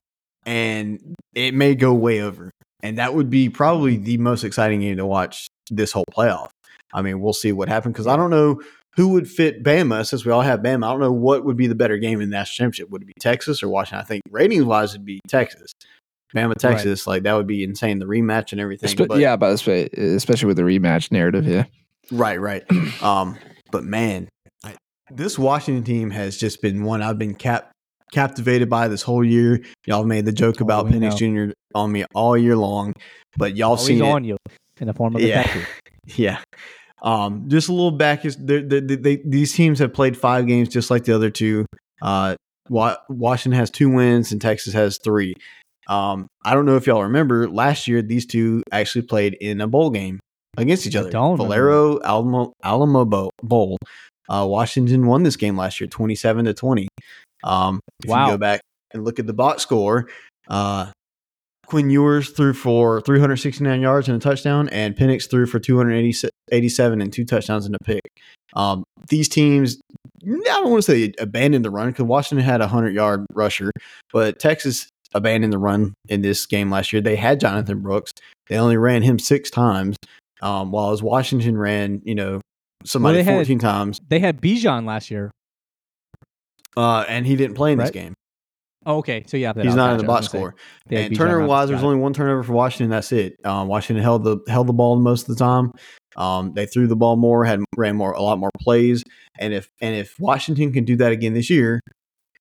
and 0.46 1.14
it 1.34 1.54
may 1.54 1.74
go 1.74 1.92
way 1.94 2.20
over. 2.20 2.50
And 2.82 2.98
that 2.98 3.14
would 3.14 3.30
be 3.30 3.48
probably 3.48 3.96
the 3.96 4.18
most 4.18 4.44
exciting 4.44 4.80
game 4.80 4.96
to 4.96 5.06
watch 5.06 5.48
this 5.70 5.92
whole 5.92 6.04
playoff. 6.10 6.50
I 6.92 7.02
mean, 7.02 7.20
we'll 7.20 7.32
see 7.32 7.52
what 7.52 7.68
happens 7.68 7.94
because 7.94 8.06
I 8.06 8.16
don't 8.16 8.30
know 8.30 8.60
who 8.96 9.08
would 9.08 9.28
fit 9.28 9.62
Bama 9.62 10.06
since 10.06 10.24
we 10.24 10.32
all 10.32 10.42
have 10.42 10.60
Bama. 10.60 10.86
I 10.86 10.90
don't 10.90 11.00
know 11.00 11.12
what 11.12 11.44
would 11.44 11.56
be 11.56 11.66
the 11.66 11.74
better 11.74 11.96
game 11.96 12.20
in 12.20 12.28
the 12.28 12.36
national 12.36 12.66
championship. 12.66 12.90
Would 12.90 13.02
it 13.02 13.06
be 13.06 13.14
Texas 13.18 13.62
or 13.62 13.68
Washington? 13.68 14.00
I 14.00 14.06
think 14.06 14.22
ratings 14.30 14.64
wise, 14.64 14.90
it'd 14.90 15.04
be 15.06 15.20
Texas. 15.28 15.72
Bama, 16.34 16.54
Texas, 16.54 17.06
like 17.06 17.24
that 17.24 17.34
would 17.34 17.46
be 17.46 17.62
insane. 17.62 17.98
The 17.98 18.06
rematch 18.06 18.52
and 18.52 18.60
everything. 18.60 18.88
Espe- 18.88 19.08
but, 19.08 19.18
yeah, 19.18 19.36
but 19.36 19.52
especially 19.52 20.46
with 20.46 20.56
the 20.56 20.62
rematch 20.62 21.12
narrative. 21.12 21.46
Yeah, 21.46 21.64
Right, 22.10 22.40
right. 22.40 22.64
Um, 23.02 23.36
but 23.70 23.84
man, 23.84 24.28
this 25.16 25.38
Washington 25.38 25.84
team 25.84 26.10
has 26.10 26.36
just 26.36 26.62
been 26.62 26.84
one 26.84 27.02
I've 27.02 27.18
been 27.18 27.34
cap 27.34 27.70
captivated 28.12 28.68
by 28.68 28.88
this 28.88 29.02
whole 29.02 29.24
year. 29.24 29.60
Y'all 29.86 30.04
made 30.04 30.24
the 30.26 30.32
joke 30.32 30.56
Oh, 30.60 30.64
about 30.64 30.86
Penix 30.86 31.16
Jr. 31.16 31.52
on 31.74 31.90
me 31.92 32.04
all 32.14 32.36
year 32.36 32.56
long, 32.56 32.92
but 33.38 33.56
y'all 33.56 33.70
Always 33.70 33.86
seen 33.86 33.98
it. 34.02 34.02
on 34.10 34.24
you 34.24 34.36
in 34.80 34.86
the 34.86 34.92
form 34.94 35.16
of 35.16 35.22
a 35.22 35.26
Yeah. 35.26 35.42
tattoo. 35.42 35.64
Yeah. 36.16 36.38
Um, 37.02 37.48
just 37.48 37.68
a 37.68 37.72
little 37.72 37.90
back 37.92 38.24
is 38.24 38.36
they 38.36 38.60
they 38.62 38.80
they, 38.80 39.16
these 39.24 39.52
teams 39.54 39.78
have 39.78 39.92
played 39.94 40.16
five 40.16 40.46
games 40.46 40.68
just 40.68 40.90
like 40.90 41.04
the 41.04 41.14
other 41.14 41.30
two. 41.30 41.64
Uh, 42.00 42.34
Washington 42.68 43.58
has 43.58 43.70
two 43.70 43.88
wins 43.88 44.30
and 44.32 44.40
Texas 44.40 44.72
has 44.74 44.98
three. 45.02 45.34
Um, 45.88 46.26
I 46.44 46.54
don't 46.54 46.64
know 46.66 46.76
if 46.76 46.86
y'all 46.86 47.02
remember 47.04 47.48
last 47.48 47.88
year 47.88 48.02
these 48.02 48.24
two 48.26 48.62
actually 48.72 49.02
played 49.02 49.34
in 49.40 49.60
a 49.60 49.66
bowl 49.66 49.90
game 49.90 50.20
against 50.56 50.86
each 50.86 50.94
other. 50.96 51.10
don't 51.10 51.36
Valero 51.36 52.00
Alamo 52.02 52.52
Alamo 52.62 53.30
Bowl. 53.42 53.78
Uh, 54.32 54.46
Washington 54.46 55.06
won 55.06 55.22
this 55.24 55.36
game 55.36 55.56
last 55.56 55.80
year, 55.80 55.88
twenty-seven 55.88 56.44
to 56.46 56.54
twenty. 56.54 56.88
Um, 57.44 57.80
if 58.02 58.08
Wow. 58.10 58.26
you 58.26 58.32
go 58.32 58.38
back 58.38 58.60
and 58.94 59.04
look 59.04 59.18
at 59.18 59.26
the 59.26 59.32
box 59.34 59.62
score, 59.62 60.08
uh, 60.48 60.86
Quinn 61.66 61.90
Ewers 61.90 62.30
threw 62.30 62.52
for 62.52 63.00
369 63.00 63.80
yards 63.80 64.08
and 64.08 64.16
a 64.16 64.20
touchdown, 64.20 64.68
and 64.68 64.94
Penix 64.96 65.28
threw 65.30 65.46
for 65.46 65.58
287 65.58 67.00
and 67.00 67.12
two 67.12 67.24
touchdowns 67.24 67.66
and 67.66 67.74
a 67.74 67.78
pick. 67.84 68.02
Um, 68.54 68.84
these 69.08 69.28
teams, 69.28 69.80
I 70.24 70.28
don't 70.42 70.70
want 70.70 70.84
to 70.84 70.90
say 70.92 71.12
abandoned 71.18 71.64
the 71.64 71.70
run 71.70 71.88
because 71.88 72.04
Washington 72.04 72.44
had 72.44 72.60
a 72.60 72.64
100 72.64 72.94
yard 72.94 73.26
rusher, 73.32 73.70
but 74.12 74.38
Texas 74.38 74.88
abandoned 75.14 75.52
the 75.52 75.58
run 75.58 75.94
in 76.08 76.22
this 76.22 76.46
game 76.46 76.70
last 76.70 76.92
year. 76.92 77.00
They 77.02 77.16
had 77.16 77.40
Jonathan 77.40 77.80
Brooks, 77.80 78.12
they 78.48 78.56
only 78.56 78.76
ran 78.76 79.02
him 79.02 79.18
six 79.18 79.50
times, 79.50 79.96
um, 80.42 80.70
while 80.72 80.92
as 80.92 81.02
Washington 81.02 81.56
ran, 81.56 82.02
you 82.04 82.14
know, 82.14 82.40
somebody 82.84 83.22
had- 83.22 83.34
14 83.34 83.58
times, 83.58 84.00
They 84.08 84.18
had 84.18 84.40
Bijan 84.40 84.84
last 84.86 85.10
year. 85.10 85.30
uh, 86.76 87.04
and 87.08 87.26
he 87.26 87.36
didn't 87.36 87.54
play 87.54 87.72
in 87.72 87.78
this 87.78 87.90
game. 87.90 88.14
Oh, 88.84 88.98
okay, 88.98 89.22
so 89.28 89.36
yeah, 89.36 89.52
He's 89.54 89.76
not 89.76 89.92
in 89.92 89.98
the 89.98 90.04
box 90.04 90.26
score. 90.26 90.56
Had 90.90 90.98
and 90.98 91.12
Bijan 91.12 91.16
turnover-wise, 91.16 91.68
there's 91.68 91.82
only 91.84 91.98
one 91.98 92.12
turnover 92.12 92.42
for 92.42 92.52
Washington. 92.52 92.90
That's 92.90 93.12
it. 93.12 93.36
Um, 93.44 93.68
Washington 93.68 94.02
held 94.02 94.24
the 94.24 94.38
held 94.48 94.66
the 94.66 94.72
ball 94.72 94.96
most 94.96 95.28
of 95.28 95.36
the 95.36 95.44
time. 95.44 95.70
Um, 96.16 96.52
they 96.54 96.66
threw 96.66 96.88
the 96.88 96.96
ball 96.96 97.16
more, 97.16 97.44
had 97.44 97.60
ran 97.76 97.96
more, 97.96 98.12
a 98.12 98.20
lot 98.22 98.38
more 98.38 98.50
plays. 98.60 99.04
And 99.38 99.54
if 99.54 99.68
and 99.80 99.94
if 99.94 100.18
Washington 100.18 100.72
can 100.72 100.84
do 100.84 100.96
that 100.96 101.12
again 101.12 101.32
this 101.32 101.48
year, 101.48 101.80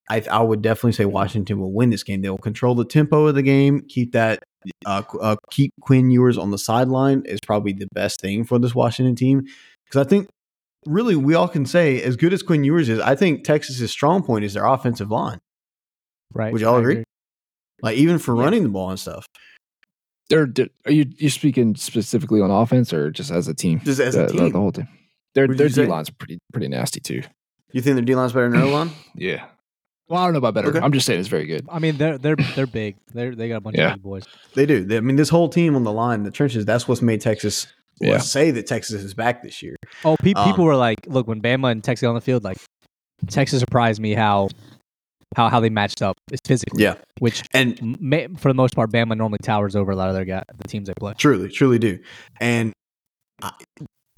I, 0.09 0.23
I 0.31 0.41
would 0.41 0.61
definitely 0.63 0.93
say 0.93 1.05
Washington 1.05 1.59
will 1.59 1.71
win 1.73 1.89
this 1.91 2.03
game. 2.03 2.21
They 2.21 2.29
will 2.29 2.37
control 2.39 2.73
the 2.73 2.85
tempo 2.85 3.27
of 3.27 3.35
the 3.35 3.43
game, 3.43 3.81
keep 3.87 4.11
that, 4.13 4.43
uh, 4.85 5.03
uh, 5.21 5.35
keep 5.51 5.71
Quinn 5.81 6.09
Ewers 6.09 6.37
on 6.37 6.51
the 6.51 6.57
sideline 6.57 7.21
is 7.25 7.39
probably 7.45 7.73
the 7.73 7.87
best 7.93 8.19
thing 8.19 8.43
for 8.43 8.57
this 8.59 8.73
Washington 8.75 9.15
team 9.15 9.43
because 9.91 10.05
I 10.05 10.09
think 10.09 10.29
really 10.85 11.15
we 11.17 11.35
all 11.35 11.47
can 11.49 11.65
say 11.65 12.01
as 12.01 12.15
good 12.15 12.31
as 12.33 12.41
Quinn 12.41 12.63
Ewers 12.63 12.87
is, 12.89 12.99
I 12.99 13.15
think 13.15 13.43
Texas's 13.43 13.91
strong 13.91 14.23
point 14.23 14.45
is 14.45 14.53
their 14.53 14.65
offensive 14.65 15.11
line. 15.11 15.39
Right? 16.33 16.53
Would 16.53 16.61
y'all 16.61 16.77
I 16.77 16.79
agree? 16.79 17.03
Like 17.81 17.97
even 17.97 18.17
for 18.19 18.35
Yeah. 18.35 18.43
running 18.43 18.63
the 18.63 18.69
ball 18.69 18.89
and 18.89 18.99
stuff. 18.99 19.25
they're, 20.29 20.45
they're- 20.45 20.69
are 20.85 20.91
you 20.93 21.05
you 21.17 21.29
speaking 21.29 21.75
specifically 21.75 22.39
on 22.41 22.49
offense 22.49 22.93
or 22.93 23.11
just 23.11 23.31
as 23.31 23.47
a 23.49 23.53
team? 23.53 23.81
Just 23.83 23.99
as 23.99 24.15
a 24.15 24.19
the, 24.21 24.27
the- 24.27 24.33
team. 24.39 24.51
the 24.53 24.59
whole 24.59 24.71
team. 24.71 24.87
Their 25.35 25.47
Would 25.47 25.57
their 25.57 25.67
you 25.67 25.73
say? 25.73 25.83
D 25.85 25.89
line's 25.91 26.09
pretty 26.09 26.39
pretty 26.53 26.67
nasty 26.69 26.99
too. 27.01 27.21
You 27.73 27.81
think 27.81 27.95
their 27.95 28.05
D 28.05 28.15
line's 28.15 28.31
better 28.33 28.49
than 28.49 28.59
their 28.59 28.69
O 28.69 28.71
line? 28.73 28.91
Yeah. 29.15 29.45
Well, 30.07 30.21
I 30.21 30.25
don't 30.25 30.33
know 30.33 30.39
about 30.39 30.53
better. 30.55 30.67
Okay. 30.69 30.79
I'm 30.79 30.91
just 30.91 31.05
saying 31.05 31.21
it's 31.21 31.29
very 31.29 31.45
good. 31.45 31.65
I 31.71 31.79
mean, 31.79 31.97
they're 31.97 32.17
they're 32.17 32.35
they're 32.55 32.67
big. 32.67 32.97
They're 33.13 33.33
they 33.33 33.47
got 33.47 33.57
a 33.57 33.61
bunch 33.61 33.77
Yeah. 33.77 33.89
of 33.91 33.95
big 33.95 34.03
boys. 34.03 34.23
They 34.55 34.65
do. 34.65 34.83
They, 34.83 34.97
I 34.97 34.99
mean, 34.99 35.15
this 35.15 35.29
whole 35.29 35.47
team 35.49 35.75
on 35.75 35.83
the 35.85 35.91
line, 35.93 36.23
the 36.23 36.31
trenches, 36.31 36.65
that's 36.65 36.85
what's 36.87 37.01
made 37.01 37.21
Texas 37.21 37.67
Yeah. 38.02 38.12
let's 38.14 38.30
say 38.30 38.52
that 38.52 38.68
Texas 38.68 39.04
is 39.04 39.14
back 39.14 39.43
this 39.43 39.62
year. 39.62 39.76
Oh, 40.06 40.16
pe- 40.22 40.34
Um, 40.36 40.49
people 40.49 40.66
were 40.66 40.76
like, 40.76 40.99
"Look, 41.08 41.28
when 41.28 41.41
Bama 41.41 41.72
and 41.72 41.84
Texas 41.84 42.08
on 42.08 42.16
the 42.16 42.22
field, 42.22 42.43
like 42.43 42.58
Texas 43.30 43.60
surprised 43.60 44.02
me 44.02 44.14
how 44.14 44.49
how 45.36 45.49
how 45.49 45.60
they 45.60 45.70
matched 45.70 46.02
up 46.02 46.18
physically." 46.45 46.84
Yeah. 46.84 46.95
which 47.20 47.43
And 47.54 47.80
m- 48.14 48.36
for 48.36 48.47
the 48.49 48.54
most 48.56 48.76
part, 48.76 48.91
Bama 48.91 49.16
normally 49.18 49.39
towers 49.43 49.76
over 49.76 49.91
a 49.91 49.95
lot 49.95 50.10
of 50.10 50.16
their 50.16 50.26
guy, 50.26 50.43
the 50.58 50.68
teams 50.68 50.88
they 50.88 50.93
play. 50.99 51.14
truly, 51.18 51.49
truly 51.49 51.80
do. 51.80 51.99
And 52.39 52.74
I, 53.41 53.52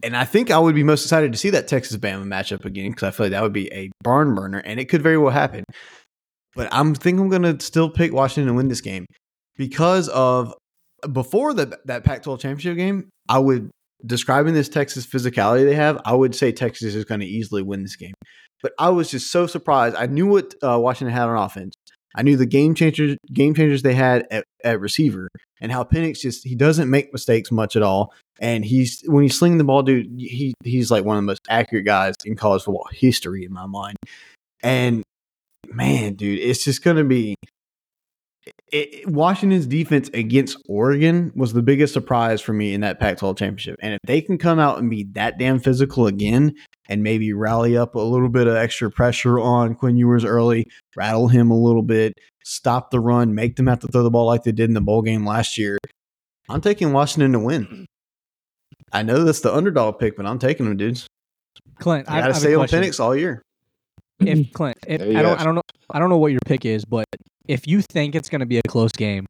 and 0.03 0.17
I 0.17 0.25
think 0.25 0.51
I 0.51 0.59
would 0.59 0.75
be 0.75 0.83
most 0.83 1.03
excited 1.05 1.31
to 1.31 1.37
see 1.37 1.49
that 1.51 1.67
Texas 1.67 1.97
Bama 1.97 2.25
matchup 2.25 2.65
again 2.65 2.91
because 2.91 3.03
I 3.03 3.11
feel 3.11 3.25
like 3.27 3.31
that 3.31 3.41
would 3.43 3.53
be 3.53 3.71
a 3.73 3.89
barn 4.03 4.35
burner 4.35 4.59
and 4.59 4.79
it 4.79 4.85
could 4.85 5.01
very 5.01 5.17
well 5.17 5.31
happen. 5.31 5.63
But 6.55 6.67
I'm 6.71 6.93
think 6.93 7.19
I'm 7.19 7.29
going 7.29 7.41
to 7.43 7.59
still 7.63 7.89
pick 7.89 8.13
Washington 8.13 8.47
to 8.47 8.53
win 8.53 8.67
this 8.67 8.81
game 8.81 9.05
because 9.57 10.07
of 10.09 10.53
before 11.11 11.53
the, 11.53 11.79
that 11.85 12.03
Pac-12 12.03 12.39
championship 12.39 12.77
game. 12.77 13.09
I 13.29 13.39
would 13.39 13.69
describing 14.05 14.53
this 14.53 14.69
Texas 14.69 15.05
physicality 15.05 15.65
they 15.65 15.75
have. 15.75 16.01
I 16.05 16.13
would 16.13 16.35
say 16.35 16.51
Texas 16.51 16.95
is 16.95 17.05
going 17.05 17.21
to 17.21 17.25
easily 17.25 17.61
win 17.61 17.83
this 17.83 17.95
game. 17.95 18.13
But 18.61 18.73
I 18.79 18.89
was 18.89 19.11
just 19.11 19.31
so 19.31 19.47
surprised. 19.47 19.95
I 19.95 20.05
knew 20.05 20.27
what 20.27 20.55
uh, 20.63 20.79
Washington 20.79 21.13
had 21.13 21.27
on 21.27 21.37
offense. 21.37 21.75
I 22.15 22.21
knew 22.21 22.37
the 22.37 22.45
game 22.45 22.75
changers 22.75 23.17
game 23.31 23.55
changers 23.55 23.81
they 23.81 23.95
had 23.95 24.27
at, 24.29 24.45
at 24.63 24.79
receiver 24.79 25.29
and 25.59 25.71
how 25.71 25.83
Penix 25.83 26.19
just 26.19 26.45
he 26.45 26.55
doesn't 26.55 26.89
make 26.89 27.11
mistakes 27.11 27.51
much 27.51 27.75
at 27.75 27.81
all. 27.81 28.13
And 28.39 28.63
he's 28.63 29.01
when 29.07 29.23
he's 29.23 29.37
slinging 29.37 29.57
the 29.57 29.63
ball, 29.63 29.81
dude, 29.81 30.07
he 30.19 30.53
he's 30.63 30.91
like 30.91 31.05
one 31.05 31.17
of 31.17 31.23
the 31.23 31.25
most 31.25 31.41
accurate 31.49 31.85
guys 31.85 32.15
in 32.25 32.35
college 32.35 32.63
football 32.63 32.87
history 32.91 33.45
in 33.45 33.53
my 33.53 33.65
mind. 33.65 33.97
And 34.61 35.03
man, 35.67 36.13
dude, 36.13 36.39
it's 36.39 36.63
just 36.63 36.83
gonna 36.83 37.03
be 37.03 37.35
it, 38.73 39.07
Washington's 39.07 39.67
defense 39.67 40.09
against 40.13 40.57
Oregon 40.67 41.31
was 41.35 41.53
the 41.53 41.61
biggest 41.61 41.93
surprise 41.93 42.41
for 42.41 42.53
me 42.53 42.73
in 42.73 42.81
that 42.81 42.99
Pac-12 42.99 43.37
championship. 43.37 43.75
And 43.81 43.93
if 43.93 43.99
they 44.03 44.19
can 44.19 44.39
come 44.39 44.59
out 44.59 44.79
and 44.79 44.89
be 44.89 45.03
that 45.13 45.37
damn 45.37 45.59
physical 45.59 46.07
again, 46.07 46.55
and 46.89 47.03
maybe 47.03 47.31
rally 47.33 47.77
up 47.77 47.95
a 47.95 47.99
little 47.99 48.29
bit 48.29 48.47
of 48.47 48.55
extra 48.55 48.89
pressure 48.89 49.39
on 49.39 49.75
Quinn 49.75 49.95
Ewers 49.95 50.25
early, 50.25 50.67
rattle 50.95 51.27
him 51.27 51.51
a 51.51 51.57
little 51.57 51.83
bit, 51.83 52.13
stop 52.43 52.89
the 52.89 52.99
run, 52.99 53.35
make 53.35 53.55
them 53.55 53.67
have 53.67 53.79
to 53.79 53.87
throw 53.87 54.03
the 54.03 54.11
ball 54.11 54.25
like 54.25 54.43
they 54.43 54.51
did 54.51 54.69
in 54.69 54.73
the 54.73 54.81
bowl 54.81 55.03
game 55.03 55.25
last 55.25 55.57
year. 55.57 55.77
I'm 56.49 56.59
taking 56.59 56.91
Washington 56.91 57.31
to 57.33 57.39
win. 57.39 57.65
Mm-hmm. 57.65 57.83
I 58.91 59.03
know 59.03 59.23
that's 59.23 59.41
the 59.41 59.53
underdog 59.53 59.99
pick, 59.99 60.17
but 60.17 60.25
I'm 60.25 60.39
taking 60.39 60.65
them, 60.65 60.77
dudes. 60.77 61.07
Clint, 61.79 62.09
I 62.09 62.15
I, 62.15 62.17
I 62.17 62.21
got 62.21 62.27
to 62.27 62.33
have 62.33 62.41
stay 62.41 62.53
a 62.53 62.59
on 62.59 62.67
question. 62.67 62.83
Penix 62.83 62.99
all 62.99 63.15
year. 63.15 63.43
If 64.19 64.51
Clint, 64.53 64.77
if, 64.87 65.01
I 65.01 65.21
don't. 65.21 65.39
I 65.39 65.43
don't 65.43 65.55
know, 65.55 65.61
I 65.91 65.99
don't 65.99 66.09
know 66.09 66.17
what 66.17 66.31
your 66.31 66.39
pick 66.45 66.65
is, 66.65 66.85
but 66.85 67.05
if 67.47 67.67
you 67.67 67.81
think 67.81 68.15
it's 68.15 68.29
going 68.29 68.39
to 68.41 68.45
be 68.45 68.57
a 68.57 68.61
close 68.67 68.91
game, 68.91 69.25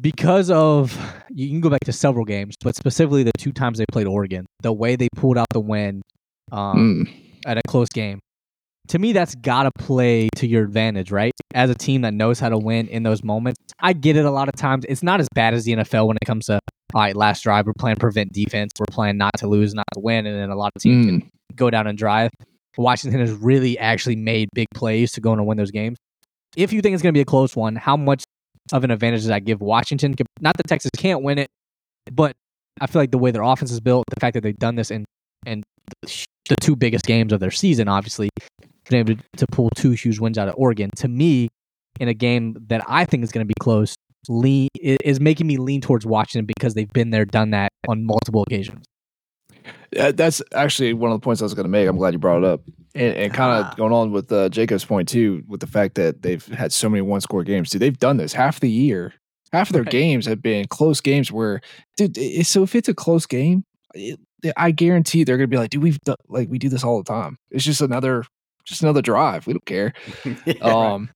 because 0.00 0.50
of 0.50 0.98
you 1.30 1.48
can 1.48 1.60
go 1.60 1.70
back 1.70 1.80
to 1.84 1.92
several 1.92 2.24
games, 2.24 2.54
but 2.62 2.76
specifically 2.76 3.22
the 3.22 3.32
two 3.38 3.52
times 3.52 3.78
they 3.78 3.84
played 3.90 4.06
Oregon, 4.06 4.44
the 4.62 4.72
way 4.72 4.96
they 4.96 5.08
pulled 5.16 5.38
out 5.38 5.46
the 5.52 5.60
win 5.60 6.02
um, 6.52 7.06
Mm. 7.06 7.12
at 7.46 7.58
a 7.58 7.62
close 7.66 7.88
game. 7.88 8.18
To 8.88 8.98
me, 9.00 9.12
that's 9.12 9.34
got 9.34 9.64
to 9.64 9.70
play 9.78 10.28
to 10.36 10.46
your 10.46 10.62
advantage, 10.62 11.10
right? 11.10 11.32
As 11.54 11.70
a 11.70 11.74
team 11.74 12.02
that 12.02 12.14
knows 12.14 12.38
how 12.38 12.50
to 12.50 12.58
win 12.58 12.86
in 12.88 13.02
those 13.02 13.24
moments. 13.24 13.58
I 13.80 13.92
get 13.94 14.16
it 14.16 14.24
a 14.24 14.30
lot 14.30 14.48
of 14.48 14.54
times. 14.54 14.84
It's 14.88 15.02
not 15.02 15.18
as 15.20 15.26
bad 15.34 15.54
as 15.54 15.64
the 15.64 15.72
NFL 15.72 16.06
when 16.06 16.16
it 16.22 16.24
comes 16.24 16.46
to, 16.46 16.60
all 16.94 17.00
right, 17.02 17.16
last 17.16 17.42
drive, 17.42 17.66
we're 17.66 17.72
playing 17.76 17.96
prevent 17.96 18.32
defense. 18.32 18.70
We're 18.78 18.84
playing 18.92 19.16
not 19.18 19.32
to 19.38 19.48
lose, 19.48 19.74
not 19.74 19.86
to 19.94 20.00
win. 20.00 20.24
And 20.26 20.38
then 20.38 20.50
a 20.50 20.54
lot 20.56 20.70
of 20.76 20.82
teams 20.82 21.06
can 21.06 21.20
Mm. 21.22 21.28
go 21.56 21.68
down 21.68 21.88
and 21.88 21.98
drive. 21.98 22.30
Washington 22.76 23.20
has 23.20 23.32
really 23.32 23.78
actually 23.78 24.16
made 24.16 24.48
big 24.54 24.68
plays 24.74 25.12
to 25.12 25.20
go 25.20 25.32
and 25.32 25.46
win 25.46 25.56
those 25.56 25.70
games. 25.70 25.98
If 26.56 26.72
you 26.72 26.80
think 26.80 26.94
it's 26.94 27.02
going 27.02 27.12
to 27.12 27.16
be 27.16 27.22
a 27.22 27.26
close 27.26 27.54
one, 27.54 27.76
how 27.76 27.96
much 27.96 28.24
of 28.72 28.84
an 28.84 28.90
advantage 28.90 29.20
does 29.20 29.28
that 29.28 29.44
give 29.44 29.60
Washington? 29.60 30.14
Not 30.40 30.56
that 30.56 30.66
Texas 30.66 30.90
can't 30.96 31.22
win 31.22 31.38
it, 31.38 31.48
but 32.10 32.34
I 32.80 32.86
feel 32.86 33.02
like 33.02 33.10
the 33.10 33.18
way 33.18 33.30
their 33.30 33.42
offense 33.42 33.70
is 33.70 33.80
built, 33.80 34.04
the 34.08 34.20
fact 34.20 34.34
that 34.34 34.42
they've 34.42 34.56
done 34.56 34.74
this 34.76 34.90
in 34.90 35.04
and 35.44 35.64
the 36.02 36.56
two 36.60 36.76
biggest 36.76 37.06
games 37.06 37.32
of 37.32 37.40
their 37.40 37.50
season, 37.50 37.88
obviously, 37.88 38.28
been 38.88 39.00
able 39.00 39.14
to, 39.14 39.22
to 39.38 39.46
pull 39.46 39.70
two 39.70 39.90
huge 39.90 40.18
wins 40.18 40.38
out 40.38 40.48
of 40.48 40.54
Oregon. 40.56 40.90
To 40.96 41.08
me, 41.08 41.48
in 42.00 42.08
a 42.08 42.14
game 42.14 42.56
that 42.68 42.82
I 42.88 43.04
think 43.04 43.24
is 43.24 43.32
going 43.32 43.46
to 43.46 43.48
be 43.48 43.54
close, 43.60 43.94
lean 44.28 44.68
is 44.80 45.20
making 45.20 45.46
me 45.46 45.56
lean 45.56 45.80
towards 45.80 46.04
Washington 46.04 46.46
because 46.46 46.74
they've 46.74 46.92
been 46.92 47.10
there, 47.10 47.24
done 47.24 47.50
that 47.50 47.70
on 47.88 48.04
multiple 48.04 48.42
occasions. 48.42 48.84
That's 49.92 50.42
actually 50.52 50.92
one 50.94 51.10
of 51.12 51.20
the 51.20 51.24
points 51.24 51.40
I 51.40 51.44
was 51.44 51.54
going 51.54 51.64
to 51.64 51.70
make. 51.70 51.88
I'm 51.88 51.96
glad 51.96 52.12
you 52.12 52.18
brought 52.18 52.38
it 52.38 52.44
up. 52.44 52.60
And, 52.94 53.14
and 53.16 53.34
kind 53.34 53.64
Ah. 53.64 53.70
of 53.70 53.76
going 53.76 53.92
on 53.92 54.10
with 54.10 54.32
uh, 54.32 54.48
Jacob's 54.48 54.84
point 54.84 55.08
too, 55.08 55.42
with 55.48 55.60
the 55.60 55.66
fact 55.66 55.96
that 55.96 56.22
they've 56.22 56.44
had 56.46 56.72
so 56.72 56.88
many 56.88 57.02
one 57.02 57.20
score 57.20 57.44
games. 57.44 57.70
Dude, 57.70 57.82
they've 57.82 57.98
done 57.98 58.16
this 58.16 58.32
half 58.32 58.60
the 58.60 58.70
year. 58.70 59.12
Half 59.52 59.68
of 59.68 59.74
their 59.74 59.82
Right. 59.82 59.92
games 59.92 60.26
have 60.26 60.40
been 60.42 60.66
close 60.66 61.00
games 61.00 61.30
where, 61.30 61.60
dude, 61.96 62.16
it, 62.18 62.46
so 62.46 62.62
if 62.62 62.74
it's 62.74 62.88
a 62.88 62.94
close 62.94 63.26
game, 63.26 63.64
it, 63.94 64.18
I 64.56 64.70
guarantee 64.70 65.24
they're 65.24 65.36
gonna 65.36 65.46
be 65.46 65.56
like, 65.58 65.70
dude, 65.70 65.82
we've 65.82 66.00
done, 66.00 66.16
like 66.28 66.48
we 66.48 66.58
do 66.58 66.68
this 66.68 66.84
all 66.84 66.98
the 67.02 67.04
time. 67.12 67.38
It's 67.50 67.64
just 67.64 67.80
another 67.80 68.24
just 68.64 68.82
another 68.82 69.02
drive. 69.02 69.46
We 69.46 69.52
don't 69.52 69.64
care. 69.66 69.92
Um, 70.62 71.10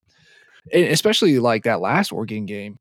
and 0.72 0.84
especially 0.84 1.38
like 1.38 1.64
that 1.64 1.80
last 1.80 2.12
Oregon 2.12 2.44
game, 2.46 2.78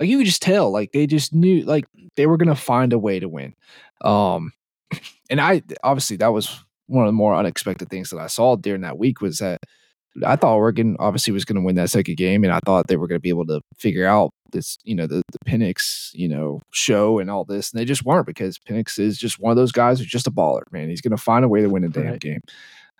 like 0.00 0.08
you 0.08 0.16
could 0.18 0.26
just 0.26 0.42
tell, 0.42 0.70
like 0.72 0.92
they 0.92 1.06
just 1.06 1.34
knew, 1.34 1.62
like 1.62 1.84
they 2.16 2.26
were 2.26 2.36
gonna 2.38 2.56
find 2.56 2.92
a 2.92 2.98
way 2.98 3.20
to 3.20 3.28
win. 3.28 3.54
Um, 4.00 4.52
and 5.30 5.40
I 5.40 5.62
obviously 5.82 6.16
that 6.18 6.32
was 6.32 6.62
one 6.86 7.04
of 7.04 7.08
the 7.08 7.12
more 7.12 7.34
unexpected 7.34 7.88
things 7.88 8.10
that 8.10 8.18
I 8.18 8.26
saw 8.26 8.56
during 8.56 8.80
that 8.82 8.98
week 8.98 9.20
was 9.20 9.38
that 9.38 9.60
I 10.26 10.34
thought 10.34 10.56
Oregon 10.56 10.96
obviously 10.98 11.32
was 11.32 11.44
going 11.44 11.56
to 11.56 11.62
win 11.62 11.76
that 11.76 11.90
second 11.90 12.16
game, 12.16 12.42
and 12.42 12.52
I 12.52 12.58
thought 12.66 12.88
they 12.88 12.96
were 12.96 13.06
going 13.06 13.18
to 13.18 13.22
be 13.22 13.28
able 13.28 13.46
to 13.46 13.60
figure 13.78 14.06
out 14.06 14.32
this, 14.50 14.76
you 14.82 14.96
know, 14.96 15.06
the 15.06 15.22
the 15.30 15.38
Penix, 15.46 16.10
you 16.14 16.28
know, 16.28 16.60
show 16.72 17.20
and 17.20 17.30
all 17.30 17.44
this, 17.44 17.70
and 17.72 17.80
they 17.80 17.84
just 17.84 18.04
weren't 18.04 18.26
because 18.26 18.58
Penix 18.58 18.98
is 18.98 19.18
just 19.18 19.38
one 19.38 19.52
of 19.52 19.56
those 19.56 19.70
guys 19.72 19.98
who's 19.98 20.08
just 20.08 20.26
a 20.26 20.30
baller, 20.32 20.62
man. 20.72 20.88
He's 20.88 21.00
going 21.00 21.16
to 21.16 21.22
find 21.22 21.44
a 21.44 21.48
way 21.48 21.60
to 21.62 21.68
win 21.68 21.84
a 21.84 21.88
damn 21.88 22.06
Right. 22.06 22.20
game. 22.20 22.40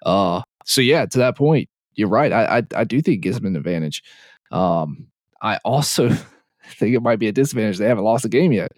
Uh, 0.07 0.43
so 0.65 0.81
yeah, 0.81 1.05
to 1.07 1.19
that 1.19 1.37
point, 1.37 1.69
you're 1.95 2.09
right. 2.09 2.33
I 2.33 2.59
I, 2.59 2.63
I 2.77 2.85
do 2.85 3.03
think 3.03 3.17
it 3.17 3.23
gives 3.23 3.37
them 3.39 3.47
an 3.47 3.57
advantage. 3.57 4.05
Um, 4.53 5.09
I 5.43 5.59
also 5.65 6.11
think 6.65 6.95
it 6.95 7.03
might 7.03 7.19
be 7.19 7.27
a 7.27 7.33
disadvantage 7.33 7.79
they 7.79 7.87
haven't 7.89 8.05
lost 8.05 8.25
a 8.25 8.29
game 8.29 8.53
yet 8.53 8.71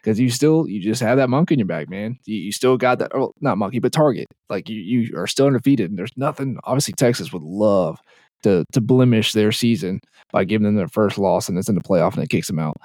because 0.00 0.18
you 0.18 0.30
still 0.30 0.68
you 0.68 0.80
just 0.80 1.02
have 1.02 1.16
that 1.16 1.30
monkey 1.30 1.54
in 1.54 1.58
your 1.58 1.66
bag, 1.66 1.90
man. 1.90 2.18
You, 2.24 2.36
you 2.36 2.52
still 2.52 2.76
got 2.76 2.98
that, 3.00 3.12
oh, 3.14 3.32
not 3.40 3.58
monkey, 3.58 3.78
but 3.78 3.92
target. 3.92 4.26
Like 4.48 4.68
you 4.68 4.80
you 4.80 5.18
are 5.18 5.26
still 5.26 5.46
undefeated, 5.46 5.90
and 5.90 5.98
there's 5.98 6.16
nothing. 6.16 6.58
Obviously, 6.64 6.94
Texas 6.94 7.32
would 7.32 7.42
love 7.42 7.98
to 8.42 8.64
to 8.72 8.80
blemish 8.80 9.32
their 9.32 9.52
season 9.52 10.00
by 10.32 10.44
giving 10.44 10.64
them 10.64 10.76
their 10.76 10.88
first 10.88 11.18
loss, 11.18 11.48
and 11.48 11.58
it's 11.58 11.68
in 11.68 11.74
the 11.74 11.82
playoff, 11.82 12.14
and 12.14 12.22
it 12.22 12.30
kicks 12.30 12.46
them 12.46 12.58
out. 12.58 12.76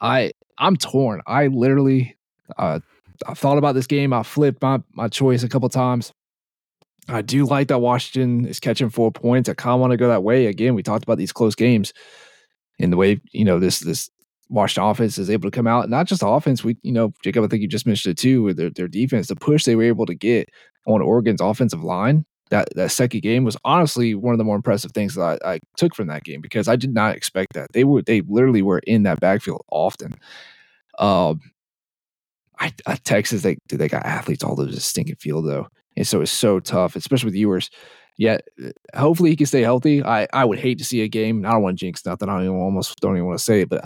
I 0.00 0.32
I'm 0.58 0.76
torn. 0.76 1.22
I 1.26 1.48
literally 1.48 2.16
uh, 2.58 2.80
I've 3.26 3.38
thought 3.38 3.58
about 3.58 3.74
this 3.74 3.86
game. 3.86 4.12
I 4.12 4.22
flipped 4.22 4.62
my 4.62 4.80
my 4.92 5.08
choice 5.08 5.42
a 5.42 5.48
couple 5.48 5.68
times. 5.68 6.12
I 7.08 7.20
do 7.20 7.44
like 7.44 7.68
that 7.68 7.80
Washington 7.80 8.46
is 8.46 8.60
catching 8.60 8.88
four 8.88 9.12
points. 9.12 9.48
I 9.48 9.54
kind 9.54 9.74
of 9.74 9.80
want 9.80 9.90
to 9.90 9.98
go 9.98 10.08
that 10.08 10.22
way. 10.22 10.46
Again, 10.46 10.74
we 10.74 10.82
talked 10.82 11.04
about 11.04 11.18
these 11.18 11.32
close 11.32 11.54
games 11.54 11.92
and 12.78 12.92
the 12.92 12.96
way 12.96 13.20
you 13.32 13.44
know 13.44 13.58
this 13.58 13.80
this 13.80 14.10
Washington 14.48 14.90
offense 14.90 15.18
is 15.18 15.30
able 15.30 15.50
to 15.50 15.54
come 15.54 15.66
out. 15.66 15.88
Not 15.88 16.06
just 16.06 16.22
offense. 16.24 16.62
We 16.62 16.76
you 16.82 16.92
know 16.92 17.12
Jacob, 17.22 17.44
I 17.44 17.48
think 17.48 17.62
you 17.62 17.68
just 17.68 17.86
mentioned 17.86 18.12
it 18.12 18.18
too 18.18 18.42
with 18.42 18.56
their 18.56 18.70
their 18.70 18.88
defense. 18.88 19.28
The 19.28 19.36
push 19.36 19.64
they 19.64 19.76
were 19.76 19.84
able 19.84 20.06
to 20.06 20.14
get 20.14 20.48
on 20.86 21.02
Oregon's 21.02 21.40
offensive 21.40 21.82
line. 21.82 22.24
That 22.50 22.68
that 22.76 22.90
second 22.90 23.20
game 23.22 23.44
was 23.44 23.56
honestly 23.64 24.14
one 24.14 24.34
of 24.34 24.38
the 24.38 24.44
more 24.44 24.56
impressive 24.56 24.92
things 24.92 25.14
that 25.14 25.40
I, 25.44 25.54
I 25.54 25.60
took 25.76 25.94
from 25.94 26.08
that 26.08 26.24
game 26.24 26.40
because 26.40 26.68
I 26.68 26.76
did 26.76 26.92
not 26.92 27.16
expect 27.16 27.54
that 27.54 27.72
they 27.72 27.84
were 27.84 28.02
they 28.02 28.20
literally 28.22 28.62
were 28.62 28.80
in 28.80 29.04
that 29.04 29.20
backfield 29.20 29.64
often. 29.70 30.14
Um, 30.98 31.40
I, 32.58 32.72
I 32.86 32.96
Texas 32.96 33.42
they 33.42 33.56
they 33.68 33.88
got 33.88 34.04
athletes 34.04 34.44
all 34.44 34.52
over 34.52 34.66
the 34.66 34.80
stinking 34.80 35.16
field 35.16 35.46
though, 35.46 35.68
and 35.96 36.06
so 36.06 36.20
it's 36.20 36.30
so 36.30 36.60
tough, 36.60 36.96
especially 36.96 37.28
with 37.28 37.34
Ewers. 37.34 37.70
Yet, 38.16 38.46
hopefully 38.94 39.30
he 39.30 39.36
can 39.36 39.46
stay 39.46 39.62
healthy. 39.62 40.00
I, 40.04 40.28
I 40.32 40.44
would 40.44 40.60
hate 40.60 40.78
to 40.78 40.84
see 40.84 41.00
a 41.00 41.08
game. 41.08 41.44
I 41.44 41.50
don't 41.50 41.62
want 41.62 41.76
to 41.76 41.84
jinx 41.84 42.06
nothing. 42.06 42.28
I 42.28 42.44
don't 42.44 42.56
almost 42.56 43.00
don't 43.00 43.16
even 43.16 43.26
want 43.26 43.38
to 43.38 43.44
say 43.44 43.62
it, 43.62 43.68
but 43.68 43.84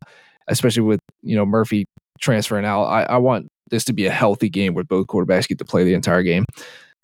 especially 0.49 0.83
with 0.83 1.01
you 1.23 1.37
know 1.37 1.47
Murphy 1.47 1.87
transferring 2.21 2.65
out, 2.65 2.85
I, 2.85 3.03
I 3.05 3.17
want 3.19 3.49
this 3.71 3.85
to 3.85 3.93
be 3.93 4.07
a 4.07 4.11
healthy 4.11 4.49
game 4.49 4.75
where 4.75 4.85
both 4.85 5.07
quarterbacks 5.07 5.49
get 5.49 5.59
to 5.59 5.65
play 5.65 5.85
the 5.85 5.95
entire 5.95 6.23
game. 6.23 6.45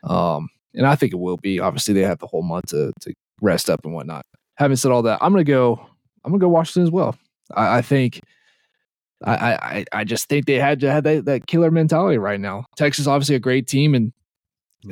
Um, 0.03 0.49
and 0.75 0.87
I 0.87 0.97
think 0.97 1.13
it 1.13 1.19
will 1.19 1.37
be. 1.37 1.61
Obviously, 1.61 1.95
they 1.95 2.03
have 2.03 2.19
the 2.19 2.27
whole 2.27 2.43
month 2.43 2.67
to 2.67 2.93
to 3.01 3.15
rest 3.41 3.71
up 3.71 3.85
and 3.85 3.95
whatnot. 3.95 4.25
Having 4.57 4.77
said 4.77 4.93
all 4.93 5.03
that, 5.03 5.19
I'm 5.23 5.33
gonna 5.33 5.45
go. 5.45 5.81
I'm 6.25 6.33
gonna 6.33 6.41
go 6.41 6.49
Washington 6.49 6.83
as 6.85 6.91
well. 6.91 7.17
I, 7.55 7.79
I 7.79 7.83
think. 7.83 8.21
I, 9.27 9.55
I 9.55 9.85
I 9.93 10.05
just 10.05 10.29
think 10.29 10.45
they 10.45 10.59
had 10.59 10.81
to 10.81 10.91
have 10.91 11.05
that, 11.05 11.25
that 11.25 11.47
killer 11.47 11.71
mentality 11.71 12.19
right 12.19 12.41
now. 12.41 12.67
Texas 12.77 13.07
obviously 13.07 13.37
a 13.37 13.41
great 13.41 13.67
team, 13.67 13.95
and 13.95 14.13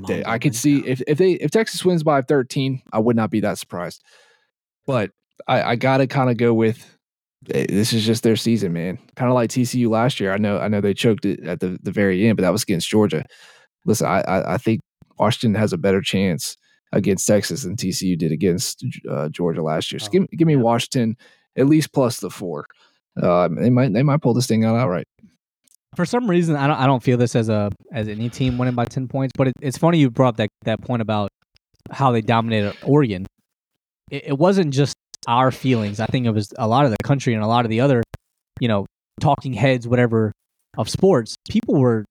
they, 0.06 0.24
I 0.24 0.38
could 0.38 0.54
see 0.54 0.78
if, 0.86 1.02
if 1.06 1.18
they 1.18 1.32
if 1.32 1.50
Texas 1.50 1.84
wins 1.84 2.02
by 2.02 2.22
13, 2.22 2.82
I 2.92 2.98
would 2.98 3.16
not 3.16 3.30
be 3.30 3.40
that 3.40 3.58
surprised. 3.58 4.02
But 4.86 5.10
I, 5.46 5.62
I 5.62 5.76
gotta 5.76 6.06
kind 6.06 6.30
of 6.30 6.38
go 6.38 6.54
with 6.54 6.91
this 7.46 7.92
is 7.92 8.04
just 8.06 8.22
their 8.22 8.36
season, 8.36 8.72
man. 8.72 8.98
Kind 9.16 9.30
of 9.30 9.34
like 9.34 9.50
TCU 9.50 9.88
last 9.88 10.20
year. 10.20 10.32
I 10.32 10.38
know 10.38 10.58
I 10.58 10.68
know 10.68 10.80
they 10.80 10.94
choked 10.94 11.24
it 11.24 11.40
at 11.44 11.60
the, 11.60 11.78
the 11.82 11.90
very 11.92 12.26
end, 12.26 12.36
but 12.36 12.42
that 12.42 12.52
was 12.52 12.62
against 12.62 12.88
Georgia. 12.88 13.24
Listen, 13.84 14.06
I, 14.06 14.20
I 14.22 14.54
I 14.54 14.58
think 14.58 14.80
Washington 15.18 15.58
has 15.60 15.72
a 15.72 15.78
better 15.78 16.00
chance 16.00 16.56
against 16.92 17.26
Texas 17.26 17.62
than 17.64 17.76
TCU 17.76 18.16
did 18.18 18.32
against 18.32 18.84
uh, 19.10 19.28
Georgia 19.30 19.62
last 19.62 19.90
year. 19.92 19.98
So 19.98 20.06
Oh, 20.06 20.10
give, 20.10 20.30
give 20.30 20.46
me 20.46 20.54
yeah. 20.54 20.60
Washington 20.60 21.16
at 21.56 21.66
least 21.66 21.92
plus 21.92 22.20
the 22.20 22.30
four. 22.30 22.66
Um, 23.20 23.56
they 23.56 23.70
might 23.70 23.92
they 23.92 24.02
might 24.02 24.22
pull 24.22 24.34
this 24.34 24.46
thing 24.46 24.64
out 24.64 24.76
outright. 24.76 25.06
for 25.96 26.04
some 26.06 26.28
reason 26.30 26.56
I 26.56 26.66
don't 26.66 26.76
I 26.78 26.86
don't 26.86 27.02
feel 27.02 27.18
this 27.18 27.34
as 27.34 27.48
a 27.48 27.70
as 27.92 28.08
any 28.08 28.28
team 28.30 28.56
winning 28.58 28.74
by 28.74 28.84
ten 28.84 29.08
points. 29.08 29.32
But 29.36 29.48
it, 29.48 29.54
it's 29.60 29.78
funny 29.78 29.98
you 29.98 30.10
brought 30.10 30.28
up 30.28 30.36
that 30.36 30.48
that 30.64 30.80
point 30.80 31.02
about 31.02 31.30
how 31.90 32.12
they 32.12 32.20
dominated 32.20 32.76
Oregon. 32.84 33.26
It, 34.10 34.24
it 34.28 34.38
wasn't 34.38 34.72
just 34.72 34.94
our 35.26 35.50
feelings. 35.50 36.00
I 36.00 36.06
think 36.06 36.26
it 36.26 36.30
was 36.30 36.52
a 36.58 36.66
lot 36.66 36.84
of 36.84 36.90
the 36.90 36.96
country 37.04 37.34
and 37.34 37.42
a 37.42 37.46
lot 37.46 37.64
of 37.64 37.70
the 37.70 37.80
other, 37.80 38.02
you 38.60 38.68
know, 38.68 38.86
talking 39.20 39.52
heads, 39.52 39.86
whatever, 39.86 40.32
of 40.78 40.88
sports. 40.88 41.36
People 41.48 41.76
were 41.80 42.04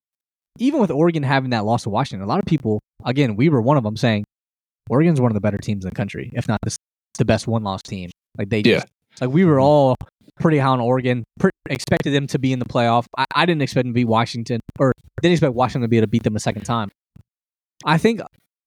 even 0.60 0.80
with 0.80 0.92
Oregon 0.92 1.24
having 1.24 1.52
that 1.52 1.66
loss 1.66 1.84
to 1.84 1.90
Washington. 1.90 2.24
A 2.24 2.28
lot 2.30 2.40
of 2.40 2.46
people, 2.46 2.80
again, 3.06 3.36
we 3.36 3.50
were 3.50 3.62
one 3.62 3.78
of 3.78 3.84
them 3.84 3.98
saying 3.98 4.24
Oregon's 4.90 5.20
one 5.22 5.32
of 5.32 5.34
the 5.36 5.42
better 5.42 5.58
teams 5.58 5.86
in 5.86 5.90
the 5.90 5.96
country, 5.96 6.30
if 6.34 6.48
not 6.48 6.60
the, 6.64 6.76
the 7.18 7.26
best 7.26 7.48
one 7.48 7.64
loss 7.64 7.82
team. 7.82 8.10
Like 8.38 8.50
they 8.50 8.60
Yeah. 8.60 8.76
just 8.80 8.88
like 9.20 9.30
we 9.30 9.46
were 9.46 9.60
all 9.60 9.96
pretty 10.40 10.58
high 10.58 10.68
on 10.70 10.80
Oregon. 10.82 11.24
Expected 11.70 12.12
them 12.14 12.28
to 12.28 12.40
be 12.40 12.52
in 12.54 12.60
the 12.60 12.66
playoff. 12.66 13.06
I, 13.18 13.26
I 13.36 13.46
didn't 13.46 13.62
expect 13.62 13.86
them 13.86 13.94
to 13.94 13.96
beat 13.96 14.06
Washington, 14.06 14.60
or 14.80 14.94
didn't 15.22 15.34
expect 15.34 15.54
Washington 15.54 15.84
to 15.84 15.88
be 15.88 15.98
able 15.98 16.06
to 16.08 16.10
beat 16.10 16.24
them 16.24 16.36
a 16.36 16.40
second 16.40 16.64
time. 16.64 16.90
I 17.86 17.98
think 17.98 18.22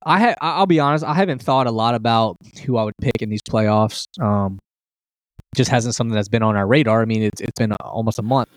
I 0.07 0.21
ha- 0.21 0.35
I'll 0.41 0.67
be 0.67 0.81
honest. 0.81 1.05
I 1.05 1.15
haven't 1.15 1.43
thought 1.43 1.67
a 1.67 1.71
lot 1.71 1.95
about 1.95 2.37
who 2.65 2.77
I 2.77 2.85
would 2.85 2.95
pick 3.01 3.21
in 3.23 3.31
these 3.31 3.43
playoffs. 3.43 4.07
Um, 4.21 4.59
just 5.57 5.71
hasn't 5.71 5.95
something 5.95 6.15
that's 6.15 6.29
been 6.29 6.43
on 6.43 6.57
our 6.57 6.67
radar. 6.67 7.01
I 7.03 7.05
mean, 7.05 7.23
it's 7.23 7.41
it's 7.41 7.59
been 7.59 7.73
almost 7.75 8.19
a 8.19 8.23
month. 8.23 8.49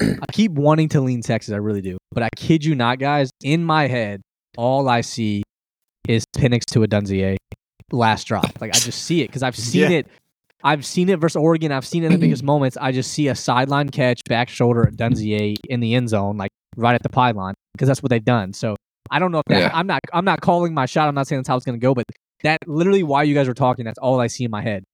I 0.00 0.26
keep 0.32 0.52
wanting 0.52 0.88
to 0.90 1.00
lean 1.00 1.20
Texas. 1.22 1.52
I 1.52 1.56
really 1.58 1.82
do, 1.82 1.98
but 2.12 2.22
I 2.22 2.28
kid 2.36 2.64
you 2.64 2.74
not, 2.74 2.98
guys. 2.98 3.30
In 3.42 3.64
my 3.64 3.86
head, 3.88 4.22
all 4.56 4.88
I 4.88 5.00
see 5.00 5.42
is 6.08 6.24
Penix 6.36 6.64
to 6.66 6.80
Odunze 6.80 7.36
last 7.92 8.24
drop. 8.26 8.60
Like 8.60 8.74
I 8.74 8.78
just 8.78 9.02
see 9.04 9.22
it 9.22 9.28
because 9.28 9.42
I've 9.42 9.56
seen 9.56 9.90
Yeah. 9.90 9.98
it. 9.98 10.06
I've 10.62 10.86
seen 10.86 11.10
it 11.10 11.18
versus 11.18 11.36
Oregon. 11.36 11.72
I've 11.72 11.86
seen 11.86 12.04
it 12.04 12.06
in 12.06 12.12
the 12.12 12.18
biggest 12.18 12.42
moments. 12.42 12.78
I 12.80 12.90
just 12.92 13.12
see 13.12 13.28
a 13.28 13.34
sideline 13.34 13.90
catch, 13.90 14.22
back 14.28 14.48
shoulder, 14.48 14.90
Odunze 14.90 15.56
in 15.68 15.80
the 15.80 15.94
end 15.94 16.08
zone, 16.08 16.38
like 16.38 16.50
right 16.76 16.94
at 16.94 17.02
the 17.02 17.10
pylon, 17.10 17.54
because 17.74 17.86
that's 17.88 18.02
what 18.02 18.08
they've 18.10 18.24
done. 18.24 18.52
So 18.54 18.74
I 19.10 19.18
don't 19.18 19.32
know 19.32 19.38
if 19.38 19.44
that. 19.48 19.58
Yeah. 19.58 19.70
I'm 19.72 19.86
not. 19.86 20.00
I'm 20.12 20.24
not 20.24 20.40
calling 20.40 20.74
my 20.74 20.86
shot. 20.86 21.08
I'm 21.08 21.14
not 21.14 21.26
saying 21.26 21.40
that's 21.40 21.48
how 21.48 21.56
it's 21.56 21.66
going 21.66 21.78
to 21.78 21.84
go, 21.84 21.94
but 21.94 22.04
that 22.42 22.58
literally 22.66 23.02
while 23.02 23.24
you 23.24 23.34
guys 23.34 23.48
were 23.48 23.54
talking, 23.54 23.84
that's 23.84 23.98
all 23.98 24.20
I 24.20 24.26
see 24.28 24.44
in 24.44 24.50
my 24.50 24.62
head. 24.62 24.84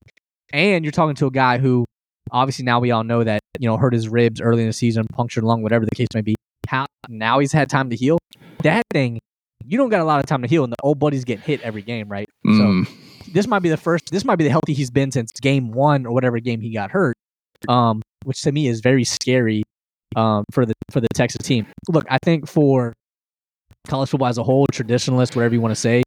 And 0.52 0.84
you're 0.84 0.92
talking 0.92 1.14
to 1.16 1.26
a 1.26 1.30
guy 1.30 1.58
who, 1.58 1.84
obviously, 2.30 2.64
now 2.64 2.80
we 2.80 2.90
all 2.90 3.04
know 3.04 3.22
that 3.24 3.40
you 3.58 3.68
know 3.68 3.76
hurt 3.76 3.92
his 3.92 4.08
ribs 4.08 4.40
early 4.40 4.62
in 4.62 4.68
the 4.68 4.72
season, 4.72 5.06
punctured 5.12 5.44
lung, 5.44 5.62
whatever 5.62 5.84
the 5.84 5.94
case 5.94 6.08
may 6.14 6.22
be. 6.22 6.34
How 6.66 6.86
now 7.08 7.38
he's 7.38 7.52
had 7.52 7.68
time 7.70 7.90
to 7.90 7.96
heal. 7.96 8.18
That 8.62 8.82
thing, 8.92 9.20
you 9.64 9.78
don't 9.78 9.88
got 9.88 10.00
a 10.00 10.04
lot 10.04 10.20
of 10.20 10.26
time 10.26 10.42
to 10.42 10.48
heal, 10.48 10.64
and 10.64 10.72
the 10.72 10.76
old 10.82 10.98
buddies 10.98 11.24
get 11.24 11.40
hit 11.40 11.60
every 11.62 11.82
game, 11.82 12.08
right? 12.08 12.26
So 12.44 12.50
Mm, 12.50 12.88
this 13.32 13.46
might 13.46 13.60
be 13.60 13.68
the 13.68 13.76
first. 13.76 14.10
This 14.10 14.24
might 14.24 14.36
be 14.36 14.44
the 14.44 14.50
healthy 14.50 14.74
he's 14.74 14.90
been 14.90 15.10
since 15.12 15.30
game 15.32 15.70
one 15.70 16.04
or 16.06 16.12
whatever 16.12 16.38
game 16.40 16.60
he 16.60 16.72
got 16.72 16.90
hurt. 16.90 17.16
Um, 17.68 18.02
which 18.24 18.42
to 18.42 18.52
me 18.52 18.66
is 18.68 18.80
very 18.80 19.04
scary. 19.04 19.62
Um, 20.16 20.44
for 20.50 20.66
the 20.66 20.74
for 20.90 21.00
the 21.00 21.06
Texas 21.14 21.46
team. 21.46 21.68
Look, 21.88 22.04
I 22.10 22.18
think 22.24 22.48
for 22.48 22.92
college 23.88 24.08
football 24.10 24.28
as 24.28 24.38
a 24.38 24.42
whole, 24.42 24.66
traditionalist, 24.72 25.34
whatever 25.36 25.54
you 25.54 25.60
want 25.60 25.72
to 25.72 25.80
say, 25.80 26.02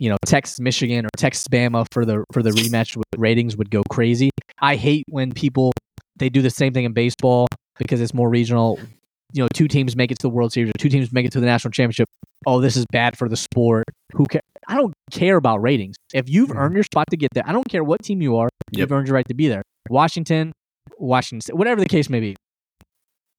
you 0.00 0.08
know, 0.10 0.16
Texas 0.26 0.58
Michigan 0.60 1.06
or 1.06 1.10
Texas 1.16 1.46
Bama 1.48 1.86
for 1.92 2.04
the 2.04 2.24
for 2.32 2.42
the 2.42 2.50
rematch 2.50 2.96
with 2.96 3.04
ratings 3.16 3.56
would 3.56 3.70
go 3.70 3.82
crazy. 3.90 4.30
I 4.60 4.76
hate 4.76 5.04
when 5.08 5.32
people 5.32 5.72
they 6.16 6.28
do 6.28 6.42
the 6.42 6.50
same 6.50 6.72
thing 6.72 6.84
in 6.84 6.92
baseball 6.92 7.46
because 7.78 8.00
it's 8.00 8.14
more 8.14 8.28
regional. 8.28 8.80
You 9.32 9.42
know, 9.42 9.48
two 9.52 9.66
teams 9.66 9.96
make 9.96 10.12
it 10.12 10.18
to 10.20 10.28
the 10.28 10.30
World 10.30 10.52
Series 10.52 10.70
or 10.70 10.78
two 10.78 10.88
teams 10.88 11.12
make 11.12 11.26
it 11.26 11.32
to 11.32 11.40
the 11.40 11.46
national 11.46 11.72
championship. 11.72 12.08
Oh, 12.46 12.60
this 12.60 12.76
is 12.76 12.84
bad 12.92 13.16
for 13.18 13.28
the 13.28 13.36
sport. 13.36 13.84
Who 14.12 14.26
cares? 14.26 14.42
I 14.68 14.76
don't 14.76 14.94
care 15.10 15.36
about 15.36 15.60
ratings. 15.60 15.96
If 16.12 16.28
you've 16.28 16.50
Mhm. 16.50 16.56
earned 16.56 16.74
your 16.74 16.84
spot 16.84 17.06
to 17.10 17.16
get 17.16 17.30
there, 17.34 17.42
I 17.46 17.52
don't 17.52 17.68
care 17.68 17.82
what 17.82 18.02
team 18.02 18.22
you 18.22 18.36
are. 18.36 18.48
You've 18.70 18.92
earned 18.92 19.08
your 19.08 19.14
right 19.14 19.26
to 19.28 19.34
be 19.34 19.48
there. 19.48 19.62
Washington, 19.90 20.52
Washington, 20.98 21.56
whatever 21.56 21.80
the 21.80 21.88
case 21.88 22.08
may 22.08 22.20
be. 22.20 22.36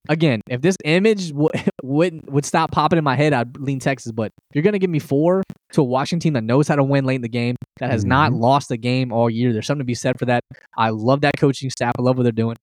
Again, 0.08 0.42
if 0.50 0.62
this 0.62 0.76
image 0.86 1.32
w- 1.32 1.50
would 1.84 2.30
would 2.30 2.46
stop 2.46 2.72
popping 2.72 2.98
in 2.98 3.04
my 3.04 3.16
head, 3.16 3.34
I'd 3.34 3.58
lean 3.58 3.80
Texas. 3.80 4.12
But 4.12 4.32
if 4.50 4.56
you're 4.56 4.64
gonna 4.64 4.80
give 4.80 4.90
me 4.90 5.00
four 5.00 5.44
to 5.74 5.82
a 5.82 5.84
Washington 5.84 6.20
team 6.20 6.34
that 6.34 6.44
knows 6.44 6.68
how 6.68 6.76
to 6.76 6.84
win 6.84 7.06
late 7.06 7.16
in 7.16 7.22
the 7.22 7.30
game, 7.30 7.56
that 7.80 7.90
has 7.92 8.06
not 8.06 8.34
lost 8.34 8.72
a 8.72 8.78
game 8.78 9.12
all 9.12 9.30
year. 9.30 9.54
There's 9.54 9.68
something 9.68 9.82
to 9.82 9.86
be 9.86 9.96
said 9.96 10.18
for 10.20 10.26
that. 10.26 10.44
I 10.78 10.90
love 10.90 11.22
that 11.22 11.38
coaching 11.38 11.70
staff. 11.70 11.94
I 11.98 12.02
love 12.02 12.18
what 12.18 12.24
they're 12.24 12.32
doing. 12.32 12.56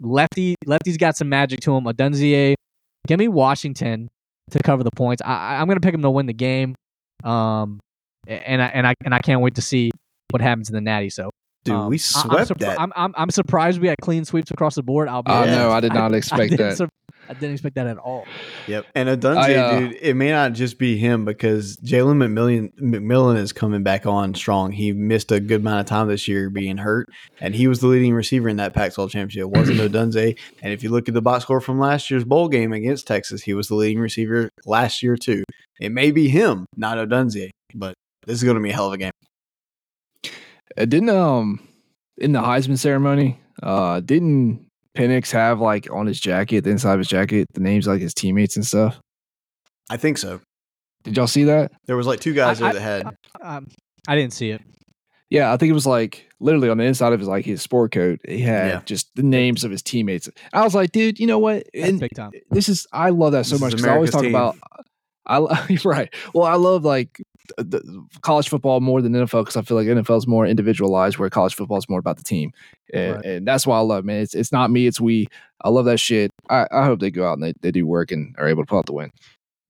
Lefty, 0.00 0.56
Lefty's 0.66 0.96
got 0.98 1.16
some 1.16 1.28
magic 1.28 1.60
to 1.60 1.74
him. 1.74 1.84
Odunze, 1.84 2.54
give 3.06 3.18
me 3.18 3.28
Washington 3.28 4.08
to 4.50 4.58
cover 4.60 4.84
the 4.84 4.90
points. 4.90 5.22
I, 5.24 5.56
I'm 5.56 5.68
gonna 5.68 5.80
pick 5.80 5.94
him 5.94 6.02
to 6.02 6.10
win 6.10 6.26
the 6.26 6.34
game. 6.34 6.74
Um, 7.24 7.80
and 8.26 8.60
I 8.62 8.66
and 8.66 8.86
I 8.86 8.94
and 9.04 9.14
I 9.14 9.18
can't 9.20 9.40
wait 9.40 9.54
to 9.54 9.62
see 9.62 9.90
what 10.30 10.42
happens 10.42 10.68
in 10.68 10.74
the 10.74 10.80
Natty. 10.80 11.10
So, 11.10 11.30
Dude, 11.66 11.74
um, 11.74 11.88
we 11.90 11.96
I- 11.96 11.98
swept 11.98 12.32
I'm, 12.34 12.46
surpri- 12.46 12.58
that. 12.60 12.80
I'm, 12.80 12.92
I'm 12.96 13.14
I'm 13.16 13.30
surprised 13.30 13.80
we 13.80 13.88
had 13.88 13.98
clean 14.00 14.24
sweeps 14.24 14.50
across 14.50 14.74
the 14.76 14.82
board. 14.82 15.08
I'll 15.08 15.22
be 15.22 15.30
I 15.30 15.44
Yeah. 15.46 15.54
know. 15.56 15.70
I 15.72 15.80
did 15.80 15.92
not 15.92 16.12
I 16.14 16.16
expect 16.16 16.50
didn't 16.50 16.68
that. 16.68 16.76
sur- 16.78 16.88
I 17.28 17.34
didn't 17.34 17.54
expect 17.54 17.74
that 17.74 17.88
at 17.88 17.98
all. 17.98 18.24
Yep. 18.68 18.86
And 18.94 19.08
Odunze, 19.08 19.36
I, 19.36 19.54
uh, 19.56 19.80
dude, 19.80 19.94
it 20.00 20.14
may 20.14 20.30
not 20.30 20.52
just 20.52 20.78
be 20.78 20.96
him 20.96 21.24
because 21.24 21.76
Jalen 21.78 22.18
McMillan, 22.24 22.72
McMillan 22.80 23.36
is 23.38 23.52
coming 23.52 23.82
back 23.82 24.06
on 24.06 24.32
strong. 24.36 24.70
He 24.70 24.92
missed 24.92 25.32
a 25.32 25.40
good 25.40 25.60
amount 25.62 25.80
of 25.80 25.86
time 25.86 26.06
this 26.06 26.28
year 26.28 26.50
being 26.50 26.76
hurt, 26.76 27.08
and 27.40 27.52
he 27.52 27.66
was 27.66 27.80
the 27.80 27.88
leading 27.88 28.14
receiver 28.14 28.48
in 28.48 28.58
that 28.58 28.74
Pac 28.74 28.94
12 28.94 29.10
championship. 29.10 29.40
It 29.40 29.50
wasn't 29.50 29.80
Odunze. 29.92 30.38
And 30.62 30.72
if 30.72 30.84
you 30.84 30.90
look 30.90 31.08
at 31.08 31.14
the 31.14 31.20
box 31.22 31.42
score 31.42 31.60
from 31.60 31.80
last 31.80 32.12
year's 32.12 32.22
bowl 32.24 32.46
game 32.48 32.72
against 32.72 33.08
Texas, 33.08 33.42
he 33.42 33.54
was 33.54 33.66
the 33.66 33.74
leading 33.74 33.98
receiver 33.98 34.48
last 34.64 35.02
year, 35.02 35.16
too. 35.16 35.42
It 35.80 35.90
may 35.90 36.12
be 36.12 36.28
him, 36.28 36.66
not 36.76 36.96
Odunze, 36.96 37.50
but 37.74 37.94
this 38.24 38.36
is 38.36 38.44
going 38.44 38.56
to 38.56 38.62
be 38.62 38.70
a 38.70 38.72
hell 38.72 38.86
of 38.86 38.92
a 38.92 38.98
game. 38.98 39.10
Uh, 40.76 40.84
didn't 40.84 41.10
um 41.10 41.60
in 42.18 42.32
the 42.32 42.40
Heisman 42.40 42.78
ceremony, 42.78 43.38
uh, 43.62 44.00
didn't 44.00 44.66
Penix 44.96 45.30
have 45.32 45.60
like 45.60 45.90
on 45.92 46.06
his 46.06 46.18
jacket, 46.20 46.64
the 46.64 46.70
inside 46.70 46.94
of 46.94 46.98
his 46.98 47.08
jacket, 47.08 47.48
the 47.54 47.60
names 47.60 47.86
of, 47.86 47.94
like 47.94 48.02
his 48.02 48.14
teammates 48.14 48.56
and 48.56 48.64
stuff? 48.66 48.98
I 49.90 49.96
think 49.96 50.18
so. 50.18 50.40
Did 51.04 51.16
y'all 51.16 51.26
see 51.26 51.44
that? 51.44 51.70
There 51.86 51.96
was 51.96 52.06
like 52.06 52.20
two 52.20 52.34
guys 52.34 52.60
I- 52.60 52.72
there 52.72 52.80
that 52.80 53.04
had. 53.04 53.16
Um, 53.42 53.68
I 54.08 54.16
didn't 54.16 54.32
see 54.32 54.50
it. 54.50 54.62
Yeah, 55.28 55.52
I 55.52 55.56
think 55.56 55.70
it 55.70 55.74
was 55.74 55.86
like 55.86 56.28
literally 56.38 56.68
on 56.68 56.78
the 56.78 56.84
inside 56.84 57.12
of 57.12 57.18
his 57.18 57.28
like 57.28 57.44
his 57.44 57.60
sport 57.60 57.90
coat, 57.92 58.20
he 58.28 58.40
had 58.40 58.68
Yeah. 58.68 58.80
just 58.84 59.08
the 59.16 59.24
names 59.24 59.64
of 59.64 59.72
his 59.72 59.82
teammates. 59.82 60.28
I 60.52 60.62
was 60.62 60.74
like, 60.74 60.92
dude, 60.92 61.18
you 61.18 61.26
know 61.26 61.38
what? 61.40 61.64
And 61.74 61.98
big 61.98 62.14
time. 62.14 62.30
this 62.50 62.68
is 62.68 62.86
I 62.92 63.10
love 63.10 63.32
that 63.32 63.44
so 63.46 63.54
This 63.56 63.60
much 63.60 63.70
because 63.72 63.86
I 63.86 63.94
always 63.94 64.10
talk 64.10 64.20
America's 64.24 64.56
about 64.60 64.80
I 65.26 65.38
lo- 65.38 65.56
right. 65.84 66.14
Well, 66.32 66.44
I 66.46 66.54
love 66.54 66.84
like 66.84 67.20
the, 67.20 67.24
the 67.24 67.35
college 68.22 68.48
football 68.48 68.80
more 68.80 69.02
than 69.02 69.12
NFL 69.12 69.42
because 69.42 69.56
I 69.56 69.62
feel 69.62 69.76
like 69.76 69.86
NFL 69.86 70.18
is 70.18 70.26
more 70.26 70.46
individualized, 70.46 71.18
where 71.18 71.30
college 71.30 71.54
football 71.54 71.78
is 71.78 71.88
more 71.88 71.98
about 71.98 72.16
the 72.16 72.24
team, 72.24 72.52
and, 72.92 73.16
Right. 73.16 73.24
and 73.24 73.46
that's 73.46 73.66
why 73.66 73.76
I 73.78 73.80
love. 73.80 74.00
it, 74.00 74.06
Man, 74.06 74.20
it's 74.22 74.34
it's 74.34 74.52
not 74.52 74.70
me, 74.70 74.86
it's 74.86 75.00
we. 75.00 75.26
I 75.62 75.68
love 75.70 75.86
that 75.86 75.98
shit. 75.98 76.30
I, 76.50 76.66
I 76.70 76.84
hope 76.84 77.00
they 77.00 77.10
go 77.10 77.26
out 77.26 77.34
and 77.34 77.42
they, 77.42 77.54
they 77.62 77.70
do 77.70 77.86
work 77.86 78.12
and 78.12 78.34
are 78.38 78.46
able 78.48 78.62
to 78.62 78.66
pull 78.66 78.78
out 78.78 78.86
the 78.86 78.92
win. 78.92 79.10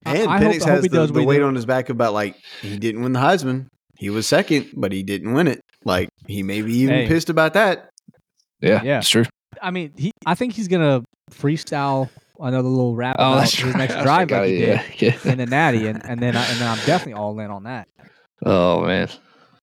And 0.05 0.29
I 0.29 0.39
Penix 0.39 0.61
I 0.61 0.65
hope 0.65 0.67
has 0.69 0.83
he 0.83 0.89
the, 0.89 0.97
does 0.97 1.11
the 1.11 1.23
weight 1.23 1.37
did. 1.37 1.43
on 1.43 1.55
his 1.55 1.65
back 1.65 1.89
about 1.89 2.13
like 2.13 2.35
he 2.61 2.77
didn't 2.77 3.01
win 3.01 3.13
the 3.13 3.19
Heisman. 3.19 3.67
He 3.97 4.09
was 4.09 4.27
second, 4.27 4.67
but 4.75 4.91
he 4.91 5.01
didn't 5.03 5.33
win 5.33 5.47
it. 5.47 5.61
Like 5.85 6.09
he 6.27 6.43
may 6.43 6.61
be 6.61 6.75
even 6.79 6.95
Hey. 6.95 7.07
pissed 7.07 7.29
about 7.29 7.53
that. 7.53 7.89
Yeah, 8.61 8.81
Yeah. 8.83 8.99
it's 8.99 9.09
true. 9.09 9.25
I 9.61 9.71
mean, 9.71 9.91
he. 9.97 10.11
I 10.25 10.35
think 10.35 10.53
he's 10.53 10.67
gonna 10.67 11.03
freestyle 11.31 12.09
another 12.39 12.67
little 12.69 12.95
rap 12.95 13.15
Oh, 13.19 13.31
about 13.33 13.39
that's 13.41 13.51
his 13.53 13.59
true. 13.61 13.73
next 13.73 13.93
I 13.95 14.03
drive 14.03 14.21
forgot 14.29 14.41
like 14.41 14.49
oh, 14.49 14.51
he 14.51 14.57
did 14.57 14.81
yeah, 15.25 15.31
in 15.31 15.37
the 15.37 15.45
Natty, 15.45 15.87
and, 15.87 16.03
and 16.05 16.19
then 16.21 16.35
I, 16.35 16.45
and 16.49 16.59
then 16.59 16.67
I'm 16.67 16.77
definitely 16.85 17.13
all 17.13 17.39
in 17.39 17.49
on 17.51 17.63
that. 17.63 17.87
Oh 18.45 18.85
man, 18.85 19.09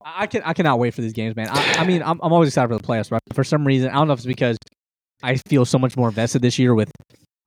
I 0.05 0.23
I 0.23 0.27
can 0.27 0.43
I 0.45 0.53
cannot 0.55 0.79
wait 0.79 0.95
for 0.95 1.01
these 1.01 1.13
games, 1.13 1.37
man. 1.37 1.49
I, 1.51 1.75
I 1.79 1.87
mean, 1.87 2.03
I'm 2.03 2.21
I'm 2.23 2.33
always 2.33 2.49
excited 2.49 2.69
for 2.69 2.77
the 2.79 2.83
playoffs, 2.87 3.11
right? 3.11 3.21
For 3.33 3.45
some 3.45 3.67
reason, 3.67 3.91
I 3.91 3.95
don't 3.95 4.07
know 4.09 4.15
if 4.15 4.21
it's 4.21 4.27
because 4.27 4.57
I 5.23 5.37
feel 5.49 5.65
so 5.65 5.79
much 5.79 5.97
more 5.97 6.09
invested 6.09 6.43
this 6.43 6.59
year 6.59 6.75
with 6.75 6.91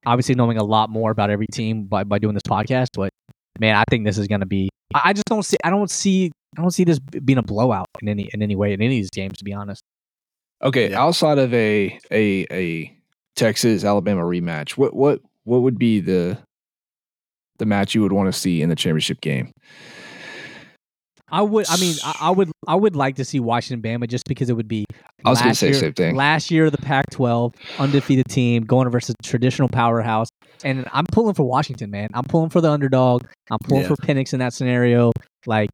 obviously 0.06 0.36
knowing 0.36 0.58
a 0.58 0.64
lot 0.64 0.90
more 0.90 1.12
about 1.12 1.30
every 1.30 1.48
team 1.52 1.84
by, 1.84 2.04
by 2.06 2.18
doing 2.18 2.34
this 2.34 2.44
podcast. 2.50 2.88
But 2.94 3.10
man, 3.60 3.76
I 3.76 3.84
think 3.90 4.06
this 4.06 4.18
is 4.18 4.28
going 4.28 4.40
to 4.42 4.46
be. 4.48 4.70
I 4.94 5.02
I 5.10 5.14
just 5.14 5.26
don't 5.26 5.44
see. 5.44 5.58
I 5.64 5.70
don't 5.70 5.92
see. 5.92 6.32
I 6.58 6.62
don't 6.62 6.72
see 6.72 6.86
this 6.86 6.98
being 7.00 7.38
a 7.38 7.44
blowout 7.44 7.86
in 8.02 8.08
any 8.10 8.30
in 8.34 8.42
any 8.42 8.56
way 8.56 8.74
in 8.74 8.82
any 8.82 8.98
of 8.98 9.02
these 9.02 9.10
games. 9.10 9.38
To 9.40 9.44
be 9.44 9.54
honest, 9.54 9.82
Okay, 10.64 10.92
Yeah. 10.92 11.02
outside 11.02 11.38
of 11.38 11.54
a 11.54 12.00
a 12.10 12.48
a 12.52 12.97
Texas 13.38 13.84
Alabama 13.86 14.24
rematch, 14.24 14.72
what 14.72 14.94
what 14.96 15.22
what 15.46 15.62
would 15.62 15.80
be 15.80 16.02
the 16.02 16.38
the 17.60 17.66
match 17.66 17.96
you 17.96 18.02
would 18.02 18.12
want 18.12 18.28
to 18.32 18.38
see 18.38 18.62
in 18.62 18.68
the 18.70 18.76
championship 18.76 19.22
game? 19.22 19.52
I 21.30 21.42
would. 21.42 21.66
I 21.70 21.76
mean, 21.78 21.96
I, 22.06 22.18
I 22.22 22.30
would. 22.32 22.50
I 22.68 22.76
would 22.76 22.96
like 22.96 23.18
to 23.18 23.26
see 23.26 23.40
Washington 23.42 23.82
Bama 23.82 24.08
just 24.08 24.26
because 24.28 24.50
it 24.50 24.54
would 24.54 24.68
be. 24.68 24.86
I 25.26 25.30
was 25.30 25.40
going 25.40 25.46
to 25.46 25.50
last 25.50 25.60
say 25.60 25.68
year- 25.68 25.74
same 25.76 25.94
thing. 25.94 26.16
Last 26.16 26.52
year, 26.52 26.70
the 26.70 26.78
Pac-12 26.78 27.54
undefeated 27.80 28.28
team 28.30 28.64
going 28.64 28.90
versus 28.90 29.14
traditional 29.24 29.68
powerhouse, 29.68 30.30
and 30.64 30.88
I'm 30.94 31.06
pulling 31.12 31.34
for 31.34 31.44
Washington, 31.44 31.92
man. 31.92 32.10
I'm 32.14 32.24
pulling 32.24 32.50
for 32.50 32.62
the 32.62 32.72
underdog. 32.72 33.26
I'm 33.52 33.60
pulling 33.60 33.84
Yeah. 33.84 33.90
for 33.90 33.96
Penix 33.98 34.32
in 34.34 34.40
that 34.40 34.54
scenario. 34.54 35.12
Like, 35.46 35.70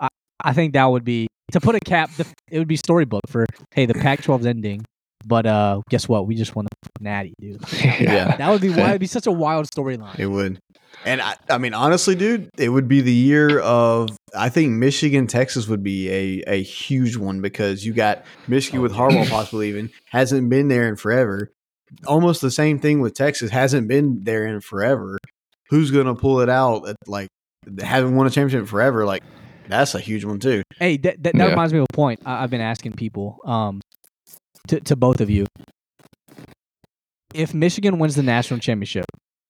I, 0.00 0.08
I 0.44 0.52
think 0.52 0.74
that 0.74 0.84
would 0.84 1.04
be 1.04 1.28
to 1.52 1.60
put 1.60 1.74
a 1.74 1.80
cap. 1.80 2.10
The, 2.16 2.26
it 2.50 2.58
would 2.58 2.68
be 2.68 2.76
storybook 2.76 3.22
for 3.26 3.46
hey, 3.72 3.86
the 3.86 3.94
Pac-12's 3.94 4.44
ending, 4.44 4.84
but 5.28 5.46
uh, 5.46 5.82
guess 5.90 6.08
what? 6.08 6.26
We 6.26 6.34
just 6.34 6.56
won 6.56 6.64
the 6.64 6.90
Natty, 7.00 7.34
dude. 7.40 7.62
Yeah. 8.00 8.36
That 8.36 8.50
would 8.50 8.60
be 8.60 8.70
wild. 8.70 8.88
It'd 8.90 9.00
be 9.00 9.06
such 9.06 9.26
a 9.26 9.32
wild 9.32 9.66
storyline. 9.70 10.18
It 10.18 10.26
would. 10.26 10.58
And 11.04 11.20
I, 11.22 11.36
I 11.48 11.58
mean, 11.58 11.74
honestly, 11.74 12.14
dude, 12.16 12.50
it 12.58 12.70
would 12.70 12.88
be 12.88 13.00
the 13.00 13.12
year 13.12 13.60
of. 13.60 14.08
I 14.36 14.48
think 14.48 14.72
Michigan, 14.72 15.26
Texas 15.26 15.68
would 15.68 15.82
be 15.82 16.10
a, 16.10 16.42
a 16.48 16.62
huge 16.62 17.16
one 17.16 17.40
because 17.40 17.84
you 17.86 17.92
got 17.92 18.24
Michigan 18.48 18.80
Oh, 18.80 18.82
with 18.82 18.92
yeah. 18.92 18.98
Harbaugh 18.98 19.30
possibly 19.30 19.68
even 19.68 19.90
hasn't 20.10 20.50
been 20.50 20.68
there 20.68 20.88
in 20.88 20.96
forever. 20.96 21.52
Almost 22.06 22.40
the 22.42 22.50
same 22.50 22.78
thing 22.78 23.00
with 23.00 23.14
Texas 23.14 23.50
hasn't 23.50 23.88
been 23.88 24.24
there 24.24 24.46
in 24.46 24.60
forever. 24.60 25.18
Who's 25.70 25.90
gonna 25.90 26.14
pull 26.14 26.40
it 26.40 26.48
out? 26.48 26.88
At, 26.88 26.96
like 27.06 27.28
haven't 27.80 28.14
won 28.16 28.26
a 28.26 28.30
championship 28.30 28.60
in 28.60 28.66
forever. 28.66 29.04
Like 29.06 29.22
that's 29.68 29.94
a 29.94 30.00
huge 30.00 30.24
one 30.24 30.40
too. 30.40 30.62
Hey, 30.78 30.96
that, 30.98 31.22
that, 31.22 31.34
that 31.34 31.44
Yeah. 31.44 31.50
reminds 31.50 31.72
me 31.72 31.78
of 31.78 31.86
a 31.90 31.94
point 31.94 32.20
I, 32.26 32.42
I've 32.42 32.50
been 32.50 32.60
asking 32.60 32.92
people, 32.94 33.38
um, 33.44 33.80
to, 34.68 34.80
to 34.80 34.96
both 34.96 35.20
of 35.20 35.30
you. 35.30 35.46
If 37.34 37.52
Michigan 37.52 37.98
wins 37.98 38.14
the 38.14 38.22
national 38.22 38.60
championship, 38.60 39.04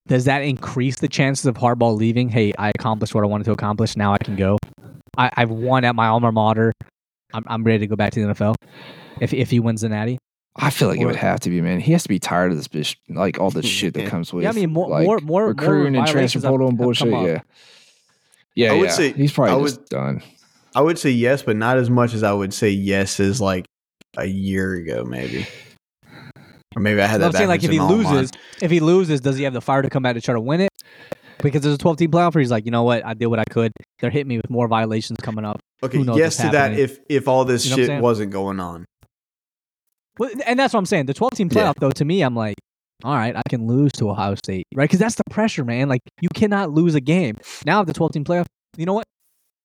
does 0.07 0.25
that 0.25 0.39
increase 0.41 0.99
the 0.99 1.07
chances 1.07 1.45
of 1.45 1.55
Harbaugh 1.55 1.95
leaving? 1.95 2.29
Hey, 2.29 2.53
I 2.57 2.69
accomplished 2.69 3.15
what 3.15 3.23
I 3.23 3.27
wanted 3.27 3.45
to 3.45 3.51
accomplish. 3.51 3.95
Now 3.95 4.13
I 4.13 4.17
can 4.17 4.35
go. 4.35 4.57
I, 5.17 5.29
I've 5.35 5.51
won 5.51 5.85
at 5.85 5.95
my 5.95 6.07
alma 6.07 6.31
mater. 6.31 6.73
I'm, 7.33 7.43
I'm 7.47 7.63
ready 7.63 7.79
to 7.79 7.87
go 7.87 7.95
back 7.95 8.13
to 8.13 8.25
the 8.25 8.33
NFL. 8.33 8.55
If 9.21 9.33
if 9.33 9.51
he 9.51 9.59
wins 9.59 9.81
the 9.81 9.89
Natty, 9.89 10.17
I 10.55 10.69
feel 10.71 10.87
like 10.87 10.99
it 10.99 11.05
would 11.05 11.15
have 11.15 11.39
to 11.41 11.49
be, 11.49 11.61
man. 11.61 11.79
He 11.79 11.91
has 11.91 12.03
to 12.03 12.09
be 12.09 12.19
tired 12.19 12.51
of 12.51 12.57
this 12.57 12.67
bitch, 12.67 12.95
like 13.07 13.39
all 13.39 13.51
the 13.51 13.61
shit 13.61 13.93
that 13.93 14.07
comes 14.07 14.33
with. 14.33 14.43
yeah, 14.43 14.49
I 14.49 14.53
mean 14.53 14.71
more 14.71 14.89
like, 14.89 15.05
more 15.05 15.19
more 15.19 15.47
recruiting 15.47 15.93
more 15.93 16.03
and 16.03 16.11
transfer 16.11 16.39
violations 16.39 16.45
portal 16.45 16.69
and 16.69 16.77
bullshit. 16.77 17.09
Yeah, 17.09 17.41
yeah, 18.55 18.71
I 18.71 18.77
would 18.77 18.89
yeah. 18.89 18.91
say- 18.91 19.13
he's 19.13 19.31
probably 19.31 19.53
I 19.53 19.67
just 19.67 19.89
done. 19.89 20.23
I 20.75 20.81
would 20.81 20.99
say 20.99 21.09
yes, 21.09 21.41
but 21.43 21.55
not 21.55 21.77
as 21.77 21.89
much 21.89 22.13
as 22.13 22.23
I 22.23 22.31
would 22.31 22.53
say 22.53 22.69
yes 22.69 23.19
as 23.19 23.41
like 23.41 23.65
a 24.21 24.25
year 24.25 24.73
ago, 24.73 25.03
maybe. 25.03 25.45
Or 26.75 26.81
maybe 26.81 27.01
I 27.01 27.07
had 27.07 27.21
that. 27.21 27.25
I'm 27.27 27.31
saying 27.31 27.49
like 27.49 27.63
if 27.63 27.71
he 27.71 27.79
loses, 27.79 28.31
if 28.61 28.69
he 28.69 28.79
loses, 28.79 29.21
does 29.21 29.37
he 29.37 29.43
have 29.43 29.53
the 29.53 29.61
fire 29.61 29.81
to 29.81 29.89
come 29.89 30.03
back 30.03 30.15
to 30.15 30.21
try 30.21 30.33
to 30.33 30.41
win 30.41 30.61
it? 30.61 30.69
Because 31.41 31.61
there's 31.61 31.75
a 31.75 31.79
12 31.79 31.97
team 31.97 32.11
playoff 32.11 32.35
where 32.35 32.41
he's 32.41 32.51
like, 32.51 32.65
you 32.65 32.71
know 32.71 32.83
what, 32.83 33.05
I 33.05 33.13
did 33.13 33.27
what 33.27 33.39
I 33.39 33.45
could. 33.45 33.71
They're 33.99 34.09
hitting 34.09 34.27
me 34.27 34.37
with 34.37 34.49
more 34.49 34.67
violations 34.67 35.17
coming 35.23 35.45
up. 35.45 35.59
Okay, 35.81 35.99
yes 35.99 36.37
to 36.37 36.49
that 36.49 36.77
if 36.77 36.99
if 37.09 37.27
all 37.27 37.45
this 37.45 37.65
You 37.65 37.71
know 37.71 37.87
shit 37.87 38.01
wasn't 38.01 38.31
going 38.31 38.59
on. 38.59 38.85
Well, 40.17 40.29
and 40.45 40.59
that's 40.59 40.73
what 40.73 40.79
I'm 40.79 40.85
saying. 40.85 41.05
The 41.05 41.13
12 41.13 41.31
team 41.33 41.49
playoff, 41.49 41.75
Yeah. 41.75 41.79
though, 41.79 41.91
to 41.91 42.05
me, 42.05 42.21
I'm 42.21 42.35
like, 42.35 42.57
all 43.05 43.15
right, 43.15 43.33
I 43.33 43.41
can 43.47 43.67
lose 43.67 43.93
to 43.93 44.09
Ohio 44.09 44.35
State, 44.35 44.65
right? 44.75 44.83
Because 44.83 44.99
that's 44.99 45.15
the 45.15 45.23
pressure, 45.31 45.63
man. 45.63 45.87
Like, 45.87 46.01
you 46.19 46.27
cannot 46.35 46.71
lose 46.71 46.93
a 46.93 46.99
game. 46.99 47.37
Now, 47.65 47.83
the 47.85 47.93
12 47.93 48.11
team 48.11 48.23
playoff, 48.25 48.45
you 48.75 48.85
know 48.85 48.93
what? 48.93 49.05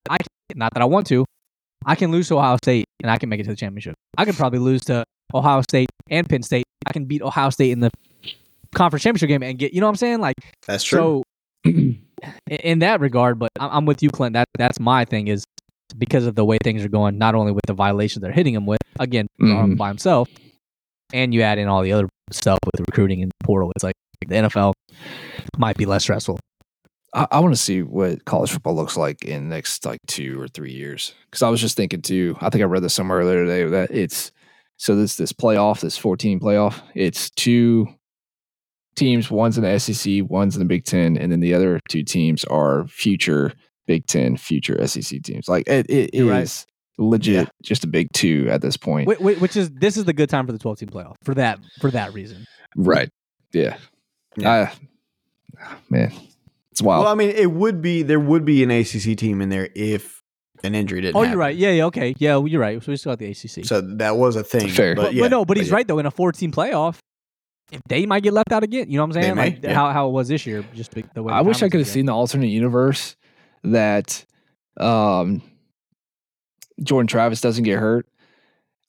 I 0.08 0.18
not 0.54 0.72
that 0.74 0.82
I 0.82 0.84
want 0.84 1.08
to, 1.08 1.24
I 1.86 1.94
can 1.94 2.10
lose 2.10 2.28
to 2.28 2.36
Ohio 2.38 2.56
State 2.56 2.84
and 3.02 3.10
I 3.10 3.18
can 3.18 3.28
make 3.28 3.40
it 3.40 3.44
to 3.44 3.50
the 3.50 3.56
championship. 3.56 3.94
I 4.16 4.24
could 4.24 4.36
probably 4.36 4.58
lose 4.58 4.82
to 4.86 5.04
Ohio 5.34 5.60
State 5.62 5.88
and 6.10 6.28
Penn 6.28 6.42
State. 6.42 6.64
I 6.86 6.92
can 6.92 7.04
beat 7.06 7.22
Ohio 7.22 7.50
State 7.50 7.70
in 7.72 7.80
the 7.80 7.90
conference 8.74 9.02
championship 9.02 9.28
game 9.28 9.42
and 9.42 9.58
get, 9.58 9.72
you 9.72 9.80
know 9.80 9.86
what 9.86 9.90
I'm 9.90 9.96
saying? 9.96 10.20
Like, 10.20 10.36
That's 10.66 10.84
true. 10.84 10.98
so 10.98 11.22
in- 11.64 12.00
in 12.48 12.78
that 12.80 13.00
regard, 13.00 13.38
but 13.38 13.50
I'm 13.60 13.70
I'm 13.70 13.84
with 13.86 14.02
you, 14.02 14.08
Clint. 14.10 14.32
That 14.34 14.46
that's 14.56 14.80
my 14.80 15.04
thing 15.04 15.28
is 15.28 15.44
because 15.98 16.26
of 16.26 16.34
the 16.34 16.44
way 16.44 16.58
things 16.62 16.84
are 16.84 16.88
going. 16.88 17.18
Not 17.18 17.34
only 17.34 17.52
with 17.52 17.64
the 17.66 17.74
violations 17.74 18.22
they're 18.22 18.32
hitting 18.32 18.54
him 18.54 18.66
with, 18.66 18.78
again 18.98 19.26
Mhm. 19.40 19.76
by 19.76 19.88
himself, 19.88 20.28
and 21.12 21.34
you 21.34 21.42
add 21.42 21.58
in 21.58 21.68
all 21.68 21.82
the 21.82 21.92
other 21.92 22.08
stuff 22.30 22.58
with 22.64 22.80
recruiting 22.86 23.22
and 23.22 23.30
portal. 23.42 23.70
It's 23.76 23.84
like 23.84 23.94
the 24.26 24.34
NFL 24.36 24.72
might 25.58 25.76
be 25.76 25.84
less 25.86 26.02
stressful. 26.02 26.38
I, 27.14 27.26
I 27.30 27.40
want 27.40 27.54
to 27.54 27.60
see 27.60 27.82
what 27.82 28.24
college 28.24 28.50
football 28.50 28.74
looks 28.74 28.96
like 28.96 29.24
in 29.24 29.48
the 29.48 29.54
next 29.54 29.84
like 29.86 30.00
two 30.06 30.40
or 30.40 30.48
three 30.48 30.72
years. 30.72 31.14
Because 31.30 31.42
I 31.42 31.48
was 31.48 31.60
just 31.60 31.76
thinking 31.76 32.02
too. 32.02 32.36
I 32.40 32.50
think 32.50 32.62
I 32.62 32.66
read 32.66 32.82
this 32.82 32.92
somewhere 32.94 33.20
earlier 33.20 33.44
today 33.44 33.64
that 33.70 33.90
it's 33.90 34.32
so 34.76 34.96
this 34.96 35.16
this 35.16 35.32
playoff, 35.32 35.80
this 35.80 35.96
fourteen 35.96 36.40
playoff. 36.40 36.80
It's 36.94 37.30
two 37.30 37.86
teams. 38.96 39.30
One's 39.30 39.56
in 39.58 39.64
the 39.64 39.78
SEC, 39.78 40.22
one's 40.28 40.56
in 40.56 40.60
the 40.60 40.66
Big 40.66 40.84
Ten, 40.84 41.16
and 41.16 41.30
then 41.32 41.40
the 41.40 41.54
other 41.54 41.80
two 41.88 42.02
teams 42.02 42.44
are 42.44 42.86
future 42.88 43.52
Big 43.86 44.06
Ten, 44.06 44.36
future 44.36 44.84
SEC 44.86 45.22
teams. 45.22 45.48
Like 45.48 45.68
it, 45.68 45.88
it 45.88 46.14
You're 46.14 46.30
right. 46.30 46.42
is 46.42 46.66
legit 46.98 47.48
just 47.62 47.82
a 47.84 47.88
big 47.88 48.12
two 48.12 48.46
at 48.50 48.60
this 48.62 48.76
point. 48.76 49.08
Wh- 49.10 49.18
wh- 49.20 49.40
Which 49.42 49.56
is 49.56 49.70
this 49.70 49.96
is 49.96 50.04
the 50.04 50.12
good 50.12 50.28
time 50.30 50.46
for 50.46 50.52
the 50.52 50.58
12 50.58 50.78
team 50.78 50.88
playoff 50.88 51.14
for 51.24 51.34
that 51.34 51.58
for 51.80 51.90
that 51.90 52.12
reason. 52.14 52.46
Right? 52.76 53.10
Yeah. 53.52 53.76
Yeah. 54.36 54.70
I- 55.58 55.68
man, 55.90 56.12
it's 56.74 56.82
wild. 56.82 57.04
well, 57.04 57.12
I 57.12 57.14
mean, 57.14 57.30
it 57.30 57.52
would 57.52 57.80
be 57.80 58.02
there 58.02 58.18
would 58.18 58.44
be 58.44 58.64
an 58.64 58.70
ACC 58.72 59.16
team 59.16 59.40
in 59.40 59.48
there 59.48 59.68
if 59.76 60.24
an 60.64 60.74
injury 60.74 61.02
didn't. 61.02 61.14
Oh, 61.14 61.20
happen. 61.20 61.30
you're 61.30 61.38
right. 61.38 61.54
Yeah, 61.54 61.70
yeah, 61.70 61.84
okay. 61.84 62.16
Yeah, 62.18 62.34
well, 62.34 62.48
you're 62.48 62.60
right. 62.60 62.82
So 62.82 62.90
we 62.90 62.96
still 62.96 63.12
got 63.12 63.20
the 63.20 63.30
ACC. 63.30 63.64
So 63.64 63.80
that 63.80 64.16
was 64.16 64.34
a 64.34 64.42
thing. 64.42 64.68
Fair. 64.70 64.96
but, 64.96 65.02
but, 65.02 65.14
yeah, 65.14 65.22
but 65.22 65.30
no, 65.30 65.44
but 65.44 65.56
he's 65.56 65.68
yeah. 65.68 65.74
right 65.74 65.86
though. 65.86 66.00
In 66.00 66.06
a 66.06 66.10
14 66.10 66.50
playoff, 66.50 66.98
if 67.70 67.80
they 67.88 68.06
might 68.06 68.24
get 68.24 68.32
left 68.32 68.50
out 68.50 68.64
again, 68.64 68.90
you 68.90 68.96
know 68.96 69.04
what 69.04 69.16
I'm 69.16 69.22
saying? 69.22 69.36
may, 69.36 69.42
like 69.42 69.62
yeah. 69.62 69.72
how, 69.72 69.92
how 69.92 70.08
it 70.08 70.10
was 70.10 70.26
this 70.26 70.46
year. 70.46 70.64
Just 70.74 70.90
the, 70.90 71.04
the 71.14 71.22
way 71.22 71.32
I 71.32 71.42
wish 71.42 71.62
I 71.62 71.68
could 71.68 71.78
have 71.78 71.88
seen 71.88 72.06
the 72.06 72.12
alternate 72.12 72.48
universe 72.48 73.14
that 73.62 74.24
um, 74.80 75.42
Jordan 76.82 77.06
Travis 77.06 77.40
doesn't 77.40 77.62
get 77.62 77.78
hurt. 77.78 78.08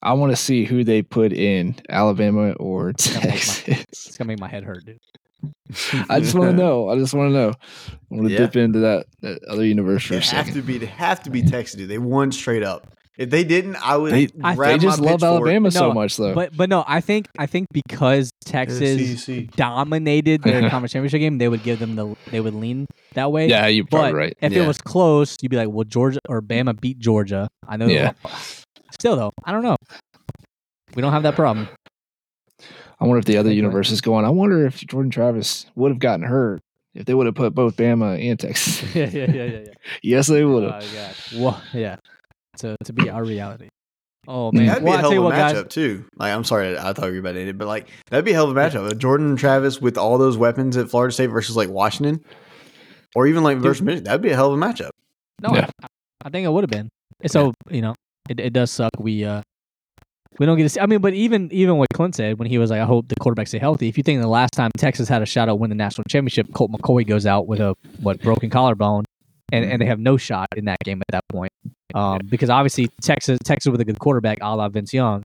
I 0.02 0.14
want 0.14 0.32
to 0.32 0.36
see 0.36 0.64
who 0.64 0.82
they 0.82 1.02
put 1.02 1.32
in 1.32 1.76
Alabama 1.88 2.50
or 2.54 2.94
gonna 2.94 3.14
make 3.14 3.22
my- 3.22 3.30
Texas. 3.30 4.08
It's 4.08 4.16
gonna 4.16 4.26
make 4.26 4.40
my 4.40 4.48
head 4.48 4.64
hurt, 4.64 4.84
dude. 4.84 4.98
I 6.08 6.20
just 6.20 6.34
want 6.34 6.50
to 6.50 6.56
know. 6.56 6.88
I 6.88 6.96
just 6.96 7.12
want 7.14 7.30
to 7.30 7.32
know. 7.32 7.52
I 7.88 8.14
want 8.14 8.28
to 8.28 8.32
Yeah. 8.32 8.38
dip 8.38 8.56
into 8.56 8.78
that, 8.80 9.06
that 9.22 9.42
other 9.44 9.64
universe 9.64 10.04
for 10.04 10.10
They 10.14 10.16
a 10.18 10.20
have 10.20 10.28
second. 10.46 10.54
to 10.54 10.62
be. 10.62 10.78
They 10.78 10.86
have 10.86 11.22
to 11.24 11.30
be 11.30 11.42
Texas. 11.42 11.76
Dude. 11.76 11.88
They 11.88 11.98
won 11.98 12.32
straight 12.32 12.62
up. 12.62 12.86
If 13.18 13.30
they 13.30 13.44
didn't, 13.44 13.76
I 13.76 13.96
would. 13.96 14.12
They- 14.12 14.28
I- 14.44 14.54
They 14.54 14.76
just 14.78 15.00
my 15.00 15.06
love 15.12 15.20
pitchfork. 15.20 15.40
Alabama 15.40 15.70
so 15.70 15.90
much, 15.92 16.18
though. 16.18 16.34
But 16.34 16.54
but 16.54 16.68
no, 16.68 16.84
I 16.86 17.00
think 17.00 17.28
I 17.38 17.46
think 17.46 17.66
because 17.72 18.30
Texas 18.44 19.24
SEC. 19.24 19.50
dominated 19.56 20.42
their 20.42 20.60
conference 20.70 20.92
championship 20.92 21.20
game, 21.20 21.38
they 21.38 21.48
would 21.48 21.62
give 21.62 21.78
them 21.78 21.96
the 21.96 22.14
they 22.30 22.40
would 22.40 22.54
lean 22.54 22.86
that 23.14 23.32
way. 23.32 23.48
yeah, 23.48 23.66
you're 23.68 23.84
but 23.84 23.90
probably 24.00 24.12
right. 24.12 24.36
if 24.42 24.52
Yeah. 24.52 24.64
it 24.64 24.66
was 24.66 24.78
close, 24.78 25.34
you'd 25.40 25.48
be 25.48 25.56
like, 25.56 25.70
well, 25.70 25.84
Georgia 25.84 26.20
or 26.28 26.42
Bama 26.42 26.78
beat 26.78 26.98
Georgia. 26.98 27.48
I 27.66 27.78
know. 27.78 27.86
Yeah. 27.86 28.12
Still 28.92 29.16
though, 29.16 29.32
I 29.44 29.52
don't 29.52 29.62
know. 29.62 29.76
We 30.94 31.00
don't 31.02 31.12
have 31.12 31.22
that 31.24 31.36
problem. 31.36 31.68
I 33.00 33.04
wonder 33.04 33.18
if 33.18 33.24
the 33.26 33.36
other 33.36 33.50
Okay. 33.50 33.56
universe 33.56 33.90
is 33.90 34.00
going. 34.00 34.24
I 34.24 34.30
wonder 34.30 34.64
if 34.66 34.78
Jordan 34.86 35.10
Travis 35.10 35.66
would 35.74 35.90
have 35.90 35.98
gotten 35.98 36.24
hurt 36.24 36.60
if 36.94 37.04
they 37.04 37.14
would 37.14 37.26
have 37.26 37.34
put 37.34 37.54
both 37.54 37.76
Bama 37.76 38.18
and 38.30 38.38
Texas. 38.40 38.82
yeah, 38.94 39.08
yeah, 39.10 39.30
yeah, 39.30 39.44
yeah. 39.44 39.58
yeah. 39.58 39.72
yes, 40.02 40.26
they 40.28 40.44
would 40.44 40.64
Oh, 40.64 40.70
have. 40.70 40.92
God. 40.92 41.14
Well, 41.40 41.62
yeah. 41.74 41.96
To 42.58 42.76
to 42.84 42.92
be 42.94 43.10
our 43.10 43.22
reality. 43.24 43.68
Oh 44.28 44.50
man, 44.50 44.66
That'd 44.66 44.82
be 44.82 44.86
well, 44.86 44.94
a 44.94 44.98
I 44.98 45.00
hell 45.02 45.12
of 45.12 45.18
a 45.18 45.20
what, 45.22 45.34
matchup 45.34 45.62
guys. 45.64 45.72
too. 45.72 46.04
Like, 46.16 46.32
I'm 46.32 46.42
sorry, 46.42 46.76
I 46.76 46.92
thought 46.94 47.06
you 47.06 47.12
were 47.12 47.18
about 47.18 47.32
to 47.32 47.40
end 47.40 47.50
it, 47.50 47.58
but 47.58 47.68
like 47.68 47.88
that'd 48.10 48.24
be 48.24 48.30
a 48.32 48.34
hell 48.34 48.50
of 48.50 48.56
a 48.56 48.58
matchup. 48.60 48.90
A 48.90 48.94
Jordan 48.94 49.36
Travis 49.36 49.80
with 49.80 49.96
all 49.98 50.16
those 50.18 50.36
weapons 50.38 50.76
at 50.76 50.88
Florida 50.90 51.12
State 51.12 51.26
versus 51.28 51.54
like 51.54 51.68
Washington, 51.68 52.24
or 53.14 53.26
even 53.26 53.44
like 53.44 53.58
versus 53.58 53.82
Michigan. 53.82 54.04
That'd 54.04 54.22
be 54.22 54.30
a 54.30 54.34
hell 54.34 54.52
of 54.52 54.60
a 54.60 54.64
matchup. 54.64 54.90
No, 55.42 55.54
Yeah. 55.54 55.68
I, 55.82 55.86
I 56.24 56.28
think 56.30 56.44
it 56.46 56.48
would 56.50 56.64
have 56.64 56.70
been. 56.70 56.88
So 57.26 57.52
you 57.70 57.82
know, 57.82 57.94
it 58.28 58.40
it 58.40 58.52
does 58.54 58.70
suck. 58.70 58.90
We 58.98 59.24
uh 59.24 59.42
we 60.38 60.46
don't 60.46 60.56
get 60.56 60.64
to 60.64 60.68
see. 60.68 60.80
I 60.80 60.86
mean, 60.86 61.00
but 61.00 61.14
even 61.14 61.50
even 61.52 61.76
what 61.76 61.88
Clint 61.94 62.14
said 62.14 62.38
when 62.38 62.48
he 62.48 62.58
was 62.58 62.70
like, 62.70 62.80
"I 62.80 62.84
hope 62.84 63.08
the 63.08 63.16
quarterbacks 63.16 63.48
stay 63.48 63.58
healthy." 63.58 63.88
If 63.88 63.96
you 63.96 64.02
think 64.02 64.20
the 64.20 64.28
last 64.28 64.52
time 64.52 64.70
Texas 64.76 65.08
had 65.08 65.22
a 65.22 65.26
shot 65.26 65.48
at 65.48 65.58
win 65.58 65.70
the 65.70 65.76
national 65.76 66.04
championship, 66.08 66.52
Colt 66.54 66.70
McCoy 66.72 67.06
goes 67.06 67.26
out 67.26 67.46
with 67.46 67.60
a 67.60 67.74
what 68.00 68.20
broken 68.20 68.50
collarbone, 68.50 69.04
and 69.52 69.64
and 69.64 69.80
they 69.80 69.86
have 69.86 69.98
no 70.00 70.16
shot 70.16 70.48
in 70.56 70.66
that 70.66 70.78
game 70.84 71.00
at 71.00 71.12
that 71.12 71.24
point. 71.30 71.52
Um, 71.94 72.20
because 72.28 72.50
obviously 72.50 72.88
Texas 73.02 73.38
Texas 73.44 73.70
with 73.70 73.80
a 73.80 73.84
good 73.84 73.98
quarterback, 73.98 74.38
a 74.42 74.54
la 74.54 74.68
Vince 74.68 74.92
Young, 74.92 75.22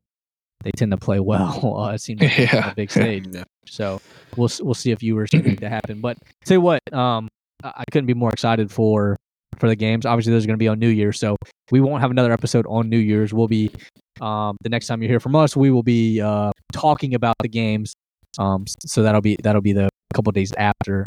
they 0.64 0.72
tend 0.72 0.92
to 0.92 0.98
play 0.98 1.20
well. 1.20 1.78
Uh, 1.82 1.94
it 1.94 2.00
seems 2.02 2.22
like 2.22 2.38
Yeah. 2.38 2.72
a 2.72 2.76
big 2.76 2.92
stage. 2.92 3.26
Yeah. 3.32 3.44
So 3.68 4.02
we'll 4.38 4.50
we'll 4.62 4.74
see 4.74 4.92
if 4.92 5.04
Ewers 5.04 5.32
make 5.34 5.60
that 5.60 5.70
happen. 5.72 6.02
But 6.02 6.18
say 6.46 6.58
what, 6.58 6.82
um, 6.94 7.28
I 7.64 7.70
I 7.78 7.84
couldn't 7.92 8.08
be 8.08 8.14
more 8.14 8.32
excited 8.32 8.72
for 8.72 9.18
for 9.60 9.68
the 9.68 9.76
games. 9.76 10.06
Obviously, 10.06 10.32
those 10.34 10.46
are 10.46 10.48
going 10.48 10.58
to 10.58 10.64
be 10.64 10.68
on 10.68 10.80
New 10.80 10.88
Year's, 10.90 11.20
so 11.20 11.36
we 11.72 11.80
won't 11.82 12.02
have 12.02 12.12
another 12.12 12.32
episode 12.32 12.66
on 12.68 12.90
New 12.90 12.98
Year's. 12.98 13.34
We'll 13.34 13.48
be 13.48 13.72
um, 14.20 14.58
the 14.62 14.70
next 14.70 14.88
time 14.88 15.02
you 15.02 15.08
hear 15.08 15.20
from 15.20 15.36
us, 15.36 15.56
we 15.56 15.72
will 15.72 15.84
be 15.84 16.20
uh, 16.22 16.52
talking 16.74 17.14
about 17.16 17.36
the 17.42 17.48
games. 17.48 17.94
Um, 18.38 18.66
so 18.86 19.04
that'll 19.04 19.22
be 19.22 19.38
that'll 19.44 19.62
be 19.62 19.74
the 19.74 19.90
couple 20.14 20.32
days 20.32 20.52
after 20.58 21.06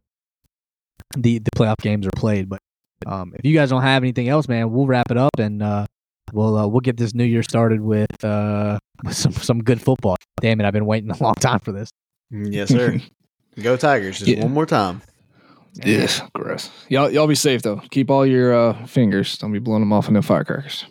the 1.16 1.38
the 1.38 1.50
playoff 1.56 1.76
games 1.78 2.06
are 2.06 2.10
played. 2.16 2.48
But 2.48 2.60
um, 3.06 3.32
if 3.34 3.44
you 3.44 3.54
guys 3.54 3.70
don't 3.70 3.82
have 3.82 4.02
anything 4.02 4.28
else, 4.28 4.48
man, 4.48 4.70
we'll 4.70 4.86
wrap 4.86 5.10
it 5.10 5.16
up 5.16 5.30
and 5.38 5.62
uh, 5.62 5.86
we'll 6.32 6.56
uh, 6.56 6.66
we'll 6.66 6.80
get 6.80 6.96
this 6.96 7.14
New 7.14 7.24
Year 7.24 7.42
started 7.42 7.80
with 7.80 8.24
uh, 8.24 8.78
with 9.04 9.16
some 9.16 9.32
some 9.32 9.58
good 9.62 9.80
football. 9.80 10.16
Damn 10.40 10.60
it, 10.60 10.66
I've 10.66 10.72
been 10.72 10.86
waiting 10.86 11.10
a 11.10 11.22
long 11.22 11.34
time 11.34 11.60
for 11.60 11.72
this. 11.72 11.90
Yes, 12.30 12.68
sir. 12.68 12.98
Go 13.62 13.76
Tigers! 13.76 14.18
Just 14.18 14.28
Yeah. 14.30 14.42
one 14.42 14.52
more 14.52 14.66
time. 14.66 15.00
Yes, 15.84 16.20
gross. 16.34 16.70
Y'all, 16.88 17.10
y'all 17.10 17.26
be 17.26 17.34
safe 17.34 17.62
though. 17.62 17.80
Keep 17.90 18.10
all 18.10 18.24
your 18.26 18.52
uh, 18.54 18.86
fingers. 18.86 19.38
Don't 19.38 19.52
be 19.52 19.58
blowing 19.58 19.80
them 19.80 19.92
off 19.92 20.08
in 20.08 20.14
the 20.14 20.22
firecrackers. 20.22 20.84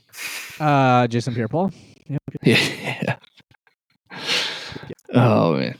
Uh, 0.60 1.08
Jason 1.08 1.34
Pierre-Paul. 1.34 1.72
Yeah. 2.44 3.16
oh 5.14 5.56
man. 5.58 5.78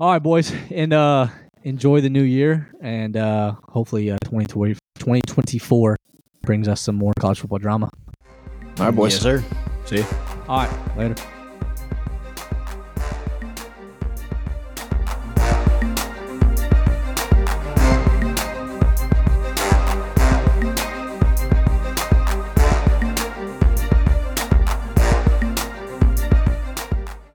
All 0.00 0.12
right, 0.12 0.22
boys, 0.22 0.52
and 0.70 0.92
uh, 0.92 1.28
enjoy 1.62 2.00
the 2.00 2.10
new 2.10 2.22
year, 2.22 2.72
and 2.80 3.16
uh, 3.16 3.54
hopefully, 3.68 4.10
uh, 4.10 4.18
2020, 4.24 4.74
2024 4.98 5.96
brings 6.42 6.68
us 6.68 6.80
some 6.80 6.96
more 6.96 7.12
college 7.18 7.40
football 7.40 7.58
drama. 7.58 7.90
All 8.78 8.86
right, 8.86 8.90
boys. 8.94 9.12
Yes, 9.14 9.22
sir. 9.22 9.44
See 9.86 9.98
you. 9.98 10.06
All 10.48 10.58
right, 10.58 10.96
later. 10.96 11.14